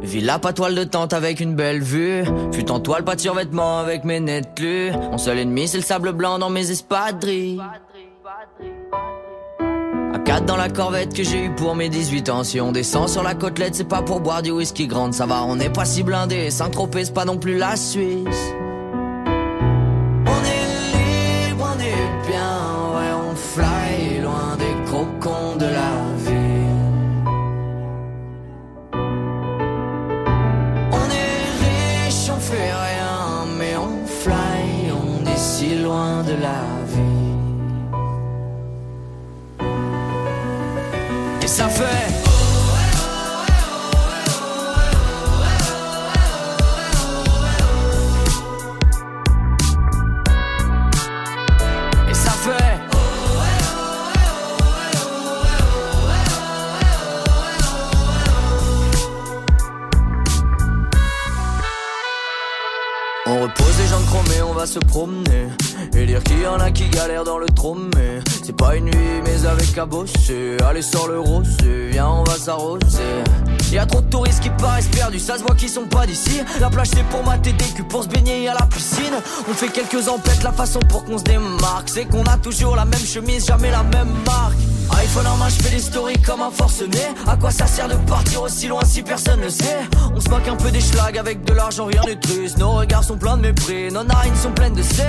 Villa, 0.00 0.40
pas 0.40 0.52
toile 0.52 0.74
de 0.74 0.82
tente 0.82 1.12
avec 1.12 1.38
une 1.38 1.54
belle 1.54 1.80
vue. 1.80 2.24
Fut 2.52 2.68
en 2.72 2.80
toile, 2.80 3.04
pas 3.04 3.14
de 3.14 3.20
survêtement 3.20 3.78
avec 3.78 4.02
mes 4.02 4.18
nets 4.18 4.58
lus. 4.58 4.90
Mon 4.90 5.18
seul 5.18 5.38
ennemi, 5.38 5.68
c'est 5.68 5.76
le 5.76 5.84
sable 5.84 6.10
blanc 6.10 6.40
dans 6.40 6.50
mes 6.50 6.72
espadrilles. 6.72 7.60
À 10.12 10.18
4 10.18 10.46
dans 10.46 10.56
la 10.56 10.68
corvette 10.68 11.14
que 11.14 11.22
j'ai 11.22 11.44
eu 11.44 11.54
pour 11.54 11.76
mes 11.76 11.88
18 11.88 12.28
ans. 12.28 12.42
Si 12.42 12.60
on 12.60 12.72
descend 12.72 13.08
sur 13.08 13.22
la 13.22 13.36
côtelette, 13.36 13.76
c'est 13.76 13.88
pas 13.88 14.02
pour 14.02 14.18
boire 14.18 14.42
du 14.42 14.50
whisky 14.50 14.88
grande. 14.88 15.14
Ça 15.14 15.26
va, 15.26 15.44
on 15.44 15.54
n'est 15.54 15.70
pas 15.70 15.84
si 15.84 16.02
blindé. 16.02 16.50
Saint-Tropez, 16.50 17.04
c'est 17.04 17.14
pas 17.14 17.24
non 17.24 17.38
plus 17.38 17.56
la 17.56 17.76
Suisse. 17.76 18.52
Promener 64.80 65.48
Et 65.94 66.06
dire 66.06 66.22
qu'il 66.22 66.40
y 66.40 66.46
en 66.46 66.58
a 66.58 66.70
qui 66.70 66.88
galèrent 66.88 67.24
dans 67.24 67.38
le 67.38 67.46
tromé 67.46 68.20
C'est 68.42 68.56
pas 68.56 68.76
une 68.76 68.86
nuit 68.86 69.22
mais 69.24 69.46
avec 69.46 69.76
à 69.78 69.86
bosser 69.86 70.56
Allez 70.68 70.82
sur 70.82 71.08
le 71.08 71.20
rosé, 71.20 71.88
viens 71.90 72.08
on 72.08 72.24
va 72.24 72.36
s'arroser. 72.36 73.22
Y 73.72 73.78
a 73.78 73.86
trop 73.86 74.00
de 74.02 74.08
touristes 74.10 74.40
qui 74.40 74.50
paraissent 74.50 74.88
perdus, 74.88 75.18
ça 75.18 75.38
se 75.38 75.42
voit 75.42 75.54
qu'ils 75.54 75.68
sont 75.68 75.86
pas 75.86 76.06
d'ici. 76.06 76.40
La 76.60 76.68
plage 76.68 76.88
c'est 76.94 77.04
pour 77.04 77.24
mater 77.24 77.52
des 77.52 77.64
culs, 77.64 77.86
pour 77.86 78.02
se 78.02 78.08
baigner 78.08 78.48
à 78.48 78.54
la 78.54 78.66
piscine. 78.66 79.14
On 79.48 79.54
fait 79.54 79.68
quelques 79.68 80.08
empêtes, 80.08 80.42
la 80.42 80.52
façon 80.52 80.80
pour 80.80 81.04
qu'on 81.04 81.18
se 81.18 81.24
démarque 81.24 81.88
C'est 81.88 82.04
qu'on 82.04 82.24
a 82.24 82.36
toujours 82.36 82.76
la 82.76 82.84
même 82.84 83.00
chemise, 83.00 83.46
jamais 83.46 83.70
la 83.70 83.82
même 83.82 84.12
marque 84.26 84.58
iPhone 84.90 85.26
en 85.26 85.36
main, 85.36 85.48
je 85.48 85.62
fais 85.62 85.74
des 85.74 85.82
stories 85.82 86.20
comme 86.20 86.42
un 86.42 86.50
forcené 86.50 86.98
À 87.26 87.36
quoi 87.36 87.50
ça 87.50 87.66
sert 87.66 87.88
de 87.88 87.94
partir 88.08 88.42
aussi 88.42 88.68
loin 88.68 88.82
si 88.84 89.02
personne 89.02 89.40
ne 89.40 89.48
sait? 89.48 89.80
On 90.14 90.20
se 90.20 90.28
moque 90.28 90.48
un 90.48 90.56
peu 90.56 90.70
des 90.70 90.80
schlags 90.80 91.18
avec 91.18 91.44
de 91.44 91.52
l'argent, 91.52 91.86
rien 91.86 92.02
triste 92.20 92.58
Nos 92.58 92.72
regards 92.72 93.04
sont 93.04 93.16
pleins 93.16 93.36
de 93.36 93.42
mépris, 93.42 93.90
nos 93.90 94.04
narines 94.04 94.36
sont 94.36 94.52
pleines 94.52 94.74
de 94.74 94.82
C 94.82 95.02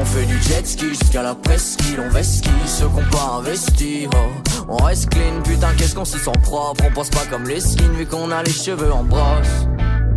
on 0.00 0.04
fait 0.04 0.24
du 0.24 0.40
jet 0.42 0.66
ski 0.66 0.88
jusqu'à 0.88 1.22
la 1.22 1.36
presqu'île, 1.36 2.00
on 2.00 2.08
vesquille 2.08 2.52
ceux 2.66 2.88
qu'on 2.88 3.04
pas 3.16 3.36
investi. 3.38 4.08
Oh. 4.12 4.64
On 4.68 4.76
reste 4.82 5.10
clean, 5.10 5.40
putain, 5.44 5.68
qu'est-ce 5.76 5.94
qu'on 5.94 6.04
se 6.04 6.18
sent 6.18 6.32
propre? 6.42 6.84
On 6.88 6.92
pense 6.92 7.10
pas 7.10 7.24
comme 7.30 7.44
les 7.44 7.60
skins 7.60 7.92
vu 7.92 8.04
qu'on 8.04 8.30
a 8.32 8.42
les 8.42 8.52
cheveux 8.52 8.92
en 8.92 9.04
brosse. 9.04 9.68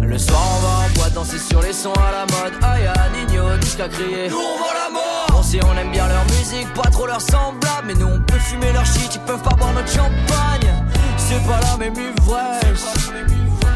Le 0.02 0.18
soir, 0.18 0.42
on 0.58 0.60
va 0.62 0.86
en 0.86 0.90
boîte 0.96 1.14
danser 1.14 1.38
sur 1.38 1.62
les 1.62 1.74
sons 1.74 1.94
à 1.94 2.12
la 2.12 2.22
mode. 2.22 2.54
Aya, 2.64 2.94
Nino, 3.14 3.44
jusqu'à 3.62 3.88
crier. 3.88 4.30
Nous, 4.30 4.38
on 4.38 4.74
la 4.74 4.90
mort. 4.90 5.07
Sait, 5.48 5.60
on 5.64 5.78
aime 5.78 5.91
bien 5.91 6.06
leur 6.10 6.26
musique, 6.26 6.68
pas 6.74 6.89
trop 6.89 7.08
leur 7.08 7.22
semblable. 7.22 7.86
Mais 7.86 7.93
nous, 7.93 8.08
on 8.08 8.20
peut 8.20 8.38
fumer 8.38 8.74
leur 8.74 8.86
shit, 8.86 9.16
ils 9.16 9.22
peuvent 9.22 9.41
pas 9.41 9.56
boire 9.56 9.72
notre 9.72 9.89
champagne. 9.89 10.74
C'est 11.18 11.41
pas 11.48 11.62
la 11.62 11.78
même 11.78 11.93
ivresse. 11.93 13.10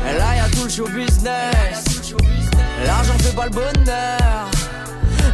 Et 0.09 0.17
là, 0.17 0.36
y'a 0.36 0.49
tout 0.49 0.65
le 0.65 0.69
show 0.69 0.88
business. 0.89 2.11
L'argent 2.86 3.17
fait 3.19 3.34
pas 3.34 3.45
le 3.45 3.51
bonheur. 3.51 4.49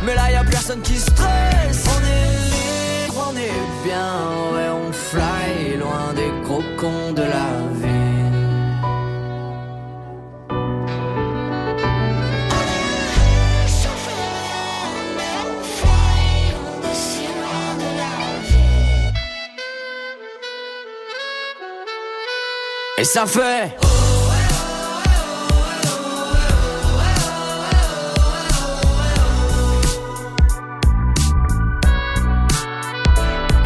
Mais 0.03 0.13
là 0.13 0.31
y 0.31 0.35
a 0.35 0.43
personne 0.43 0.81
qui 0.81 0.95
stresse 0.97 1.83
On 1.85 1.99
est 2.05 3.07
libre, 3.07 3.31
on 3.31 3.35
est 3.35 3.83
bien 3.83 4.13
Ouais 4.53 4.69
on 4.69 4.91
fly 4.93 5.77
loin 5.77 6.13
des 6.15 6.31
crocons 6.43 7.13
de 7.13 7.23
la 7.23 7.66
Et 22.99 23.03
ça 23.03 23.27
fait 23.27 23.77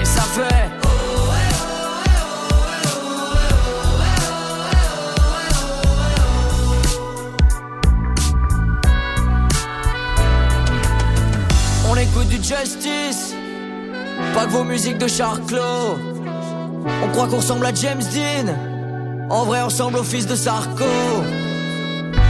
Et 0.02 0.06
ça 0.06 0.22
fait 0.24 0.70
On 11.90 11.96
écoute 11.96 12.28
du 12.28 12.36
justice 12.36 13.34
Pas 14.34 14.46
que 14.46 14.52
vos 14.52 14.66
musiques 14.66 14.98
de 14.98 15.08
Charclos 15.08 15.98
On 17.02 17.08
croit 17.14 17.28
qu'on 17.28 17.38
ressemble 17.38 17.66
à 17.66 17.74
James 17.74 18.04
Dean 18.14 18.71
En 19.32 19.46
vrai 19.46 19.62
on 19.62 19.94
au 19.96 20.04
fils 20.04 20.28
de 20.28 20.36
Sarko. 20.36 20.84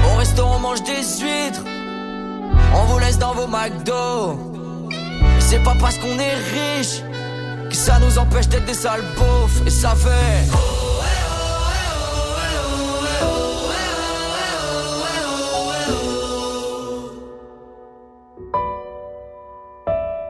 Au 0.05 0.17
restaurant 0.17 0.57
on 0.57 0.59
mange 0.59 0.83
des 0.83 1.01
huîtres. 1.19 1.63
On 2.75 2.83
vous 2.85 2.99
laisse 2.99 3.17
dans 3.17 3.33
vos 3.33 3.47
McDo. 3.47 4.37
Et 4.91 5.41
C'est 5.41 5.63
pas 5.63 5.73
parce 5.79 5.97
qu'on 5.97 6.19
est 6.19 6.35
riche 6.35 7.01
Que 7.69 7.75
ça 7.75 7.97
nous 7.99 8.19
empêche 8.19 8.47
d'être 8.49 8.65
des 8.65 8.75
sales 8.75 9.03
beaufs. 9.17 9.65
Et 9.65 9.71
ça 9.71 9.95
fait 9.95 10.45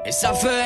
Et 0.06 0.12
ça 0.14 0.34
fait 0.34 0.61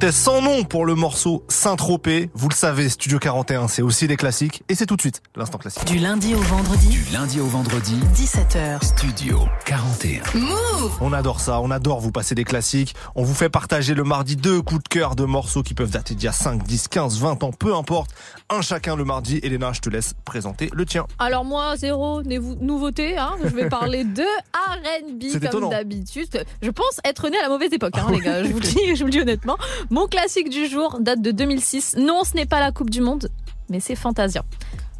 C'était 0.00 0.12
sans 0.12 0.42
nom 0.42 0.62
pour 0.62 0.86
le 0.86 0.94
morceau 0.94 1.42
Saint-Tropez. 1.48 2.30
Vous 2.32 2.48
le 2.48 2.54
savez, 2.54 2.88
Studio 2.88 3.18
41, 3.18 3.66
c'est 3.66 3.82
aussi 3.82 4.06
des 4.06 4.14
classiques. 4.14 4.62
Et 4.68 4.76
c'est 4.76 4.86
tout 4.86 4.94
de 4.94 5.00
suite 5.00 5.22
l'instant 5.34 5.58
classique. 5.58 5.84
Du 5.86 5.98
lundi 5.98 6.36
au 6.36 6.38
vendredi, 6.38 6.86
Du 6.86 7.04
lundi 7.12 7.40
au 7.40 7.46
vendredi, 7.46 7.98
17h. 8.14 8.84
Studio 8.84 9.48
41. 9.64 10.22
Move 10.38 10.92
On 11.00 11.12
adore 11.12 11.40
ça, 11.40 11.60
on 11.60 11.72
adore 11.72 11.98
vous 11.98 12.12
passer 12.12 12.36
des 12.36 12.44
classiques. 12.44 12.94
On 13.16 13.24
vous 13.24 13.34
fait 13.34 13.48
partager 13.48 13.94
le 13.94 14.04
mardi 14.04 14.36
deux 14.36 14.62
coups 14.62 14.84
de 14.84 14.88
cœur 14.88 15.16
de 15.16 15.24
morceaux 15.24 15.64
qui 15.64 15.74
peuvent 15.74 15.90
dater 15.90 16.14
d'il 16.14 16.26
y 16.26 16.28
a 16.28 16.32
5, 16.32 16.62
10, 16.62 16.86
15, 16.86 17.18
20 17.18 17.42
ans, 17.42 17.50
peu 17.50 17.74
importe. 17.74 18.12
Un 18.50 18.62
chacun 18.62 18.94
le 18.94 19.04
mardi. 19.04 19.40
Elena, 19.42 19.72
je 19.72 19.80
te 19.80 19.90
laisse 19.90 20.14
présenter 20.24 20.70
le 20.72 20.86
tien. 20.86 21.08
Alors 21.18 21.44
moi, 21.44 21.76
zéro 21.76 22.22
nouveauté. 22.22 23.18
Hein. 23.18 23.32
Je 23.42 23.48
vais 23.48 23.68
parler 23.68 24.04
de 24.04 24.22
R&B 24.22 25.50
comme 25.50 25.70
d'habitude. 25.70 26.44
Je 26.62 26.70
pense 26.70 27.00
être 27.04 27.28
né 27.30 27.36
à 27.38 27.42
la 27.42 27.48
mauvaise 27.48 27.72
époque, 27.72 27.98
hein, 27.98 28.06
les 28.12 28.20
gars. 28.20 28.44
Je 28.44 28.50
vous, 28.50 28.60
le 28.60 28.64
dis, 28.64 28.94
je 28.94 29.00
vous 29.00 29.06
le 29.06 29.10
dis 29.10 29.20
honnêtement. 29.20 29.58
Mon 29.90 30.06
classique 30.06 30.50
du 30.50 30.66
jour 30.66 30.98
date 31.00 31.22
de 31.22 31.30
2006. 31.30 31.96
Non, 31.96 32.22
ce 32.24 32.34
n'est 32.34 32.46
pas 32.46 32.60
la 32.60 32.72
Coupe 32.72 32.90
du 32.90 33.00
Monde, 33.00 33.30
mais 33.70 33.80
c'est 33.80 33.96
Fantasia. 33.96 34.44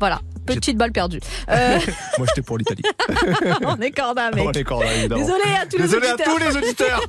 Voilà, 0.00 0.20
petite 0.56 0.76
balle 0.76 0.92
perdue. 0.92 1.20
Euh, 1.50 1.78
Moi, 2.18 2.26
j'étais 2.28 2.42
pour 2.42 2.58
l'Italie. 2.58 2.82
on 3.64 3.76
est 3.80 3.90
corda, 3.90 4.30
mec. 4.32 4.44
On 4.46 4.52
est 4.52 4.64
corda, 4.64 4.92
évidemment. 4.94 5.22
Désolé 5.22 5.42
à 5.60 5.66
tous 5.66 5.78
les 5.78 5.94
à 5.94 5.96
auditeurs. 5.96 6.26
tous 6.34 6.38
les 6.38 6.56
auditeurs. 6.56 7.00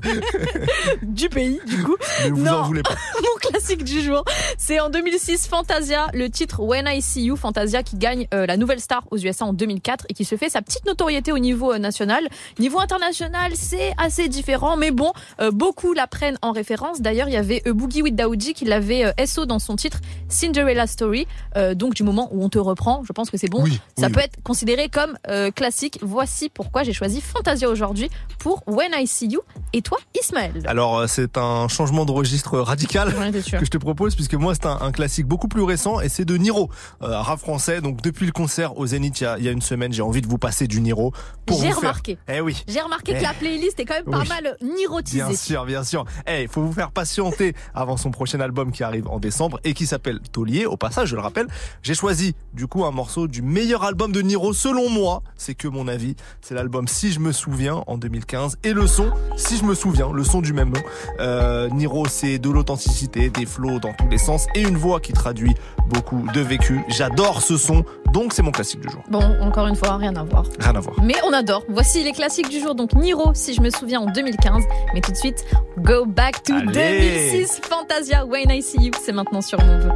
du 1.02 1.30
pays, 1.30 1.60
du 1.68 1.84
coup. 1.84 1.96
Ne 2.26 2.30
vous 2.32 2.44
Non. 2.44 2.52
en 2.54 2.64
voulez 2.64 2.84
pas. 2.84 2.96
Mon 3.22 3.50
classique 3.50 3.84
du 3.84 4.02
jour, 4.02 4.24
c'est 4.58 4.80
en 4.80 4.90
2006 4.90 5.48
Fantasia, 5.48 6.08
le 6.14 6.30
titre 6.30 6.62
When 6.62 6.88
I 6.88 7.02
See 7.02 7.24
You, 7.24 7.36
Fantasia 7.36 7.84
qui 7.84 7.98
gagne 7.98 8.28
euh, 8.34 8.46
la 8.46 8.58
nouvelle 8.58 8.80
star 8.80 9.04
aux 9.12 9.18
USA 9.18 9.46
en 9.46 9.54
2004 9.54 10.06
et 10.10 10.14
qui 10.14 10.26
se 10.26 10.36
fait 10.36 10.50
sa 10.50 10.62
petite 10.62 10.86
notoriété 10.86 11.32
au 11.32 11.40
niveau 11.40 11.74
euh, 11.74 11.78
national. 11.80 12.28
Niveau 12.60 12.80
international, 12.80 13.52
c'est 13.56 13.94
assez 13.98 14.28
différent, 14.30 14.78
mais 14.78 14.92
bon, 14.92 15.12
euh, 15.42 15.52
beaucoup 15.52 15.94
la 15.94 16.08
prennent 16.08 16.38
en 16.42 16.52
référence. 16.52 17.02
D'ailleurs, 17.02 17.28
il 17.28 17.34
y 17.34 17.38
avait 17.38 17.62
Boogie 17.66 18.02
with 18.02 18.16
Daoudi 18.16 18.54
qui 18.54 18.66
l'avait 18.66 19.14
SO 19.26 19.46
dans 19.46 19.60
son 19.60 19.76
titre 19.76 20.00
Cinderella 20.28 20.88
Story. 20.88 21.28
Donc 21.74 21.94
du 21.94 22.04
moment 22.04 22.30
où 22.32 22.44
on 22.44 22.50
te 22.50 22.58
reprend, 22.60 23.02
je 23.06 23.14
pense 23.14 23.29
que 23.32 23.38
c'est 23.38 23.50
bon. 23.50 23.64
Oui, 23.64 23.80
Ça 23.98 24.08
oui, 24.08 24.12
peut 24.14 24.20
être 24.22 24.42
considéré 24.44 24.90
comme 24.90 25.18
euh, 25.28 25.52
classique. 25.52 26.00
Voici 26.02 26.50
pourquoi 26.50 26.84
j'ai 26.84 26.94
choisi 26.94 27.22
Fantasia 27.22 27.70
aujourd'hui 27.70 28.10
pour 28.40 28.64
When 28.68 28.92
I 28.94 29.08
See 29.08 29.28
You. 29.28 29.42
Et 29.74 29.82
toi, 29.82 29.98
Ismaël 30.20 30.64
Alors, 30.66 30.98
euh, 31.00 31.08
c'est 31.08 31.38
un 31.38 31.68
changement 31.68 32.06
de 32.06 32.12
registre 32.12 32.60
radical 32.60 33.14
que 33.34 33.66
je 33.66 33.70
te 33.70 33.78
propose, 33.78 34.16
puisque 34.16 34.34
moi, 34.36 34.54
c'est 34.56 34.66
un, 34.66 34.80
un 34.82 34.92
classique 34.92 35.26
beaucoup 35.28 35.48
plus 35.48 35.62
récent, 35.64 36.00
et 36.02 36.10
c'est 36.10 36.26
de 36.26 36.36
Niro, 36.38 36.70
euh, 37.04 37.20
rap 37.22 37.40
français. 37.40 37.82
Donc, 37.82 38.02
depuis 38.02 38.26
le 38.26 38.32
concert 38.32 38.78
au 38.78 38.86
Zénith, 38.88 39.20
il 39.22 39.24
y 39.24 39.28
a, 39.28 39.38
il 39.38 39.44
y 39.44 39.48
a 39.48 39.52
une 39.52 39.62
semaine, 39.62 39.94
j'ai 39.94 40.02
envie 40.02 40.22
de 40.22 40.28
vous 40.28 40.38
passer 40.38 40.68
du 40.68 40.82
Niro. 40.82 41.14
Pour 41.46 41.60
J'ai 41.60 41.68
vous 41.68 41.74
faire- 41.74 41.80
remarqué. 41.82 42.18
Eh 42.28 42.42
oui. 42.42 42.64
J'ai 42.68 42.82
remarqué 42.82 43.14
Eh. 43.16 43.18
que 43.20 43.24
la 43.24 43.34
playlist 43.34 43.80
est 43.80 43.86
quand 43.86 43.96
même 43.96 44.06
pas 44.06 44.24
mal 44.26 44.56
nirotisée. 44.62 45.24
Bien 45.24 45.36
sûr, 45.36 45.66
bien 45.66 45.84
sûr. 45.84 46.06
Eh, 46.28 46.44
il 46.44 46.48
faut 46.48 46.62
vous 46.62 46.74
faire 46.74 46.92
patienter 46.92 47.54
avant 47.74 47.98
son 47.98 48.12
prochain 48.12 48.40
album 48.40 48.72
qui 48.72 48.84
arrive 48.84 49.08
en 49.08 49.20
décembre 49.20 49.60
et 49.64 49.74
qui 49.74 49.86
s'appelle 49.86 50.20
Taulier. 50.32 50.66
Au 50.66 50.78
passage, 50.78 51.10
je 51.10 51.16
le 51.16 51.22
rappelle, 51.22 51.48
j'ai 51.82 51.94
choisi 51.96 52.36
du 52.54 52.68
coup 52.68 52.86
un 52.86 52.92
morceau 52.92 53.19
morceau 53.20 53.28
du 53.28 53.42
meilleur 53.42 53.84
album 53.84 54.12
de 54.12 54.22
Niro 54.22 54.54
selon 54.54 54.90
moi. 54.90 55.22
C'est 55.36 55.56
que 55.56 55.68
mon 55.68 55.88
avis. 55.88 56.16
C'est 56.42 56.56
l'album 56.56 56.88
Si 56.88 57.12
je 57.12 57.20
me 57.20 57.32
souviens 57.32 57.84
en 57.88 57.98
2015 57.98 58.58
et 58.64 58.74
le 58.74 58.88
son 58.88 59.12
Si 59.36 59.58
je 59.58 59.64
me 59.64 59.74
souviens, 59.74 60.12
le 60.14 60.24
son 60.24 60.42
du 60.42 60.54
même 60.54 60.70
nom. 60.70 60.82
Euh, 61.20 61.70
Niro, 61.70 62.06
c'est 62.08 62.40
de 62.40 62.50
l'authenticité, 62.50 63.30
des 63.30 63.46
flows 63.46 63.80
dans 63.80 63.94
tous 63.94 64.08
les 64.10 64.18
sens 64.18 64.48
et 64.56 64.62
une 64.62 64.78
voix 64.78 65.00
qui 65.00 65.14
traduit 65.14 65.56
beaucoup 65.90 66.26
de 66.34 66.42
vécu. 66.42 66.82
J'adore 66.88 67.42
ce 67.42 67.58
son, 67.58 67.84
donc 68.14 68.34
c'est 68.34 68.42
mon 68.42 68.52
classique 68.52 68.82
du 68.82 68.90
jour. 68.90 69.04
Bon, 69.10 69.24
encore 69.42 69.68
une 69.68 69.76
fois, 69.76 69.98
rien 69.98 70.16
à 70.16 70.24
voir. 70.24 70.46
Rien 70.60 70.76
à 70.76 70.80
voir. 70.80 70.96
Mais 71.04 71.16
on 71.26 71.34
adore. 71.34 71.64
Voici 71.70 72.04
les 72.04 72.12
classiques 72.12 72.50
du 72.50 72.60
jour. 72.60 72.76
Donc 72.76 72.94
Niro, 72.94 73.32
si 73.34 73.54
je 73.54 73.62
me 73.62 73.70
souviens, 73.70 74.02
en 74.02 74.12
2015. 74.12 74.64
Mais 74.94 75.02
tout 75.02 75.12
de 75.12 75.18
suite, 75.18 75.46
Go 75.80 76.06
Back 76.06 76.44
to 76.44 76.54
Allez. 76.54 77.32
2006. 77.34 77.62
Fantasia, 77.64 78.26
When 78.26 78.50
I 78.50 78.62
See 78.62 78.80
You. 78.82 78.92
C'est 79.04 79.14
maintenant 79.14 79.42
sur 79.42 79.60
Move. 79.60 79.90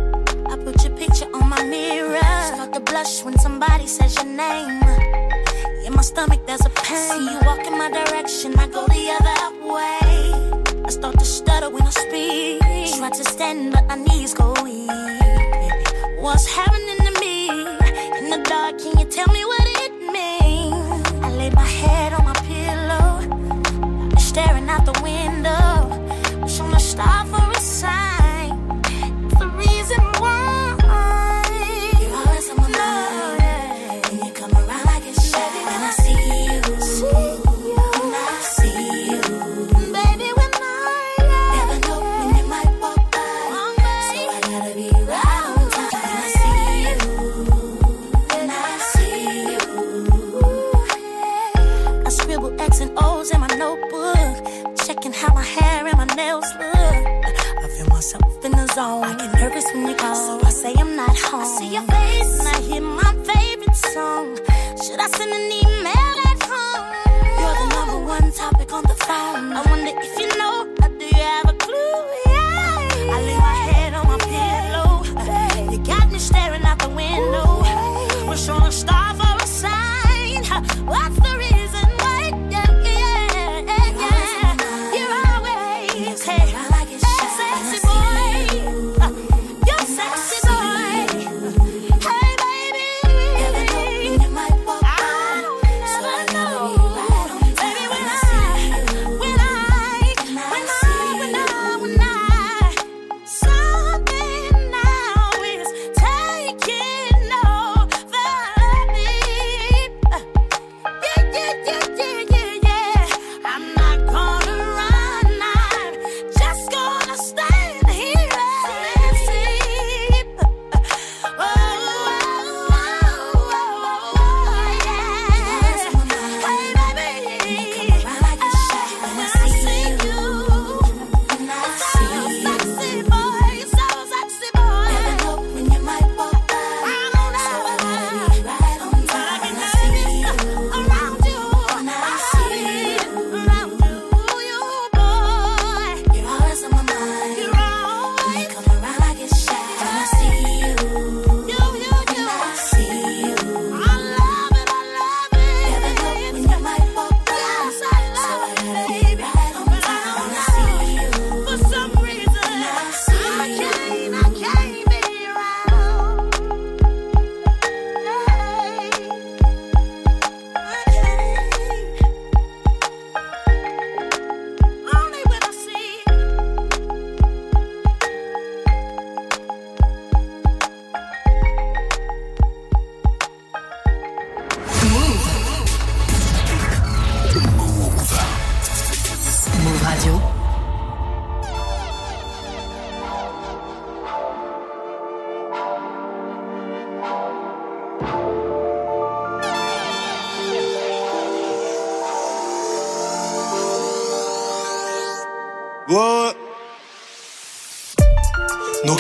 Mirror. 1.74 2.40
Start 2.54 2.72
to 2.74 2.82
blush 2.90 3.24
when 3.26 3.36
somebody 3.45 3.88
says 3.88 4.16
your 4.20 4.32
name. 4.45 4.84
In 5.86 5.91
my 5.98 6.06
stomach, 6.12 6.41
there's 6.48 6.66
a 6.66 6.74
pain. 6.86 7.10
See 7.12 7.26
you 7.32 7.40
walk 7.48 7.64
in 7.70 7.76
my 7.84 7.90
direction, 8.00 8.50
I 8.64 8.68
go 8.78 8.82
the 8.95 9.04
other 9.18 9.40
way. 9.74 10.04
I 10.88 10.90
start 10.90 11.16
to 11.20 11.28
stutter 11.38 11.70
when 11.74 11.84
I 11.91 11.94
speak. 12.06 12.62
Try 12.98 13.10
to 13.20 13.26
stand, 13.36 13.74
but 13.74 13.84
my 13.91 13.98
knees 14.06 14.34
go 14.34 14.48
weak. 14.64 14.90
What's 16.24 16.48
happening 16.56 16.73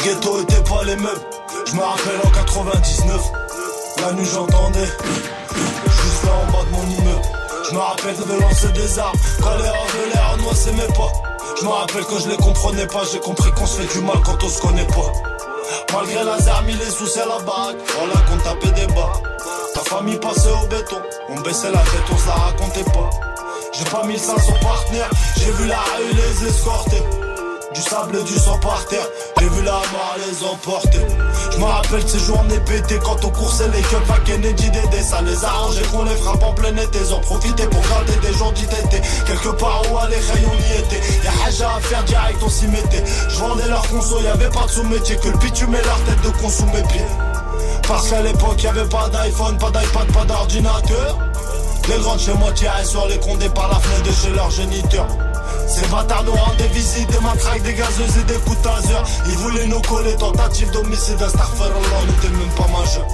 Nos 0.03 0.09
ghettos 0.09 0.41
étaient 0.41 0.63
pas 0.63 0.83
les 0.83 0.95
mêmes. 0.97 1.23
Je 1.65 1.75
me 1.75 1.81
rappelle 1.81 2.19
en 2.25 2.29
99. 2.29 3.21
La 4.01 4.11
nuit 4.11 4.27
j'entendais. 4.33 4.85
Juste 4.85 6.23
là 6.25 6.31
en 6.31 6.51
bas 6.51 6.65
de 6.65 6.71
mon 6.71 6.83
immeuble. 6.83 7.21
Je 7.69 7.73
me 7.73 7.79
rappelle 7.79 8.15
de 8.17 8.41
lancer 8.41 8.67
des 8.73 8.99
armes. 8.99 9.17
Quand 9.41 9.55
les 9.55 9.63
l'air 9.63 10.37
moi 10.39 10.53
s'aimaient 10.53 10.93
pas. 10.93 11.11
Je 11.57 11.63
me 11.63 11.69
rappelle 11.69 12.03
que 12.03 12.19
je 12.19 12.29
les 12.29 12.35
comprenais 12.35 12.87
pas. 12.87 13.03
J'ai 13.11 13.19
compris 13.19 13.49
qu'on 13.51 13.65
se 13.65 13.81
fait 13.81 13.97
du 13.97 14.03
mal 14.05 14.17
quand 14.25 14.43
on 14.43 14.49
se 14.49 14.61
connaît 14.61 14.87
pas. 14.87 15.11
Malgré 15.93 16.23
la 16.23 16.61
mis 16.63 16.73
les 16.73 16.89
sous 16.89 17.07
c'est 17.07 17.25
la 17.25 17.39
baraque. 17.39 17.77
Voilà 17.97 18.15
qu'on 18.27 18.37
tapait 18.43 18.81
des 18.81 18.87
bas. 18.93 19.13
Ta 19.73 19.81
famille 19.81 20.19
passait 20.19 20.51
au 20.51 20.67
béton. 20.67 21.01
On 21.29 21.39
baissait 21.41 21.71
la 21.71 21.79
tête, 21.79 22.03
on 22.11 22.17
se 22.17 22.27
la 22.27 22.33
racontait 22.33 22.91
pas. 22.91 23.09
J'ai 23.71 23.85
pas 23.85 24.03
mis 24.03 24.13
le 24.13 24.19
sein 24.19 24.37
sur 24.39 24.59
partenaire. 24.59 25.09
J'ai 25.37 25.51
vu 25.51 25.65
la 25.65 25.79
rue 25.79 26.13
les 26.13 26.47
escorter. 26.47 27.22
Du 27.73 27.81
sable 27.81 28.17
et 28.17 28.23
du 28.23 28.33
sang 28.37 28.59
par 28.59 28.85
terre. 28.85 29.07
J'ai 29.39 29.49
vu 29.49 29.63
la 29.63 29.71
mort 29.71 30.15
les 30.17 30.45
emporter. 30.45 30.99
Je 31.51 31.57
me 31.57 31.63
rappelle 31.63 32.07
ces 32.07 32.19
journées 32.19 32.59
pétées 32.59 32.99
quand 33.03 33.17
on 33.25 33.29
coursait 33.29 33.67
les 33.69 33.81
keufs 33.81 34.11
à 34.11 34.19
Kennedy 34.19 34.69
Dédé. 34.69 35.01
Ça 35.01 35.21
les 35.21 35.43
arrangeait 35.43 35.81
qu'on 35.91 36.03
les 36.03 36.15
frappe 36.15 36.43
en 36.43 36.53
plein 36.53 36.75
été. 36.77 36.99
Ils 36.99 37.13
en 37.13 37.19
profitaient 37.19 37.67
pour 37.67 37.81
garder 37.81 38.15
des 38.21 38.33
gens 38.37 38.51
d'ITT. 38.51 39.01
Quelque 39.25 39.49
part 39.57 39.81
où 39.91 39.97
aller, 39.97 40.17
on 40.45 40.55
y 40.55 40.79
était. 40.79 41.01
Y'a 41.23 41.31
haja 41.47 41.71
à 41.75 41.79
faire 41.81 42.03
direct, 42.03 42.37
on 42.43 42.49
s'y 42.49 42.67
mettait. 42.67 43.03
Je 43.29 43.39
vendais 43.39 43.67
leur 43.67 43.87
conso, 43.89 44.21
y'avait 44.21 44.49
pas 44.49 44.65
de 44.65 44.71
sous-métier. 44.71 45.15
Que 45.17 45.29
le 45.29 45.37
bitume 45.37 45.73
et 45.73 45.83
leur 45.83 45.99
tête 46.03 46.21
de 46.21 46.29
con 46.41 46.49
sous 46.49 46.65
mes 46.65 46.83
pieds. 46.83 47.05
Parce 47.87 48.09
qu'à 48.09 48.21
l'époque, 48.21 48.61
y'avait 48.61 48.85
pas 48.85 49.09
d'iPhone, 49.09 49.57
pas 49.57 49.71
d'iPad, 49.71 50.11
pas 50.13 50.25
d'ordinateur. 50.25 51.17
Les 51.89 51.97
grands 51.97 52.15
de 52.15 52.21
chez 52.21 52.33
moi 52.33 52.51
tiraient 52.51 52.85
sur 52.85 53.07
les 53.07 53.17
condés 53.19 53.49
par 53.49 53.67
la 53.67 53.79
fenêtre 53.79 54.03
de 54.03 54.11
chez 54.11 54.29
leur 54.29 54.49
géniteur. 54.51 55.07
Ces 55.67 55.85
bâtards 55.87 56.23
nous 56.23 56.33
rendent 56.33 56.57
des 56.57 56.67
visites, 56.67 57.09
des 57.09 57.19
matraques, 57.19 57.63
des 57.63 57.73
gazeuses 57.73 58.17
et 58.19 58.23
des 58.23 58.39
coups 58.39 58.61
de. 58.61 59.03
Ils 59.25 59.37
voulaient 59.37 59.67
nous 59.67 59.81
coller, 59.81 60.15
tentative 60.15 60.71
d'homicide, 60.71 61.21
un 61.21 61.29
starfer, 61.29 61.63
on 61.63 62.05
n'était 62.05 62.29
même 62.29 62.55
pas 62.55 62.67
majeur. 62.67 63.07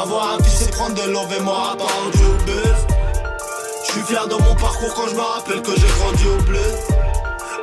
Avoir 0.00 0.34
un 0.34 0.42
fils 0.44 0.68
prendre 0.68 0.94
de 0.94 1.10
l'eau 1.10 1.26
et 1.36 1.42
moi 1.42 1.74
pas 1.76 1.84
rendu 1.84 2.18
au 2.18 2.44
buzz. 2.44 2.86
Je 3.86 3.92
suis 3.92 4.02
fier 4.02 4.26
de 4.28 4.34
mon 4.34 4.54
parcours 4.54 4.94
quand 4.94 5.08
je 5.08 5.14
me 5.14 5.20
rappelle 5.20 5.62
que 5.62 5.74
j'ai 5.74 5.86
grandi 5.98 6.24
au 6.26 6.42
bleu. 6.42 7.07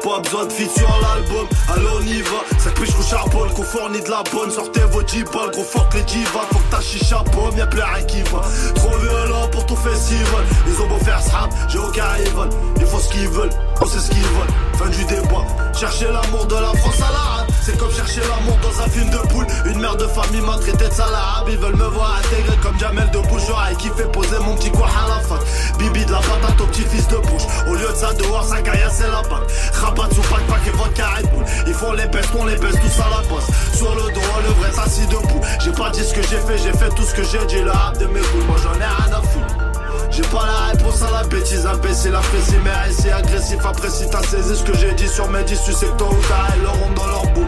Pas 0.05 0.19
besoin 0.19 0.45
de 0.45 0.51
feat 0.51 0.69
sur 0.69 0.87
l'album, 1.01 1.47
allons 1.67 1.97
on 1.97 2.01
y 2.05 2.21
va. 2.21 2.59
Ça 2.59 2.69
piche 2.69 2.93
au 2.99 3.01
charbon, 3.01 3.49
qu'on 3.55 3.63
fournit 3.63 4.01
de 4.01 4.09
la 4.11 4.21
bonne. 4.31 4.51
Sortez 4.51 4.81
vos 4.91 5.01
10 5.01 5.23
balles, 5.23 5.51
fuck 5.51 5.91
les 5.95 6.03
divas. 6.03 6.45
Faut 6.51 6.59
que 6.59 6.69
ta 6.69 6.79
chicha 6.79 7.23
pomme, 7.31 7.57
y'a 7.57 7.65
plus 7.65 7.81
rien 7.81 8.03
qui 8.03 8.21
va. 8.21 8.41
Trop 8.75 8.95
violent 8.99 9.47
pour 9.51 9.65
ton 9.65 9.75
festival. 9.75 10.43
Ils 10.67 10.79
ont 10.79 10.87
beau 10.87 11.03
faire 11.03 11.19
srap, 11.19 11.49
j'ai 11.69 11.79
aucun 11.79 12.05
rival. 12.23 12.49
Ils 12.79 12.85
font 12.85 12.99
ce 12.99 13.09
qu'ils 13.09 13.29
veulent, 13.29 13.49
on 13.81 13.85
sait 13.87 13.97
ce 13.97 14.11
qu'ils 14.11 14.19
veulent. 14.19 14.77
Fin 14.77 14.89
du 14.89 15.05
débat, 15.05 15.73
chercher 15.73 16.05
l'amour 16.05 16.45
de 16.45 16.55
la 16.55 16.71
France 16.77 17.01
à 17.01 17.11
l'arabe. 17.11 17.47
C'est 17.65 17.79
comme 17.79 17.91
chercher 17.91 18.21
l'amour 18.21 18.59
dans 18.61 18.79
un 18.79 18.87
film 18.87 19.09
de 19.09 19.17
poule. 19.29 19.47
Une 19.65 19.79
mère 19.79 19.95
de 19.95 20.05
famille 20.05 20.41
m'a 20.41 20.55
traité 20.59 20.87
de 20.87 20.93
salade. 20.93 21.49
Ils 21.49 21.57
veulent 21.57 21.75
me 21.75 21.87
voir 21.87 22.19
intégré 22.19 22.55
comme 22.61 22.77
Jamel 22.77 23.09
de 23.09 23.17
et 23.17 23.75
qui 23.77 23.89
fait 23.89 24.11
poser 24.11 24.37
mon 24.45 24.53
petit 24.53 24.69
quoi 24.69 24.85
à 24.85 25.09
la 25.09 25.19
fac. 25.21 25.39
Bibi 25.79 26.05
de 26.05 26.11
la 26.11 26.19
patate 26.19 26.61
au 26.61 26.65
petit 26.67 26.83
fils 26.83 27.07
de 27.07 27.17
bouche. 27.17 27.41
Au 27.67 27.73
lieu 27.73 27.87
de 27.87 27.95
ça, 27.95 28.13
dehors, 28.13 28.43
ça 28.43 28.57
c'est 28.91 29.07
la 29.07 29.23
bague. 29.23 29.49
Rabat 29.73 30.09
sous 30.13 30.21
pack, 30.21 30.45
pack 30.45 30.67
et 30.67 30.77
vodka 30.77 31.07
Red 31.17 31.31
Bull. 31.31 31.45
Ils 31.65 31.73
font 31.73 31.93
les 31.93 32.05
bestes, 32.05 32.29
on 32.37 32.45
les 32.45 32.55
baisse 32.55 32.75
tous 32.75 33.01
à 33.01 33.09
la 33.09 33.27
poste. 33.27 33.49
Sur 33.73 33.95
le 33.95 34.13
dos, 34.13 34.21
le 34.45 34.53
vrai 34.61 34.83
assis 34.85 35.07
debout. 35.07 35.41
J'ai 35.59 35.71
pas 35.71 35.89
dit 35.89 36.03
ce 36.03 36.13
que 36.13 36.21
j'ai 36.21 36.37
fait, 36.37 36.59
j'ai 36.59 36.77
fait 36.77 36.89
tout 36.89 37.03
ce 37.03 37.15
que 37.15 37.23
j'ai 37.23 37.43
dit. 37.47 37.63
Là, 37.63 37.93
de 37.99 38.05
mes 38.05 38.19
couilles, 38.19 38.45
moi 38.47 38.57
j'en 38.61 38.75
ai 38.75 38.85
rien 38.85 39.17
à 39.17 39.21
foutre. 39.23 39.54
J'ai 40.15 40.21
pas 40.21 40.45
la 40.45 40.71
réponse 40.71 41.01
à 41.01 41.11
la 41.11 41.23
bêtise, 41.23 41.65
imbécile, 41.65 42.15
apprécie, 42.15 42.55
mais 42.63 42.89
ici 42.89 43.09
agressif, 43.09 43.65
apprécie, 43.65 44.05
t'as 44.09 44.23
saisi 44.23 44.55
ce 44.55 44.63
que 44.63 44.73
j'ai 44.77 44.93
dit 44.93 45.09
sur 45.09 45.29
mes 45.29 45.43
10, 45.43 45.61
tu 45.65 45.73
sais 45.73 45.87
que 45.87 45.97
tôt 45.97 46.05
ou 46.09 46.27
tard, 46.29 46.47
elles 46.53 46.61
l'auront 46.63 46.91
dans 46.95 47.07
leur 47.07 47.27
boule. 47.33 47.45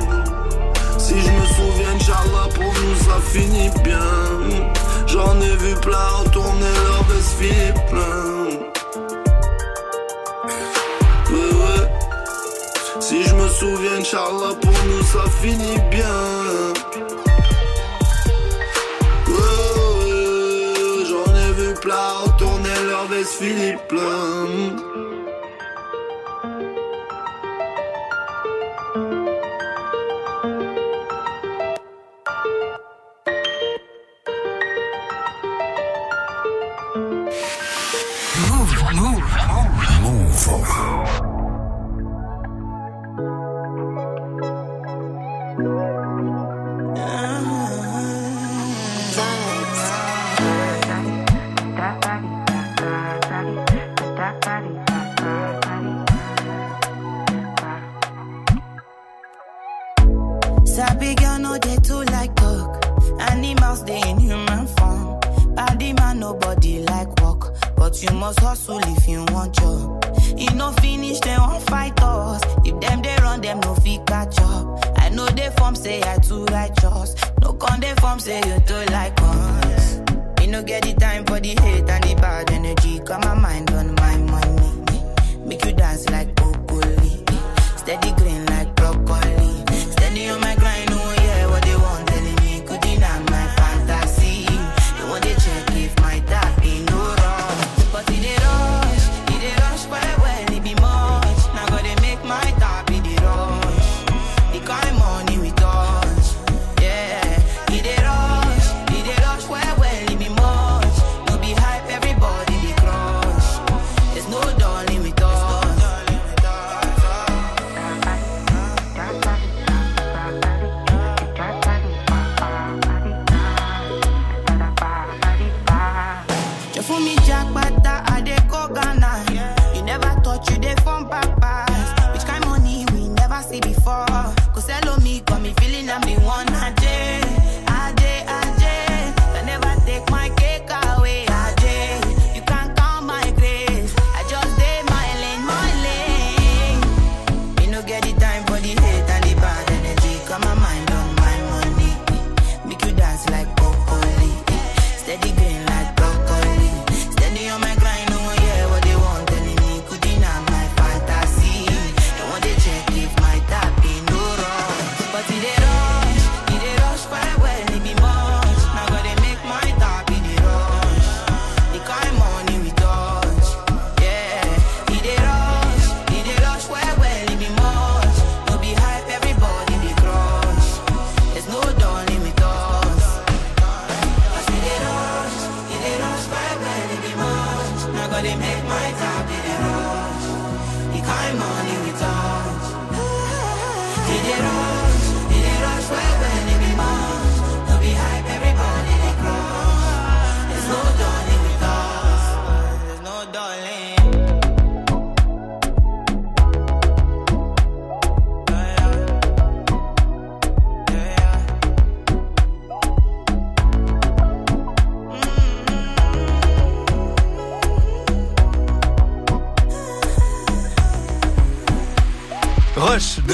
Si 0.97 1.13
je 1.13 1.31
me 1.31 1.45
souviens, 1.45 1.95
Inch'Allah, 1.95 2.49
pour 2.53 2.65
nous 2.65 2.95
ça 3.05 3.21
finit 3.31 3.69
bien. 3.85 3.99
J'en 5.07 5.39
ai 5.39 5.55
vu 5.55 5.75
plein 5.75 6.07
retourner 6.25 6.73
leur 6.89 7.03
veste 7.05 7.37
plein. 7.89 8.45
Ouais, 11.31 11.53
ouais. 11.53 11.89
Si 12.99 13.23
je 13.23 13.33
me 13.33 13.47
souviens, 13.47 13.99
Inch'Allah, 13.99 14.55
pour 14.61 14.71
nous 14.71 15.03
ça 15.03 15.23
finit 15.41 15.79
bien. 15.89 17.26
Retourner 23.23 23.77
leur 23.91 24.45
veste 24.47 25.06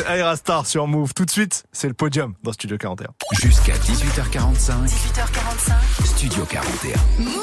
plein. 0.04 0.36
Star 0.36 0.66
sur 0.66 0.88
Move. 0.88 1.14
Tout 1.14 1.26
de 1.26 1.30
suite, 1.32 1.64
c'est 1.72 1.88
le 1.88 1.94
podium 1.94 2.34
dans 2.44 2.52
Studio 2.54 2.78
41. 2.78 3.08
Jusqu'à 3.42 3.74
18h45. 3.74 4.88
18h45. 4.88 6.06
Studio 6.06 6.46
41. 6.46 6.98
Move 7.20 7.34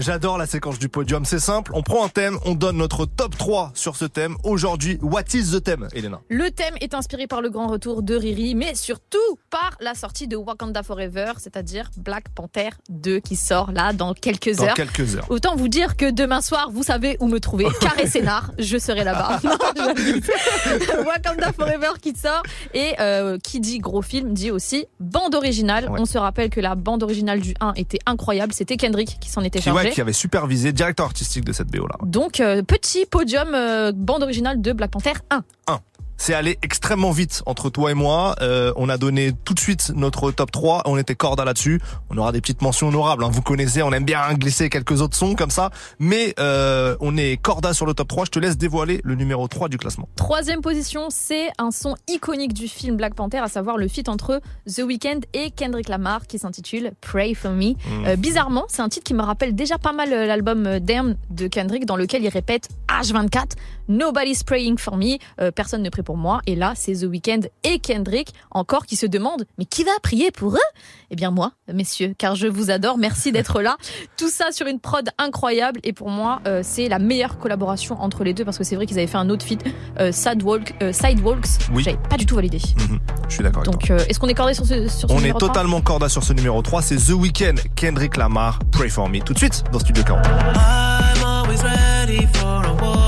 J'adore 0.00 0.38
la 0.38 0.46
séquence 0.46 0.78
du 0.78 0.88
podium. 0.88 1.24
C'est 1.24 1.40
simple, 1.40 1.72
on 1.74 1.82
prend 1.82 2.04
un 2.04 2.08
thème, 2.08 2.38
on 2.44 2.54
donne 2.54 2.76
notre 2.76 3.04
top 3.04 3.36
3 3.36 3.72
sur 3.74 3.96
ce 3.96 4.04
thème. 4.04 4.36
Aujourd'hui, 4.44 4.96
what 5.02 5.24
is 5.34 5.50
the 5.50 5.62
thème, 5.62 5.88
Elena? 5.92 6.20
Le 6.28 6.52
thème 6.52 6.74
est 6.80 6.94
inspiré 6.94 7.26
par 7.26 7.40
le 7.40 7.50
grand 7.50 7.66
retour 7.66 8.02
de 8.04 8.14
Riri, 8.14 8.54
mais 8.54 8.76
surtout 8.76 9.18
par 9.50 9.76
la 9.80 9.94
sortie 9.94 10.28
de 10.28 10.36
Wakanda 10.36 10.84
Forever, 10.84 11.32
c'est-à-dire 11.38 11.90
Black 11.96 12.28
Panther 12.32 12.68
2 12.90 13.18
qui 13.18 13.34
sort 13.34 13.72
là 13.72 13.92
dans 13.92 14.14
quelques 14.14 14.54
Dans 14.54 14.66
heures. 14.66 14.74
quelques 14.74 15.16
heures. 15.16 15.26
Autant 15.30 15.56
vous 15.56 15.66
dire 15.68 15.96
que 15.96 16.08
demain 16.12 16.42
soir, 16.42 16.70
vous 16.72 16.84
savez 16.84 17.16
où 17.18 17.26
me 17.26 17.40
trouver. 17.40 17.66
Carré 17.80 18.06
Scénar, 18.06 18.52
je 18.56 18.78
serai 18.78 19.02
là-bas. 19.02 19.40
J'abuse. 19.76 20.22
Wakanda 21.38 21.52
Forever 21.52 21.98
qui 22.00 22.14
sort. 22.14 22.42
Et 22.74 22.94
euh, 23.00 23.38
qui 23.42 23.60
dit 23.60 23.78
gros 23.78 24.02
film 24.02 24.32
dit 24.32 24.50
aussi 24.50 24.86
bande 25.00 25.34
originale. 25.34 25.88
Ouais. 25.90 26.00
On 26.00 26.04
se 26.06 26.18
rappelle 26.18 26.50
que 26.50 26.60
la 26.60 26.74
bande 26.74 27.02
originale 27.02 27.40
du 27.40 27.54
1 27.60 27.74
était 27.76 27.98
incroyable. 28.06 28.52
C'était 28.52 28.76
Kendrick 28.76 29.18
qui 29.20 29.30
s'en 29.30 29.42
était 29.42 29.58
Qui, 29.58 29.66
chargé. 29.66 29.88
ouais, 29.88 29.92
qui 29.92 30.00
avait 30.00 30.12
supervisé, 30.12 30.72
directeur 30.72 31.06
artistique 31.06 31.44
de 31.44 31.52
cette 31.52 31.68
BO 31.68 31.86
là. 31.86 31.96
Donc, 32.02 32.40
euh, 32.40 32.62
petit 32.62 33.06
podium 33.06 33.54
euh, 33.54 33.92
bande 33.94 34.22
originale 34.22 34.60
de 34.60 34.72
Black 34.72 34.90
Panther 34.90 35.12
1. 35.30 35.42
1. 35.68 35.80
C'est 36.20 36.34
allé 36.34 36.58
extrêmement 36.62 37.12
vite 37.12 37.42
entre 37.46 37.70
toi 37.70 37.92
et 37.92 37.94
moi. 37.94 38.34
Euh, 38.42 38.72
on 38.76 38.88
a 38.88 38.98
donné 38.98 39.32
tout 39.44 39.54
de 39.54 39.60
suite 39.60 39.92
notre 39.94 40.30
top 40.32 40.50
3. 40.50 40.82
On 40.84 40.98
était 40.98 41.14
corda 41.14 41.44
là-dessus. 41.44 41.80
On 42.10 42.18
aura 42.18 42.32
des 42.32 42.40
petites 42.40 42.60
mentions 42.60 42.88
honorables. 42.88 43.22
hein. 43.24 43.30
Vous 43.32 43.40
connaissez, 43.40 43.82
on 43.82 43.92
aime 43.92 44.04
bien 44.04 44.34
glisser 44.34 44.68
quelques 44.68 45.00
autres 45.00 45.16
sons 45.16 45.36
comme 45.36 45.50
ça. 45.50 45.70
Mais 46.00 46.34
euh, 46.40 46.96
on 47.00 47.16
est 47.16 47.40
corda 47.40 47.72
sur 47.72 47.86
le 47.86 47.94
top 47.94 48.08
3. 48.08 48.24
Je 48.26 48.30
te 48.32 48.38
laisse 48.40 48.58
dévoiler 48.58 49.00
le 49.04 49.14
numéro 49.14 49.46
3 49.46 49.68
du 49.68 49.78
classement. 49.78 50.08
Troisième 50.16 50.60
position, 50.60 51.06
c'est 51.08 51.48
un 51.58 51.70
son 51.70 51.94
iconique 52.08 52.52
du 52.52 52.66
film 52.68 52.96
Black 52.96 53.14
Panther, 53.14 53.38
à 53.38 53.48
savoir 53.48 53.76
le 53.78 53.86
feat 53.88 54.08
entre 54.08 54.40
The 54.66 54.80
Weeknd 54.80 55.20
et 55.34 55.50
Kendrick 55.52 55.88
Lamar 55.88 56.26
qui 56.26 56.38
s'intitule 56.40 56.92
Pray 57.00 57.34
for 57.34 57.52
Me. 57.52 57.70
Mm. 57.74 58.06
Euh, 58.06 58.16
bizarrement, 58.16 58.64
c'est 58.68 58.82
un 58.82 58.88
titre 58.88 59.04
qui 59.04 59.14
me 59.14 59.22
rappelle 59.22 59.54
déjà 59.54 59.78
pas 59.78 59.92
mal 59.92 60.12
euh, 60.12 60.26
l'album 60.26 60.66
euh, 60.66 60.80
Damn 60.80 61.14
de 61.30 61.46
Kendrick 61.46 61.86
dans 61.86 61.96
lequel 61.96 62.24
il 62.24 62.28
répète 62.28 62.68
H24 62.88 63.52
Nobody's 63.88 64.42
praying 64.44 64.76
for 64.76 64.96
me, 64.98 65.16
euh, 65.40 65.50
personne 65.50 65.82
ne 65.82 65.88
prie 65.88 66.02
pour 66.08 66.16
moi. 66.16 66.40
Et 66.46 66.54
là, 66.54 66.72
c'est 66.74 66.94
The 66.94 67.02
Weeknd 67.02 67.40
et 67.64 67.80
Kendrick 67.80 68.32
encore 68.50 68.86
qui 68.86 68.96
se 68.96 69.04
demandent 69.04 69.44
mais 69.58 69.66
qui 69.66 69.84
va 69.84 69.90
prier 70.02 70.30
pour 70.30 70.54
eux? 70.54 70.70
Eh 71.10 71.16
bien 71.16 71.30
moi, 71.30 71.52
messieurs, 71.70 72.14
car 72.16 72.34
je 72.34 72.46
vous 72.46 72.70
adore. 72.70 72.96
Merci 72.96 73.30
d'être 73.30 73.60
là. 73.60 73.76
Tout 74.16 74.30
ça 74.30 74.50
sur 74.50 74.66
une 74.68 74.80
prod 74.80 75.06
incroyable 75.18 75.80
et 75.84 75.92
pour 75.92 76.08
moi, 76.08 76.40
euh, 76.46 76.62
c'est 76.64 76.88
la 76.88 76.98
meilleure 76.98 77.36
collaboration 77.36 78.00
entre 78.00 78.24
les 78.24 78.32
deux 78.32 78.46
parce 78.46 78.56
que 78.56 78.64
c'est 78.64 78.74
vrai 78.74 78.86
qu'ils 78.86 78.96
avaient 78.98 79.06
fait 79.06 79.18
un 79.18 79.28
autre 79.28 79.44
feat, 79.44 79.62
euh, 80.00 80.10
Sidewalk, 80.10 80.76
euh, 80.82 80.94
Sidewalks. 80.94 81.46
Oui. 81.74 81.82
J'avais 81.82 81.98
pas 81.98 82.16
du 82.16 82.24
tout 82.24 82.36
validé. 82.36 82.58
Mhm. 82.78 83.00
Je 83.28 83.34
suis 83.34 83.44
d'accord 83.44 83.64
Donc, 83.64 83.90
euh, 83.90 83.98
est-ce 84.08 84.18
qu'on 84.18 84.28
est 84.28 84.34
cordé 84.34 84.54
sur 84.54 84.64
ce, 84.64 84.88
sur 84.88 85.10
ce 85.10 85.14
On 85.14 85.18
est 85.18 85.24
numéro 85.24 85.38
totalement 85.40 85.82
corda 85.82 86.08
sur 86.08 86.24
ce 86.24 86.32
numéro 86.32 86.62
3. 86.62 86.80
C'est 86.80 86.96
The 86.96 87.10
Weeknd, 87.10 87.56
Kendrick 87.76 88.16
Lamar, 88.16 88.60
Pray 88.72 88.88
For 88.88 89.10
Me. 89.10 89.18
Tout 89.20 89.34
de 89.34 89.38
suite 89.38 89.62
dans 89.72 89.78
Studio 89.78 90.02
40. 90.04 90.26
I'm 90.26 91.22
always 91.22 91.62
ready 91.62 92.26
for 92.32 92.64
a 92.64 92.72
war 92.82 93.07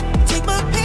My 0.45 0.61
pain 0.71 0.80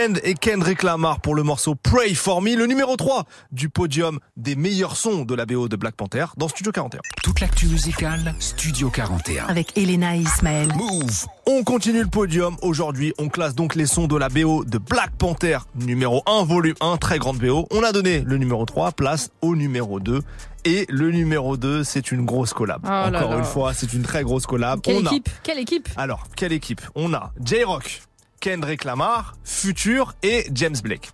Weeknd 0.00 0.14
et 0.24 0.34
Kendrick 0.34 0.82
Lamar 0.82 1.20
pour 1.20 1.34
le 1.34 1.42
morceau 1.42 1.74
Pray 1.74 2.14
For 2.14 2.40
Me, 2.40 2.54
le 2.56 2.66
numéro 2.66 2.96
3 2.96 3.24
du 3.52 3.68
podium 3.68 4.18
des 4.36 4.56
meilleurs 4.56 4.96
sons 4.96 5.24
de 5.24 5.34
la 5.34 5.44
BO 5.46 5.68
de 5.68 5.76
Black 5.76 5.94
Panther 5.94 6.26
dans 6.36 6.48
Studio 6.48 6.72
41. 6.72 7.00
Toute 7.22 7.40
l'actu 7.40 7.66
musicale, 7.66 8.34
Studio 8.38 8.88
41. 8.88 9.46
Avec 9.48 9.76
Elena 9.76 10.16
et 10.16 10.20
Ismaël. 10.20 10.68
Move 10.74 11.26
On 11.46 11.64
continue 11.64 12.02
le 12.02 12.08
podium. 12.08 12.56
Aujourd'hui, 12.62 13.12
on 13.18 13.28
classe 13.28 13.54
donc 13.54 13.74
les 13.74 13.86
sons 13.86 14.06
de 14.06 14.16
la 14.16 14.28
BO 14.28 14.64
de 14.64 14.78
Black 14.78 15.10
Panther, 15.18 15.58
numéro 15.74 16.22
1, 16.26 16.44
volume 16.44 16.76
1, 16.80 16.96
très 16.96 17.18
grande 17.18 17.38
BO. 17.38 17.66
On 17.70 17.82
a 17.82 17.92
donné 17.92 18.20
le 18.20 18.38
numéro 18.38 18.64
3, 18.64 18.92
place 18.92 19.30
au 19.42 19.54
numéro 19.54 20.00
2. 20.00 20.20
Et 20.64 20.86
le 20.88 21.10
numéro 21.10 21.56
2, 21.56 21.84
c'est 21.84 22.10
une 22.12 22.24
grosse 22.24 22.52
collab. 22.54 22.82
Oh 22.84 22.88
Encore 22.88 23.30
là. 23.32 23.38
une 23.38 23.44
fois, 23.44 23.74
c'est 23.74 23.92
une 23.92 24.02
très 24.02 24.22
grosse 24.22 24.46
collab. 24.46 24.80
Quelle 24.82 24.96
on 24.96 25.06
a 25.06 25.10
équipe? 25.10 25.28
Quelle 25.42 25.58
équipe? 25.58 25.88
Alors, 25.96 26.26
quelle 26.36 26.52
équipe? 26.52 26.80
On 26.94 27.12
a 27.14 27.32
J-Rock, 27.42 28.02
Kendrick 28.40 28.84
Lamar, 28.84 29.34
Future 29.44 30.14
et 30.22 30.46
James 30.52 30.76
Blake. 30.82 31.10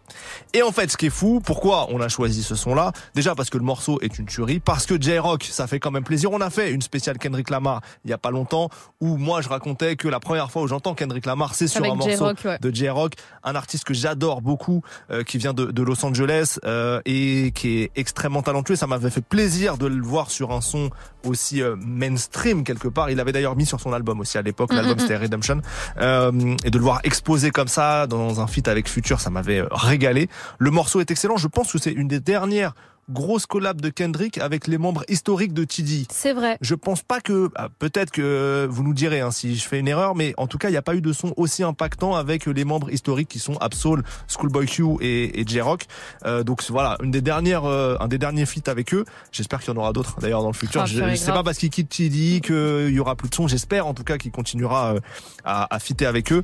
Et 0.55 0.63
en 0.63 0.71
fait, 0.71 0.91
ce 0.91 0.97
qui 0.97 1.07
est 1.07 1.11
fou, 1.11 1.41
pourquoi 1.45 1.89
on 1.91 2.01
a 2.01 2.09
choisi 2.09 2.43
ce 2.43 2.55
son-là? 2.55 2.93
Déjà 3.15 3.35
parce 3.35 3.51
que 3.51 3.59
le 3.59 3.65
morceau 3.65 3.99
est 4.01 4.19
une 4.19 4.27
tuerie, 4.27 4.61
parce 4.61 4.87
que 4.87 5.01
J-Rock, 5.01 5.45
ça 5.45 5.67
fait 5.67 5.81
quand 5.81 5.91
même 5.91 6.05
plaisir. 6.05 6.31
On 6.31 6.41
a 6.41 6.51
fait 6.51 6.71
une 6.71 6.83
spéciale 6.83 7.19
Kendrick 7.19 7.51
Lamar 7.51 7.81
il 8.05 8.11
y 8.11 8.15
a 8.15 8.19
pas 8.19 8.31
longtemps, 8.31 8.71
où 9.01 9.17
moi 9.17 9.41
je 9.43 9.49
racontais 9.49 9.97
que 9.97 10.07
la 10.09 10.21
première 10.21 10.51
fois 10.51 10.63
où 10.63 10.69
j'entends 10.69 10.95
Kendrick 10.95 11.27
Lamar, 11.27 11.55
c'est 11.55 11.67
sur 11.67 11.81
Avec 11.81 11.93
un 11.93 11.97
morceau 11.97 12.27
ouais. 12.45 12.59
de 12.61 12.71
J-Rock, 12.75 13.15
un 13.43 13.55
artiste 13.55 13.85
que 13.85 13.95
j'adore 13.95 14.41
beaucoup, 14.41 14.83
euh, 15.11 15.25
qui 15.25 15.39
vient 15.39 15.53
de, 15.53 15.67
de 15.67 15.83
Los 15.83 16.05
Angeles 16.05 16.59
euh, 16.65 17.01
et 17.05 17.53
qui 17.55 17.83
est 17.83 17.91
extrêmement 17.97 18.43
talentueux. 18.43 18.77
Ça 18.77 18.87
m'avait 18.87 19.11
fait 19.11 19.25
plaisir 19.25 19.79
de 19.79 19.87
le 19.87 20.03
voir 20.03 20.31
sur 20.31 20.53
un 20.53 20.61
son 20.61 20.91
aussi 21.25 21.61
euh, 21.61 21.75
mainstream 21.77 22.63
quelque 22.63 22.89
part. 22.89 23.11
Il 23.11 23.19
avait 23.19 23.33
d'ailleurs 23.33 23.57
mis 23.57 23.67
sur 23.67 23.81
son 23.81 23.93
album 23.93 24.21
aussi 24.21 24.39
à 24.39 24.43
l'époque, 24.43 24.67
Mm, 24.73 24.77
l'album 24.77 24.97
mm, 24.97 25.01
c'était 25.01 25.17
Redemption, 25.17 25.61
et 25.99 26.71
de 26.71 26.79
le 26.79 26.83
voir 26.85 27.01
exposer 27.17 27.51
comme 27.51 27.69
ça 27.69 28.07
dans 28.07 28.43
un 28.43 28.47
feat 28.47 28.69
avec 28.69 28.91
Future, 28.91 29.21
ça 29.21 29.31
m'avait 29.31 29.61
euh, 29.61 29.69
régalé. 29.71 30.29
Le 30.59 30.71
morceau 30.71 31.01
est 31.01 31.11
excellent. 31.11 31.39
Je 31.39 31.49
pense 31.49 31.73
que 31.73 31.79
c'est 31.79 31.93
une 31.93 32.09
des 32.09 32.21
dernières 32.21 32.75
grosses 33.09 33.47
collabs 33.47 33.81
de 33.81 33.89
Kendrick 33.89 34.37
avec 34.37 34.67
les 34.67 34.77
membres 34.77 35.03
historiques 35.09 35.55
de 35.55 35.65
TD. 35.65 36.07
C'est 36.11 36.35
vrai. 36.35 36.59
Je 36.61 36.75
pense 36.75 37.03
pas 37.03 37.21
que 37.21 37.51
ah, 37.55 37.69
peut-être 37.79 38.11
que 38.11 38.67
vous 38.69 38.83
nous 38.83 38.93
direz 38.93 39.21
hein, 39.21 39.31
si 39.31 39.57
je 39.57 39.67
fais 39.67 39.79
une 39.79 39.89
erreur, 39.89 40.15
mais 40.15 40.35
en 40.37 40.47
tout 40.47 40.59
cas 40.59 40.69
il 40.69 40.73
n'y 40.73 40.77
a 40.77 40.83
pas 40.83 40.95
eu 40.95 41.01
de 41.01 41.13
son 41.15 41.33
aussi 41.39 41.63
impactant 41.63 42.17
avec 42.17 42.45
les 42.45 42.65
membres 42.65 42.91
historiques 42.93 43.29
qui 43.29 43.39
sont 43.39 43.57
Absol, 43.61 44.03
Schoolboy 44.29 44.67
Q 44.67 44.83
et, 45.01 45.41
et 45.41 45.47
J-Rock. 45.47 45.87
Euh, 46.27 46.43
donc 46.43 46.63
voilà 46.69 46.99
une 47.03 47.13
des 47.13 47.23
dernières, 47.23 47.65
euh, 47.65 47.97
un 48.01 48.09
des 48.09 48.19
derniers 48.19 48.45
feats 48.45 48.71
avec 48.71 48.93
eux. 48.93 49.07
J'espère 49.33 49.61
qu'il 49.61 49.73
y 49.73 49.77
en 49.77 49.81
aura 49.81 49.95
d'autres 49.95 50.21
d'ailleurs 50.21 50.43
dans 50.43 50.51
le 50.51 50.55
futur. 50.55 50.83
Ah, 50.83 50.87
je, 50.87 51.03
je 51.09 51.15
sais 51.15 51.33
pas 51.33 51.45
parce 51.45 51.57
qu'il 51.57 51.71
quitte 51.71 51.89
TD 51.89 52.41
qu'il 52.41 52.91
y 52.91 53.01
aura 53.01 53.15
plus 53.15 53.31
de 53.31 53.35
son. 53.35 53.49
J'espère 53.49 53.87
en 53.87 53.95
tout 53.95 54.05
cas 54.05 54.19
qu'il 54.19 54.33
continuera 54.33 54.97
à, 55.45 55.75
à 55.75 55.79
fitter 55.79 56.07
avec 56.07 56.33
eux. 56.33 56.43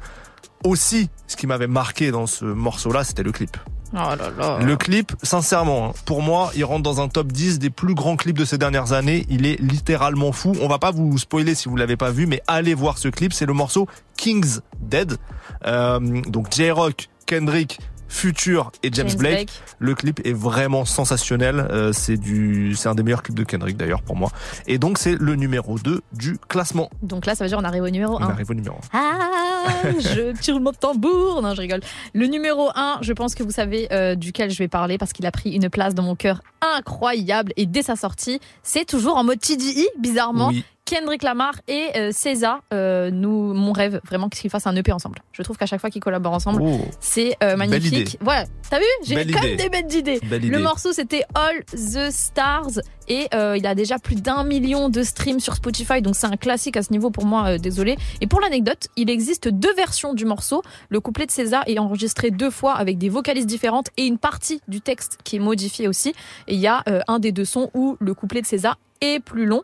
Aussi, 0.65 1.11
ce 1.27 1.37
qui 1.37 1.47
m'avait 1.47 1.67
marqué 1.67 2.11
dans 2.11 2.27
ce 2.27 2.45
morceau-là, 2.45 3.05
c'était 3.05 3.23
le 3.23 3.33
clip. 3.33 3.57
Oh 3.95 3.97
là 3.97 4.31
là. 4.39 4.59
Le 4.59 4.77
clip, 4.77 5.13
sincèrement, 5.23 5.91
hein, 5.91 5.93
pour 6.07 6.23
moi, 6.23 6.51
il 6.57 6.65
rentre 6.65 6.83
dans 6.83 7.03
un 7.03 7.09
top 7.09 7.31
10 7.31 7.59
des 7.59 7.69
plus 7.69 7.95
grands 7.95 8.17
clips 8.17 8.39
de 8.39 8.45
ces 8.47 8.57
dernières 8.57 8.93
années. 8.93 9.27
Il 9.29 9.45
est 9.45 9.61
littéralement 9.61 10.33
fou. 10.33 10.55
On 10.63 10.69
va 10.69 10.79
pas 10.79 10.93
vous 10.93 11.19
spoiler 11.19 11.55
si 11.55 11.69
vous 11.69 11.77
l'avez 11.77 11.97
pas 11.97 12.11
vu, 12.11 12.27
mais 12.27 12.41
allez 12.47 12.73
voir 12.73 12.97
ce 12.97 13.09
clip. 13.09 13.35
C'est 13.35 13.45
le 13.45 13.53
morceau 13.53 13.87
King's 14.17 14.63
Dead. 14.81 15.19
Euh, 15.67 15.99
donc 16.27 16.51
J-Rock, 16.53 17.11
Kendrick, 17.27 17.81
Future 18.13 18.71
et 18.83 18.91
James, 18.93 19.09
James 19.09 19.19
Blake. 19.19 19.35
Blake. 19.35 19.51
Le 19.79 19.95
clip 19.95 20.21
est 20.27 20.35
vraiment 20.35 20.85
sensationnel. 20.85 21.67
Euh, 21.71 21.93
c'est 21.93 22.19
du, 22.19 22.75
c'est 22.77 22.89
un 22.89 22.95
des 22.95 23.03
meilleurs 23.03 23.23
clips 23.23 23.39
de 23.39 23.43
Kendrick 23.43 23.77
d'ailleurs 23.77 24.03
pour 24.03 24.17
moi. 24.17 24.31
Et 24.67 24.79
donc 24.79 24.99
c'est 24.99 25.17
le 25.19 25.35
numéro 25.35 25.79
2 25.79 26.03
du 26.13 26.39
classement. 26.49 26.91
Donc 27.03 27.25
là, 27.27 27.35
ça 27.35 27.43
veut 27.45 27.49
dire 27.49 27.59
on 27.59 27.65
arrive 27.65 27.83
au 27.83 27.91
numéro 27.91 28.17
On 28.17 28.23
1. 28.23 28.29
arrive 28.31 28.51
au 28.51 28.55
numéro 28.55 28.77
1. 28.93 28.99
Ah, 28.99 29.71
je 29.99 30.33
tire 30.39 30.61
mon 30.61 30.73
tambour. 30.73 31.41
Non, 31.43 31.55
je 31.55 31.61
rigole. 31.63 31.81
Le 32.13 32.27
numéro 32.27 32.69
1, 32.75 32.99
je 33.01 33.13
pense 33.15 33.35
que 33.35 33.43
vous 33.43 33.51
savez 33.51 33.89
euh, 33.93 34.15
duquel 34.15 34.51
je 34.51 34.59
vais 34.59 34.69
parler 34.69 34.99
parce 34.99 35.13
qu'il 35.15 35.25
a 35.27 35.31
pris 35.33 35.51
une 35.51 35.71
place 35.71 35.95
dans 35.95 36.03
mon 36.03 36.15
cœur 36.15 36.43
incroyable. 36.77 37.53
Et 37.57 37.65
dès 37.67 37.83
sa 37.83 37.97
sortie, 37.97 38.41
c'est 38.63 38.85
toujours 38.85 39.17
en 39.17 39.25
mode 39.25 39.41
TDI, 39.41 39.89
bizarrement. 39.99 40.49
Oui. 40.49 40.65
Kendrick 40.85 41.23
Lamar 41.23 41.55
et 41.69 41.89
euh, 41.97 42.11
César, 42.13 42.61
euh, 42.75 43.11
nous, 43.11 43.55
mon 43.55 43.73
rêve 43.73 44.01
vraiment 44.05 44.29
qu'ils 44.29 44.51
fassent 44.51 44.67
un 44.67 44.75
EP 44.77 44.91
ensemble. 44.93 45.21
Je 45.33 45.43
trouve 45.43 45.57
qu'à 45.57 45.65
chaque 45.67 45.81
fois 45.81 45.91
qu'ils 45.91 46.03
collaborent 46.03 46.33
ensemble, 46.35 46.61
Oh. 46.63 46.81
c'est 47.01 47.37
euh, 47.43 47.57
magnifique. 47.57 47.93
idée. 47.93 48.19
Voilà, 48.21 48.45
t'as 48.69 48.79
vu? 48.79 48.85
J'ai 49.05 49.23
idée. 49.23 49.57
des 49.57 49.69
belles 49.69 49.93
idées. 49.95 50.21
Belle 50.25 50.43
Le 50.43 50.49
idée. 50.49 50.59
morceau 50.59 50.93
c'était 50.93 51.23
All 51.35 51.65
the 51.73 52.11
Stars 52.11 52.81
et 53.09 53.29
il 53.33 53.67
a 53.67 53.75
déjà 53.75 53.99
plus 53.99 54.17
d'un 54.17 54.43
million 54.45 54.89
de 54.89 55.03
streams 55.03 55.41
sur 55.41 55.55
Spotify, 55.55 56.03
donc 56.03 56.17
c'est 56.17 56.27
un 56.27 56.37
classique 56.37 56.77
à 56.77 56.83
ce 56.83 56.93
niveau 56.93 57.11
pour 57.11 57.25
moi. 57.27 57.59
désolé. 57.59 57.97
Et 58.21 58.27
pour 58.27 58.41
l'anecdote, 58.41 58.89
il 58.97 59.09
existe 59.09 59.49
deux 59.49 59.73
versions 59.75 60.15
du 60.15 60.25
morceau. 60.25 60.63
Le 60.89 61.01
couplet 61.01 61.27
de 61.27 61.31
César 61.31 61.63
est 61.67 61.79
enregistré 61.79 62.31
deux 62.31 62.51
fois 62.51 62.75
avec 62.75 62.99
des 62.99 63.09
vocalises 63.09 63.47
différentes 63.47 63.89
et 63.97 64.05
une 64.07 64.19
partie 64.19 64.61
du 64.69 64.81
texte 64.81 65.19
qui 65.25 65.37
est 65.37 65.41
modifiée 65.41 65.89
aussi. 65.89 66.11
Et 66.49 66.55
il 66.55 66.61
y 66.61 66.67
a 66.67 66.83
un 67.09 67.19
des 67.19 67.33
deux 67.33 67.45
sons 67.45 67.71
où 67.75 67.97
le 68.01 68.15
couplet 68.15 68.41
de 68.41 68.47
César 68.47 68.79
est 69.01 69.21
plus 69.21 69.47
long. 69.47 69.63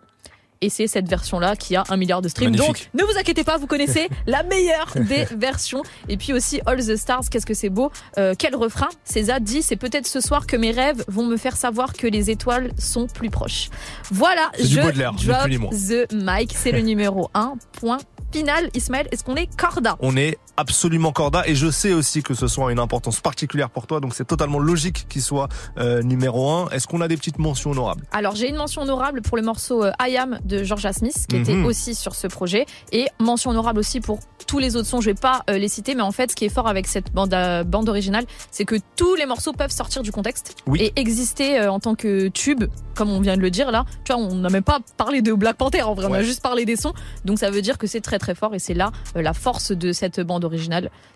Et 0.60 0.70
c'est 0.70 0.86
cette 0.86 1.08
version-là 1.08 1.56
qui 1.56 1.76
a 1.76 1.84
un 1.88 1.96
milliard 1.96 2.22
de 2.22 2.28
streams. 2.28 2.50
Magnifique. 2.50 2.90
Donc, 2.92 3.00
ne 3.00 3.12
vous 3.12 3.18
inquiétez 3.18 3.44
pas, 3.44 3.58
vous 3.58 3.66
connaissez 3.66 4.08
la 4.26 4.42
meilleure 4.42 4.92
des 4.96 5.24
versions. 5.36 5.82
Et 6.08 6.16
puis 6.16 6.32
aussi, 6.32 6.60
All 6.66 6.84
the 6.84 6.96
Stars, 6.96 7.24
qu'est-ce 7.30 7.46
que 7.46 7.54
c'est 7.54 7.68
beau. 7.68 7.90
Euh, 8.18 8.34
quel 8.36 8.56
refrain 8.56 8.88
César 9.04 9.40
dit, 9.40 9.62
c'est 9.62 9.76
peut-être 9.76 10.06
ce 10.06 10.20
soir 10.20 10.46
que 10.46 10.56
mes 10.56 10.72
rêves 10.72 11.04
vont 11.08 11.24
me 11.26 11.36
faire 11.36 11.56
savoir 11.56 11.92
que 11.92 12.06
les 12.06 12.30
étoiles 12.30 12.72
sont 12.78 13.06
plus 13.06 13.30
proches. 13.30 13.68
Voilà, 14.10 14.50
je 14.58 14.80
drop 14.80 15.70
the 15.70 16.12
mic. 16.12 16.52
C'est 16.54 16.72
le 16.72 16.80
numéro 16.80 17.30
1. 17.34 17.54
Point 17.72 17.98
final. 18.32 18.68
Ismaël, 18.74 19.08
est-ce 19.12 19.24
qu'on 19.24 19.36
est 19.36 19.48
corda? 19.56 19.96
On 20.00 20.16
est 20.16 20.38
absolument 20.58 21.12
corda 21.12 21.42
et 21.46 21.54
je 21.54 21.70
sais 21.70 21.92
aussi 21.92 22.22
que 22.22 22.34
ce 22.34 22.48
soit 22.48 22.72
une 22.72 22.78
importance 22.80 23.20
particulière 23.20 23.70
pour 23.70 23.86
toi, 23.86 24.00
donc 24.00 24.14
c'est 24.14 24.26
totalement 24.26 24.58
logique 24.58 25.06
qu'il 25.08 25.22
soit 25.22 25.48
euh, 25.78 26.02
numéro 26.02 26.50
1. 26.50 26.70
Est-ce 26.70 26.86
qu'on 26.88 27.00
a 27.00 27.06
des 27.08 27.16
petites 27.16 27.38
mentions 27.38 27.70
honorables? 27.70 28.02
Alors 28.12 28.34
j'ai 28.34 28.48
une 28.48 28.56
mention 28.56 28.82
honorable 28.82 29.22
pour 29.22 29.36
le 29.36 29.42
morceau 29.44 29.84
euh, 29.84 29.92
I 30.00 30.16
Am 30.16 30.38
de 30.44 30.64
Georgia 30.64 30.92
Smith 30.92 31.26
qui 31.28 31.36
était 31.36 31.54
Mhm. 31.54 31.64
aussi 31.66 31.94
sur 31.94 32.14
ce 32.16 32.26
projet 32.26 32.66
et 32.92 33.06
mention 33.20 33.50
honorable 33.50 33.78
aussi 33.78 34.00
pour 34.00 34.18
tous 34.46 34.58
les 34.58 34.74
autres 34.76 34.88
sons. 34.88 35.00
Je 35.00 35.06
vais 35.10 35.14
pas 35.14 35.42
euh, 35.48 35.58
les 35.58 35.68
citer, 35.68 35.94
mais 35.94 36.02
en 36.02 36.12
fait 36.12 36.32
ce 36.32 36.36
qui 36.36 36.44
est 36.44 36.48
fort 36.48 36.66
avec 36.68 36.86
cette 36.88 37.12
bande, 37.12 37.34
bande 37.66 37.88
originale, 37.88 38.24
c'est 38.50 38.64
que 38.64 38.74
tous 38.96 39.14
les 39.14 39.26
morceaux 39.26 39.52
peuvent 39.52 39.70
sortir 39.70 40.02
du 40.02 40.10
contexte 40.10 40.56
Oui. 40.66 40.80
et 40.82 40.92
exister 41.00 41.66
en 41.68 41.78
tant 41.78 41.94
que 41.94 42.28
tube, 42.28 42.64
comme 42.96 43.10
on 43.10 43.20
vient 43.20 43.36
de 43.36 43.42
le 43.42 43.50
dire 43.50 43.70
là. 43.70 43.84
Tu 44.04 44.12
vois, 44.12 44.20
on 44.20 44.34
n'a 44.34 44.48
même 44.50 44.64
pas 44.64 44.80
parlé 44.96 45.22
de 45.22 45.32
Black 45.32 45.56
Panther 45.56 45.82
en 45.82 45.94
vrai, 45.94 46.06
on 46.06 46.14
a 46.14 46.22
juste 46.22 46.42
parlé 46.42 46.64
des 46.64 46.76
sons. 46.76 46.92
Donc 47.24 47.38
ça 47.38 47.50
veut 47.50 47.62
dire 47.62 47.78
que 47.78 47.86
c'est 47.86 48.00
très 48.00 48.18
très 48.18 48.34
fort 48.34 48.54
et 48.54 48.58
c'est 48.58 48.74
là 48.74 48.90
la 49.14 49.32
force 49.32 49.70
de 49.72 49.92
cette 49.92 50.20
bande 50.20 50.44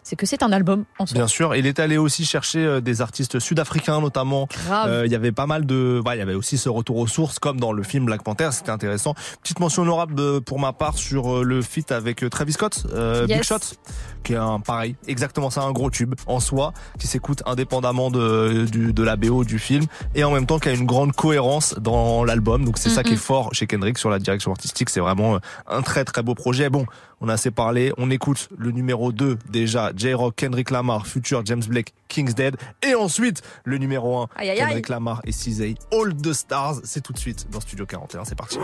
c'est 0.02 0.16
que 0.16 0.26
c'est 0.26 0.42
un 0.42 0.52
album 0.52 0.84
en 0.98 1.06
soi. 1.06 1.14
Bien 1.14 1.26
sûr, 1.26 1.54
il 1.54 1.66
est 1.66 1.78
allé 1.78 1.96
aussi 1.96 2.24
chercher 2.24 2.59
euh, 2.64 2.80
des 2.80 3.00
artistes 3.00 3.38
sud-africains 3.38 4.00
notamment. 4.00 4.48
Euh, 4.70 5.02
Il 5.06 5.12
y 5.12 5.14
avait 5.14 5.32
pas 5.32 5.46
mal 5.46 5.66
de, 5.66 6.00
il 6.12 6.18
y 6.18 6.20
avait 6.20 6.34
aussi 6.34 6.59
ce 6.59 6.68
retour 6.68 6.96
aux 6.96 7.06
sources 7.06 7.38
comme 7.38 7.59
dans 7.60 7.72
le 7.72 7.82
film 7.82 8.04
Black 8.06 8.22
Panther, 8.22 8.48
c'était 8.52 8.70
intéressant. 8.70 9.14
Petite 9.42 9.60
mention 9.60 9.82
honorable 9.82 10.40
pour 10.42 10.59
ma 10.59 10.72
part 10.72 10.96
sur 10.98 11.38
euh, 11.38 11.42
le 11.42 11.62
feat 11.62 11.92
avec 11.92 12.28
Travis 12.30 12.52
Scott, 12.52 12.84
euh, 12.92 13.26
Yes. 13.28 13.38
Big 13.38 13.42
Shot, 13.44 13.76
qui 14.24 14.32
est 14.34 14.36
un 14.36 14.60
pareil, 14.60 14.96
exactement 15.06 15.50
ça, 15.50 15.62
un 15.62 15.72
gros 15.72 15.90
tube 15.90 16.14
en 16.26 16.40
soi 16.40 16.72
qui 16.98 17.06
s'écoute 17.06 17.42
indépendamment 17.46 18.10
de 18.10 18.66
du, 18.70 18.92
de 18.92 19.02
la 19.02 19.16
BO 19.16 19.44
du 19.44 19.59
film 19.59 19.84
et 20.14 20.24
en 20.24 20.30
même 20.30 20.46
temps 20.46 20.59
qui 20.59 20.68
a 20.68 20.72
une 20.72 20.86
grande 20.86 21.12
cohérence 21.12 21.74
dans 21.80 22.24
l'album. 22.24 22.64
Donc 22.64 22.78
c'est 22.78 22.90
ça 22.90 23.02
qui 23.02 23.14
est 23.14 23.16
fort 23.16 23.54
chez 23.54 23.66
Kendrick 23.66 23.98
sur 23.98 24.10
la 24.10 24.18
direction 24.18 24.50
artistique. 24.52 24.90
C'est 24.90 25.00
vraiment 25.00 25.38
un 25.66 25.82
très 25.82 26.04
très 26.04 26.22
beau 26.22 26.34
projet. 26.34 26.70
Bon, 26.70 26.86
on 27.23 27.28
a 27.28 27.35
assez 27.35 27.51
parlé. 27.51 27.93
On 27.97 28.11
écoute 28.11 28.49
le 28.59 28.73
numéro 28.73 29.12
2 29.12 29.39
déjà, 29.49 29.93
J-Rock, 29.97 30.35
Kendrick 30.36 30.70
Lamar, 30.70 31.07
Future, 31.07 31.43
James 31.47 31.62
Blake, 31.66 31.94
King's 32.09 32.35
Dead. 32.35 32.57
Et 32.82 32.94
ensuite, 32.94 33.43
le 33.65 33.78
numéro 33.78 34.19
1, 34.19 34.28
Aïe, 34.36 34.51
aïe, 34.51 34.61
aïe. 34.61 34.66
Kendrick 34.66 34.89
Lamar 34.89 35.23
et 35.24 35.31
CZA, 35.31 35.74
All 35.93 36.15
the 36.16 36.32
Stars. 36.32 36.81
C'est 36.85 37.01
tout 37.01 37.12
de 37.12 37.19
suite 37.19 37.47
dans 37.51 37.61
Studio 37.61 37.86
41. 37.86 38.24
C'est 38.24 38.35
parti. 38.35 38.59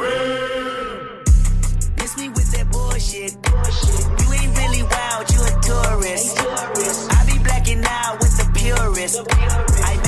I 7.10 7.24
be 7.26 7.38
blacking 7.42 7.84
out 7.84 8.20
with 8.20 8.36
the. 8.36 10.07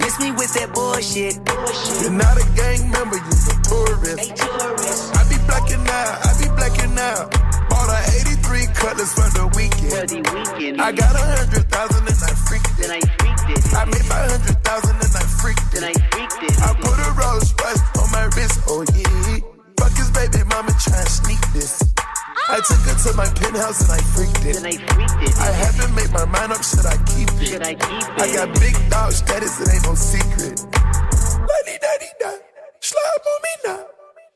Miss 0.00 0.18
me 0.20 0.30
with 0.32 0.52
that 0.54 0.72
bullshit. 0.74 1.36
bullshit. 1.44 2.02
You're 2.02 2.12
not 2.12 2.36
a 2.36 2.46
gang 2.54 2.90
member, 2.90 3.16
you're 3.16 3.42
a 3.50 3.56
tourist. 3.66 4.32
I 5.16 5.22
be 5.28 5.38
blacking 5.48 5.84
out, 5.86 6.14
I 6.24 6.30
be 6.38 6.48
blacking 6.54 6.96
out. 6.98 7.32
Bought 7.68 7.90
a 7.90 7.98
83 8.38 8.66
cutlass 8.74 9.12
for 9.14 9.28
the 9.34 9.46
weekend. 9.56 10.80
I 10.80 10.92
got 10.92 11.14
a 11.14 11.24
hundred 11.36 11.66
thousand 11.70 12.04
and 12.06 12.20
I 12.22 12.32
freaked 12.46 12.78
it. 12.78 12.90
I 13.74 13.84
made 13.86 14.06
my 14.08 14.22
hundred 14.30 14.58
thousand 14.62 14.96
and 14.96 15.14
I 15.16 15.24
freaked 15.40 15.74
it. 15.74 15.82
I 15.84 16.70
put 16.76 16.96
a 16.96 17.10
Rolls 17.18 17.54
Royce 17.60 17.82
on 17.98 18.10
my 18.12 18.24
wrist, 18.36 18.60
oh 18.68 18.84
yeah. 18.94 19.40
Fuck 19.78 19.96
his 19.96 20.10
baby 20.10 20.44
mama 20.48 20.72
try 20.80 20.98
and 20.98 21.08
sneak 21.08 21.40
this. 21.52 21.95
I 22.48 22.60
took 22.60 22.78
her 22.86 22.94
to 22.94 23.16
my 23.16 23.26
penthouse 23.26 23.82
and 23.82 23.92
I 23.92 24.02
freaked 24.14 24.44
it. 24.46 24.56
And 24.56 24.66
I 24.66 24.78
freaked 24.78 25.18
it. 25.22 25.36
I 25.38 25.50
haven't 25.50 25.94
made 25.94 26.10
my 26.12 26.24
mind 26.26 26.52
up, 26.52 26.62
should 26.62 26.86
I 26.86 26.96
keep 27.10 27.28
it? 27.42 27.60
I 27.60 27.74
keep 27.74 28.06
it? 28.06 28.22
I 28.22 28.32
got 28.34 28.54
big 28.60 28.74
dog 28.88 29.12
status, 29.12 29.60
it 29.60 29.68
ain't 29.74 29.82
no 29.84 29.94
secret. 29.94 30.62
Lady 31.42 31.78
daddy 31.82 32.10
da, 32.20 32.30
slide 32.78 33.22
on 33.26 33.38
me 33.42 33.52
now. 33.66 33.82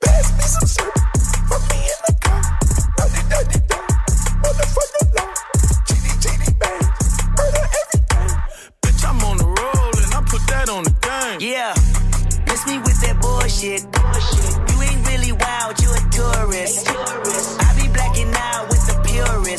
Pass 0.02 0.26
me 0.34 0.42
some 0.42 0.66
syrup, 0.66 0.94
put 1.46 1.62
me 1.70 1.78
in 1.86 2.00
the 2.02 2.14
car. 2.18 2.42
Lady 2.98 3.22
daddy 3.30 3.58
da, 3.70 3.78
motherfucker 4.42 5.06
law. 5.14 5.30
Genie 5.86 6.16
genie 6.18 6.54
bang, 6.58 6.82
murder 7.38 7.62
everything. 7.62 8.30
Bitch, 8.82 9.02
I'm 9.06 9.22
on 9.22 9.36
the 9.38 9.46
roll 9.46 9.94
and 10.02 10.12
I 10.12 10.20
put 10.26 10.42
that 10.50 10.68
on 10.68 10.82
the 10.82 10.94
game. 10.98 11.38
Yeah, 11.38 11.74
miss 12.50 12.66
me 12.66 12.78
with 12.82 12.98
that 13.06 13.22
bullshit. 13.22 13.86
You 14.66 14.76
ain't 14.82 15.06
really 15.06 15.30
wild, 15.30 15.78
you 15.78 15.94
a 15.94 16.00
tourist. 16.10 16.90
I 16.90 17.69
be 17.69 17.69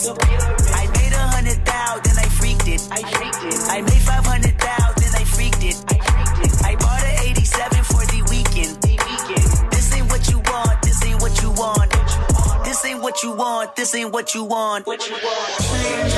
purist. 0.01 0.73
I 0.73 0.87
made 0.97 1.13
a 1.13 1.27
hundred 1.29 1.61
thousand, 1.65 2.03
then 2.03 2.17
I 2.17 2.27
freaked 2.29 2.67
it. 2.67 2.81
I 2.91 3.01
freaked 3.01 3.43
it. 3.45 3.53
I 3.69 3.81
made 3.81 4.01
five 4.01 4.25
hundred 4.25 4.57
thousand, 4.59 5.03
then 5.03 5.13
I 5.13 5.23
freaked 5.25 5.63
it. 5.63 5.77
I 5.89 5.97
freaked 6.01 6.39
it. 6.45 6.53
I 6.65 6.75
bought 6.75 7.03
an 7.03 7.19
87 7.29 7.83
for 7.83 8.01
the 8.09 8.21
weekend. 8.29 8.77
This 9.71 9.93
ain't 9.93 10.09
what 10.09 10.27
you 10.29 10.39
want, 10.39 10.81
this 10.81 11.03
ain't 11.05 11.21
what 11.21 11.39
you 11.41 11.51
want. 11.51 11.91
This 12.63 12.83
ain't 12.85 13.01
what 13.01 13.21
you 13.23 13.31
want, 13.33 13.75
this 13.75 13.93
ain't 13.95 14.11
what 14.11 14.33
you 14.33 14.43
want. 14.43 14.87
What 14.87 15.07
you 15.07 15.15
Red 15.15 16.11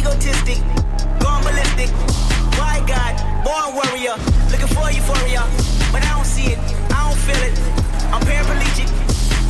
Egotistic, 0.00 0.56
going 1.20 1.44
ballistic. 1.44 1.92
Why 2.56 2.80
God, 2.88 3.20
born 3.44 3.76
warrior, 3.76 4.16
looking 4.48 4.72
for 4.72 4.88
euphoria. 4.88 5.44
But 5.92 6.00
I 6.08 6.16
don't 6.16 6.24
see 6.24 6.56
it, 6.56 6.58
I 6.88 7.04
don't 7.04 7.20
feel 7.20 7.36
it. 7.44 7.52
I'm 8.08 8.24
paraplegic. 8.24 8.88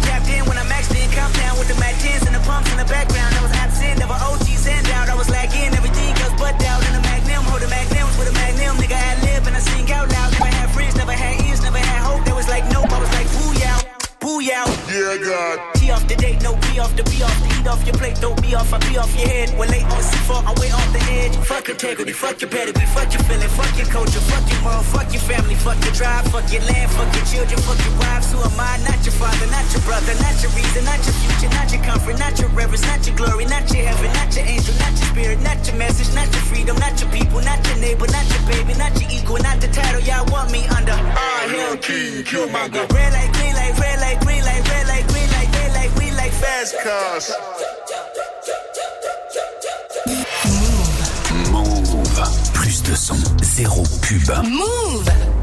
Tapped 0.02 0.26
in 0.26 0.42
when 0.50 0.58
I 0.58 0.66
maxed 0.66 0.90
in, 0.90 1.06
compound 1.14 1.54
with 1.62 1.70
the 1.70 1.78
Mac 1.78 1.94
10s 2.02 2.26
and 2.26 2.34
the 2.34 2.42
pumps 2.42 2.66
in 2.74 2.82
the 2.82 2.90
background. 2.90 3.30
I 3.38 3.42
was 3.46 3.54
absent, 3.62 4.02
never 4.02 4.18
OGs 4.18 4.66
and 4.66 4.86
out. 4.90 5.06
I 5.08 5.14
was 5.14 5.30
lagging, 5.30 5.70
everything 5.70 6.18
goes 6.18 6.34
but 6.34 6.58
out 6.66 6.82
in 6.82 6.98
the 6.98 7.02
magnum. 7.06 7.46
Hold 7.46 7.62
the 7.62 7.70
magnums 7.70 8.18
with 8.18 8.26
a 8.26 8.34
magnum, 8.34 8.74
nigga 8.82 8.98
ad 8.98 9.22
lib 9.22 9.46
and 9.46 9.54
I 9.54 9.62
sing 9.62 9.86
out 9.94 10.10
loud. 10.10 10.34
Never 10.34 10.50
had 10.50 10.68
friends, 10.74 10.96
never 10.96 11.14
had 11.14 11.46
ears, 11.46 11.62
never 11.62 11.78
had 11.78 12.02
hope. 12.02 12.26
There 12.26 12.34
was 12.34 12.48
like 12.50 12.66
nope, 12.74 12.90
I 12.90 12.98
was 12.98 13.12
like 13.14 13.30
boo 13.38 13.54
yow, 13.54 13.78
boo 14.18 14.42
yow. 14.42 14.66
Yeah, 14.90 15.14
God. 15.22 15.79
Off 15.90 16.06
the 16.06 16.14
date, 16.14 16.40
no 16.42 16.54
B 16.54 16.78
off 16.78 16.94
the 16.94 17.02
B 17.02 17.22
off 17.22 17.34
the 17.42 17.50
eat 17.60 17.66
off 17.66 17.82
your 17.84 17.96
plate, 17.98 18.14
don't 18.20 18.38
be 18.40 18.54
off, 18.54 18.72
I 18.72 18.78
be 18.86 18.96
off 18.96 19.10
your 19.18 19.26
head. 19.26 19.50
When 19.58 19.68
late 19.70 19.82
on 19.82 19.98
C4, 19.98 20.46
I 20.46 20.52
way 20.62 20.70
off 20.70 20.86
the 20.94 21.02
edge. 21.10 21.34
Fuck 21.42 21.68
integrity, 21.68 22.12
fuck 22.12 22.40
your 22.40 22.50
pedigree, 22.50 22.86
fuck 22.94 23.10
your 23.12 23.22
feeling, 23.26 23.50
fuck 23.58 23.74
your 23.74 23.90
culture, 23.90 24.22
fuck 24.30 24.46
your 24.46 24.60
moral, 24.62 24.86
fuck 24.86 25.10
your 25.10 25.22
family, 25.26 25.56
fuck 25.58 25.82
your 25.82 25.94
tribe, 25.94 26.24
fuck 26.30 26.46
your 26.52 26.62
land, 26.62 26.90
fuck 26.94 27.10
your 27.10 27.26
children, 27.26 27.58
fuck 27.66 27.80
your 27.82 27.96
wives. 27.98 28.30
Who 28.30 28.38
am 28.38 28.54
I? 28.54 28.78
Not 28.86 29.02
your 29.02 29.16
father, 29.18 29.46
not 29.50 29.66
your 29.74 29.82
brother, 29.82 30.14
not 30.22 30.36
your 30.38 30.52
reason, 30.54 30.86
not 30.86 31.00
your 31.02 31.16
future, 31.26 31.50
not 31.58 31.66
your 31.74 31.82
comfort, 31.82 32.18
not 32.22 32.38
your 32.38 32.50
reverence, 32.54 32.86
not 32.86 33.02
your 33.02 33.16
glory, 33.18 33.46
not 33.50 33.66
your 33.74 33.82
heaven, 33.82 34.10
not 34.14 34.30
your 34.30 34.46
angel, 34.46 34.74
not 34.78 34.94
your 34.94 35.08
spirit, 35.10 35.38
not 35.42 35.58
your 35.66 35.74
message, 35.74 36.10
not 36.14 36.30
your 36.30 36.44
freedom, 36.46 36.78
not 36.78 36.94
your 37.02 37.10
people, 37.10 37.42
not 37.42 37.58
your 37.66 37.78
neighbor, 37.82 38.06
not 38.14 38.26
your 38.30 38.44
baby, 38.46 38.78
not 38.78 38.94
your 38.94 39.10
equal, 39.10 39.42
not 39.42 39.58
the 39.58 39.68
title 39.74 40.00
y'all 40.06 40.22
want 40.30 40.54
me 40.54 40.62
under. 40.70 40.94
All 40.94 41.44
hell 41.50 41.76
king, 41.82 42.22
Killmonger. 42.22 42.86
Red 42.94 43.10
light, 43.10 43.32
green 43.34 43.54
light, 43.58 43.74
red 43.74 43.98
light, 43.98 44.18
green 44.22 44.44
light, 44.46 44.62
red 44.70 44.86
light, 44.86 45.06
green 45.10 45.10
light, 45.10 45.10
red 45.10 45.10
light, 45.10 45.20
we 45.20 45.29
like 46.22 46.32
fast 46.32 46.76
cars. 46.82 47.32
Move. 51.50 52.20
Plus 52.52 52.82
de 52.82 52.94
son, 52.94 53.16
zéro 53.42 53.82
pub. 54.02 54.44
Move 54.44 55.39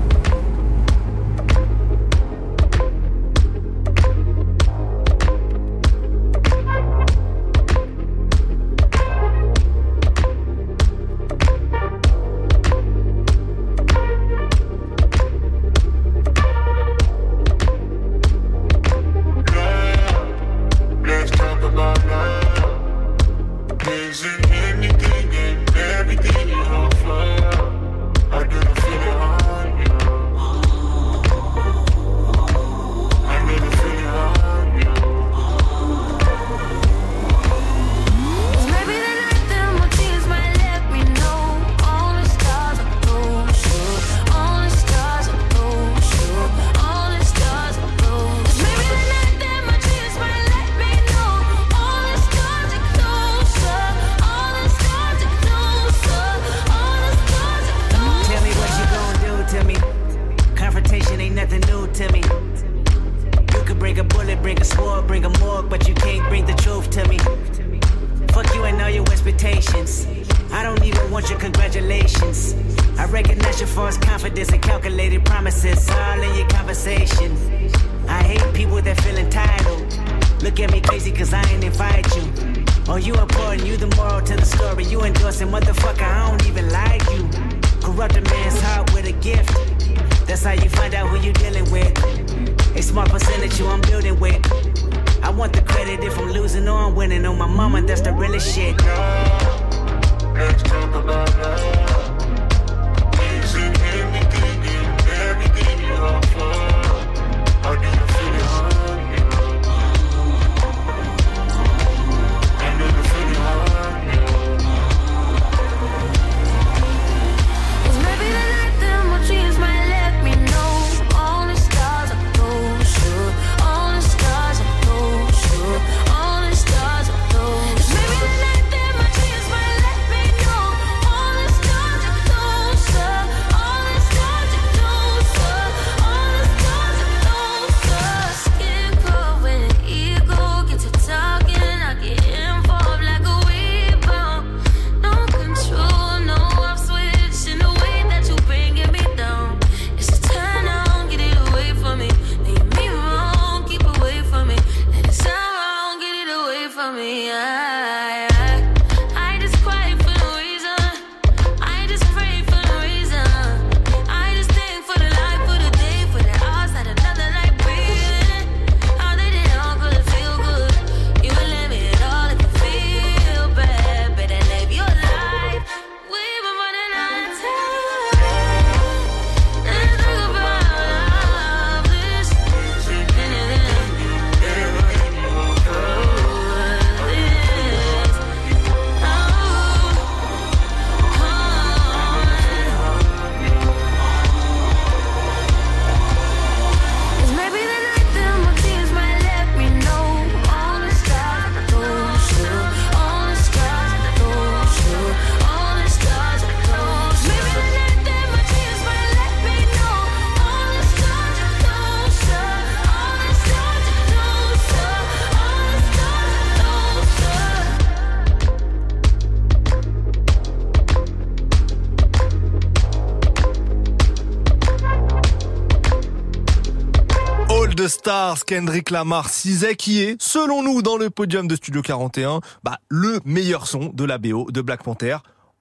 Kendrick 228.48 228.92
Lamar, 228.92 229.30
Cizet, 229.30 229.76
qui 229.76 230.02
est, 230.02 230.16
selon 230.22 230.64
nous, 230.64 230.82
dans 230.82 230.96
le 230.96 231.10
podium 231.10 231.50
de 231.50 231.56
Studio 231.58 231.82
41, 231.82 232.40
bah, 232.64 232.80
le 232.88 233.20
meilleur 233.26 233.68
son 233.68 233.90
de 233.90 234.06
la 234.06 234.18
BO 234.18 234.50
de 234.52 234.62
Black 234.62 234.84
Panther. 234.84 235.18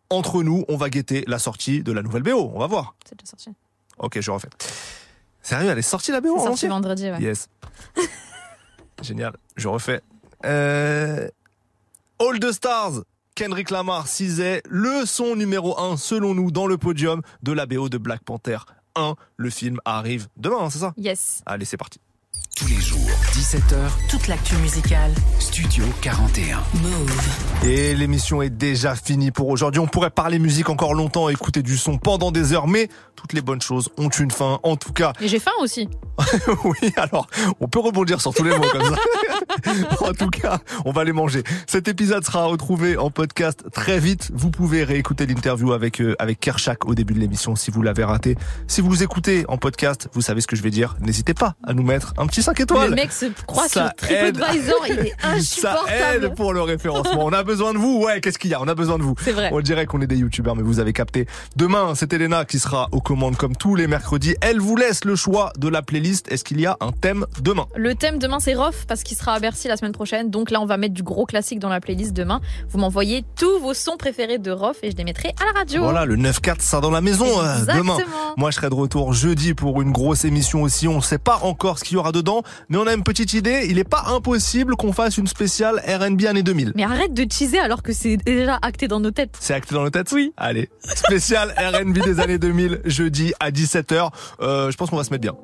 Entre 0.08 0.44
nous, 0.44 0.64
on 0.68 0.76
va 0.76 0.88
guetter 0.88 1.24
la 1.26 1.40
sortie 1.40 1.82
de 1.82 1.90
la 1.90 2.02
nouvelle 2.02 2.22
BO. 2.22 2.52
On 2.54 2.60
va 2.60 2.68
voir. 2.68 2.94
C'est 3.04 3.18
déjà 3.18 3.30
sorti. 3.30 3.50
Ok, 3.98 4.20
je 4.20 4.30
refais. 4.30 4.48
Sérieux, 5.42 5.68
elle 5.68 5.78
est 5.78 5.82
sortie 5.82 6.12
la 6.12 6.20
BO 6.20 6.38
C'est 6.38 6.44
sorti 6.44 6.68
vendredi, 6.68 7.10
ouais. 7.10 7.20
Yes. 7.20 7.48
Génial. 9.02 9.32
Je 9.56 9.66
refais. 9.66 10.00
Euh... 10.44 11.28
All 12.20 12.38
the 12.38 12.52
Stars. 12.52 13.02
Kendrick 13.34 13.70
Lamar, 13.70 14.06
Cizet, 14.06 14.62
le 14.70 15.04
son 15.06 15.34
numéro 15.34 15.76
1 15.76 15.96
selon 15.96 16.34
nous 16.34 16.52
dans 16.52 16.68
le 16.68 16.78
podium 16.78 17.20
de 17.42 17.50
la 17.50 17.66
BO 17.66 17.88
de 17.88 17.98
Black 17.98 18.22
Panther 18.22 18.58
1. 18.94 19.16
Le 19.36 19.50
film 19.50 19.80
arrive 19.84 20.28
demain, 20.36 20.58
hein, 20.60 20.70
c'est 20.70 20.78
ça 20.78 20.94
Yes. 20.96 21.42
Allez, 21.46 21.64
c'est 21.64 21.76
parti. 21.76 21.98
Tous 22.56 22.66
les 22.68 22.80
jours, 22.80 22.98
17h, 23.34 23.90
Toute 24.08 24.28
l'actu 24.28 24.56
musicale. 24.56 25.12
Studio 25.38 25.84
41. 26.00 26.62
Move. 26.80 27.12
Et 27.64 27.94
l'émission 27.94 28.40
est 28.40 28.48
déjà 28.48 28.94
finie 28.94 29.30
pour 29.30 29.48
aujourd'hui. 29.48 29.78
On 29.78 29.86
pourrait 29.86 30.08
parler 30.08 30.38
musique 30.38 30.70
encore 30.70 30.94
longtemps, 30.94 31.28
écouter 31.28 31.62
du 31.62 31.76
son 31.76 31.98
pendant 31.98 32.32
des 32.32 32.54
heures, 32.54 32.66
mais 32.66 32.88
toutes 33.14 33.34
les 33.34 33.42
bonnes 33.42 33.60
choses 33.60 33.90
ont 33.98 34.08
une 34.08 34.30
fin. 34.30 34.58
En 34.62 34.76
tout 34.76 34.94
cas, 34.94 35.12
Et 35.20 35.28
j'ai 35.28 35.38
faim 35.38 35.50
aussi. 35.60 35.86
oui, 36.64 36.92
alors, 36.96 37.26
on 37.60 37.68
peut 37.68 37.80
rebondir 37.80 38.22
sur 38.22 38.32
tous 38.32 38.44
les 38.44 38.56
mots 38.56 38.66
comme 38.72 38.84
ça. 38.84 38.96
en 40.00 40.12
tout 40.12 40.30
cas, 40.30 40.58
on 40.84 40.92
va 40.92 41.04
les 41.04 41.12
manger. 41.12 41.42
Cet 41.66 41.88
épisode 41.88 42.24
sera 42.24 42.44
retrouvé 42.44 42.96
en 42.96 43.10
podcast 43.10 43.64
très 43.72 43.98
vite. 43.98 44.30
Vous 44.34 44.50
pouvez 44.50 44.84
réécouter 44.84 45.26
l'interview 45.26 45.72
avec 45.72 46.00
euh, 46.00 46.14
avec 46.18 46.40
Kershak 46.40 46.86
au 46.86 46.94
début 46.94 47.14
de 47.14 47.20
l'émission 47.20 47.56
si 47.56 47.70
vous 47.70 47.82
l'avez 47.82 48.04
raté. 48.04 48.36
Si 48.66 48.80
vous 48.80 49.02
écoutez 49.02 49.44
en 49.48 49.58
podcast, 49.58 50.08
vous 50.12 50.20
savez 50.20 50.40
ce 50.40 50.46
que 50.46 50.56
je 50.56 50.62
vais 50.62 50.70
dire. 50.70 50.96
N'hésitez 51.00 51.34
pas 51.34 51.54
à 51.64 51.74
nous 51.74 51.82
mettre 51.82 52.14
un 52.18 52.26
petit 52.26 52.42
5 52.42 52.58
étoiles. 52.60 52.90
Le 52.90 52.96
mec 52.96 53.12
se 53.12 53.26
croit 53.46 53.68
Ça 53.68 53.86
sur 53.86 53.94
TripAdvisor, 53.94 54.86
il 54.88 54.98
est 54.98 55.40
Ça 55.40 55.76
aide 56.14 56.34
pour 56.34 56.52
le 56.52 56.62
référencement. 56.62 57.24
On 57.24 57.32
a 57.32 57.42
besoin 57.42 57.72
de 57.72 57.78
vous. 57.78 58.04
Ouais, 58.04 58.20
qu'est-ce 58.20 58.38
qu'il 58.38 58.50
y 58.50 58.54
a? 58.54 58.60
On 58.60 58.68
a 58.68 58.74
besoin 58.74 58.98
de 58.98 59.02
vous. 59.02 59.14
C'est 59.20 59.32
vrai. 59.32 59.50
On 59.52 59.60
dirait 59.60 59.86
qu'on 59.86 60.00
est 60.00 60.06
des 60.06 60.16
youtubeurs, 60.16 60.56
mais 60.56 60.62
vous 60.62 60.80
avez 60.80 60.92
capté. 60.92 61.26
Demain, 61.56 61.94
c'est 61.94 62.12
Elena 62.12 62.44
qui 62.44 62.58
sera 62.58 62.88
aux 62.92 63.00
commandes 63.00 63.36
comme 63.36 63.56
tous 63.56 63.74
les 63.74 63.86
mercredis. 63.86 64.36
Elle 64.40 64.60
vous 64.60 64.76
laisse 64.76 65.04
le 65.04 65.16
choix 65.16 65.52
de 65.58 65.68
la 65.68 65.82
playlist. 65.82 66.30
Est-ce 66.30 66.44
qu'il 66.44 66.60
y 66.60 66.66
a 66.66 66.76
un 66.80 66.92
thème 66.92 67.26
demain? 67.40 67.66
Le 67.76 67.94
thème 67.94 68.18
demain 68.18 68.40
c'est 68.40 68.54
Rof 68.54 68.86
parce 68.86 69.02
qu'il 69.02 69.16
sera 69.16 69.35
à 69.36 69.40
Bercy 69.40 69.68
la 69.68 69.76
semaine 69.76 69.92
prochaine. 69.92 70.30
Donc 70.30 70.50
là 70.50 70.60
on 70.60 70.66
va 70.66 70.76
mettre 70.76 70.94
du 70.94 71.02
gros 71.02 71.26
classique 71.26 71.58
dans 71.58 71.68
la 71.68 71.80
playlist 71.80 72.12
demain. 72.12 72.40
Vous 72.68 72.78
m'envoyez 72.78 73.24
tous 73.36 73.60
vos 73.60 73.74
sons 73.74 73.96
préférés 73.96 74.38
de 74.38 74.50
Rof 74.50 74.78
et 74.82 74.90
je 74.90 74.96
les 74.96 75.04
mettrai 75.04 75.34
à 75.40 75.44
la 75.44 75.60
radio. 75.60 75.82
Voilà, 75.82 76.04
le 76.04 76.16
9-4, 76.16 76.60
ça 76.60 76.80
dans 76.80 76.90
la 76.90 77.00
maison 77.00 77.26
Exactement. 77.26 77.96
demain. 77.96 78.06
Moi, 78.36 78.50
je 78.50 78.56
serai 78.56 78.68
de 78.68 78.74
retour 78.74 79.12
jeudi 79.12 79.54
pour 79.54 79.80
une 79.82 79.92
grosse 79.92 80.24
émission 80.24 80.62
aussi. 80.62 80.88
On 80.88 80.96
ne 80.96 81.00
sait 81.00 81.18
pas 81.18 81.38
encore 81.42 81.78
ce 81.78 81.84
qu'il 81.84 81.94
y 81.94 81.98
aura 81.98 82.12
dedans, 82.12 82.42
mais 82.68 82.78
on 82.78 82.86
a 82.86 82.94
une 82.94 83.04
petite 83.04 83.32
idée. 83.34 83.66
Il 83.68 83.76
n'est 83.76 83.84
pas 83.84 84.04
impossible 84.08 84.74
qu'on 84.76 84.92
fasse 84.92 85.18
une 85.18 85.26
spéciale 85.26 85.80
R&B 85.86 86.24
année 86.24 86.42
2000. 86.42 86.72
Mais 86.74 86.84
arrête 86.84 87.14
de 87.14 87.24
teaser 87.24 87.58
alors 87.58 87.82
que 87.82 87.92
c'est 87.92 88.16
déjà 88.16 88.58
acté 88.62 88.88
dans 88.88 89.00
nos 89.00 89.10
têtes. 89.10 89.36
C'est 89.38 89.54
acté 89.54 89.74
dans 89.74 89.82
nos 89.82 89.90
têtes? 89.90 90.10
Oui. 90.12 90.32
Allez, 90.36 90.70
spécial 90.80 91.54
R&B 91.56 91.98
des 91.98 92.20
années 92.20 92.38
2000, 92.38 92.80
jeudi 92.84 93.32
à 93.40 93.50
17h. 93.50 94.10
Euh, 94.40 94.70
je 94.70 94.76
pense 94.76 94.90
qu'on 94.90 94.96
va 94.96 95.04
se 95.04 95.10
mettre 95.10 95.22
bien. 95.22 95.36